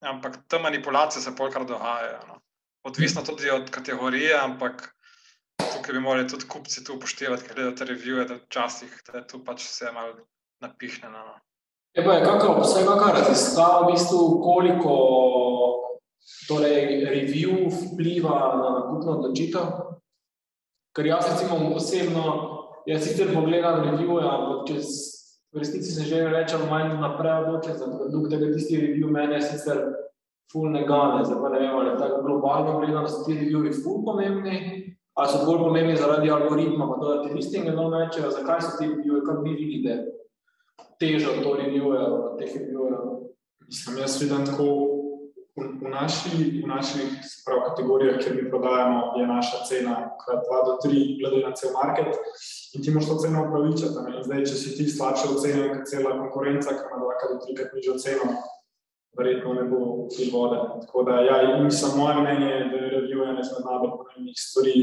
Ampak 0.00 0.38
te 0.48 0.58
manipulacije 0.58 1.22
se 1.22 1.34
polkrat 1.36 1.66
dogajajo. 1.68 2.20
No? 2.28 2.40
Odvisno 2.86 3.22
tudi 3.22 3.50
od 3.50 3.70
kategorije, 3.70 4.38
ampak 4.38 4.94
tukaj 5.58 5.92
bi 5.92 6.00
morali 6.00 6.28
tudi 6.28 6.46
kupci 6.48 6.84
tu 6.84 6.94
upoštevati, 6.96 7.44
ker 7.44 7.56
gledate 7.56 7.84
revije, 7.84 8.24
da 8.24 8.38
včasih 8.38 9.02
je 9.14 9.26
tu 9.26 9.42
pač 9.44 9.66
vse 9.66 9.92
malo 9.92 10.14
napihnjeno. 10.62 11.18
No. 11.18 11.34
Je 11.98 12.04
pa 12.04 12.14
je 12.14 12.24
kako, 12.24 12.60
vse 12.62 12.84
kakšna 12.86 13.12
raziskava, 13.12 13.80
v 13.82 13.92
bistvu, 13.92 14.22
koliko 14.44 14.94
torej, 16.48 17.04
review 17.08 17.68
vpliva 17.68 18.38
na 18.56 18.68
nakupno 18.80 19.18
odločitev? 19.18 19.66
Ker 20.96 21.06
jaz 21.06 21.28
recimo 21.30 21.74
osebno, 21.76 22.24
jaz 22.86 23.04
sicer 23.04 23.30
pogledam 23.34 23.84
revije, 23.84 24.24
ampak 24.24 24.66
čez 24.68 24.86
resnici 25.54 25.92
se 25.92 26.04
že 26.04 26.28
reče 26.28 26.58
manj 26.70 27.00
naprej 27.00 27.44
odločen 27.44 27.76
za 27.76 27.86
produkt, 27.86 28.30
da 28.30 28.52
tisti 28.52 28.76
review 28.76 29.10
mene 29.10 29.40
sicer 29.42 29.78
ful 30.52 30.70
ne 30.72 30.84
gane, 30.86 31.24
zdaj 31.24 31.40
pa 31.42 31.48
ne 31.48 31.58
vem, 31.60 31.74
ali 31.76 31.98
tako 31.98 32.22
globalno 32.22 32.78
gledano 32.80 33.08
so 33.08 33.24
ti 33.24 33.36
reviewi 33.36 33.72
ful 33.82 34.04
pomembni, 34.04 34.56
ali 35.14 35.28
so 35.28 35.44
bolj 35.46 35.58
pomembni 35.58 35.96
zaradi 35.96 36.30
algoritma, 36.30 36.88
pa 36.88 37.00
to, 37.00 37.14
da 37.14 37.22
ti 37.22 37.34
listinge 37.34 37.74
dol 37.76 37.90
mečejo, 37.92 38.30
zakaj 38.30 38.60
so 38.60 38.76
ti 38.78 38.88
reviewi, 38.88 39.24
kako 39.26 39.42
vi 39.42 39.56
vidite 39.60 39.98
težo 40.98 41.36
to 41.42 41.54
reviewja, 41.60 42.36
teh 42.38 42.54
reviewja? 42.56 43.00
Mislim, 43.68 43.98
jaz 44.00 44.16
vidim 44.22 44.46
tako, 44.46 44.64
v, 45.80 45.88
naši, 45.90 46.62
v 46.64 46.66
naših 46.66 47.08
prav, 47.46 47.62
kategorijah, 47.70 48.18
kjer 48.22 48.34
mi 48.36 48.50
prodajamo, 48.50 49.12
je 49.18 49.26
naša 49.26 49.64
cena 49.68 49.94
krat 50.24 50.44
2 50.44 50.66
do 50.66 50.74
3, 50.84 51.02
glede 51.20 51.46
na 51.46 51.54
cel 51.54 51.72
market. 51.72 52.14
In 52.74 52.82
ti 52.82 52.90
moraš 52.90 53.08
to 53.08 53.18
ceno 53.22 53.46
upravičiti. 53.46 54.22
Zdaj, 54.26 54.44
če 54.44 54.54
si 54.54 54.76
ti 54.76 54.86
slabše 54.90 55.32
ocenjen, 55.32 55.72
kot 55.74 55.90
cela 55.90 56.14
konkurenca, 56.18 56.76
ki 56.76 56.86
ima 56.86 57.02
2 57.02 57.32
do 57.32 57.40
3 57.46 57.56
krat 57.58 57.74
nižjo 57.74 57.98
ceno, 58.04 58.30
verjetno 59.18 59.54
ne 59.54 59.64
bo 59.70 59.80
ti 60.12 60.30
vode. 60.34 60.58
Tako 60.86 61.02
da, 61.08 61.20
ja, 61.26 61.36
in 61.56 61.70
samo 61.70 62.04
moje 62.04 62.22
mnenje 62.22 62.48
je, 62.54 62.64
da 62.72 62.76
je 62.76 62.94
review 62.96 63.26
ena 63.26 63.40
izmed 63.40 63.66
najbolj 63.66 63.94
pomembnih 63.98 64.38
stvari, 64.38 64.78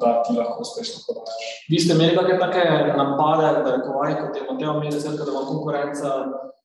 da 0.00 0.22
ti 0.22 0.34
lahko 0.38 0.62
uspešno 0.62 1.02
prodajaš. 1.06 1.46
Vi 1.70 1.78
ste 1.82 1.94
imeli 1.94 2.16
kakšne 2.16 2.38
take 2.38 2.64
napade, 2.98 3.48
da 3.64 3.70
je 3.74 3.84
kovaj, 3.86 4.14
kot 4.20 4.36
je 4.36 4.46
Mateo 4.50 4.74
imel, 4.78 5.16
da 5.18 5.30
ima 5.30 5.42
konkurenca 5.48 6.08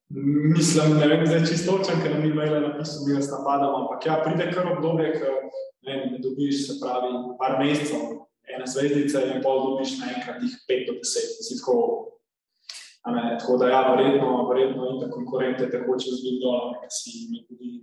Mislim, 0.09 0.97
ne 0.97 1.07
vem, 1.07 1.25
zdaj 1.27 1.45
čisto 1.45 1.77
točen, 1.77 1.99
ker 2.03 2.19
ni 2.19 2.29
imel 2.29 2.61
napisal, 2.61 3.03
da 3.07 3.21
se 3.21 3.31
napadamo. 3.31 3.77
Ampak 3.81 4.05
ja, 4.05 4.21
pride 4.23 4.51
kar 4.53 4.69
obdobje, 4.71 5.09
ko 5.19 5.33
ne, 5.87 5.95
ne 6.11 6.19
dobiš, 6.23 6.61
se 6.67 6.77
pravi, 6.81 7.11
par 7.39 7.57
mesecev, 7.59 8.13
ene 8.47 8.67
zvezdice 8.71 9.25
in 9.33 9.43
pol 9.43 9.59
dobiš 9.65 9.97
naenkrat 9.99 10.39
jih 10.43 10.55
5 10.71 10.87
do 10.87 10.95
10. 11.01 11.59
Tako, 11.59 11.75
ne, 13.17 13.35
tako 13.39 13.57
da 13.59 13.73
ja, 13.73 13.81
verjetno, 13.91 14.47
verjetno 14.49 14.89
in 14.93 15.01
ta 15.03 15.11
konkurente 15.11 15.69
tako 15.75 15.99
čez 15.99 16.23
vidno, 16.23 16.55
da 16.79 16.89
si 16.99 17.27
mi 17.31 17.43
tudi. 17.49 17.75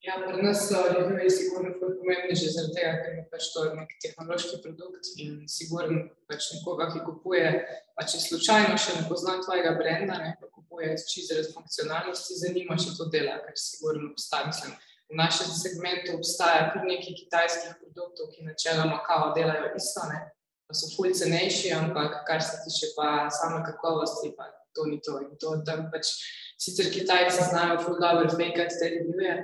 Ja, 0.00 0.14
pri 0.26 0.42
nas 0.42 0.68
so 0.68 0.76
ljudje 0.92 1.30
sigurno 1.30 1.70
pomembni 1.80 2.34
že 2.34 2.48
zaradi 2.54 2.74
tega, 2.76 2.92
ker 3.02 3.16
je 3.18 3.24
pač 3.32 3.48
to 3.52 3.64
nek 3.76 3.90
tehnološki 4.00 4.60
produkt 4.64 5.10
in 5.20 5.42
sigurno 5.44 6.06
pač 6.30 6.46
nekoga, 6.54 6.86
ki 6.94 7.02
kupuje, 7.04 7.50
pa 7.96 8.06
če 8.08 8.20
slučajno 8.22 8.78
še 8.80 8.96
ne 8.96 9.02
pozna 9.10 9.36
tvojega 9.44 9.74
brenda, 9.76 10.16
ne, 10.22 10.30
pa 10.40 10.48
kupuje 10.54 10.94
čisto 11.02 11.34
zaradi 11.34 11.52
funkcionalnosti, 11.52 12.38
zanima, 12.40 12.78
če 12.80 12.96
to 12.96 13.10
dela, 13.12 13.36
ker 13.44 13.60
sigurno 13.60 14.14
obstaja. 14.14 14.72
V 15.10 15.20
našem 15.20 15.52
segmentu 15.52 16.16
obstaja 16.16 16.70
kar 16.72 16.88
nekaj 16.88 17.20
kitajskih 17.20 17.76
produktov, 17.82 18.32
ki 18.32 18.48
načeloma 18.48 19.02
kao 19.04 19.34
delajo 19.36 19.74
isto, 19.76 20.08
ne, 20.08 20.24
pa 20.64 20.80
so 20.80 20.88
fulj 20.96 21.12
cenejši, 21.20 21.74
ampak 21.76 22.22
kar 22.24 22.40
se 22.40 22.62
tiče 22.64 22.94
pa 22.96 23.28
same 23.28 23.60
kakovosti, 23.68 24.32
pa 24.32 24.48
to 24.72 24.88
ni 24.88 25.00
to. 25.04 25.20
In 25.20 25.36
to 25.36 25.58
tam 25.66 25.90
pač 25.92 26.16
sicer 26.56 26.88
Kitajci 26.88 27.50
znajo 27.50 27.82
fulj 27.84 28.00
dobro 28.00 28.30
fejkati 28.32 28.80
te 28.80 28.94
revije, 28.96 29.34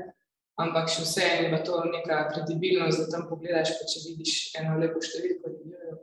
ampak 0.61 0.89
še 0.89 1.05
vse 1.05 1.27
je 1.45 1.59
to 1.65 1.83
neka 1.91 2.23
kredibilnost, 2.33 3.03
da 3.03 3.11
tam 3.13 3.27
pogledaš, 3.29 3.75
pa 3.77 3.89
če 3.91 4.05
vidiš 4.07 4.37
eno 4.61 4.79
lepo 4.81 5.03
številko, 5.05 5.53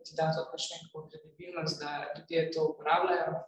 ti 0.06 0.18
da 0.18 0.30
to 0.36 0.46
pač 0.52 0.70
neko 0.76 1.08
kredibilnost, 1.10 1.82
da 1.82 2.14
ljudje 2.14 2.46
to 2.54 2.70
uporabljajo. 2.74 3.42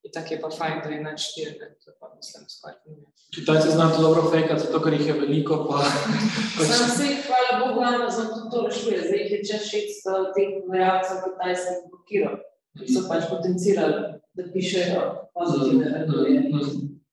In 0.00 0.12
tako 0.14 0.32
je 0.32 0.36
pa 0.40 0.48
fajn, 0.48 0.78
da 0.80 0.90
je 0.94 0.98
nač 1.04 1.24
štir, 1.28 1.48
da 1.60 1.66
to 1.76 1.92
pa 2.00 2.08
mislim 2.14 2.46
skoraj 2.48 2.78
ni. 2.88 3.02
Kitajci 3.36 3.74
znajo 3.74 3.96
to 3.96 4.04
dobro 4.06 4.22
fejkati, 4.32 4.62
zato 4.62 4.78
ker 4.80 4.94
jih 4.96 5.10
je 5.10 5.16
veliko, 5.18 5.58
pa... 5.68 5.82
Sam 6.70 6.88
se, 6.94 7.08
hvala 7.26 7.58
Bogu, 7.60 7.82
Amazon 7.84 8.30
tudi 8.32 8.48
to 8.54 8.62
rešuje. 8.64 9.02
Zdaj 9.04 9.20
jih 9.20 9.34
je 9.34 9.40
čez 9.50 9.66
600 9.74 10.22
teh 10.38 10.54
vojakcev 10.70 11.20
kitajskih 11.26 11.82
blokiral, 11.90 12.38
ki 12.80 12.88
so 12.94 13.04
pač 13.10 13.28
potencirali, 13.28 14.00
da 14.38 14.48
pišejo 14.54 15.04
pozitivne 15.36 15.92
revije. 15.98 16.46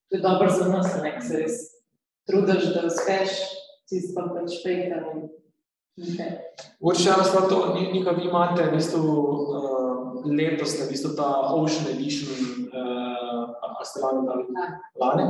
To 0.07 0.15
je 0.15 0.23
dobro 0.23 0.47
za 0.47 0.69
nas, 0.71 0.95
ne, 1.03 1.11
se 1.19 1.43
res 1.43 1.59
trudiš, 2.27 2.69
da 2.75 2.85
uspeš, 2.87 3.29
tisti 3.89 4.15
pa 4.15 4.27
pač 4.33 4.59
pejkam. 4.63 5.27
Urša, 6.79 7.13
okay. 7.17 7.49
to 7.49 7.57
nekaj 7.73 8.15
vi 8.15 8.27
imate, 8.27 8.67
v 8.67 8.75
bistvu 8.75 9.01
uh, 9.01 10.25
letos, 10.29 10.75
v 10.77 10.89
bistvu 10.91 11.15
ta 11.17 11.29
Ocean 11.57 11.89
Edition, 11.95 12.69
uh, 12.69 13.49
ali 13.63 13.85
ste 13.89 14.03
lani 14.03 14.27
dali? 14.27 14.43
Lani. 15.01 15.25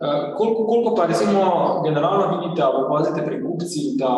Uh, 0.00 0.36
koliko, 0.36 0.66
koliko 0.66 0.94
pa 0.96 1.06
recimo 1.06 1.44
generalno 1.84 2.36
vidite, 2.36 2.62
ali 2.62 2.84
opazite 2.84 3.24
pri 3.24 3.40
kupcih, 3.44 3.96
da 4.00 4.12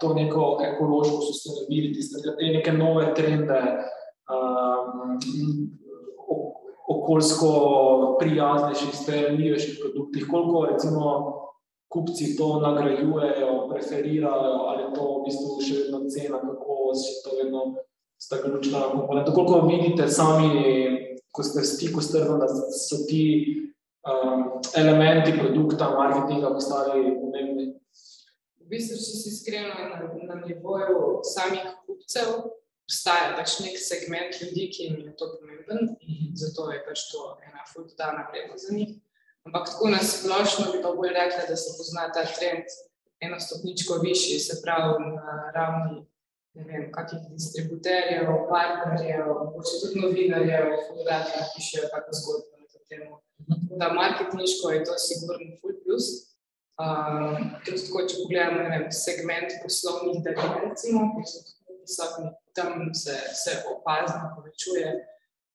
to 0.00 0.14
neko 0.14 0.60
ekološko 0.64 1.18
sustainability, 1.28 2.04
te 2.38 2.52
neke 2.52 2.72
nove 2.72 3.14
trende, 3.14 3.60
um, 4.28 5.16
okoljsko 6.90 7.50
prijaznejših, 8.18 8.96
sprejemljivejših 9.02 9.78
produktih, 9.82 10.26
koliko 10.30 10.66
recimo 10.72 11.06
kupci 11.88 12.36
to 12.36 12.60
nagrajujejo, 12.60 13.68
preferirajo, 13.70 14.52
ali 14.70 14.90
to 14.94 15.06
v 15.14 15.22
bistvu 15.26 15.56
še 15.66 15.78
vedno 15.78 16.02
cena, 16.10 16.38
kako 16.42 16.94
se 16.94 17.16
to 17.24 17.36
vedno 17.38 17.62
sta 18.18 18.38
ključna 18.42 18.82
komponenta. 18.92 19.34
Koliko 19.34 19.66
vidite 19.66 20.08
sami, 20.08 20.50
ko 21.32 21.42
ste 21.42 21.62
v 21.62 21.70
stiku 21.70 22.02
s 22.02 22.12
trgom, 22.12 22.38
da 22.42 22.48
so 22.50 23.02
ti 23.08 23.24
um, 24.06 24.60
elementi 24.76 25.34
produkta, 25.38 25.90
marketinga 25.96 26.52
postali 26.54 27.14
pomembni? 27.18 27.66
V 28.60 28.70
bistvu, 28.70 28.98
če 28.98 29.18
si 29.18 29.34
iskreno 29.34 29.74
na, 29.74 30.02
na 30.30 30.40
nivoju 30.44 31.24
samih 31.26 31.64
kupcev, 31.86 32.59
obstaja 32.90 33.36
pač 33.38 33.60
nek 33.62 33.78
segment 33.78 34.34
ljudi, 34.42 34.66
ki 34.74 34.88
jim 34.88 34.98
je 35.06 35.14
to 35.16 35.30
pomemben 35.38 35.94
in 36.02 36.34
zato 36.34 36.66
je 36.74 36.82
pač 36.88 37.06
to 37.12 37.22
ena 37.46 37.62
fultodana 37.70 38.26
vrednost 38.32 38.66
za 38.66 38.74
njih. 38.74 38.96
Ampak 39.46 39.70
tako 39.70 39.88
na 39.94 40.02
splošno 40.02 40.72
bi 40.72 40.82
pa 40.82 40.90
bolj 40.98 41.14
rekla, 41.14 41.46
da 41.48 41.56
se 41.56 41.76
pozna 41.78 42.10
ta 42.12 42.26
trend 42.26 42.66
eno 43.20 43.38
stopničko 43.40 44.00
višji, 44.02 44.38
se 44.42 44.58
pravi 44.64 45.14
na 45.14 45.52
ravni 45.54 46.00
ne 46.58 46.64
vem, 46.66 46.88
kakih 46.92 47.20
distributerjev, 47.30 48.26
partnerjev, 48.50 49.28
mogoče 49.42 49.76
tudi 49.82 50.00
novinarjev, 50.02 50.72
fotografij, 50.88 51.44
ki 51.44 51.52
pišejo 51.54 51.90
kako 51.92 52.16
zgodbo 52.20 52.58
na 52.58 52.66
to 52.72 52.82
temo. 52.90 53.20
Da 53.80 53.92
marketinško 54.00 54.74
je 54.74 54.82
to 54.88 54.98
sigurno 55.06 55.54
full 55.60 55.78
plus. 55.84 56.08
Um, 56.80 57.54
tudi 57.64 57.80
tako, 57.86 58.02
če 58.08 58.18
pogledamo 58.22 58.66
vem, 58.72 58.84
segment 59.04 59.56
poslovnih 59.62 60.22
daril, 60.26 60.52
recimo, 60.64 61.06
ki 61.14 61.26
so 61.28 61.44
tako 61.96 62.22
visoki 62.22 62.36
tam 62.54 62.94
se, 62.94 63.16
se 63.34 63.52
opazno 63.76 64.34
povečuje 64.36 64.86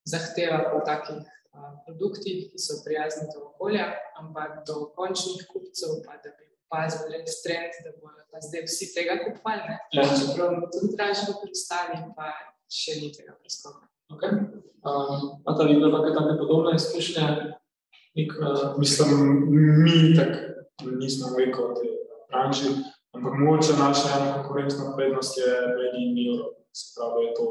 zahteva 0.06 0.60
po 0.72 0.80
takih 0.86 1.24
a, 1.52 1.82
produktih, 1.86 2.52
ki 2.52 2.60
so 2.60 2.82
prijazni 2.86 3.28
do 3.34 3.40
okolja, 3.50 3.88
ampak 4.20 4.64
do 4.68 4.92
končnih 4.96 5.48
kupcev, 5.52 6.02
pa 6.06 6.18
da 6.24 6.30
bi 6.38 6.46
opazili 6.68 7.18
res 7.18 7.42
trend, 7.44 7.74
da 7.84 7.92
bodo 8.02 8.22
pa 8.32 8.42
zdaj 8.44 8.66
vsi 8.68 8.92
tega 8.96 9.18
kupovali. 9.24 9.78
Ja. 9.96 10.04
Čeprav 10.04 10.54
je 10.54 10.70
tudi 10.74 10.96
dražje 10.96 11.36
pri 11.42 11.52
ostalih, 11.58 12.02
pa 12.18 12.32
še 12.70 13.00
ni 13.02 13.12
tega 13.16 13.38
preskoka. 13.40 13.88
Okay. 14.14 14.34
Um, 14.86 15.42
a 15.48 15.56
ta 15.58 15.66
videla 15.66 16.04
kakšne 16.04 16.28
take 16.28 16.40
podobne 16.42 16.76
izkušnje? 16.78 17.30
Nik, 18.16 18.36
uh, 18.40 18.76
mislim, 18.80 19.12
mi 19.84 20.14
tako 20.16 20.56
nismo 21.00 21.34
veliko 21.34 21.72
v 21.72 21.80
tej 21.80 21.92
branži, 22.30 22.70
ampak 23.16 23.34
mogoče 23.40 23.74
naša 23.80 24.08
ena 24.18 24.34
konkurenčna 24.34 24.94
prednost 24.98 25.38
je 25.38 25.50
Made 25.78 26.00
in 26.06 26.20
Europe 26.28 26.66
se 26.76 26.86
pravi, 26.96 27.26
je 27.26 27.34
to 27.38 27.46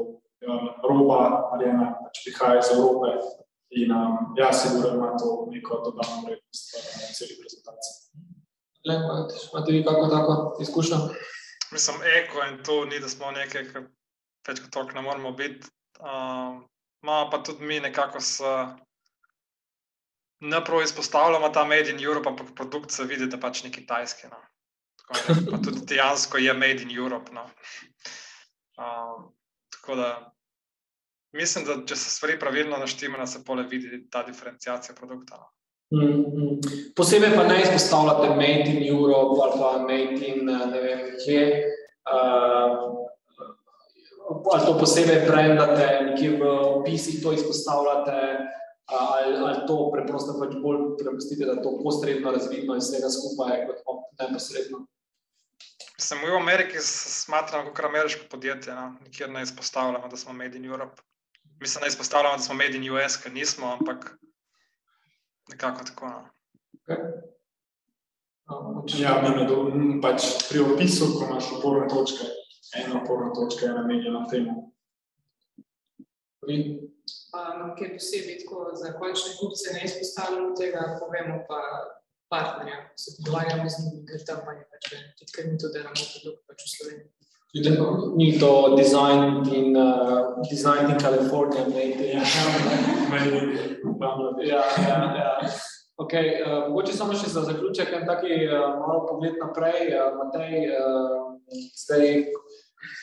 um, 0.47 0.65
roba, 0.89 1.21
ali 1.51 1.65
ena 1.69 1.87
pač 2.03 2.21
prihaja 2.25 2.59
iz 2.59 2.69
Evrope. 2.75 3.09
In 3.69 3.91
um, 3.91 4.35
ja, 4.37 4.53
sigurno 4.53 4.93
ima 4.95 5.09
to 5.17 5.47
neko 5.51 5.81
dodano 5.85 6.21
vrednost 6.25 6.75
v 6.75 7.13
celi 7.17 7.35
prezentaciji. 7.41 7.95
Lepo, 8.85 9.11
imate 9.51 9.71
vi 9.71 9.83
kako 9.85 10.07
tako 10.15 10.33
izkušnjo? 10.61 10.97
Mislim, 11.71 11.97
eko 12.19 12.45
in 12.49 12.63
to 12.63 12.85
ni, 12.85 12.99
da 12.99 13.09
smo 13.09 13.31
nekaj, 13.31 13.65
kar 13.73 13.87
več 14.47 14.61
kot 14.61 14.71
toliko 14.71 14.99
ne 14.99 15.05
moramo 15.07 15.31
biti. 15.31 15.67
Um, 15.99 16.61
pa 17.31 17.41
tudi 17.43 17.65
mi 17.65 17.79
nekako 17.79 18.21
s 18.21 18.41
naprav 20.39 20.83
izpostavljamo 20.83 21.49
ta 21.49 21.65
Made 21.65 21.89
in 21.89 22.03
Europe, 22.03 22.29
ampak 22.29 22.53
produkt 22.55 22.91
se 22.91 23.03
vidi, 23.03 23.25
da 23.25 23.39
pač 23.41 23.63
ni 23.63 23.71
kitajski. 23.71 24.27
No. 24.27 24.37
Tako, 24.95 25.35
pa 25.51 25.57
tudi 25.57 25.85
dejansko 25.85 26.37
je 26.37 26.53
Made 26.53 26.81
in 26.81 26.97
Europe. 26.97 27.31
No. 27.33 27.43
Um, 28.77 29.33
tako 29.71 29.95
da 29.95 30.35
mislim, 31.31 31.65
da 31.65 31.75
če 31.85 31.95
se 31.95 32.09
stvari 32.09 32.39
pravilno 32.39 32.77
naštimajo, 32.77 33.27
se 33.27 33.43
pole 33.45 33.63
vidi 33.63 34.07
ta 34.09 34.23
diferencijacija 34.23 34.95
produkta. 34.95 35.37
No. 35.37 35.51
Mm, 35.93 36.19
mm. 36.19 36.59
Posebej 36.95 37.35
pa 37.35 37.43
ne 37.47 37.61
izpostavljate 37.61 38.29
Made 38.29 38.71
in 38.73 38.83
Europe 38.87 39.41
ali 39.43 39.59
pa 39.59 39.71
Made 39.81 40.27
in 40.27 40.45
ne 40.45 40.81
vem 40.81 41.03
kje. 41.25 41.45
Uh, 42.05 43.05
ali 44.53 44.65
to 44.65 44.77
posebej 44.79 45.25
brendate, 45.27 45.87
nekje 46.09 46.37
v 46.39 46.49
opisih 46.79 47.23
to 47.23 47.33
izpostavljate, 47.33 48.37
ali, 48.85 49.37
ali 49.37 49.67
to 49.67 49.91
preprosto 49.93 50.35
pač 50.39 50.55
bolj 50.61 50.97
prepustite, 50.99 51.45
da 51.45 51.61
to 51.61 51.79
posredno 51.83 52.31
razvidno 52.31 52.75
iz 52.75 52.89
vsega 52.89 53.09
skupaj, 53.09 53.67
kot 53.67 54.05
neposredno. 54.19 54.85
Sem 55.97 56.19
v 56.19 56.37
Ameriki 56.37 56.81
smatram 56.83 57.69
kot 57.71 57.85
ameriško 57.85 58.27
podjetje, 58.31 58.75
no? 58.75 58.95
nikjer 59.03 59.29
ne 59.31 59.41
izpostavljamo, 59.41 60.07
da 60.07 60.17
smo 60.17 60.33
Made 60.33 60.57
in 60.57 60.65
Europe. 60.65 61.01
Mislim, 61.59 61.81
da 61.81 61.87
izpostavljamo, 61.87 62.37
da 62.37 62.43
smo 62.43 62.55
Made 62.55 62.77
in 62.77 62.89
US, 62.91 63.17
ker 63.23 63.33
nismo, 63.33 63.71
ampak 63.79 64.17
nekako 65.49 65.83
tako. 65.83 66.09
No? 66.09 66.27
Okay. 66.87 66.99
Ja, 69.01 69.15
meni, 69.23 70.01
pač 70.01 70.21
pri 70.49 70.61
opisu, 70.61 71.07
ko 71.15 71.25
imaš 71.25 71.47
oporne 71.57 71.87
točke, 71.89 72.27
ena 72.77 73.01
oporna 73.01 73.31
točka 73.33 73.65
je 73.65 73.73
namenjena 73.73 74.27
temu. 74.29 74.53
Um, 77.35 77.75
Kaj 77.75 77.89
posebej 77.97 78.37
tako 78.41 78.57
za 78.79 78.87
končne 78.99 79.31
kupce 79.39 79.67
ne 79.73 79.81
izpostavljamo 79.83 80.49
tega, 80.59 80.81
povemo 80.99 81.37
pa 81.49 81.59
partnerja, 82.31 82.77
se 82.95 83.09
pogovarjamo 83.17 83.69
z 83.69 83.75
njimi, 83.83 84.01
ker 84.07 84.19
tam 84.27 84.39
pa 84.45 84.51
je 84.55 84.63
pač 84.71 84.83
tudi, 85.19 85.31
ker 85.35 85.43
mi 85.51 85.55
to 85.59 85.67
delamo 85.75 86.03
produkt 86.13 86.41
pač 86.47 86.59
v 86.65 86.69
Sloveniji. 86.75 87.09
Ni 88.19 88.29
to 88.39 88.51
design 88.75 89.21
in 89.57 89.67
uh, 89.79 90.43
design 90.49 90.83
in 90.91 90.97
Kalifornija, 90.99 91.63
made 91.71 92.03
in 92.11 92.19
ja, 94.51 94.63
ja, 94.87 94.99
ja. 95.21 95.31
Okay, 95.95 96.43
uh, 96.43 96.67
mogoče 96.67 96.91
samo 96.93 97.13
še 97.15 97.29
za 97.31 97.41
zaključek 97.47 97.93
en 97.95 98.03
taki 98.07 98.47
uh, 98.47 98.75
malo 98.79 99.05
pogled 99.07 99.35
naprej. 99.39 99.95
Uh, 99.95 100.11
Matej, 100.19 100.67
uh, 100.75 101.39
zdaj, 101.79 102.25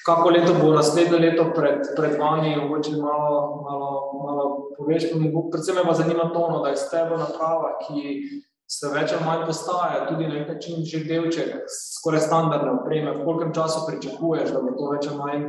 kako 0.07 0.31
leto 0.31 0.55
bo 0.61 0.73
naslednje 0.77 1.19
leto 1.19 1.51
pred, 1.57 1.83
pred 1.97 2.17
vami, 2.21 2.57
mogoče 2.57 2.97
malo, 2.97 3.43
malo, 3.67 3.91
malo 4.25 4.47
poveš, 4.79 5.11
pa 5.13 5.19
mi 5.19 5.33
bo, 5.33 5.49
predvsem 5.51 5.77
me 5.77 5.95
zanima 5.95 6.31
to, 6.33 6.47
no, 6.51 6.63
da 6.63 6.73
je 6.73 6.81
stebro 6.81 7.19
naprava, 7.21 7.77
ki 7.85 8.17
se 8.73 8.89
več 8.89 9.13
ali 9.13 9.25
manj 9.27 9.45
postaja, 9.47 10.07
tudi 10.09 10.27
na 10.27 10.41
nek 10.41 10.49
način 10.55 10.85
že 10.89 11.05
delček, 11.05 11.69
skoraj 11.69 12.25
standardne 12.25 12.73
opreme, 12.81 13.13
v 13.19 13.25
kolkem 13.27 13.53
času 13.55 13.85
pričakuješ, 13.89 14.51
da 14.55 14.65
bo 14.65 14.75
to 14.79 14.91
več 14.95 15.09
ali 15.11 15.21
manj 15.21 15.47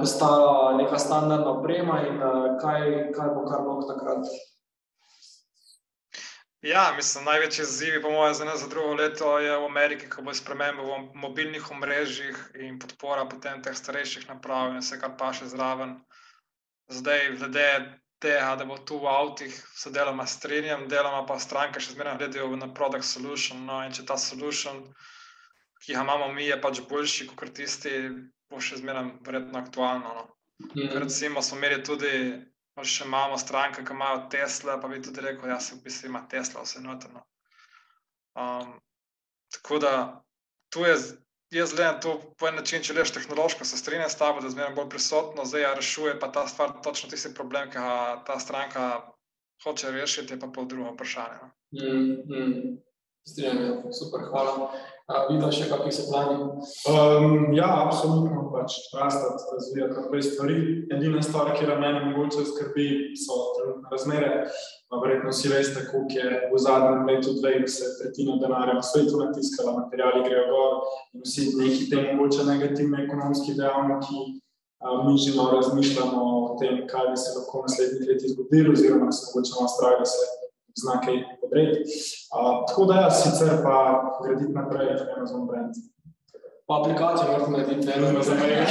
postala 0.00 0.76
neka 0.76 0.98
standardna 0.98 1.50
oprema 1.50 2.00
in 2.06 2.18
uh, 2.18 2.56
kaj, 2.58 3.12
kaj 3.14 3.34
bo 3.34 3.44
kar 3.46 3.62
nog 3.62 3.84
takrat. 3.86 4.26
Ja, 6.62 6.92
mislim, 6.96 7.24
največji 7.24 7.62
izziv, 7.62 8.00
po 8.02 8.10
mojem, 8.10 8.34
za 8.34 8.44
nas 8.44 8.60
za 8.60 8.66
drugo 8.68 8.94
leto 8.94 9.38
je 9.38 9.58
v 9.58 9.64
Ameriki, 9.64 10.08
ko 10.10 10.22
bo 10.26 10.34
sprememba 10.34 10.82
v 10.82 10.96
mobilnih 11.14 11.70
omrežjih 11.70 12.38
in 12.58 12.80
podpora 12.82 13.28
potem 13.30 13.62
teh 13.62 13.76
starejših 13.78 14.26
naprav 14.28 14.72
in 14.72 14.80
vse, 14.82 14.98
kar 14.98 15.14
pa 15.20 15.30
še 15.32 15.46
zraven. 15.52 15.94
Zdaj, 16.90 17.28
glede 17.38 17.68
tega, 18.18 18.56
da 18.58 18.66
bo 18.66 18.78
tu 18.78 18.98
v 18.98 19.06
avtih, 19.06 19.54
se 19.54 19.92
deloma 19.94 20.26
strinjam, 20.26 20.88
deloma 20.90 21.22
pa 21.26 21.38
stranke 21.38 21.80
še 21.80 21.94
zmeraj 21.94 22.18
gledajo 22.18 22.50
na 22.58 22.72
product 22.74 23.06
solution. 23.06 23.62
No, 23.68 23.78
in 23.86 23.94
če 23.94 24.08
ta 24.10 24.18
solution, 24.18 24.82
ki 25.84 25.94
ga 25.94 26.02
imamo 26.02 26.32
mi, 26.34 26.48
je 26.48 26.58
pač 26.60 26.82
boljši 26.90 27.30
kot 27.38 27.54
tisti, 27.54 27.94
bo 28.50 28.58
še 28.58 28.82
zmeraj 28.82 29.12
verjetno 29.22 29.62
aktualno. 29.62 30.14
No. 30.18 30.26
Mm. 30.74 30.90
Recimo, 31.04 31.42
smo 31.42 31.62
imeli 31.62 31.84
tudi 31.86 32.14
še 32.84 33.04
imamo 33.04 33.38
stranke, 33.38 33.84
ki 33.84 33.94
imajo 33.94 34.26
Tesla, 34.30 34.78
pa 34.80 34.88
bi 34.88 35.02
tudi 35.02 35.24
rekel, 35.24 35.48
da 35.50 35.60
se 35.60 35.74
v 35.74 35.82
bistvu 35.84 36.10
ima 36.10 36.22
Tesla 36.28 36.62
vse 36.62 36.82
notrno. 36.84 37.24
Um, 38.38 38.76
tako 39.52 39.78
da 39.82 39.92
tu 40.70 40.84
je, 40.84 40.96
jaz 41.50 41.74
gledam 41.74 42.00
to 42.00 42.16
po 42.38 42.48
en 42.48 42.58
način, 42.60 42.82
če 42.82 42.94
leš 42.94 43.14
tehnološko, 43.16 43.64
se 43.64 43.78
strinjam 43.80 44.10
s 44.10 44.18
tabo, 44.20 44.40
da 44.40 44.46
je 44.46 44.56
zmeraj 44.56 44.74
bolj 44.76 44.90
prisotno, 44.94 45.44
zdaj 45.44 45.62
ja 45.62 45.74
rešuje 45.74 46.18
pa 46.20 46.32
ta 46.32 46.46
stvar 46.48 46.76
točno 46.84 47.10
tisti 47.10 47.34
problem, 47.34 47.70
ki 47.70 47.78
ga 47.78 48.22
ta 48.26 48.38
stranka 48.40 48.88
hoče 49.64 49.90
rešiti, 49.90 50.34
je 50.34 50.40
pa 50.40 50.50
pol 50.54 50.68
drugo 50.68 50.92
vprašanje. 50.92 51.38
No. 51.42 51.50
Mm, 51.78 52.12
mm. 52.30 52.76
Strinjam, 53.28 53.82
super, 53.92 54.24
hvala. 54.30 54.70
Vidiš 55.28 55.56
še 55.56 55.66
kakšni 55.70 55.92
so 55.92 56.04
plani? 56.10 56.34
Um, 56.88 57.52
ja, 57.56 57.68
absolutno, 57.84 58.42
pač 58.52 58.74
rastati, 58.92 59.46
razvijati 59.54 59.96
naprej 59.96 60.24
stvari. 60.26 60.56
Edina 60.92 61.22
stvar, 61.24 61.54
ki 61.56 61.68
me 61.68 61.92
mogoče 62.10 62.44
skrbi, 62.48 62.88
so 63.16 63.38
trenutne 63.56 63.92
razmere. 63.92 64.32
Verjetno 64.92 65.32
vsi 65.32 65.52
veste, 65.52 65.84
koliko 65.90 66.16
je 66.20 66.42
v 66.52 66.60
zadnjem 66.64 67.08
letu, 67.08 67.34
dveh, 67.40 67.64
se 67.68 67.88
tretjina 68.00 68.36
denarja 68.40 68.76
na 68.80 68.84
svetu 68.84 69.20
natiskala, 69.20 69.76
materiali 69.82 70.24
grejo 70.24 70.44
gor 70.52 70.76
in 71.16 71.24
vsi 71.24 71.48
neki 71.56 71.88
te 71.92 72.04
mogoče 72.10 72.44
negativni 72.48 73.04
ekonomski 73.04 73.56
dejavniki. 73.60 74.26
Mi 75.04 75.16
malo 75.36 75.56
razmišljamo 75.56 76.20
o 76.24 76.56
tem, 76.60 76.84
kaj 76.88 77.08
bi 77.12 77.16
se 77.20 77.32
lahko 77.36 77.64
v 77.64 77.68
naslednjih 77.68 78.12
letih 78.12 78.32
zgodilo, 78.32 78.76
oziroma 78.76 79.08
se 79.12 79.24
mogoče 79.28 79.56
malo 79.56 79.72
strah, 79.74 79.96
da 80.00 80.06
se 80.06 80.47
znake 80.82 81.12
podreti. 81.40 81.82
Tako 82.68 82.84
da, 82.84 82.94
ja, 82.94 83.10
sicer 83.10 83.50
pa 83.64 83.76
graditi 84.24 84.52
naprej, 84.52 84.94
da 84.98 85.04
ne 85.04 85.14
razumem 85.20 85.46
brend. 85.50 85.74
Pa 86.66 86.80
aplikacijo 86.80 87.30
morate 87.30 87.50
narediti, 87.50 87.86
ne 87.86 87.96
vem, 88.02 88.22
za 88.22 88.34
mene. 88.34 88.66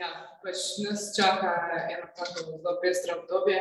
Ja, 0.00 0.08
pač 0.42 0.58
nas 0.84 1.00
čaka 1.16 1.50
eno 1.94 2.06
tako 2.16 2.40
zelo 2.44 2.72
pestro 2.82 3.12
obdobje. 3.20 3.60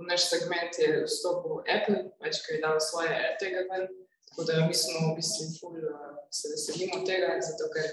V 0.00 0.06
naš 0.08 0.22
segment 0.32 0.78
je 0.78 1.04
vstopil 1.04 1.60
Apple, 1.76 2.02
pač, 2.20 2.40
ki 2.44 2.56
je 2.56 2.62
dal 2.64 2.78
svoje 2.80 3.14
tega 3.40 3.66
ven. 3.70 3.84
Tako 4.30 4.46
da 4.48 4.66
mi 4.66 4.74
smo 4.74 5.10
v 5.10 5.16
bistvu 5.18 5.44
ful, 5.58 5.74
se 6.30 6.48
veselimo 6.52 7.02
tega, 7.06 7.34
zato 7.42 7.66
ker 7.74 7.86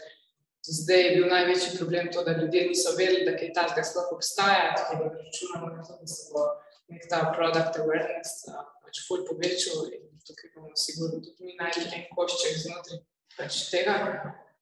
Zdaj 0.67 1.01
je 1.01 1.11
bil 1.15 1.27
največji 1.31 1.77
problem 1.77 2.09
to, 2.11 2.23
da 2.27 2.35
ljudje 2.37 2.65
niso 2.67 2.95
vedeli, 2.97 3.25
da 3.25 3.37
kaj 3.39 3.53
takega 3.55 3.83
sploh 3.87 4.09
obstaja, 4.15 4.73
tako 4.77 5.03
da 5.03 5.21
računamo 5.23 5.69
na 5.75 5.83
to, 5.83 5.95
da 6.01 6.07
se 6.07 6.31
bo 6.33 6.43
nek 6.91 7.07
ta 7.11 7.21
product 7.35 7.79
awareness 7.83 8.47
pač 8.87 9.03
ful 9.07 9.23
povečal 9.27 9.87
in 9.91 10.07
tukaj 10.27 10.51
bomo 10.55 10.75
sigurno 10.75 11.19
tudi 11.23 11.43
mi 11.43 11.55
najdli 11.59 11.87
en 11.95 12.05
košček 12.15 12.55
znotraj 12.63 13.01
pač 13.37 13.59
tega. 13.71 13.95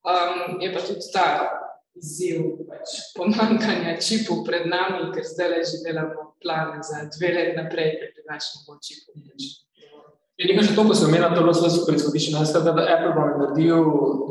Um, 0.06 0.58
je 0.62 0.70
pa 0.74 0.82
tudi 0.86 1.12
ta 1.14 1.28
izziv 1.98 2.42
pač 2.70 2.96
pomankanja 3.18 3.96
čipov 4.02 4.44
pred 4.48 4.68
nami, 4.70 5.12
ker 5.14 5.26
zdaj 5.26 5.52
le 5.54 5.62
že 5.66 5.84
delamo 5.86 6.26
plane 6.42 6.82
za 6.90 7.06
dve 7.18 7.32
let 7.38 7.54
naprej, 7.58 7.94
ker 8.02 8.12
drugače 8.18 8.50
ne 8.58 8.66
bo 8.68 8.78
čipov. 8.82 9.22
Pač. 9.30 9.65
Je 10.38 10.48
nekaj 10.52 10.64
že 10.68 10.76
to, 10.76 10.84
ko 10.84 10.94
se 10.96 11.06
omenja, 11.08 11.30
da 11.32 11.42
je 11.42 11.54
zelo 11.54 11.70
super 11.70 11.96
izhodišče. 11.96 12.32
Ne, 12.36 12.46
skrat, 12.46 12.64
da 12.64 12.84
Apple 12.96 13.12
bo 13.16 13.24
naredil 13.40 13.84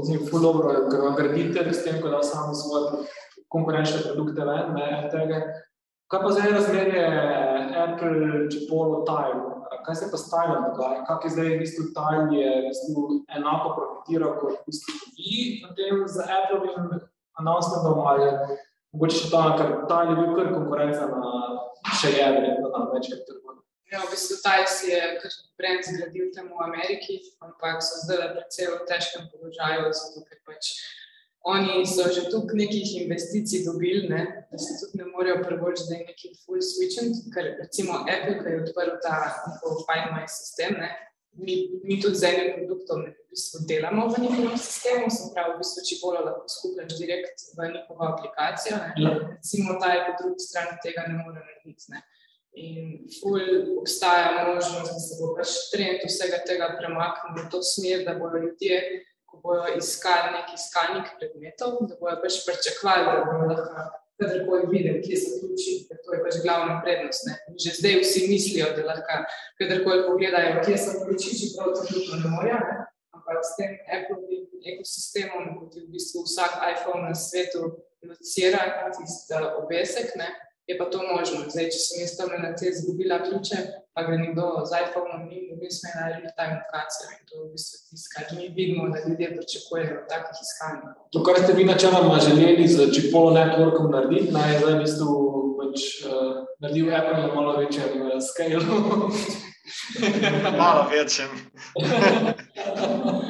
zelo 0.04 0.26
full 0.28 0.42
dobro 0.42 0.72
graditelj 1.16 1.72
s 1.72 1.84
tem, 1.84 1.96
da 2.02 2.22
sam 2.22 2.52
svoje 2.54 3.06
konkurenčne 3.48 4.02
produkte 4.04 4.44
ven, 4.44 4.74
ne, 4.76 5.08
tega. 5.12 5.40
Kaj 6.12 6.20
pa 6.22 6.30
zdaj 6.36 6.52
razmerje 6.52 7.04
Apple, 7.84 8.12
če 8.52 8.66
polo 8.68 9.00
Tile? 9.08 9.40
Kaj 9.86 9.96
se 10.00 10.10
pa 10.12 10.20
s 10.20 10.28
Tile 10.28 10.58
dogaja? 10.66 11.00
Kak 11.08 11.24
je 11.24 11.30
zdaj 11.32 11.48
v 11.54 11.62
bistvu 11.62 11.86
Tile 11.96 12.36
je 12.36 12.50
v 12.52 12.68
bistvu 12.68 13.04
enako 13.38 13.72
profitiral 13.78 14.36
kot 14.42 14.60
v 14.60 14.68
bistvu 14.68 14.92
vi 15.16 15.38
na 15.64 15.72
tem 15.78 16.04
z 16.04 16.28
Appleovim 16.36 17.00
announcementom 17.40 18.04
ali 18.12 18.28
mogoče 18.92 19.16
še 19.22 19.32
to, 19.32 19.42
ker 19.56 19.72
Tile 19.88 20.12
je 20.12 20.18
bil 20.20 20.36
kar 20.36 20.52
konkurenca 20.52 21.08
na 21.08 21.32
še 21.96 22.12
je, 22.12 22.28
verjetno 22.36 22.68
na 22.76 22.84
večkrat 22.92 23.24
trgovine. 23.24 23.43
Ja, 23.94 24.02
v 24.02 24.10
bistvu 24.10 24.36
Tajs 24.42 24.82
je 24.90 24.98
brend 25.58 25.86
zgradil 25.86 26.32
tam 26.34 26.50
v 26.50 26.58
Ameriki, 26.66 27.20
ampak 27.38 27.78
so 27.78 28.02
zdaj 28.02 28.34
precej 28.34 28.66
v 28.66 28.82
težkem 28.90 29.28
položaju, 29.30 29.94
zato 29.94 30.26
ker 30.26 30.40
pač 30.42 30.82
oni 31.46 31.86
so 31.86 32.08
že 32.10 32.26
tukaj 32.26 32.58
nekih 32.58 33.06
investicij 33.06 33.62
dobili, 33.62 34.08
ne, 34.10 34.48
da 34.50 34.58
se 34.58 34.74
tudi 34.80 34.98
ne 34.98 35.06
morejo 35.14 35.44
privoščiti, 35.46 35.88
da 35.90 35.94
je 35.94 36.06
neki 36.10 36.28
full 36.42 36.58
switching, 36.58 37.14
ker 37.30 37.54
recimo 37.60 38.02
Apple, 38.02 38.40
ki 38.42 38.50
je 38.50 38.62
odprl 38.64 38.98
ta 39.04 39.16
Find 39.86 40.10
My 40.16 40.26
sistem, 40.26 40.74
ne, 40.82 40.90
mi, 41.38 41.54
mi 41.86 42.00
tudi 42.02 42.18
z 42.18 42.32
enim 42.32 42.50
produktom 42.58 43.06
v 43.06 43.14
bistvu 43.30 43.62
delamo 43.70 44.08
v 44.10 44.24
njihovem 44.24 44.58
sistemu, 44.58 45.06
sem 45.06 45.30
prav 45.36 45.54
v 45.54 45.60
bistvu, 45.62 45.86
če 45.86 46.00
bolj 46.02 46.18
lahko 46.24 46.50
skupljaš 46.56 46.98
direkt 46.98 47.46
v 47.54 47.70
njihovo 47.76 48.10
aplikacijo, 48.10 48.82
ne, 48.82 48.90
ja. 49.06 49.14
recimo 49.36 49.78
ta 49.78 49.94
je 49.94 50.02
po 50.08 50.18
drugi 50.18 50.48
strani 50.48 50.82
tega 50.82 51.06
ne 51.06 51.20
more 51.20 51.38
narediti, 51.38 51.94
ne. 51.94 52.02
In 52.54 53.08
ful 53.20 53.40
obstaja 53.80 54.46
možnost, 54.46 54.92
da 54.92 55.00
se 55.02 55.16
bo 55.18 55.32
pač 55.34 55.56
trend 55.72 56.04
vsega 56.06 56.38
tega 56.46 56.70
premaknil 56.78 57.40
v 57.40 57.48
to 57.50 57.62
smer, 57.66 58.04
da 58.06 58.14
bodo 58.14 58.38
ljudje, 58.44 58.78
ko 59.26 59.40
bodo 59.42 59.72
iskali 59.74 60.36
neki 60.36 60.54
iskalnik 60.54 61.10
predmetov, 61.18 61.80
da 61.88 61.98
bodo 61.98 62.20
pač 62.22 62.38
pričakovali, 62.46 63.04
da 63.10 63.16
bodo 63.26 63.58
lahko 63.58 63.88
kadarkoli 64.22 64.70
videli, 64.70 65.02
kje 65.02 65.18
so 65.18 65.40
ključi, 65.40 65.74
ker 65.88 65.98
to 66.04 66.14
je 66.14 66.20
pač 66.22 66.38
glavna 66.44 66.78
prednost. 66.84 67.26
Ne. 67.26 67.34
Že 67.64 67.74
zdaj 67.80 67.98
vsi 68.04 68.22
mislijo, 68.30 68.70
da 68.76 68.86
lahko 68.92 69.18
kadarkoli 69.58 70.06
pogledajo, 70.06 70.62
kje 70.66 70.78
so 70.78 70.94
ključi, 71.02 71.34
čeprav 71.40 71.74
to 71.74 71.86
tudi 71.90 72.22
ne 72.22 72.30
morejo. 72.36 72.62
Ampak 73.18 73.42
s 73.42 73.58
tem 73.58 73.74
Apple 73.98 74.22
ekosistemom, 74.74 75.58
kot 75.58 75.74
je 75.76 75.84
v 75.84 75.92
bistvu 75.92 76.22
vsak 76.22 76.62
iPhone 76.70 77.08
na 77.08 77.14
svetu, 77.18 77.74
locira 78.04 78.62
tisti 78.94 79.42
obesek, 79.58 80.14
ne, 80.20 80.28
je 80.66 80.78
pa 80.78 80.84
to 80.84 80.98
možno. 81.16 81.36
Zdaj, 81.52 81.66
če 81.72 81.78
sem 81.78 82.02
jaz 82.02 82.12
tam 82.18 82.30
na 82.42 82.50
te 82.56 82.68
izgubila 82.70 83.18
ključe, 83.24 83.56
pa 83.94 84.04
gre 84.06 84.16
nekdo 84.18 84.44
z 84.68 84.80
iPhone-om 84.84 85.26
in 85.28 85.50
v 85.52 85.58
bistvu 85.60 85.90
je 85.90 85.96
najbolj 86.00 86.32
ta 86.38 86.44
lokacija. 86.52 87.06
In 87.14 87.22
to 87.28 87.34
v 87.42 87.48
bistvu 87.52 87.76
tiska, 87.90 88.24
ki 88.28 88.38
mi 88.38 88.46
vidimo, 88.56 88.88
da 88.92 89.04
ljudje 89.04 89.28
pričakujejo 89.36 89.98
takih 90.12 90.36
iskanj. 90.46 90.80
To, 91.12 91.22
kar 91.26 91.36
ste 91.42 91.52
vi 91.58 91.68
načeloma 91.68 92.16
želeli 92.26 92.68
z 92.68 92.88
Chipolo 92.94 93.34
Networkom 93.36 93.92
narediti, 93.92 94.32
naj 94.32 94.52
je 94.52 94.60
zdaj 94.62 94.74
v 94.74 94.80
bistvu 94.84 95.12
pač, 95.60 95.76
uh, 96.08 96.42
naredil 96.64 96.94
Apple 96.96 97.20
na 97.20 97.28
malo 97.34 97.52
večjem 97.60 97.92
uh, 98.02 98.16
scale. 98.24 98.64
malo 100.62 100.88
večjem. 100.90 101.30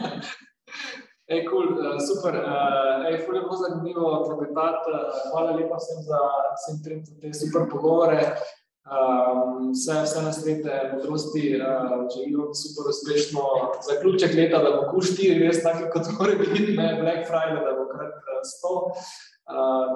Ej, 1.27 1.47
cool, 1.49 1.81
uh, 1.81 1.97
super. 1.97 2.37
Uh, 2.37 3.09
ej, 3.09 3.25
ful 3.25 3.37
je 3.37 3.41
bilo 3.41 3.57
zanimivo 3.57 4.09
klepetati. 4.29 4.91
Uh, 4.93 5.31
hvala 5.33 5.57
lepa 5.57 5.77
vsem 5.81 6.03
za 6.05 6.21
vsem 6.59 6.77
trem 6.85 7.01
te 7.21 7.33
super 7.33 7.65
pogovore. 7.71 8.37
Um, 8.85 9.73
vse, 9.73 10.03
vse 10.05 10.23
na 10.23 10.33
svete 10.33 10.91
modrosti, 10.93 11.57
uh, 11.57 12.05
želim 12.13 12.53
super 12.53 12.91
uspešno 12.93 13.41
zaključek 13.89 14.37
leta, 14.37 14.61
da 14.61 14.71
bo 14.77 14.83
Q4 14.93 15.39
res 15.47 15.63
tako, 15.65 15.89
kot 15.95 16.13
mora 16.19 16.37
biti, 16.37 16.77
ne 16.77 16.91
Black 17.01 17.25
Friday, 17.29 17.65
da 17.65 17.73
bo 17.79 17.89
krat 17.89 18.13
100. 18.45 18.77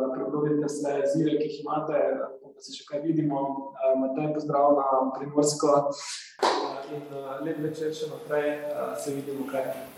da 0.00 0.06
prebrodite 0.14 0.64
vse 0.64 0.96
izzive, 1.04 1.36
ki 1.36 1.44
jih 1.48 1.60
imate, 1.60 2.00
pa 2.40 2.64
se 2.64 2.72
še 2.72 2.88
kaj 2.88 3.04
vidimo. 3.04 3.44
Matej, 4.00 4.32
pozdrav 4.32 4.72
na 4.80 4.88
Primorsko 5.18 5.76
in 6.96 7.04
lep 7.44 7.60
večer 7.68 7.92
še 7.92 8.12
naprej, 8.16 8.50
se 8.96 9.16
vidimo 9.20 9.44
kaj. 9.52 9.97